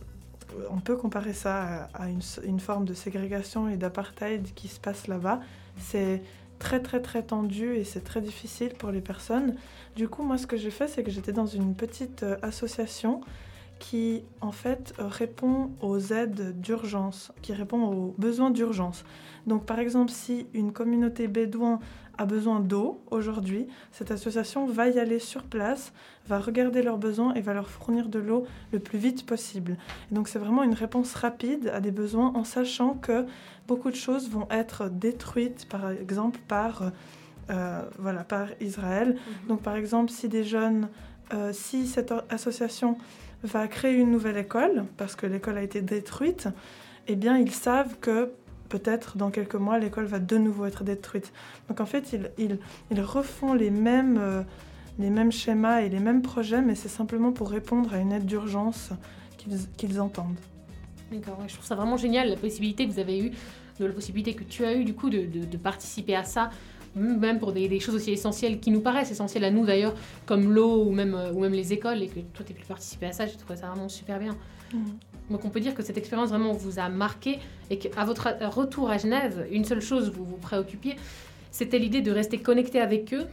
on 0.70 0.80
peut 0.80 0.96
comparer 0.96 1.32
ça 1.32 1.88
à, 1.94 2.08
une, 2.08 2.60
forme 2.60 2.84
de 2.84 2.94
ségrégation 2.94 3.68
et 3.68 3.76
d'apartheid 3.76 4.54
qui 4.54 4.68
se 4.68 4.80
passe 4.80 5.06
là-bas. 5.06 5.40
C'est 5.76 6.22
très 6.58 6.80
très 6.80 7.00
très 7.00 7.22
tendu 7.22 7.76
et 7.76 7.84
c'est 7.84 8.00
très 8.00 8.20
difficile 8.20 8.70
pour 8.78 8.90
les 8.90 9.00
personnes. 9.00 9.54
Du 9.94 10.08
coup, 10.08 10.22
moi, 10.22 10.38
ce 10.38 10.46
que 10.46 10.56
j'ai 10.56 10.70
fait, 10.70 10.88
c'est 10.88 11.02
que 11.02 11.10
j'étais 11.10 11.32
dans 11.32 11.46
une 11.46 11.74
petite 11.74 12.22
euh, 12.22 12.36
association 12.42 13.20
qui, 13.78 14.24
en 14.40 14.50
fait, 14.50 14.92
répond 14.98 15.70
aux 15.80 16.00
aides 16.12 16.58
d'urgence, 16.60 17.30
qui 17.42 17.52
répond 17.52 17.84
aux 17.84 18.14
besoins 18.18 18.50
d'urgence. 18.50 19.04
Donc, 19.46 19.66
par 19.66 19.78
exemple, 19.78 20.10
si 20.10 20.48
une 20.52 20.72
communauté 20.72 21.28
bédouin 21.28 21.78
a 22.18 22.26
besoin 22.26 22.60
d'eau 22.60 23.00
aujourd'hui, 23.10 23.68
cette 23.92 24.10
association 24.10 24.66
va 24.66 24.88
y 24.88 24.98
aller 24.98 25.20
sur 25.20 25.44
place, 25.44 25.92
va 26.26 26.38
regarder 26.40 26.82
leurs 26.82 26.98
besoins 26.98 27.32
et 27.34 27.40
va 27.40 27.54
leur 27.54 27.70
fournir 27.70 28.08
de 28.08 28.18
l'eau 28.18 28.44
le 28.72 28.80
plus 28.80 28.98
vite 28.98 29.24
possible. 29.24 29.76
Et 30.10 30.14
donc 30.14 30.28
c'est 30.28 30.40
vraiment 30.40 30.64
une 30.64 30.74
réponse 30.74 31.14
rapide 31.14 31.70
à 31.72 31.80
des 31.80 31.92
besoins 31.92 32.32
en 32.34 32.44
sachant 32.44 32.94
que 32.94 33.24
beaucoup 33.68 33.90
de 33.90 33.96
choses 33.96 34.28
vont 34.28 34.48
être 34.50 34.88
détruites 34.90 35.66
par 35.68 35.90
exemple 35.90 36.40
par, 36.48 36.90
euh, 37.50 37.82
voilà, 37.98 38.24
par 38.24 38.48
Israël. 38.60 39.16
Donc 39.48 39.62
par 39.62 39.76
exemple 39.76 40.10
si 40.10 40.28
des 40.28 40.44
jeunes, 40.44 40.88
euh, 41.32 41.52
si 41.52 41.86
cette 41.86 42.12
association 42.30 42.98
va 43.44 43.68
créer 43.68 43.94
une 43.94 44.10
nouvelle 44.10 44.36
école 44.36 44.86
parce 44.96 45.14
que 45.14 45.26
l'école 45.26 45.56
a 45.56 45.62
été 45.62 45.80
détruite, 45.82 46.48
eh 47.06 47.14
bien 47.14 47.38
ils 47.38 47.52
savent 47.52 47.96
que 48.00 48.32
peut-être 48.68 49.16
dans 49.16 49.30
quelques 49.30 49.54
mois, 49.54 49.78
l'école 49.78 50.04
va 50.06 50.18
de 50.18 50.36
nouveau 50.38 50.66
être 50.66 50.84
détruite. 50.84 51.32
Donc 51.68 51.80
en 51.80 51.86
fait, 51.86 52.12
ils, 52.12 52.30
ils- 52.38 52.58
ils 52.90 53.00
refont 53.00 53.54
les 53.54 53.70
mêmes, 53.70 54.18
euh, 54.20 54.42
les 54.98 55.10
mêmes 55.10 55.32
schémas 55.32 55.80
et 55.82 55.88
les 55.88 56.00
mêmes 56.00 56.22
projets, 56.22 56.60
mais 56.60 56.74
c'est 56.74 56.88
simplement 56.88 57.32
pour 57.32 57.50
répondre 57.50 57.92
à 57.94 57.98
une 57.98 58.12
aide 58.12 58.26
d'urgence 58.26 58.90
qu'ils 59.76 60.00
entendent. 60.00 60.36
D'accord, 61.10 61.38
ouais, 61.40 61.48
je 61.48 61.54
trouve 61.54 61.64
ça 61.66 61.74
vraiment 61.74 61.96
génial 61.96 62.28
la 62.28 62.36
possibilité 62.36 62.86
que 62.86 62.92
vous 62.92 62.98
avez 62.98 63.18
eue, 63.18 63.30
de 63.80 63.86
la 63.86 63.92
possibilité 63.92 64.34
que 64.34 64.44
tu 64.44 64.64
as 64.64 64.74
eue 64.74 64.84
du 64.84 64.92
coup 64.94 65.08
de, 65.08 65.20
de- 65.24 65.44
de 65.46 65.56
participer 65.56 66.14
à 66.14 66.24
ça, 66.24 66.50
même 66.96 67.38
pour 67.38 67.52
des, 67.52 67.68
des 67.68 67.80
choses 67.80 67.94
aussi 67.94 68.10
essentielles 68.10 68.58
qui 68.60 68.70
nous 68.70 68.80
paraissent 68.80 69.10
essentielles 69.10 69.44
à 69.44 69.50
nous 69.50 69.64
d'ailleurs, 69.64 69.94
comme 70.26 70.52
l'eau 70.52 70.82
ou 70.84 70.90
même, 70.90 71.14
euh, 71.14 71.32
ou 71.32 71.40
même 71.40 71.52
les 71.52 71.72
écoles, 71.72 72.02
et 72.02 72.08
que 72.08 72.20
toi 72.20 72.44
tu 72.46 72.52
pu 72.52 72.64
participer 72.66 73.06
à 73.06 73.12
ça, 73.12 73.26
j'ai 73.26 73.36
trouvé 73.36 73.56
ça 73.56 73.68
vraiment 73.68 73.88
super 73.88 74.18
bien. 74.18 74.36
Donc 75.30 75.44
on 75.44 75.50
peut 75.50 75.60
dire 75.60 75.74
que 75.74 75.82
cette 75.82 75.98
expérience 75.98 76.30
vraiment 76.30 76.52
vous 76.52 76.78
a 76.78 76.88
marqué 76.88 77.38
et 77.70 77.78
qu'à 77.78 78.04
votre 78.04 78.28
retour 78.50 78.90
à 78.90 78.98
Genève, 78.98 79.46
une 79.50 79.64
seule 79.64 79.80
chose 79.80 80.10
vous 80.10 80.24
vous 80.24 80.36
préoccupiez, 80.36 80.96
c'était 81.50 81.78
l'idée 81.78 82.00
de 82.00 82.10
rester 82.10 82.38
connecté 82.38 82.80
avec 82.80 83.12
eux, 83.14 83.26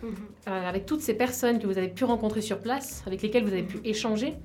euh, 0.48 0.70
avec 0.70 0.86
toutes 0.86 1.02
ces 1.02 1.14
personnes 1.14 1.60
que 1.60 1.68
vous 1.68 1.78
avez 1.78 1.90
pu 1.90 2.04
rencontrer 2.04 2.42
sur 2.42 2.60
place, 2.60 3.04
avec 3.06 3.22
lesquelles 3.22 3.44
vous 3.44 3.54
avez 3.54 3.64
pu 3.64 3.80
échanger. 3.84 4.36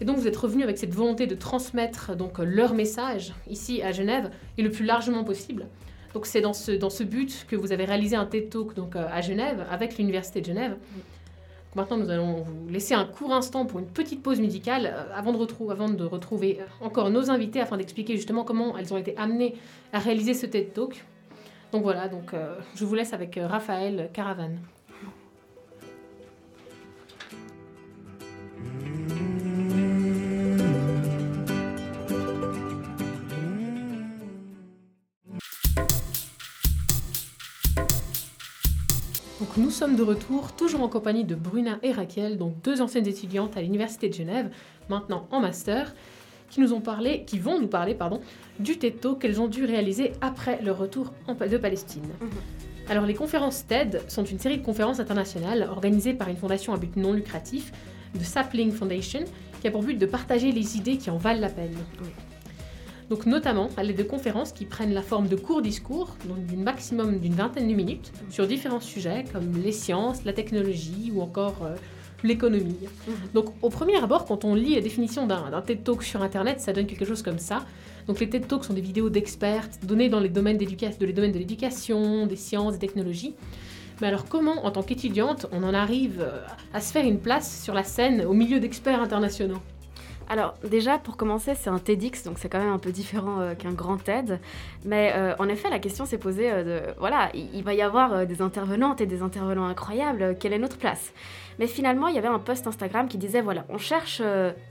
Et 0.00 0.04
donc 0.04 0.16
vous 0.16 0.28
êtes 0.28 0.36
revenu 0.36 0.62
avec 0.62 0.78
cette 0.78 0.94
volonté 0.94 1.26
de 1.26 1.34
transmettre 1.34 2.14
donc 2.14 2.38
leur 2.38 2.74
message 2.74 3.32
ici 3.48 3.82
à 3.82 3.92
Genève 3.92 4.30
et 4.56 4.62
le 4.62 4.70
plus 4.70 4.84
largement 4.84 5.24
possible. 5.24 5.66
Donc 6.14 6.26
c'est 6.26 6.40
dans 6.40 6.52
ce, 6.52 6.72
dans 6.72 6.90
ce 6.90 7.02
but 7.02 7.46
que 7.48 7.56
vous 7.56 7.72
avez 7.72 7.84
réalisé 7.84 8.16
un 8.16 8.24
TED 8.24 8.50
Talk 8.50 8.74
donc, 8.74 8.96
euh, 8.96 9.06
à 9.10 9.20
Genève 9.20 9.66
avec 9.70 9.98
l'Université 9.98 10.40
de 10.40 10.46
Genève. 10.46 10.76
Maintenant 11.74 11.96
nous 11.96 12.10
allons 12.10 12.42
vous 12.42 12.68
laisser 12.68 12.94
un 12.94 13.04
court 13.04 13.32
instant 13.32 13.66
pour 13.66 13.78
une 13.78 13.86
petite 13.86 14.22
pause 14.22 14.40
musicale 14.40 14.86
euh, 14.86 15.14
avant, 15.14 15.32
de 15.32 16.04
retrouver 16.04 16.58
euh, 16.60 16.64
encore 16.84 17.10
nos 17.10 17.30
invités 17.30 17.60
afin 17.60 17.76
d'expliquer 17.76 18.16
justement 18.16 18.44
comment 18.44 18.76
elles 18.76 18.92
ont 18.92 18.98
été 18.98 19.16
amenées 19.16 19.54
à 19.92 19.98
réaliser 19.98 20.34
ce 20.34 20.46
TED 20.46 20.72
Talk. 20.72 21.04
Donc 21.72 21.82
voilà, 21.82 22.08
donc 22.08 22.32
euh, 22.32 22.56
je 22.74 22.84
vous 22.84 22.94
laisse 22.94 23.12
avec 23.12 23.38
Raphaël 23.42 24.10
Caravane. 24.12 24.58
Nous 39.58 39.70
sommes 39.70 39.96
de 39.96 40.02
retour, 40.02 40.52
toujours 40.52 40.82
en 40.82 40.88
compagnie 40.88 41.24
de 41.24 41.34
Bruna 41.34 41.78
et 41.82 41.90
Raquel, 41.90 42.38
donc 42.38 42.62
deux 42.62 42.80
anciennes 42.80 43.08
étudiantes 43.08 43.56
à 43.56 43.62
l'Université 43.62 44.08
de 44.08 44.14
Genève, 44.14 44.50
maintenant 44.88 45.26
en 45.30 45.40
master. 45.40 45.94
qui 46.50 46.60
nous 46.60 46.72
ont 46.72 46.80
parlé, 46.80 47.24
qui 47.26 47.38
vont 47.38 47.60
nous 47.60 47.66
parler, 47.66 47.94
pardon, 47.94 48.22
du 48.58 48.78
Talk 48.78 49.18
qu'elles 49.18 49.38
ont 49.38 49.48
dû 49.48 49.66
réaliser 49.66 50.12
après 50.22 50.62
leur 50.62 50.78
retour 50.78 51.12
de 51.28 51.58
Palestine. 51.58 52.08
Mhm. 52.22 52.30
Alors 52.88 53.04
les 53.04 53.12
conférences 53.12 53.66
TED 53.66 54.00
sont 54.08 54.24
une 54.24 54.38
série 54.38 54.56
de 54.56 54.64
conférences 54.64 54.98
internationales 54.98 55.68
organisées 55.70 56.14
par 56.14 56.30
une 56.30 56.38
fondation 56.38 56.72
à 56.72 56.78
but 56.78 56.96
non 56.96 57.12
lucratif, 57.12 57.70
The 58.18 58.22
Sapling 58.22 58.72
Foundation, 58.72 59.24
qui 59.60 59.68
a 59.68 59.70
pour 59.70 59.82
but 59.82 59.98
de 59.98 60.06
partager 60.06 60.50
les 60.50 60.78
idées 60.78 60.96
qui 60.96 61.10
en 61.10 61.18
valent 61.18 61.40
la 61.40 61.50
peine. 61.50 61.76
Donc 63.10 63.24
notamment 63.24 63.70
à 63.76 63.82
l'aide 63.82 63.96
de 63.96 64.02
conférences 64.02 64.52
qui 64.52 64.64
prennent 64.64 64.92
la 64.92 65.02
forme 65.02 65.28
de 65.28 65.36
courts 65.36 65.62
discours, 65.62 66.14
donc 66.26 66.44
d'une 66.46 66.62
maximum 66.62 67.18
d'une 67.18 67.34
vingtaine 67.34 67.68
de 67.68 67.74
minutes, 67.74 68.12
sur 68.30 68.46
différents 68.46 68.80
sujets 68.80 69.24
comme 69.32 69.52
les 69.62 69.72
sciences, 69.72 70.24
la 70.24 70.34
technologie 70.34 71.10
ou 71.14 71.22
encore 71.22 71.62
euh, 71.62 71.74
l'économie. 72.22 72.76
Mhm. 73.06 73.14
Donc 73.32 73.46
au 73.62 73.70
premier 73.70 73.96
abord, 73.96 74.26
quand 74.26 74.44
on 74.44 74.54
lit 74.54 74.74
la 74.74 74.82
définition 74.82 75.26
d'un 75.26 75.62
TED 75.62 75.84
Talk 75.84 76.02
sur 76.02 76.22
Internet, 76.22 76.60
ça 76.60 76.72
donne 76.72 76.86
quelque 76.86 77.06
chose 77.06 77.22
comme 77.22 77.38
ça. 77.38 77.64
Donc 78.06 78.20
les 78.20 78.28
TED 78.28 78.46
Talks 78.46 78.64
sont 78.64 78.74
des 78.74 78.82
vidéos 78.82 79.08
d'experts 79.08 79.68
données 79.82 80.08
dans 80.08 80.20
les 80.20 80.28
domaines, 80.28 80.58
de 80.58 80.66
les 81.06 81.12
domaines 81.12 81.32
de 81.32 81.38
l'éducation, 81.38 82.26
des 82.26 82.36
sciences, 82.36 82.74
des 82.74 82.86
technologies. 82.86 83.34
Mais 84.00 84.06
alors 84.06 84.26
comment, 84.26 84.64
en 84.64 84.70
tant 84.70 84.82
qu'étudiante, 84.82 85.46
on 85.50 85.62
en 85.64 85.74
arrive 85.74 86.20
euh, 86.20 86.40
à 86.72 86.80
se 86.80 86.92
faire 86.92 87.04
une 87.04 87.18
place 87.18 87.62
sur 87.62 87.74
la 87.74 87.84
scène 87.84 88.24
au 88.24 88.32
milieu 88.32 88.60
d'experts 88.60 89.00
internationaux? 89.00 89.58
Alors 90.28 90.54
déjà, 90.62 90.98
pour 90.98 91.16
commencer, 91.16 91.54
c'est 91.54 91.70
un 91.70 91.78
TEDx, 91.78 92.24
donc 92.24 92.38
c'est 92.38 92.48
quand 92.48 92.58
même 92.58 92.72
un 92.72 92.78
peu 92.78 92.92
différent 92.92 93.40
euh, 93.40 93.54
qu'un 93.54 93.72
grand 93.72 93.96
TED. 93.96 94.38
Mais 94.84 95.12
euh, 95.16 95.34
en 95.38 95.48
effet, 95.48 95.70
la 95.70 95.78
question 95.78 96.04
s'est 96.04 96.18
posée 96.18 96.50
de, 96.64 96.82
voilà, 96.98 97.30
il, 97.34 97.62
va 97.64 97.74
y 97.74 97.82
avoir 97.82 98.26
des 98.26 98.42
intervenantes 98.42 99.00
et 99.00 99.06
des 99.06 99.22
intervenants 99.22 99.66
incroyables, 99.66 100.36
quelle 100.38 100.52
est 100.52 100.58
notre 100.58 100.76
place? 100.76 101.12
Mais 101.58 101.66
finalement, 101.66 102.08
il 102.08 102.14
y 102.14 102.18
avait 102.18 102.28
un 102.28 102.38
post 102.38 102.66
Instagram 102.66 103.08
qui 103.08 103.18
disait, 103.18 103.40
voilà, 103.40 103.64
on 103.68 103.78
cherche 103.78 104.22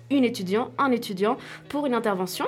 une 0.09 0.23
étudiant, 0.23 0.71
un 0.77 0.91
étudiant 0.91 1.37
pour 1.67 1.85
une 1.85 1.93
intervention. 1.93 2.45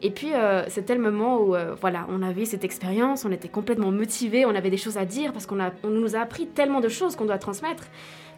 Et 0.00 0.10
puis, 0.10 0.30
c'était 0.68 0.94
le 0.94 1.00
moment 1.00 1.40
où, 1.40 1.56
voilà, 1.80 2.06
on 2.08 2.22
avait 2.22 2.44
cette 2.44 2.62
expérience, 2.62 3.24
on 3.24 3.32
était 3.32 3.48
complètement 3.48 3.90
motivés, 3.90 4.46
on 4.46 4.54
avait 4.54 4.70
des 4.70 4.76
choses 4.76 4.96
à 4.96 5.04
dire 5.04 5.32
parce 5.32 5.46
qu'on 5.46 5.58
on 5.82 5.88
nous 5.88 6.14
a 6.14 6.20
appris 6.20 6.46
tellement 6.46 6.80
de 6.80 6.88
choses 6.88 7.16
qu'on 7.16 7.24
doit 7.24 7.38
transmettre 7.38 7.88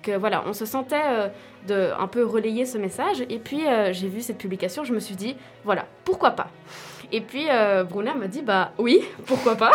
que 0.03 0.17
voilà, 0.17 0.43
on 0.47 0.53
se 0.53 0.67
sentait 0.67 1.01
euh, 1.05 1.29
de 1.69 1.91
un 1.99 2.09
peu 2.09 2.25
relayer 2.25 2.67
ce 2.67 2.77
message. 2.77 3.25
Et 3.31 3.39
puis 3.39 3.67
euh, 3.67 3.93
j'ai 3.93 4.09
vu 4.09 4.21
cette 4.21 4.39
publication, 4.39 4.85
je 4.85 4.93
me 4.93 5.01
suis 5.01 5.15
dit, 5.15 5.37
voilà, 5.65 5.87
pourquoi 6.05 6.33
pas? 6.33 6.49
Et 7.15 7.21
puis 7.21 7.45
euh, 7.51 7.85
Bruna 7.85 8.15
m'a 8.15 8.27
dit 8.27 8.41
bah 8.41 8.73
oui, 8.79 9.03
pourquoi 9.27 9.55
pas? 9.55 9.73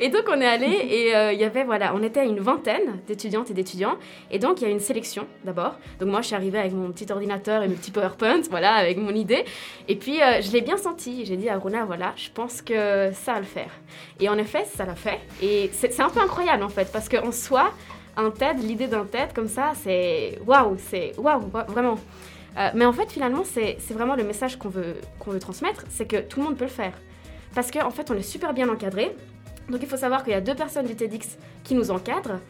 et 0.00 0.08
donc 0.08 0.22
on 0.30 0.40
est 0.40 0.46
allé 0.46 0.66
et 0.70 1.32
il 1.34 1.38
y 1.38 1.44
avait 1.44 1.64
voilà, 1.64 1.94
on 1.94 2.02
était 2.02 2.24
une 2.26 2.40
vingtaine 2.40 3.00
d'étudiantes 3.06 3.50
et 3.50 3.54
d'étudiants 3.54 3.96
et 4.30 4.38
donc 4.38 4.62
il 4.62 4.64
y 4.64 4.66
a 4.66 4.70
une 4.70 4.80
sélection 4.80 5.26
d'abord. 5.44 5.74
Donc 6.00 6.08
moi 6.08 6.22
je 6.22 6.28
suis 6.28 6.34
arrivée 6.34 6.58
avec 6.58 6.72
mon 6.72 6.90
petit 6.90 7.12
ordinateur 7.12 7.62
et 7.62 7.68
mes 7.68 7.74
petits 7.74 7.90
PowerPoint, 7.90 8.40
voilà, 8.48 8.72
avec 8.72 8.96
mon 8.96 9.14
idée. 9.14 9.44
Et 9.86 9.96
puis 9.96 10.16
je 10.16 10.50
l'ai 10.50 10.62
bien 10.62 10.78
senti. 10.78 11.26
J'ai 11.26 11.36
dit 11.36 11.50
à 11.50 11.58
Bruna 11.58 11.84
voilà, 11.84 12.14
je 12.16 12.30
pense 12.30 12.62
que 12.62 13.10
ça 13.12 13.34
va 13.34 13.40
le 13.40 13.44
faire. 13.44 13.70
Et 14.18 14.30
en 14.30 14.38
effet 14.38 14.64
ça 14.64 14.86
l'a 14.86 14.94
fait. 14.94 15.20
Et 15.42 15.68
c'est 15.74 16.00
un 16.00 16.08
peu 16.08 16.20
incroyable 16.20 16.62
en 16.62 16.70
fait 16.70 16.90
parce 16.90 17.10
qu'en 17.10 17.32
soi 17.32 17.70
un 18.16 18.30
TED, 18.30 18.58
l'idée 18.62 18.86
d'un 18.86 19.04
TED 19.04 19.32
comme 19.34 19.48
ça, 19.48 19.72
c'est 19.74 20.38
waouh, 20.46 20.76
c'est 20.78 21.12
waouh, 21.18 21.50
vraiment. 21.68 21.98
Euh, 22.58 22.70
mais 22.74 22.84
en 22.84 22.92
fait, 22.92 23.10
finalement, 23.10 23.42
c'est 23.44 23.78
vraiment 23.90 24.14
le 24.14 24.24
message 24.24 24.58
qu'on 24.58 24.68
veut, 24.68 24.96
veut 25.26 25.38
transmettre, 25.38 25.84
c'est 25.88 26.06
que 26.06 26.20
tout 26.20 26.40
le 26.40 26.46
monde 26.46 26.56
peut 26.56 26.64
le 26.64 26.70
faire. 26.70 26.92
Parce 27.54 27.70
qu'en 27.70 27.86
en 27.86 27.90
fait, 27.90 28.10
on 28.10 28.14
est 28.14 28.22
super 28.22 28.52
bien 28.52 28.68
encadré. 28.68 29.14
Donc 29.68 29.80
il 29.82 29.88
faut 29.88 29.96
savoir 29.96 30.24
qu'il 30.24 30.32
y 30.32 30.36
a 30.36 30.40
deux 30.40 30.54
personnes 30.54 30.86
du 30.86 30.94
TEDx 30.94 31.38
qui 31.64 31.74
nous 31.74 31.90
encadrent. 31.90 32.40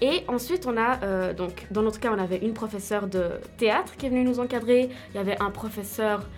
Et 0.00 0.24
ensuite, 0.26 0.66
on 0.66 0.76
a, 0.76 1.02
euh, 1.02 1.32
donc, 1.32 1.66
dans 1.70 1.82
notre 1.82 2.00
cas, 2.00 2.12
on 2.12 2.18
avait 2.18 2.38
une 2.38 2.52
professeure 2.52 3.06
de 3.06 3.30
théâtre 3.56 3.96
qui 3.96 4.06
est 4.06 4.08
venue 4.08 4.24
nous 4.24 4.40
encadrer. 4.40 4.90
Il 5.10 5.16
y 5.16 5.18
avait 5.18 5.40
un 5.40 5.50
professeur 5.50 6.28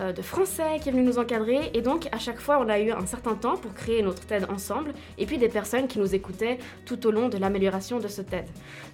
euh, 0.00 0.12
de 0.12 0.22
français 0.22 0.78
qui 0.80 0.88
est 0.88 0.92
venu 0.92 1.02
nous 1.02 1.18
encadrer. 1.18 1.70
Et 1.74 1.82
donc, 1.82 2.08
à 2.12 2.18
chaque 2.18 2.40
fois, 2.40 2.58
on 2.60 2.68
a 2.68 2.78
eu 2.78 2.90
un 2.90 3.06
certain 3.06 3.34
temps 3.34 3.56
pour 3.56 3.74
créer 3.74 4.02
notre 4.02 4.24
TED 4.24 4.46
ensemble. 4.50 4.92
Et 5.18 5.26
puis 5.26 5.38
des 5.38 5.48
personnes 5.48 5.86
qui 5.88 5.98
nous 5.98 6.14
écoutaient 6.14 6.58
tout 6.86 7.06
au 7.06 7.10
long 7.10 7.28
de 7.28 7.38
l'amélioration 7.38 7.98
de 7.98 8.08
ce 8.08 8.22
TED. 8.22 8.46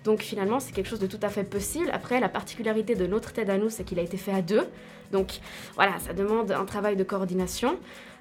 Donc, 0.05 0.20
finalement, 0.20 0.61
c'est 0.61 0.73
quelque 0.73 0.89
chose 0.89 1.01
de 1.01 1.07
tout 1.07 1.20
à 1.23 1.29
fait 1.29 1.45
possible. 1.45 1.91
Après, 1.93 2.20
la 2.20 2.29
particularité 2.29 2.95
de 2.95 3.07
notre 3.07 3.33
TED 3.33 3.51
à 3.51 3.59
nous, 3.59 3.70
c'est 3.70 3.85
qu'il 3.85 3.99
a 3.99 4.03
été 4.03 4.16
fait 4.16 4.33
à 4.33 4.43
deux. 4.43 4.66
Donc, 5.12 5.39
voilà, 5.75 5.99
ça 6.01 6.12
demande 6.12 6.53
un 6.53 6.65
travail 6.65 6.97
de 6.97 7.05
coordination. 7.05 7.79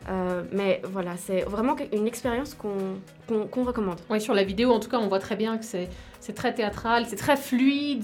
Euh, 0.10 0.44
mais 0.52 0.82
voilà, 0.86 1.18
c'est 1.18 1.42
vraiment 1.42 1.76
une 1.92 2.08
expérience 2.08 2.56
qu'on 2.56 3.64
recommande. 3.64 4.00
Oui, 4.10 4.22
sur 4.22 4.34
la 4.34 4.44
vidéo, 4.44 4.72
en 4.72 4.80
tout 4.80 4.90
cas, 4.90 5.00
on 5.00 5.08
voit 5.08 5.20
très 5.20 5.36
bien 5.36 5.58
que 5.58 5.66
c'est 5.66 6.34
très 6.34 6.54
théâtral, 6.54 7.06
c'est 7.08 7.16
très 7.16 7.38
fluide, 7.38 8.04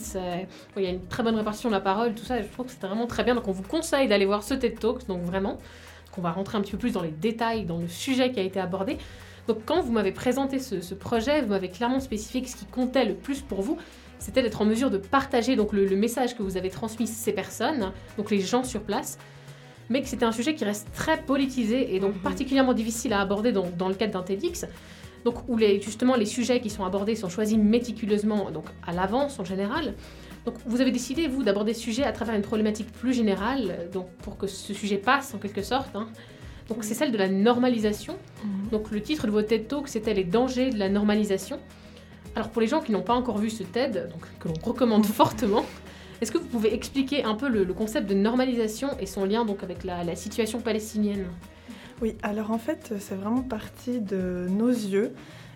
il 0.77 0.83
y 0.83 0.87
a 0.87 0.89
une 0.89 1.05
très 1.07 1.23
bonne 1.23 1.35
répartition 1.35 1.69
de 1.69 1.75
la 1.75 1.81
parole, 1.81 2.13
tout 2.13 2.25
ça, 2.25 2.41
je 2.41 2.47
trouve 2.47 2.65
que 2.65 2.71
c'est 2.71 2.85
vraiment 2.85 3.07
très 3.07 3.23
bien. 3.23 3.35
Donc 3.35 3.47
on 3.47 3.51
vous 3.51 3.63
conseille 3.63 4.07
d'aller 4.07 4.25
voir 4.25 4.43
ce 4.43 4.53
TED 4.53 4.79
Talk, 4.79 5.07
donc 5.07 5.21
vraiment, 5.21 5.57
qu'on 6.11 6.21
va 6.21 6.31
rentrer 6.31 6.57
un 6.57 6.61
petit 6.61 6.71
peu 6.71 6.77
plus 6.77 6.93
dans 6.93 7.01
les 7.01 7.11
détails, 7.11 7.65
dans 7.65 7.77
le 7.77 7.87
sujet 7.87 8.31
qui 8.31 8.39
a 8.39 8.43
été 8.43 8.59
abordé. 8.59 8.97
Donc 9.47 9.59
quand 9.65 9.81
vous 9.81 9.91
m'avez 9.91 10.11
présenté 10.11 10.59
ce, 10.59 10.93
projet, 10.93 11.41
vous 11.41 11.49
m'avez 11.49 11.69
clairement 11.69 11.99
spécifié 11.99 12.41
que 12.41 12.49
ce 12.49 12.55
qui 12.55 12.65
comptait 12.65 13.05
le 13.05 13.13
plus 13.13 13.41
pour 13.41 13.61
vous, 13.61 13.77
c'était 14.19 14.41
d'être 14.41 14.61
en 14.61 14.65
mesure 14.65 14.89
de 14.89 14.97
partager 14.97 15.55
donc 15.57 15.73
le, 15.73 15.85
message 15.97 16.37
que 16.37 16.43
vous 16.43 16.55
avez 16.55 16.69
transmis 16.69 17.07
ces 17.07 17.33
personnes, 17.33 17.91
donc 18.17 18.31
les 18.31 18.39
gens 18.39 18.63
sur 18.63 18.81
place, 18.81 19.17
mais 19.93 20.01
que 20.01 20.07
c'était 20.07 20.25
un 20.25 20.31
sujet 20.31 20.55
qui 20.55 20.65
reste 20.65 20.87
très 20.91 21.21
politisé 21.21 21.95
et 21.95 21.99
donc 21.99 22.15
mhm. 22.15 22.21
particulièrement 22.21 22.73
difficile 22.73 23.13
à 23.13 23.21
aborder 23.21 23.51
dans, 23.51 23.67
dans 23.77 23.87
le 23.87 23.93
cadre 23.93 24.13
d'un 24.13 24.23
TEDx. 24.23 24.65
Donc, 25.23 25.35
où 25.47 25.55
les, 25.55 25.79
justement 25.79 26.15
les 26.15 26.25
sujets 26.25 26.59
qui 26.59 26.69
sont 26.69 26.83
abordés 26.83 27.15
sont 27.15 27.29
choisis 27.29 27.57
méticuleusement, 27.57 28.51
donc 28.51 28.65
à 28.85 28.91
l'avance 28.91 29.39
en 29.39 29.45
général. 29.45 29.93
Donc, 30.45 30.55
vous 30.65 30.81
avez 30.81 30.91
décidé, 30.91 31.27
vous, 31.27 31.43
d'aborder 31.43 31.73
ce 31.73 31.79
sujet 31.79 32.03
à 32.03 32.11
travers 32.11 32.35
une 32.35 32.41
problématique 32.41 32.91
plus 32.91 33.13
générale, 33.13 33.87
donc 33.93 34.09
pour 34.23 34.37
que 34.37 34.47
ce 34.47 34.73
sujet 34.73 34.97
passe 34.97 35.33
en 35.33 35.37
quelque 35.37 35.61
sorte. 35.61 35.95
Hein. 35.95 36.07
Donc, 36.67 36.83
c'est 36.83 36.95
celle 36.95 37.11
de 37.11 37.17
la 37.17 37.29
normalisation. 37.29 38.17
Mhm. 38.43 38.69
Donc, 38.71 38.91
le 38.91 38.99
titre 38.99 39.27
de 39.27 39.31
votre 39.31 39.47
TED 39.47 39.67
Talk, 39.67 39.87
c'était 39.87 40.13
Les 40.13 40.25
dangers 40.25 40.71
de 40.71 40.79
la 40.79 40.89
normalisation. 40.89 41.59
Alors, 42.35 42.49
pour 42.49 42.61
les 42.61 42.67
gens 42.67 42.81
qui 42.81 42.91
n'ont 42.91 43.03
pas 43.03 43.13
encore 43.13 43.37
vu 43.37 43.49
ce 43.49 43.63
TED, 43.63 44.09
donc, 44.11 44.23
que 44.39 44.47
l'on 44.49 44.55
recommande 44.61 45.05
fortement, 45.05 45.63
est-ce 46.23 46.31
que 46.31 46.37
vous 46.37 46.47
pouvez 46.47 46.73
expliquer 46.73 47.25
un 47.25 47.35
peu 47.35 47.49
le, 47.49 47.65
concept 47.73 48.09
de 48.09 48.13
normalisation 48.13 48.87
et 48.97 49.05
son 49.05 49.25
lien 49.25 49.43
donc 49.43 49.61
avec 49.61 49.83
la, 49.83 50.15
situation 50.15 50.61
palestinienne? 50.61 51.25
Oui, 52.01 52.15
alors 52.23 52.51
en 52.51 52.57
fait, 52.57 52.93
c'est 52.99 53.15
vraiment 53.15 53.41
parti 53.41 53.99
de 53.99 54.47
nos 54.49 54.69
yeux 54.69 55.11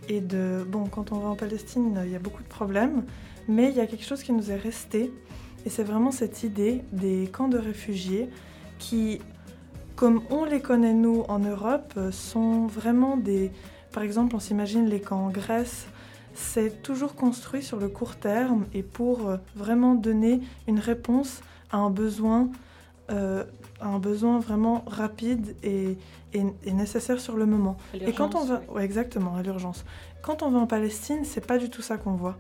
et 0.10 0.20
de 0.20 0.66
bon, 0.68 0.86
quand 0.86 1.14
on 1.14 1.20
va 1.20 1.30
en 1.30 1.36
Palestine, 1.36 1.98
il 2.06 2.12
y 2.12 2.16
a 2.16 2.20
beaucoup 2.20 2.44
de 2.44 2.48
problèmes, 2.50 3.06
mais 3.48 3.70
il 3.70 3.78
y 3.78 3.80
a 3.80 3.88
quelque 3.88 4.04
chose 4.04 4.24
qui 4.24 4.34
nous 4.34 4.52
est 4.52 4.58
resté 4.58 5.14
et 5.66 5.70
c'est 5.70 5.84
vraiment 5.84 6.12
cette 6.12 6.44
idée 6.44 6.84
des 6.92 7.30
camps 7.32 7.48
de 7.48 7.58
réfugiés 7.58 8.30
qui, 8.78 9.20
comme 9.96 10.22
on 10.30 10.44
les 10.44 10.60
connaît 10.60 10.94
nous 10.94 11.24
en 11.30 11.40
Europe, 11.40 11.98
sont 12.12 12.68
vraiment 12.68 13.16
des, 13.16 13.52
par 13.94 14.04
exemple, 14.04 14.36
on 14.36 14.40
s'imagine 14.40 14.86
les 14.88 15.00
camps 15.00 15.28
en 15.28 15.30
Grèce 15.30 15.88
c'est 16.38 16.84
toujours 16.84 17.16
construit 17.16 17.64
sur 17.64 17.80
le 17.80 17.90
court 17.90 18.16
terme 18.16 18.66
et 18.74 18.84
pour 18.84 19.28
euh, 19.28 19.38
vraiment 19.56 19.96
donner 19.96 20.40
une 20.68 20.80
réponse 20.80 21.42
à 21.72 21.78
un 21.78 21.90
besoin, 21.90 22.50
euh, 23.10 23.44
un 23.82 23.98
besoin 23.98 24.40
vraiment 24.40 24.84
rapide 24.88 25.56
et, 25.64 25.98
nécessaire 26.66 27.20
sur 27.20 27.36
le 27.36 27.48
moment. 27.48 27.78
Et 27.96 28.14
quand 28.14 28.36
on 28.36 28.46
va, 28.46 28.62
exactement, 28.80 29.36
à 29.36 29.42
l'urgence. 29.42 29.84
Quand 30.22 30.44
on 30.44 30.52
va 30.52 30.60
en 30.60 30.68
Palestine, 30.68 31.22
c'est 31.24 31.46
pas 31.46 31.58
du 31.58 31.72
tout 31.72 31.82
ça 31.82 31.98
qu'on 31.98 32.12
voit. 32.12 32.38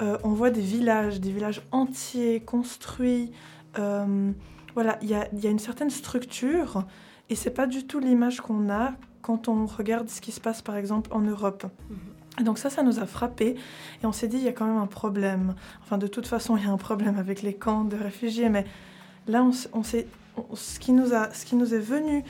Euh, 0.00 0.16
on 0.24 0.30
voit 0.30 0.48
des 0.48 0.62
villages, 0.62 1.20
des 1.20 1.30
villages 1.30 1.60
entiers 1.70 2.40
construits. 2.40 3.30
voilà, 3.74 4.98
il 5.02 5.10
y 5.10 5.14
a, 5.14 5.28
y 5.34 5.46
a, 5.46 5.50
une 5.50 5.58
certaine 5.58 5.90
structure 5.90 6.84
et 7.28 7.34
c'est 7.34 7.50
pas 7.50 7.66
du 7.66 7.86
tout 7.86 8.00
l'image 8.00 8.40
qu'on 8.40 8.70
a 8.70 8.92
quand 9.20 9.48
on 9.48 9.66
regarde 9.66 10.08
ce 10.08 10.22
qui 10.22 10.32
se 10.32 10.40
passe 10.40 10.62
par 10.62 10.76
exemple 10.76 11.12
en 11.12 11.20
Europe. 11.20 11.66
Mhm 12.38 12.44
donc 12.44 12.58
ça, 12.58 12.70
ça 12.70 12.82
nous 12.82 12.98
a 13.00 13.06
frappé 13.06 13.56
et 14.02 14.06
on 14.06 14.12
s'est 14.12 14.28
dit, 14.28 14.36
il 14.36 14.44
y 14.44 14.48
a 14.48 14.52
quand 14.52 14.66
même 14.66 14.78
un 14.78 14.86
problème. 14.86 15.54
Enfin, 15.82 15.98
de 15.98 16.06
toute 16.06 16.26
façon, 16.26 16.56
il 16.56 16.64
y 16.64 16.66
a 16.66 16.70
un 16.70 16.76
problème 16.76 17.18
avec 17.18 17.42
les 17.42 17.54
camps 17.54 17.84
de 17.84 17.96
réfugiés, 17.96 18.48
mais 18.48 18.64
là, 19.26 19.42
on, 19.42 19.50
on 19.72 19.82
ce, 19.82 20.78
qui 20.78 20.92
nous 20.92 21.14
a, 21.14 21.32
ce 21.32 21.44
qui 21.44 21.56
nous 21.56 21.74
est 21.74 21.80
venu 21.80 22.24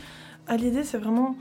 à 0.49 0.57
l'idée, 0.57 0.85
c'est 0.85 0.99
vraiment, 0.99 1.37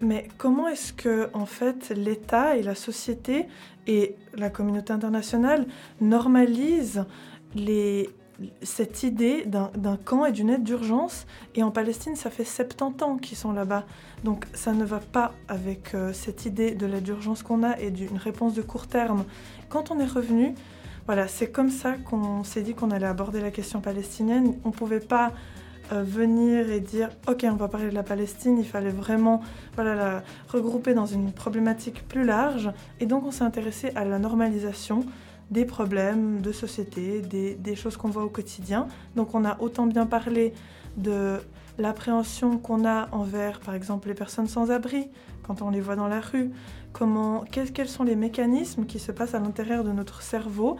mais 0.00 0.28
comment 0.36 0.68
est-ce 0.68 0.92
que, 0.92 1.30
en 1.32 1.46
fait, 1.46 1.90
l'État 1.96 2.56
et 2.56 2.62
la 2.62 2.74
société 2.74 3.46
et 3.86 4.16
la 4.34 4.50
communauté 4.50 4.92
internationale 4.92 5.66
normalisent 6.00 7.06
les, 7.54 8.10
cette 8.62 9.02
idée 9.02 9.44
d'un 9.46 9.96
camp 9.96 10.24
et 10.24 10.32
d'une 10.32 10.50
aide 10.50 10.62
d'urgence. 10.62 11.26
Et 11.54 11.62
en 11.62 11.70
Palestine, 11.70 12.16
ça 12.16 12.30
fait 12.30 12.44
70 12.44 13.04
ans 13.04 13.16
qu'ils 13.16 13.36
sont 13.36 13.52
là-bas. 13.52 13.84
Donc 14.24 14.46
ça 14.54 14.72
ne 14.72 14.84
va 14.84 15.00
pas 15.00 15.32
avec 15.48 15.94
euh, 15.94 16.12
cette 16.12 16.46
idée 16.46 16.72
de 16.72 16.86
l'aide 16.86 17.02
d'urgence 17.02 17.42
qu'on 17.42 17.62
a 17.62 17.78
et 17.78 17.90
d'une 17.90 18.16
réponse 18.16 18.54
de 18.54 18.62
court 18.62 18.86
terme. 18.86 19.24
Quand 19.68 19.90
on 19.90 19.98
est 19.98 20.06
revenu, 20.06 20.54
voilà, 21.06 21.26
c'est 21.28 21.50
comme 21.50 21.70
ça 21.70 21.94
qu'on 21.94 22.44
s'est 22.44 22.62
dit 22.62 22.74
qu'on 22.74 22.90
allait 22.90 23.06
aborder 23.06 23.40
la 23.40 23.50
question 23.50 23.80
palestinienne. 23.80 24.54
On 24.64 24.68
ne 24.68 24.74
pouvait 24.74 25.00
pas 25.00 25.32
euh, 25.92 26.04
venir 26.04 26.70
et 26.70 26.80
dire 26.80 27.10
ok 27.26 27.44
on 27.50 27.56
va 27.56 27.66
parler 27.68 27.90
de 27.90 27.94
la 27.94 28.04
Palestine, 28.04 28.56
il 28.56 28.64
fallait 28.64 28.90
vraiment 28.90 29.42
voilà, 29.74 29.94
la 29.94 30.22
regrouper 30.48 30.94
dans 30.94 31.06
une 31.06 31.32
problématique 31.32 32.06
plus 32.06 32.24
large 32.24 32.70
et 33.00 33.06
donc 33.06 33.26
on 33.26 33.32
s'est 33.32 33.42
intéressé 33.42 33.90
à 33.96 34.04
la 34.04 34.20
normalisation 34.20 35.04
des 35.52 35.66
problèmes 35.66 36.40
de 36.40 36.50
société, 36.50 37.20
des, 37.20 37.76
choses 37.76 37.96
qu'on 37.96 38.08
voit 38.08 38.24
au 38.24 38.30
quotidien. 38.30 38.88
Donc 39.16 39.34
on 39.34 39.44
a 39.44 39.60
autant 39.60 39.86
bien 39.86 40.06
parlé 40.06 40.54
de 40.96 41.36
l'appréhension 41.78 42.58
qu'on 42.58 42.86
a 42.86 43.08
envers, 43.12 43.60
par 43.60 43.74
exemple, 43.74 44.08
les 44.08 44.14
personnes 44.14 44.48
sans 44.48 44.70
abri, 44.70 45.08
quand 45.42 45.60
on 45.60 45.70
les 45.70 45.80
voit 45.80 45.96
dans 45.96 46.08
la 46.08 46.20
rue, 46.20 46.50
comment, 46.92 47.44
quels 47.50 47.88
sont 47.88 48.02
les 48.02 48.16
mécanismes 48.16 48.86
qui 48.86 48.98
se 48.98 49.12
passent 49.12 49.34
à 49.34 49.40
l'intérieur 49.40 49.84
de 49.84 49.92
notre 49.92 50.22
cerveau 50.22 50.78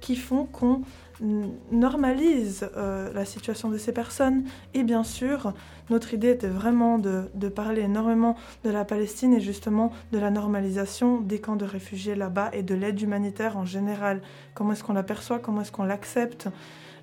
qui 0.00 0.16
font 0.16 0.44
qu'on 0.44 0.82
normalise 1.20 2.68
euh, 2.76 3.12
la 3.12 3.24
situation 3.24 3.70
de 3.70 3.78
ces 3.78 3.92
personnes. 3.92 4.44
Et 4.74 4.82
bien 4.82 5.04
sûr, 5.04 5.52
notre 5.90 6.14
idée 6.14 6.30
était 6.30 6.48
vraiment 6.48 6.98
de, 6.98 7.24
de, 7.34 7.48
parler 7.48 7.82
énormément 7.82 8.36
de 8.64 8.70
la 8.70 8.84
Palestine 8.84 9.32
et 9.34 9.40
justement 9.40 9.92
de 10.12 10.18
la 10.18 10.30
normalisation 10.30 11.20
des 11.20 11.40
camps 11.40 11.56
de 11.56 11.64
réfugiés 11.64 12.14
là-bas 12.14 12.50
et 12.52 12.62
de 12.62 12.74
l'aide 12.74 13.00
humanitaire 13.00 13.56
en 13.56 13.64
général. 13.64 14.20
Comment 14.54 14.72
est-ce 14.72 14.84
qu'on 14.84 14.92
l'aperçoit, 14.92 15.38
comment 15.38 15.62
est-ce 15.62 15.72
qu'on 15.72 15.84
l'accepte, 15.84 16.48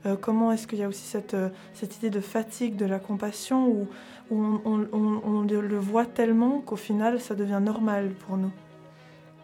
euh, 0.05 0.15
comment 0.19 0.51
est-ce 0.51 0.67
qu'il 0.67 0.79
y 0.79 0.83
a 0.83 0.87
aussi 0.87 1.05
cette, 1.05 1.33
euh, 1.33 1.49
cette 1.73 1.97
idée 1.97 2.09
de 2.09 2.19
fatigue, 2.19 2.75
de 2.75 2.85
la 2.85 2.99
compassion, 2.99 3.67
où, 3.67 3.87
où 4.29 4.59
on, 4.65 4.87
on, 4.91 5.21
on, 5.23 5.41
le 5.43 5.77
voit 5.79 6.05
tellement 6.05 6.59
qu'au 6.59 6.75
final, 6.75 7.21
ça 7.21 7.35
devient 7.35 7.61
normal 7.61 8.11
pour 8.27 8.37
nous. 8.37 8.51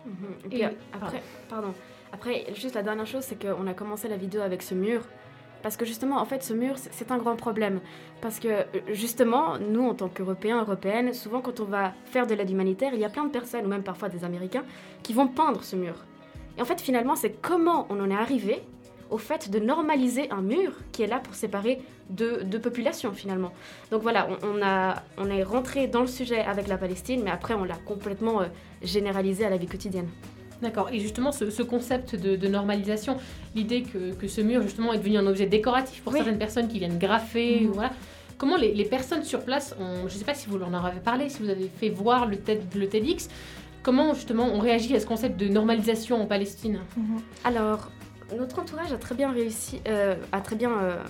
Mhm. 0.05 0.13
Et 0.45 0.49
puis 0.49 0.63
après, 0.93 1.23
pardon. 1.49 1.73
Après, 2.19 2.47
juste 2.53 2.75
la 2.75 2.83
dernière 2.83 3.05
chose, 3.05 3.23
c'est 3.23 3.41
qu'on 3.41 3.65
a 3.65 3.73
commencé 3.73 4.09
la 4.09 4.17
vidéo 4.17 4.41
avec 4.41 4.61
ce 4.61 4.73
mur. 4.73 5.03
Parce 5.63 5.77
que 5.77 5.85
justement, 5.85 6.17
en 6.17 6.25
fait, 6.25 6.43
ce 6.43 6.53
mur, 6.53 6.75
c'est 6.77 7.11
un 7.11 7.17
grand 7.17 7.37
problème. 7.37 7.79
Parce 8.19 8.41
que 8.41 8.65
justement, 8.89 9.57
nous, 9.57 9.87
en 9.87 9.93
tant 9.93 10.09
qu'Européens, 10.09 10.59
Européennes, 10.59 11.13
souvent 11.13 11.39
quand 11.39 11.61
on 11.61 11.63
va 11.63 11.93
faire 12.03 12.27
de 12.27 12.35
l'aide 12.35 12.49
humanitaire, 12.49 12.91
il 12.93 12.99
y 12.99 13.05
a 13.05 13.09
plein 13.09 13.23
de 13.23 13.31
personnes, 13.31 13.65
ou 13.65 13.69
même 13.69 13.83
parfois 13.83 14.09
des 14.09 14.25
Américains, 14.25 14.65
qui 15.01 15.13
vont 15.13 15.29
peindre 15.29 15.63
ce 15.63 15.77
mur. 15.77 15.93
Et 16.57 16.61
en 16.61 16.65
fait, 16.65 16.81
finalement, 16.81 17.15
c'est 17.15 17.41
comment 17.41 17.87
on 17.89 18.01
en 18.01 18.09
est 18.09 18.21
arrivé 18.21 18.63
au 19.09 19.17
fait 19.17 19.49
de 19.49 19.59
normaliser 19.59 20.29
un 20.29 20.41
mur 20.41 20.73
qui 20.91 21.03
est 21.03 21.07
là 21.07 21.19
pour 21.19 21.35
séparer 21.35 21.81
deux, 22.09 22.43
deux 22.43 22.59
populations 22.59 23.13
finalement. 23.13 23.53
Donc 23.91 24.01
voilà, 24.01 24.27
on, 24.43 24.61
a, 24.61 25.03
on 25.17 25.29
est 25.29 25.43
rentré 25.43 25.87
dans 25.87 26.01
le 26.01 26.07
sujet 26.07 26.41
avec 26.41 26.67
la 26.67 26.77
Palestine, 26.77 27.21
mais 27.23 27.31
après 27.31 27.53
on 27.53 27.63
l'a 27.63 27.77
complètement 27.77 28.41
euh, 28.41 28.47
généralisé 28.83 29.45
à 29.45 29.49
la 29.49 29.55
vie 29.57 29.67
quotidienne. 29.67 30.09
D'accord. 30.61 30.89
Et 30.91 30.99
justement, 30.99 31.31
ce, 31.31 31.61
concept 31.63 32.15
de, 32.15 32.47
normalisation, 32.47 33.17
l'idée 33.55 33.83
que, 33.83 34.27
ce 34.27 34.41
mur, 34.41 34.61
justement, 34.61 34.93
est 34.93 34.97
devenu 34.97 35.17
un 35.17 35.27
objet 35.27 35.45
décoratif 35.45 36.01
pour 36.03 36.13
certaines 36.13 36.37
personnes 36.37 36.67
qui 36.67 36.79
viennent 36.79 36.99
graffer, 36.99 37.61
mhm. 37.61 37.71
voilà. 37.71 37.91
Comment 38.37 38.55
les, 38.55 38.85
personnes 38.85 39.23
sur 39.23 39.41
place, 39.41 39.75
je 39.79 40.03
ne 40.03 40.09
sais 40.09 40.23
pas 40.23 40.33
si 40.33 40.47
vous 40.47 40.61
en 40.61 40.73
avez 40.73 41.01
parlé, 41.01 41.27
si 41.27 41.43
vous 41.43 41.49
avez 41.49 41.69
fait 41.79 41.89
voir 41.89 42.25
le, 42.25 42.37
TED, 42.37 42.61
le 42.73 42.87
TEDx, 42.87 43.27
comment 43.83 44.13
justement 44.13 44.45
on 44.45 44.59
réagit 44.59 44.95
à 44.95 44.99
ce 45.01 45.05
concept 45.05 45.37
de 45.37 45.49
normalisation 45.49 46.21
en 46.21 46.25
Palestine? 46.25 46.79
Mhm. 46.95 47.21
Alors, 47.43 47.89
notre 48.37 48.59
entourage 48.59 48.93
a 48.93 48.97
très 48.97 49.15
bien 49.15 49.31
réussi, 49.31 49.81
euh, 49.87 50.15
a 50.31 50.41
très 50.41 50.55
bien 50.55 50.71
euh, 50.71 51.03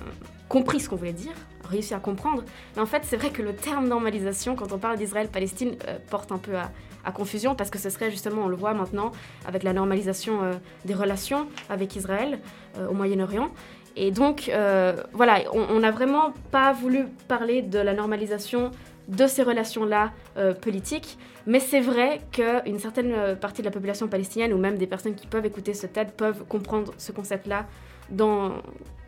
compris 0.47 0.79
ce 0.79 0.89
qu'on 0.89 0.95
voulait 0.95 1.13
dire, 1.13 1.33
réussi 1.63 1.93
à 1.93 1.99
comprendre. 1.99 2.43
Mais 2.75 2.81
en 2.81 2.85
fait, 2.85 3.03
c'est 3.03 3.17
vrai 3.17 3.29
que 3.29 3.41
le 3.41 3.53
terme 3.53 3.87
normalisation, 3.87 4.55
quand 4.55 4.71
on 4.71 4.79
parle 4.79 4.97
d'Israël-Palestine, 4.97 5.75
euh, 5.87 5.97
porte 6.09 6.31
un 6.31 6.37
peu 6.37 6.55
à, 6.55 6.71
à 7.05 7.11
confusion 7.11 7.55
parce 7.55 7.69
que 7.69 7.77
ce 7.79 7.89
serait 7.89 8.11
justement, 8.11 8.43
on 8.43 8.47
le 8.47 8.55
voit 8.55 8.73
maintenant, 8.73 9.11
avec 9.47 9.63
la 9.63 9.73
normalisation 9.73 10.43
euh, 10.43 10.53
des 10.85 10.93
relations 10.93 11.47
avec 11.69 11.95
Israël 11.95 12.39
euh, 12.77 12.87
au 12.87 12.93
Moyen-Orient. 12.93 13.49
Et 13.95 14.11
donc, 14.11 14.49
euh, 14.49 14.95
voilà, 15.13 15.41
on 15.51 15.79
n'a 15.79 15.91
vraiment 15.91 16.33
pas 16.51 16.71
voulu 16.71 17.05
parler 17.27 17.61
de 17.61 17.79
la 17.79 17.93
normalisation 17.93 18.71
de 19.07 19.25
ces 19.25 19.41
relations-là 19.41 20.13
politiques, 20.61 21.17
mais 21.47 21.59
c'est 21.59 21.81
vrai 21.81 22.21
qu'une 22.31 22.77
certaine 22.77 23.35
partie 23.41 23.61
de 23.61 23.65
la 23.65 23.71
population 23.71 24.07
palestinienne, 24.07 24.53
ou 24.53 24.57
même 24.59 24.77
des 24.77 24.85
personnes 24.85 25.15
qui 25.15 25.25
peuvent 25.25 25.47
écouter 25.47 25.73
ce 25.73 25.87
TED, 25.87 26.11
peuvent 26.11 26.45
comprendre 26.47 26.93
ce 26.97 27.11
concept-là 27.11 27.65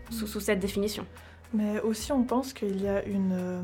sous, 0.09 0.25
sous 0.25 0.39
cette 0.39 0.59
définition. 0.59 1.05
Mais 1.53 1.81
aussi, 1.81 2.11
on 2.11 2.23
pense 2.23 2.53
qu'il 2.53 2.81
y, 2.81 2.87
a 2.87 3.03
une, 3.05 3.33
euh, 3.33 3.61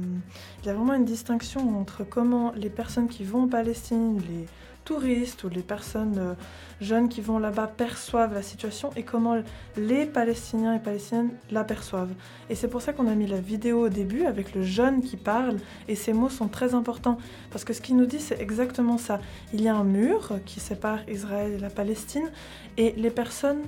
il 0.62 0.68
y 0.68 0.70
a 0.70 0.74
vraiment 0.74 0.94
une 0.94 1.06
distinction 1.06 1.80
entre 1.80 2.04
comment 2.04 2.52
les 2.56 2.70
personnes 2.70 3.08
qui 3.08 3.24
vont 3.24 3.44
en 3.44 3.48
Palestine, 3.48 4.22
les 4.30 4.46
touristes 4.88 5.44
ou 5.44 5.50
les 5.50 5.62
personnes 5.62 6.18
euh, 6.18 6.34
jeunes 6.80 7.10
qui 7.10 7.20
vont 7.20 7.40
là-bas 7.40 7.68
perçoivent 7.68 8.34
la 8.34 8.42
situation 8.42 8.90
et 8.96 9.04
comment 9.04 9.36
les 9.76 10.06
Palestiniens 10.06 10.76
et 10.76 10.80
Palestiniennes 10.80 11.32
l'aperçoivent. 11.52 12.14
Et 12.50 12.56
c'est 12.56 12.70
pour 12.70 12.82
ça 12.82 12.94
qu'on 12.94 13.08
a 13.08 13.14
mis 13.14 13.28
la 13.28 13.42
vidéo 13.42 13.86
au 13.86 13.90
début 13.90 14.24
avec 14.24 14.56
le 14.56 14.64
jeune 14.64 15.02
qui 15.02 15.18
parle 15.18 15.58
et 15.90 15.96
ces 15.96 16.14
mots 16.14 16.30
sont 16.30 16.48
très 16.48 16.74
importants 16.74 17.18
parce 17.52 17.66
que 17.66 17.74
ce 17.74 17.82
qu'il 17.82 17.98
nous 17.98 18.06
dit 18.06 18.20
c'est 18.20 18.40
exactement 18.40 18.98
ça. 18.98 19.20
Il 19.54 19.62
y 19.62 19.68
a 19.68 19.76
un 19.76 19.84
mur 19.84 20.40
qui 20.46 20.62
sépare 20.62 21.00
Israël 21.10 21.52
et 21.54 21.60
la 21.60 21.70
Palestine 21.70 22.32
et 22.78 22.94
les 22.96 23.12
personnes 23.12 23.64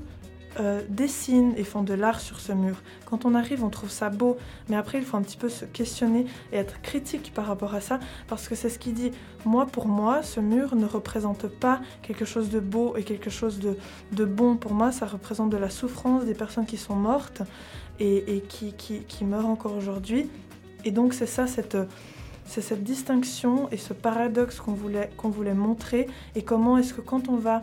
euh, 0.59 0.81
dessinent 0.89 1.53
et 1.57 1.63
font 1.63 1.83
de 1.83 1.93
l'art 1.93 2.19
sur 2.19 2.39
ce 2.39 2.51
mur. 2.51 2.81
Quand 3.05 3.25
on 3.25 3.35
arrive, 3.35 3.63
on 3.63 3.69
trouve 3.69 3.89
ça 3.89 4.09
beau, 4.09 4.37
mais 4.67 4.75
après, 4.75 4.97
il 4.97 5.03
faut 5.03 5.17
un 5.17 5.21
petit 5.21 5.37
peu 5.37 5.49
se 5.49 5.65
questionner 5.65 6.25
et 6.51 6.57
être 6.57 6.81
critique 6.81 7.31
par 7.33 7.45
rapport 7.45 7.75
à 7.75 7.81
ça, 7.81 7.99
parce 8.27 8.47
que 8.47 8.55
c'est 8.55 8.69
ce 8.69 8.79
qu'il 8.79 8.93
dit. 8.93 9.11
Moi, 9.45 9.65
pour 9.67 9.87
moi, 9.87 10.23
ce 10.23 10.39
mur 10.39 10.75
ne 10.75 10.85
représente 10.85 11.47
pas 11.47 11.81
quelque 12.01 12.25
chose 12.25 12.49
de 12.49 12.59
beau 12.59 12.95
et 12.97 13.03
quelque 13.03 13.29
chose 13.29 13.59
de, 13.59 14.25
bon. 14.25 14.57
Pour 14.57 14.73
moi, 14.73 14.91
ça 14.91 15.05
représente 15.05 15.49
de 15.49 15.57
la 15.57 15.69
souffrance 15.69 16.25
des 16.25 16.33
personnes 16.33 16.65
qui 16.65 16.77
sont 16.77 16.95
mortes 16.95 17.41
et, 17.99 18.43
qui, 18.47 18.73
qui, 18.73 19.01
qui, 19.01 19.25
meurent 19.25 19.47
encore 19.47 19.75
aujourd'hui. 19.75 20.29
Et 20.85 20.91
donc, 20.91 21.13
c'est 21.13 21.25
ça, 21.25 21.47
cette 21.47 21.77
c'est 22.49 22.61
cette 22.61 22.83
distinction 22.83 23.69
et 23.71 23.77
ce 23.77 23.93
paradoxe 23.93 24.59
qu'on 24.59 24.73
voulait, 24.73 25.11
qu'on 25.17 25.29
voulait 25.29 25.53
montrer 25.53 26.07
et 26.35 26.41
comment 26.41 26.79
est-ce 26.79 26.95
que 26.95 27.01
quand 27.01 27.29
on 27.29 27.35
va 27.35 27.61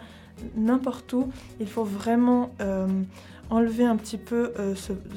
n'importe 0.57 1.13
où, 1.13 1.31
il 1.61 1.69
faut 1.69 1.85
vraiment 1.85 2.51
euh, 2.61 2.87
enlever 3.51 3.85
un 3.85 3.97
petit 3.97 4.19
peu 4.19 4.53
euh, 4.59 4.75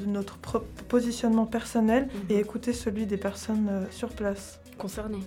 notre 0.08 0.38
positionnement 0.88 1.46
personnel 1.46 2.10
et 2.30 2.36
mhm. 2.36 2.40
écouter 2.40 2.74
celui 2.74 3.06
des 3.06 3.18
personnes 3.18 3.68
euh, 3.70 3.86
sur 3.92 4.10
place. 4.10 4.60
Concernées. 4.78 5.24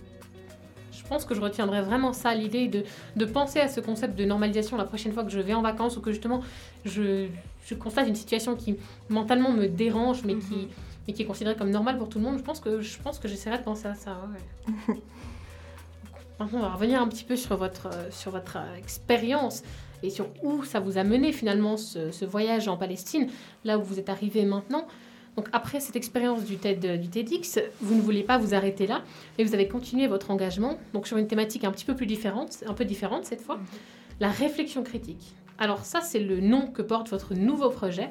Je 0.93 1.03
pense 1.09 1.25
que 1.25 1.35
je 1.35 1.41
retiendrai 1.41 1.83
vraiment 1.83 2.13
ça, 2.13 2.35
l'idée 2.35 2.69
de, 2.69 2.85
de, 3.17 3.25
penser 3.25 3.61
à 3.61 3.69
ce 3.69 3.81
concept 3.81 4.17
de 4.17 4.25
normalisation 4.25 4.77
la 4.77 4.85
prochaine 4.85 5.13
fois 5.13 5.25
que 5.25 5.31
je 5.31 5.41
vais 5.41 5.53
en 5.53 5.63
vacances 5.63 5.97
ou 5.97 6.01
que 6.01 6.11
justement 6.11 6.43
je, 6.85 7.27
je 7.67 7.75
constate 7.75 8.09
une 8.09 8.15
situation 8.15 8.57
qui 8.57 8.77
mentalement 9.11 9.51
me 9.51 9.67
dérange 9.67 10.23
mais, 10.25 10.37
qui, 10.37 10.55
mhm. 10.55 10.69
mais 11.07 11.13
qui 11.13 11.23
est 11.23 11.27
considérée 11.27 11.57
comme 11.57 11.71
normale 11.71 11.99
pour 11.99 12.09
tout 12.09 12.19
le 12.19 12.25
monde. 12.25 12.39
Je 12.39 12.43
pense 12.43 12.61
que, 12.61 12.81
je 12.81 12.99
pense 12.99 13.19
que 13.19 13.29
j'essaierai 13.29 13.59
de 13.59 13.65
penser 13.65 13.89
à 13.89 13.95
ça. 13.95 14.17
Maintenant, 16.43 16.59
on 16.59 16.63
va 16.63 16.75
revenir 16.75 17.01
un 17.01 17.07
petit 17.07 17.23
peu 17.23 17.37
sur 17.37 17.57
votre, 17.57 17.89
sur 18.11 18.33
votre 18.33 18.59
expérience 18.77 19.63
et 20.03 20.11
sur 20.11 20.27
où 20.43 20.65
ça 20.65 20.81
vous 20.81 20.99
a 20.99 21.05
mené 21.05 21.31
finalement 21.31 21.77
ce, 21.77 22.25
voyage 22.25 22.67
en 22.67 22.77
Palestine, 22.77 23.29
là 23.65 23.79
où 23.79 23.83
vous 23.85 24.01
êtes 24.01 24.09
arrivé 24.09 24.45
maintenant. 24.45 24.89
Donc 25.37 25.47
après 25.53 25.79
cette 25.79 25.95
expérience 25.95 26.43
du, 26.45 26.57
TED, 26.57 27.01
du 27.01 27.09
TEDx, 27.09 27.61
vous 27.81 27.95
ne 27.95 28.01
voulez 28.01 28.25
pas 28.25 28.39
vous 28.39 28.55
arrêter 28.55 28.89
là, 28.89 29.03
mais 29.39 29.45
vous 29.45 29.55
avez 29.55 29.69
continué 29.69 30.09
votre 30.09 30.33
engagement, 30.33 30.79
donc 30.93 31.07
sur 31.07 31.17
une 31.17 31.29
thématique 31.29 31.63
un 31.63 31.71
petit 31.71 31.85
peu 31.85 31.95
plus 31.95 32.07
différente, 32.07 32.65
un 32.67 32.75
peu 32.75 32.85
différente 32.85 33.25
cette 33.25 33.41
fois, 33.41 33.61
la 34.19 34.29
réflexion 34.29 34.83
critique. 34.83 35.37
Alors 35.59 35.85
ça, 35.85 36.01
c'est 36.01 36.19
le 36.19 36.41
nom 36.41 36.67
que 36.67 36.83
porte 36.83 37.09
votre 37.09 37.35
nouveau 37.35 37.71
projet, 37.71 38.11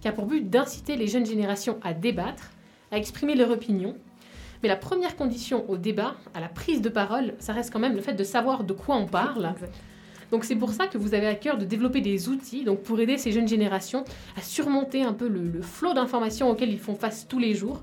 qui 0.00 0.08
a 0.08 0.12
pour 0.12 0.26
but 0.26 0.50
d'inciter 0.50 0.96
les 0.96 1.06
jeunes 1.06 1.26
générations 1.26 1.78
à 1.84 1.94
débattre, 1.94 2.50
à 2.90 2.98
exprimer 2.98 3.36
leur 3.36 3.52
opinion. 3.52 3.94
Mais 4.62 4.68
la 4.68 4.76
première 4.76 5.16
condition 5.16 5.68
au 5.68 5.76
débat, 5.76 6.16
à 6.34 6.40
la 6.40 6.48
prise 6.48 6.82
de 6.82 6.88
parole, 6.88 7.34
ça 7.38 7.52
reste 7.52 7.72
quand 7.72 7.78
même 7.78 7.94
le 7.94 8.00
fait 8.00 8.14
de 8.14 8.24
savoir 8.24 8.64
de 8.64 8.72
quoi 8.72 8.96
on 8.96 9.06
parle. 9.06 9.54
Donc 10.30 10.44
c'est 10.44 10.56
pour 10.56 10.72
ça 10.72 10.86
que 10.86 10.98
vous 10.98 11.14
avez 11.14 11.26
à 11.26 11.34
cœur 11.34 11.56
de 11.56 11.64
développer 11.64 12.00
des 12.00 12.28
outils 12.28 12.64
donc 12.64 12.82
pour 12.82 13.00
aider 13.00 13.16
ces 13.16 13.32
jeunes 13.32 13.48
générations 13.48 14.04
à 14.36 14.42
surmonter 14.42 15.02
un 15.02 15.14
peu 15.14 15.28
le, 15.28 15.62
flot 15.62 15.94
d'informations 15.94 16.50
auxquelles 16.50 16.72
ils 16.72 16.78
font 16.78 16.96
face 16.96 17.26
tous 17.28 17.38
les 17.38 17.54
jours, 17.54 17.82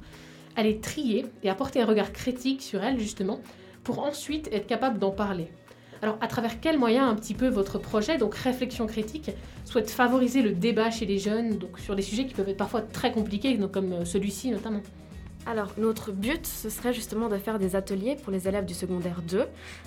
à 0.56 0.64
les 0.64 0.80
trier 0.80 1.26
et 1.44 1.50
apporter 1.50 1.82
un 1.82 1.86
regard 1.86 2.12
critique 2.12 2.62
sur 2.62 2.84
elles 2.84 3.00
justement 3.00 3.40
pour 3.84 4.00
ensuite 4.00 4.50
être 4.52 4.68
capable 4.68 5.00
d'en 5.00 5.12
parler. 5.12 5.48
Alors, 6.02 6.18
à 6.22 6.28
travers 6.28 6.60
quels 6.60 6.78
moyens 6.78 7.10
un 7.10 7.16
petit 7.16 7.34
peu 7.34 7.48
votre 7.48 7.80
projet, 7.80 8.18
donc 8.18 8.36
réflexion 8.36 8.86
critique, 8.86 9.32
souhaite 9.64 9.90
favoriser 9.90 10.42
le 10.42 10.52
débat 10.52 10.92
chez 10.92 11.06
les 11.06 11.18
jeunes, 11.18 11.58
donc 11.58 11.80
sur 11.80 11.96
des 11.96 12.02
sujets 12.02 12.26
qui 12.26 12.34
peuvent 12.34 12.50
être 12.50 12.58
parfois 12.58 12.82
très 12.82 13.12
compliqués, 13.12 13.58
donc 13.58 13.72
comme 13.72 13.94
euh, 13.94 14.06
celui-ci 14.06 14.52
notamment? 14.52 14.82
Alors, 15.46 15.74
notre 15.78 16.12
but, 16.12 16.48
ce 16.48 16.70
serait 16.70 16.94
justement 16.94 17.30
de 17.30 17.38
faire 17.38 17.60
des 17.60 17.76
ateliers 17.76 18.16
pour 18.16 18.32
les 18.32 18.48
élèves 18.48 18.66
du 18.66 18.74
secondaire 18.74 19.22
2, 19.22 19.46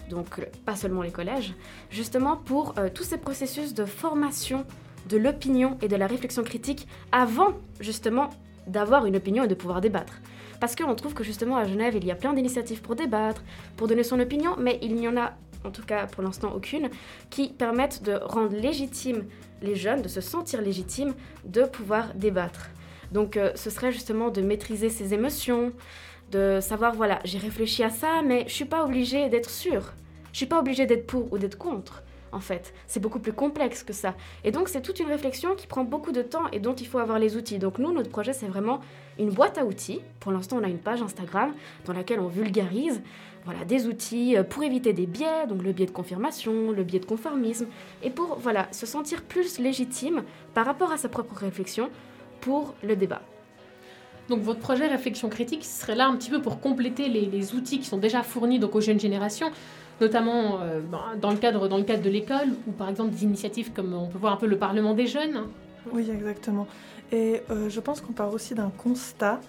donc 0.09 0.49
pas 0.65 0.77
seulement 0.77 1.03
les 1.03 1.11
collèges, 1.11 1.55
justement 1.91 2.37
pour 2.37 2.75
euh, 2.79 2.89
tous 2.93 3.03
ces 3.03 3.19
processus 3.19 3.75
de 3.75 3.85
formation 3.85 4.65
de 5.09 5.17
l'opinion 5.17 5.77
et 5.83 5.89
de 5.89 5.97
la 5.97 6.07
réflexion 6.07 6.45
critique 6.45 6.87
avant 7.11 7.55
justement 7.81 8.31
d'avoir 8.69 9.07
une 9.07 9.17
opinion 9.17 9.45
et 9.45 9.49
de 9.49 9.55
pouvoir 9.55 9.81
débattre. 9.81 10.21
Parce 10.61 10.77
qu'on 10.77 10.95
trouve 10.95 11.15
que 11.15 11.25
justement 11.25 11.57
à 11.57 11.65
Genève, 11.65 11.95
il 11.97 12.05
y 12.05 12.11
a 12.13 12.17
plein 12.17 12.35
d'initiatives 12.35 12.81
pour 12.81 12.95
débattre, 12.95 13.43
pour 13.77 13.89
donner 13.89 14.05
son 14.05 14.21
opinion, 14.21 14.55
mais 14.59 14.79
il 14.83 14.95
n'y 14.95 15.09
en 15.09 15.17
a, 15.17 15.35
en 15.65 15.71
tout 15.71 15.83
cas 15.83 16.07
pour 16.07 16.23
l'instant 16.23 16.53
aucune, 16.55 16.89
qui 17.31 17.49
permettent 17.49 18.03
de 18.05 18.13
rendre 18.13 18.55
légitime 18.55 19.25
les 19.63 19.75
jeunes, 19.75 20.03
de 20.03 20.09
se 20.09 20.21
sentir 20.21 20.61
légitimes, 20.63 21.15
de 21.45 21.63
pouvoir 21.63 22.15
débattre. 22.15 22.69
Donc 23.13 23.37
euh, 23.37 23.53
ce 23.55 23.71
serait 23.71 23.93
justement 23.93 24.31
de 24.31 24.43
maîtriser 24.43 24.91
ses 24.91 25.15
émotions, 25.15 25.73
de 26.31 26.59
savoir, 26.61 26.95
voilà, 26.95 27.21
j'ai 27.25 27.39
réfléchi 27.39 27.83
à 27.83 27.91
ça, 27.91 28.23
mais 28.25 28.45
je 28.47 28.53
suis 28.53 28.65
pas 28.65 28.85
obligée 28.85 29.29
d'être 29.29 29.51
sûre. 29.51 29.93
Je 30.33 30.39
suis 30.39 30.47
pas 30.47 30.59
obligée 30.59 30.87
d'être 30.87 31.07
pour 31.07 31.33
ou 31.33 31.39
d'être 31.39 31.59
contre. 31.59 32.03
en 32.33 32.41
fait. 32.41 32.75
C'est 32.87 33.01
beaucoup 33.01 33.21
plus 33.21 33.33
complexe 33.33 33.83
que 33.83 33.95
ça. 33.95 34.15
Et 34.45 34.51
donc 34.51 34.69
c'est 34.69 34.83
toute 34.83 35.01
une 35.01 35.09
réflexion 35.09 35.55
qui 35.55 35.67
prend 35.67 35.85
beaucoup 35.85 36.13
de 36.13 36.21
temps 36.21 36.47
et 36.53 36.61
dont 36.61 36.75
il 36.75 36.87
faut 36.87 36.99
avoir 36.99 37.19
les 37.19 37.37
outils. 37.37 37.59
Donc 37.59 37.79
nous, 37.79 37.93
notre 37.93 38.11
projet, 38.11 38.35
c'est 38.35 38.47
vraiment 38.47 38.81
une 39.19 39.31
boîte 39.31 39.57
à 39.57 39.65
outils. 39.65 40.01
Pour 40.21 40.33
l'instant, 40.33 40.59
on 40.61 40.65
a 40.65 40.69
une 40.69 40.79
page 40.79 41.01
Instagram 41.01 41.55
dans 41.87 41.95
laquelle 41.95 42.21
on 42.21 42.29
vulgarise 42.29 43.01
voilà, 43.45 43.65
des 43.65 43.87
outils 43.87 44.37
euh, 44.37 44.43
pour 44.43 44.63
éviter 44.63 44.93
des 44.93 45.07
biais, 45.07 45.47
donc 45.49 45.63
le 45.63 45.73
biais 45.73 45.87
de 45.87 45.91
confirmation, 45.91 46.71
le 46.71 46.85
biais 46.85 47.01
de 47.01 47.07
conformisme, 47.07 47.67
et 48.03 48.11
pour 48.11 48.39
voilà, 48.39 48.69
se 48.73 48.85
sentir 48.85 49.23
plus 49.23 49.59
légitime 49.59 50.23
par 50.53 50.67
rapport 50.67 50.93
à 50.93 50.99
sa 50.99 51.09
propre 51.09 51.35
réflexion 51.35 51.89
pour 52.41 52.75
le 52.83 52.97
débat. 52.97 53.23
Donc 54.29 54.41
votre 54.43 54.61
projet 54.61 54.87
réflexion 54.87 55.29
critique 55.29 55.65
serait 55.65 55.95
là 55.95 56.07
un 56.07 56.17
petit 56.17 56.31
peu 56.31 56.41
pour 56.41 56.61
compléter 56.61 57.09
les, 57.09 57.55
outils 57.55 57.79
qui 57.79 57.87
sont 57.87 57.99
déjà 57.99 58.23
fournis 58.23 58.59
donc 58.59 58.75
aux 58.75 58.81
jeunes 58.81 59.01
générations, 59.01 59.51
notamment 60.01 60.61
euh, 60.61 60.81
ben, 60.81 61.01
dans, 61.21 61.31
le 61.31 61.39
cadre, 61.39 61.69
dans 61.69 61.79
le 61.79 61.85
cadre 61.85 62.03
de 62.03 62.11
l'école 62.11 62.49
ou 62.67 62.73
par 62.73 62.89
exemple 62.89 63.11
des 63.11 63.25
initiatives 63.25 63.73
comme 63.73 63.95
on 63.95 64.07
peut 64.07 64.19
voir 64.19 64.35
un 64.35 64.37
peu 64.37 64.47
le 64.47 64.59
Parlement 64.59 64.95
des 64.95 65.07
jeunes. 65.07 65.45
Oui, 65.93 66.11
exactement. 66.11 66.67
Et 67.11 67.41
euh, 67.51 67.71
je 67.71 67.81
pense 67.81 68.03
qu'on 68.03 68.13
part 68.13 68.33
aussi 68.35 68.55
d'un 68.55 68.71
constat. 68.71 69.41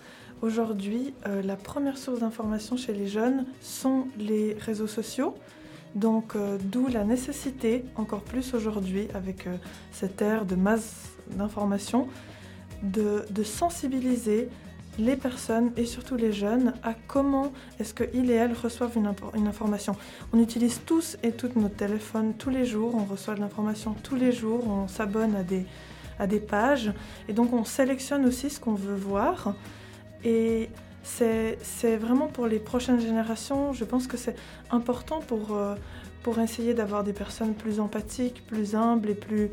Aujourd'hui, 0.41 1.13
euh, 1.27 1.41
la 1.41 1.57
première 1.57 1.97
source 1.97 2.19
d'information 2.19 2.77
chez 2.77 2.93
les 2.93 3.07
jeunes 3.07 3.45
sont 3.59 4.05
les 4.17 4.53
réseaux 4.53 4.87
sociaux. 4.87 5.35
Donc, 5.95 6.35
d'où 6.65 6.85
la 6.87 7.03
nécessité, 7.03 7.83
encore 7.95 8.21
plus 8.21 8.53
aujourd'hui, 8.53 9.07
avec 9.15 9.47
cette 9.91 10.21
ère 10.21 10.45
de 10.45 10.53
masse 10.53 11.09
d'informations, 11.31 12.07
de, 12.83 13.43
sensibiliser 13.43 14.49
les 14.97 15.15
personnes 15.15 15.71
et 15.77 15.85
surtout 15.85 16.15
les 16.15 16.33
jeunes 16.33 16.73
à 16.83 16.93
comment 17.07 17.53
est-ce 17.79 17.93
qu'ils 17.93 18.29
et 18.29 18.33
elles 18.33 18.53
reçoivent 18.53 18.97
une, 18.97 19.47
information. 19.47 19.95
On 20.33 20.39
utilise 20.39 20.81
tous 20.85 21.17
et 21.23 21.31
toutes 21.31 21.55
nos 21.55 21.69
téléphones 21.69 22.33
tous 22.33 22.49
les 22.49 22.65
jours, 22.65 22.95
on 22.95 23.05
reçoit 23.05 23.35
de 23.35 23.39
l'information 23.39 23.95
tous 24.03 24.15
les 24.15 24.33
jours, 24.33 24.67
on 24.67 24.87
s'abonne 24.87 25.35
à 25.35 25.43
des, 25.43 25.65
à 26.19 26.27
des 26.27 26.39
pages 26.39 26.91
et 27.29 27.33
donc 27.33 27.53
on 27.53 27.63
sélectionne 27.63 28.25
aussi 28.25 28.49
ce 28.49 28.59
qu'on 28.59 28.73
veut 28.73 28.95
voir. 28.95 29.55
Et 30.25 30.69
c'est 31.03 31.97
vraiment 31.97 32.27
pour 32.27 32.47
les 32.47 32.59
prochaines 32.59 32.99
générations, 32.99 33.73
je 33.73 33.85
pense 33.85 34.05
que 34.05 34.17
c'est 34.17 34.35
important 34.69 35.21
pour, 35.21 35.55
euh, 35.55 35.75
pour 36.23 36.39
essayer 36.39 36.73
d'avoir 36.73 37.03
des 37.03 37.13
personnes 37.13 37.53
plus 37.53 37.79
empathiques, 37.79 38.45
plus 38.45 38.75
humbles 38.75 39.09
et 39.09 39.15
plus 39.15 39.49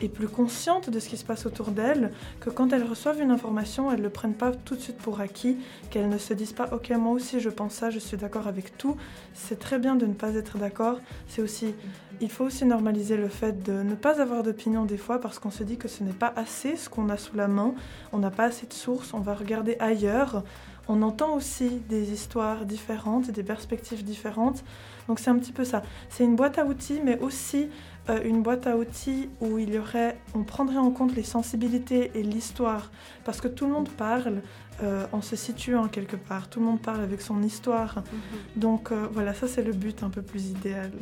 est 0.00 0.08
plus 0.08 0.28
consciente 0.28 0.90
de 0.90 1.00
ce 1.00 1.08
qui 1.08 1.16
se 1.16 1.24
passe 1.24 1.46
autour 1.46 1.70
d'elles, 1.70 2.12
que 2.40 2.50
quand 2.50 2.72
elles 2.72 2.84
reçoivent 2.84 3.20
une 3.20 3.30
information, 3.30 3.90
elles 3.90 3.98
ne 3.98 4.04
le 4.04 4.10
prennent 4.10 4.34
pas 4.34 4.52
tout 4.52 4.76
de 4.76 4.80
suite 4.80 4.98
pour 4.98 5.20
acquis, 5.20 5.56
qu'elles 5.90 6.08
ne 6.08 6.18
se 6.18 6.34
disent 6.34 6.52
pas 6.52 6.68
ok 6.72 6.90
moi 6.90 7.12
aussi 7.12 7.40
je 7.40 7.50
pense 7.50 7.74
ça, 7.74 7.90
je 7.90 7.98
suis 7.98 8.16
d'accord 8.16 8.46
avec 8.46 8.76
tout. 8.78 8.96
C'est 9.34 9.58
très 9.58 9.78
bien 9.78 9.94
de 9.94 10.06
ne 10.06 10.14
pas 10.14 10.34
être 10.34 10.58
d'accord. 10.58 10.98
C'est 11.28 11.42
aussi, 11.42 11.74
il 12.20 12.30
faut 12.30 12.44
aussi 12.44 12.64
normaliser 12.64 13.16
le 13.16 13.28
fait 13.28 13.62
de 13.62 13.82
ne 13.82 13.94
pas 13.94 14.20
avoir 14.20 14.42
d'opinion 14.42 14.84
des 14.84 14.96
fois 14.96 15.20
parce 15.20 15.38
qu'on 15.38 15.50
se 15.50 15.62
dit 15.64 15.76
que 15.76 15.88
ce 15.88 16.02
n'est 16.02 16.12
pas 16.12 16.32
assez 16.36 16.76
ce 16.76 16.88
qu'on 16.88 17.08
a 17.08 17.16
sous 17.16 17.36
la 17.36 17.48
main, 17.48 17.74
on 18.12 18.18
n'a 18.18 18.30
pas 18.30 18.44
assez 18.44 18.66
de 18.66 18.72
sources, 18.72 19.14
on 19.14 19.20
va 19.20 19.34
regarder 19.34 19.76
ailleurs. 19.80 20.42
On 20.90 21.02
entend 21.02 21.34
aussi 21.34 21.68
des 21.90 22.12
histoires 22.12 22.64
différentes, 22.64 23.30
des 23.30 23.42
perspectives 23.42 24.02
différentes. 24.02 24.64
Donc 25.06 25.18
c'est 25.18 25.28
un 25.28 25.38
petit 25.38 25.52
peu 25.52 25.64
ça. 25.64 25.82
C'est 26.08 26.24
une 26.24 26.34
boîte 26.34 26.58
à 26.58 26.64
outils, 26.64 27.00
mais 27.04 27.18
aussi 27.18 27.68
euh, 28.08 28.20
une 28.24 28.42
boîte 28.42 28.66
à 28.66 28.76
outils 28.76 29.28
où 29.40 29.58
il 29.58 29.74
y 29.74 29.78
aurait, 29.78 30.16
on 30.34 30.42
prendrait 30.42 30.78
en 30.78 30.90
compte 30.90 31.14
les 31.14 31.22
sensibilités 31.22 32.10
et 32.14 32.22
l'histoire, 32.22 32.90
parce 33.24 33.40
que 33.40 33.48
tout 33.48 33.66
le 33.66 33.72
monde 33.72 33.88
parle 33.88 34.42
euh, 34.82 35.06
en 35.12 35.20
se 35.20 35.36
situant 35.36 35.88
quelque 35.88 36.16
part, 36.16 36.48
tout 36.48 36.60
le 36.60 36.66
monde 36.66 36.80
parle 36.80 37.00
avec 37.00 37.20
son 37.20 37.42
histoire. 37.42 37.96
Mhm. 37.96 38.60
Donc 38.60 38.92
euh, 38.92 39.08
voilà, 39.12 39.34
ça 39.34 39.48
c'est 39.48 39.62
le 39.62 39.72
but 39.72 40.02
un 40.02 40.10
peu 40.10 40.22
plus 40.22 40.50
idéal. 40.50 40.92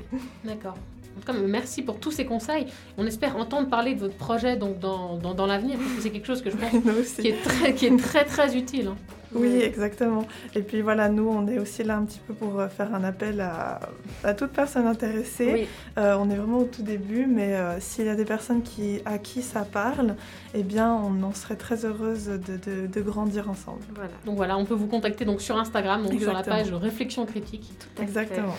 D'accord. 0.44 0.76
En 1.16 1.20
tout 1.20 1.32
cas, 1.32 1.38
merci 1.46 1.82
pour 1.82 1.98
tous 1.98 2.10
ces 2.10 2.24
conseils. 2.24 2.66
On 2.96 3.06
espère 3.06 3.36
entendre 3.36 3.68
parler 3.68 3.94
de 3.94 4.00
votre 4.00 4.16
projet 4.16 4.56
donc 4.56 4.78
dans, 4.78 5.18
dans, 5.18 5.34
dans 5.34 5.46
l'avenir, 5.46 5.78
parce 5.78 5.92
que 5.92 6.00
c'est 6.00 6.10
quelque 6.10 6.26
chose 6.26 6.42
que 6.42 6.50
je 6.50 6.56
pense 6.56 7.12
qui 7.20 7.28
est 7.28 7.42
très, 7.42 7.74
qui 7.74 7.86
est 7.86 7.96
très, 7.98 8.24
très 8.24 8.56
utile. 8.56 8.88
Hein. 8.88 8.96
Oui, 9.34 9.62
exactement. 9.62 10.26
Et 10.54 10.62
puis 10.62 10.82
voilà, 10.82 11.08
nous, 11.08 11.28
on 11.28 11.46
est 11.46 11.58
aussi 11.58 11.82
là 11.84 11.96
un 11.96 12.04
petit 12.04 12.20
peu 12.26 12.34
pour 12.34 12.60
euh, 12.60 12.68
faire 12.68 12.94
un 12.94 13.04
appel 13.04 13.40
à, 13.40 13.80
à 14.24 14.34
toute 14.34 14.50
personne 14.50 14.86
intéressée. 14.86 15.68
Euh, 15.98 16.16
on 16.18 16.30
est 16.30 16.34
vraiment 16.34 16.58
au 16.58 16.64
tout 16.64 16.82
début, 16.82 17.26
mais 17.26 17.54
euh, 17.54 17.80
s'il 17.80 18.06
y 18.06 18.08
a 18.08 18.14
des 18.14 18.24
personnes 18.24 18.62
qui, 18.62 19.00
à 19.04 19.18
qui 19.18 19.42
ça 19.42 19.62
parle, 19.62 20.16
eh 20.54 20.62
bien, 20.62 20.92
on 20.92 21.22
en 21.22 21.32
serait 21.32 21.56
très 21.56 21.84
heureuse 21.84 22.26
de, 22.26 22.86
de, 22.86 23.00
grandir 23.00 23.50
ensemble. 23.50 23.82
Voilà. 23.94 24.10
Donc 24.24 24.36
voilà, 24.36 24.56
on 24.56 24.64
peut 24.64 24.74
vous 24.74 24.86
contacter 24.86 25.24
donc 25.24 25.40
sur 25.40 25.56
Instagram, 25.56 26.06
donc 26.06 26.20
sur 26.20 26.32
la 26.32 26.42
page 26.42 26.72
Réflexion 26.72 27.26
Critique. 27.26 27.72
Exactement. 28.00 28.54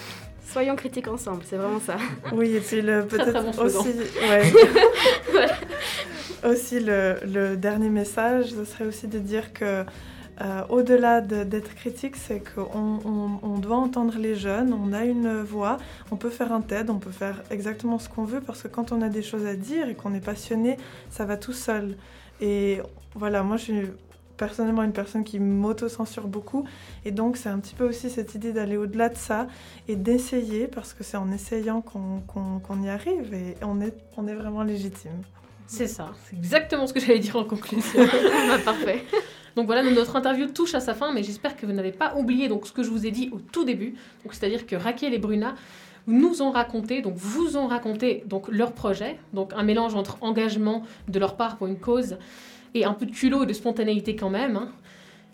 Soyons 0.45 0.75
critiques 0.75 1.07
ensemble, 1.07 1.41
c'est 1.45 1.55
vraiment 1.55 1.79
ça. 1.79 1.95
Oui, 2.33 2.55
et 2.55 2.59
puis 2.59 2.81
peut-être 2.81 3.59
aussi, 3.63 3.89
aussi 6.43 6.79
le, 6.79 7.15
le, 7.25 7.55
dernier 7.55 7.89
message, 7.89 8.51
ce 8.51 8.65
serait 8.65 8.85
aussi 8.85 9.07
de 9.07 9.19
dire 9.19 9.53
que 9.53 9.85
euh, 10.41 10.63
au-delà 10.69 11.21
d'être 11.21 11.75
critique, 11.75 12.15
c'est 12.15 12.41
qu'on 12.53 13.39
on, 13.43 13.57
doit 13.59 13.77
entendre 13.77 14.15
les 14.17 14.35
jeunes, 14.35 14.73
on 14.73 14.93
a 14.93 15.05
une 15.05 15.41
voix, 15.41 15.77
on 16.11 16.15
peut 16.15 16.29
faire 16.29 16.51
un 16.51 16.61
TED, 16.61 16.89
on 16.89 16.99
peut 16.99 17.11
faire 17.11 17.43
exactement 17.51 17.99
ce 17.99 18.09
qu'on 18.09 18.25
veut 18.25 18.41
parce 18.41 18.63
que 18.63 18.67
quand 18.67 18.91
on 18.91 19.01
a 19.01 19.09
des 19.09 19.21
choses 19.21 19.45
à 19.45 19.55
dire 19.55 19.87
et 19.89 19.95
qu'on 19.95 20.13
est 20.13 20.23
passionné, 20.23 20.77
ça 21.09 21.25
va 21.25 21.37
tout 21.37 21.53
seul. 21.53 21.95
Et 22.41 22.81
voilà, 23.15 23.43
moi 23.43 23.57
je 23.57 23.63
suis 23.63 23.81
personnellement 24.37 24.83
une 24.83 24.93
personne 24.93 25.23
qui 25.23 25.39
m'auto-censure 25.39 26.27
beaucoup 26.27 26.65
et 27.05 27.11
donc 27.11 27.37
c'est 27.37 27.49
un 27.49 27.59
petit 27.59 27.75
peu 27.75 27.87
aussi 27.87 28.09
cette 28.09 28.33
idée 28.33 28.51
d'aller 28.51 28.77
au-delà 28.77 29.09
de 29.09 29.17
ça 29.17 29.47
et 29.87 29.95
d'essayer 29.95 30.67
parce 30.67 30.93
que 30.93 31.03
c'est 31.03 31.17
en 31.17 31.31
essayant 31.31 31.81
qu'on 31.81 32.83
y 32.83 32.89
arrive 32.89 33.33
et 33.33 33.55
on 33.61 33.79
est, 33.81 33.93
on 34.17 34.27
est 34.27 34.35
vraiment 34.35 34.63
légitime. 34.63 35.21
C'est 35.67 35.87
ça, 35.87 36.11
c'est 36.25 36.35
exactement 36.35 36.87
ce 36.87 36.93
que 36.93 36.99
j'allais 36.99 37.19
dire 37.19 37.35
en 37.35 37.45
conclusion. 37.45 38.05
Bah, 38.05 38.57
parfait. 38.65 39.03
Donc 39.55 39.67
voilà, 39.67 39.83
notre 39.83 40.15
interview 40.15 40.47
touche 40.47 40.73
à 40.73 40.79
sa 40.79 40.93
fin, 40.93 41.13
mais 41.13 41.23
j'espère 41.23 41.55
que 41.55 41.65
vous 41.65 41.73
n'avez 41.73 41.91
pas 41.91 42.15
oublié 42.15 42.47
donc, 42.47 42.65
ce 42.65 42.71
que 42.71 42.83
je 42.83 42.89
vous 42.89 43.05
ai 43.05 43.11
dit 43.11 43.29
au 43.31 43.39
tout 43.39 43.65
début. 43.65 43.95
C'est-à-dire 44.31 44.65
que 44.65 44.75
Raquel 44.75 45.13
et 45.13 45.19
Bruna 45.19 45.55
nous 46.07 46.41
ont 46.41 46.51
raconté, 46.51 47.01
donc 47.01 47.15
vous 47.15 47.55
ont 47.55 47.67
raconté 47.67 48.23
donc 48.25 48.47
leur 48.49 48.73
projet, 48.73 49.19
donc 49.31 49.53
un 49.55 49.63
mélange 49.63 49.95
entre 49.95 50.17
engagement 50.21 50.83
de 51.07 51.19
leur 51.19 51.35
part 51.35 51.57
pour 51.57 51.67
une 51.67 51.79
cause 51.79 52.17
et 52.73 52.85
un 52.85 52.93
peu 52.93 53.05
de 53.05 53.11
culot 53.11 53.43
et 53.43 53.45
de 53.45 53.53
spontanéité 53.53 54.15
quand 54.15 54.29
même. 54.29 54.57
Hein. 54.57 54.69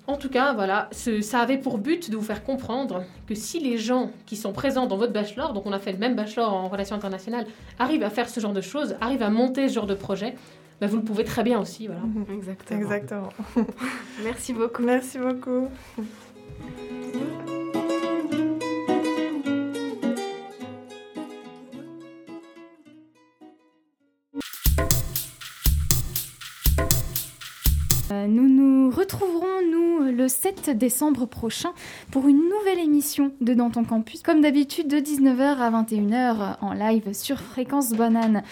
En 0.07 0.17
tout 0.17 0.29
cas, 0.29 0.53
voilà, 0.53 0.89
ça 0.91 1.39
avait 1.39 1.59
pour 1.59 1.77
but 1.77 2.09
de 2.09 2.17
vous 2.17 2.23
faire 2.23 2.43
comprendre 2.43 3.03
que 3.27 3.35
si 3.35 3.59
les 3.59 3.77
gens 3.77 4.09
qui 4.25 4.37
sont 4.37 4.51
présents 4.51 4.87
dans 4.87 4.97
votre 4.97 5.13
bachelor, 5.13 5.53
donc 5.53 5.67
on 5.67 5.71
a 5.71 5.77
fait 5.77 5.91
le 5.91 5.99
même 5.99 6.15
bachelor 6.15 6.51
en 6.51 6.67
relations 6.67 6.95
internationales, 6.95 7.45
arrivent 7.77 8.01
à 8.01 8.09
faire 8.09 8.27
ce 8.27 8.39
genre 8.39 8.53
de 8.53 8.61
choses, 8.61 8.95
arrivent 9.01 9.21
à 9.21 9.29
monter 9.29 9.69
ce 9.69 9.75
genre 9.75 9.85
de 9.85 9.93
projet, 9.93 10.33
bah, 10.81 10.87
vous 10.87 10.97
le 10.97 11.03
pouvez 11.03 11.23
très 11.23 11.43
bien 11.43 11.59
aussi. 11.59 11.87
Voilà. 11.87 12.01
Mhm. 12.01 12.25
Exactement. 12.33 12.79
Exactement. 12.79 13.29
Merci 14.23 14.53
beaucoup. 14.53 14.83
Merci 14.83 15.17
beaucoup. 15.17 15.67
Euh, 28.11 28.25
nous 28.25 28.47
nous 28.47 28.89
retrouverons, 28.89 29.61
nous, 29.71 30.11
le 30.11 30.27
7 30.27 30.71
décembre 30.71 31.27
prochain 31.27 31.73
pour 32.11 32.27
une 32.27 32.41
nouvelle 32.49 32.79
émission 32.79 33.33
de 33.41 33.53
Dans 33.53 33.69
ton 33.69 33.83
campus, 33.83 34.23
comme 34.23 34.41
d'habitude 34.41 34.87
de 34.87 34.97
19h 34.97 35.57
à 35.57 35.69
21h 35.69 36.57
en 36.61 36.73
live 36.73 37.13
sur 37.13 37.39
Fréquence 37.39 37.91
Banane. 37.91 38.43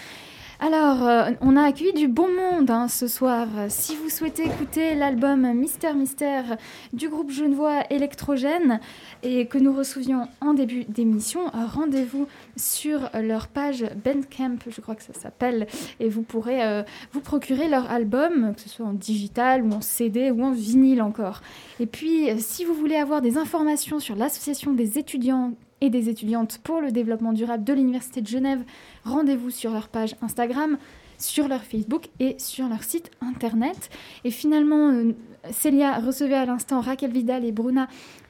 Alors, 0.60 1.06
euh, 1.06 1.30
on 1.40 1.56
a 1.56 1.62
accueilli 1.62 1.92
du 1.92 2.08
bon 2.08 2.26
monde 2.34 2.68
hein, 2.68 2.88
ce 2.88 3.06
soir. 3.06 3.46
Si 3.68 3.94
vous 3.94 4.08
souhaitez 4.08 4.44
écouter 4.44 4.96
l'album 4.96 5.52
Mystère 5.54 5.94
Mystère 5.94 6.56
du 6.92 7.08
groupe 7.08 7.30
genevois 7.30 7.84
Électrogène 7.90 8.80
et 9.22 9.46
que 9.46 9.56
nous 9.56 9.72
recevions 9.72 10.26
en 10.40 10.54
début 10.54 10.82
d'émission, 10.82 11.42
rendez-vous 11.54 12.26
sur 12.56 13.08
leur 13.14 13.46
page 13.46 13.84
Bandcamp, 14.04 14.58
je 14.68 14.80
crois 14.80 14.96
que 14.96 15.04
ça 15.04 15.12
s'appelle, 15.12 15.68
et 16.00 16.08
vous 16.08 16.22
pourrez 16.22 16.64
euh, 16.64 16.82
vous 17.12 17.20
procurer 17.20 17.68
leur 17.68 17.88
album, 17.88 18.52
que 18.56 18.60
ce 18.60 18.68
soit 18.68 18.86
en 18.86 18.94
digital 18.94 19.62
ou 19.62 19.70
en 19.70 19.80
CD 19.80 20.32
ou 20.32 20.42
en 20.42 20.50
vinyle 20.50 21.02
encore. 21.02 21.40
Et 21.78 21.86
puis, 21.86 22.30
si 22.40 22.64
vous 22.64 22.74
voulez 22.74 22.96
avoir 22.96 23.22
des 23.22 23.38
informations 23.38 24.00
sur 24.00 24.16
l'association 24.16 24.72
des 24.72 24.98
étudiants 24.98 25.52
et 25.80 25.90
des 25.90 26.08
étudiantes 26.08 26.58
pour 26.62 26.80
le 26.80 26.90
développement 26.90 27.32
durable 27.32 27.64
de 27.64 27.72
l'Université 27.72 28.20
de 28.20 28.26
Genève, 28.26 28.62
rendez-vous 29.04 29.50
sur 29.50 29.72
leur 29.72 29.88
page 29.88 30.16
Instagram, 30.22 30.78
sur 31.18 31.48
leur 31.48 31.62
Facebook 31.62 32.08
et 32.20 32.36
sur 32.38 32.68
leur 32.68 32.82
site 32.82 33.10
internet. 33.20 33.90
Et 34.24 34.30
finalement, 34.30 34.90
euh, 34.90 35.12
Célia 35.50 35.98
recevait 35.98 36.34
à 36.34 36.46
l'instant 36.46 36.80
Raquel 36.80 37.10
Vidal 37.10 37.44
et 37.44 37.52
Bruna 37.52 37.88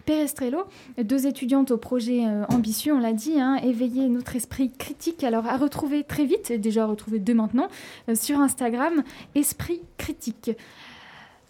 Perestrello, 0.09 0.65
deux 0.97 1.27
étudiantes 1.27 1.71
au 1.71 1.77
projet 1.77 2.25
euh, 2.25 2.45
ambitieux, 2.49 2.95
on 2.95 2.99
l'a 2.99 3.13
dit, 3.13 3.39
hein, 3.39 3.57
éveiller 3.63 4.09
notre 4.09 4.37
esprit 4.37 4.71
critique. 4.71 5.23
Alors 5.23 5.47
à 5.47 5.59
retrouver 5.59 6.03
très 6.03 6.25
vite, 6.25 6.51
déjà 6.51 6.85
à 6.85 6.87
retrouver 6.87 7.19
dès 7.19 7.35
maintenant, 7.35 7.69
euh, 8.09 8.15
sur 8.15 8.41
Instagram, 8.41 9.03
Esprit 9.35 9.83
Critique. 9.99 10.53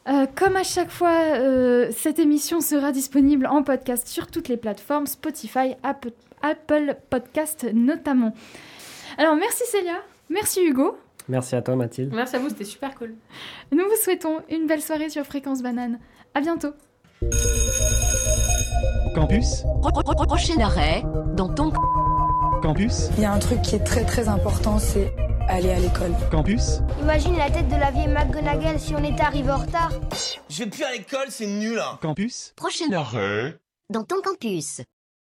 Euh, 0.09 0.27
comme 0.35 0.57
à 0.57 0.63
chaque 0.63 0.91
fois, 0.91 1.11
euh, 1.11 1.91
cette 1.95 2.19
émission 2.19 2.61
sera 2.61 2.93
disponible 2.93 3.47
en 3.47 3.63
podcast 3.63 4.09
sur 4.09 4.27
toutes 4.27 4.49
les 4.49 4.57
plateformes, 4.57 5.07
Spotify, 5.07 5.77
Apple, 5.83 6.13
Apple 6.43 6.97
Podcast 7.11 7.67
notamment. 7.75 8.33
Alors 9.19 9.37
merci 9.37 9.65
Célia, 9.67 10.01
merci 10.31 10.65
Hugo. 10.65 10.97
Merci 11.29 11.57
à 11.57 11.63
toi 11.63 11.77
Mathilde. 11.77 12.13
Merci 12.15 12.37
à 12.37 12.39
vous, 12.39 12.49
c'était 12.49 12.65
super 12.65 12.95
cool. 12.95 13.15
Nous 13.71 13.85
vous 13.85 14.03
souhaitons 14.03 14.39
une 14.49 14.67
belle 14.67 14.81
soirée 14.81 15.11
sur 15.11 15.25
Fréquence 15.25 15.63
Banane. 15.63 15.99
À 16.35 16.41
bientôt. 16.41 16.73
Campus. 19.15 19.65
Prochain 20.27 20.61
arrêt 20.61 21.03
dans 21.35 21.53
ton 21.53 21.71
Campus. 22.63 23.11
Il 23.19 23.25
y 23.25 23.27
a 23.27 23.33
un 23.33 23.39
truc 23.39 23.61
qui 23.61 23.77
est 23.77 23.85
très 23.85 24.05
très 24.05 24.29
important, 24.29 24.79
c'est 24.79 25.13
aller 25.49 25.71
à 25.71 25.79
l'école. 25.79 26.13
Campus. 26.31 26.81
Imagine 27.01 27.37
la 27.37 27.51
tête 27.51 27.69
de 27.69 27.77
la 27.77 27.91
vieille 27.91 28.09
McGonagall 28.09 28.79
si 28.79 28.95
on 28.95 29.03
était 29.03 29.23
arrivé 29.23 29.51
en 29.51 29.59
retard. 29.59 29.93
Je 30.49 30.65
vais 30.65 30.71
plus 30.71 30.85
à 30.85 30.93
l'école, 30.93 31.27
c'est 31.31 31.47
nul. 31.47 31.79
Hein. 31.79 31.99
Campus. 32.01 32.53
Prochain 32.57 32.93
arrêt 32.93 33.59
dans 33.91 34.05
ton 34.05 34.21
campus. 34.23 34.83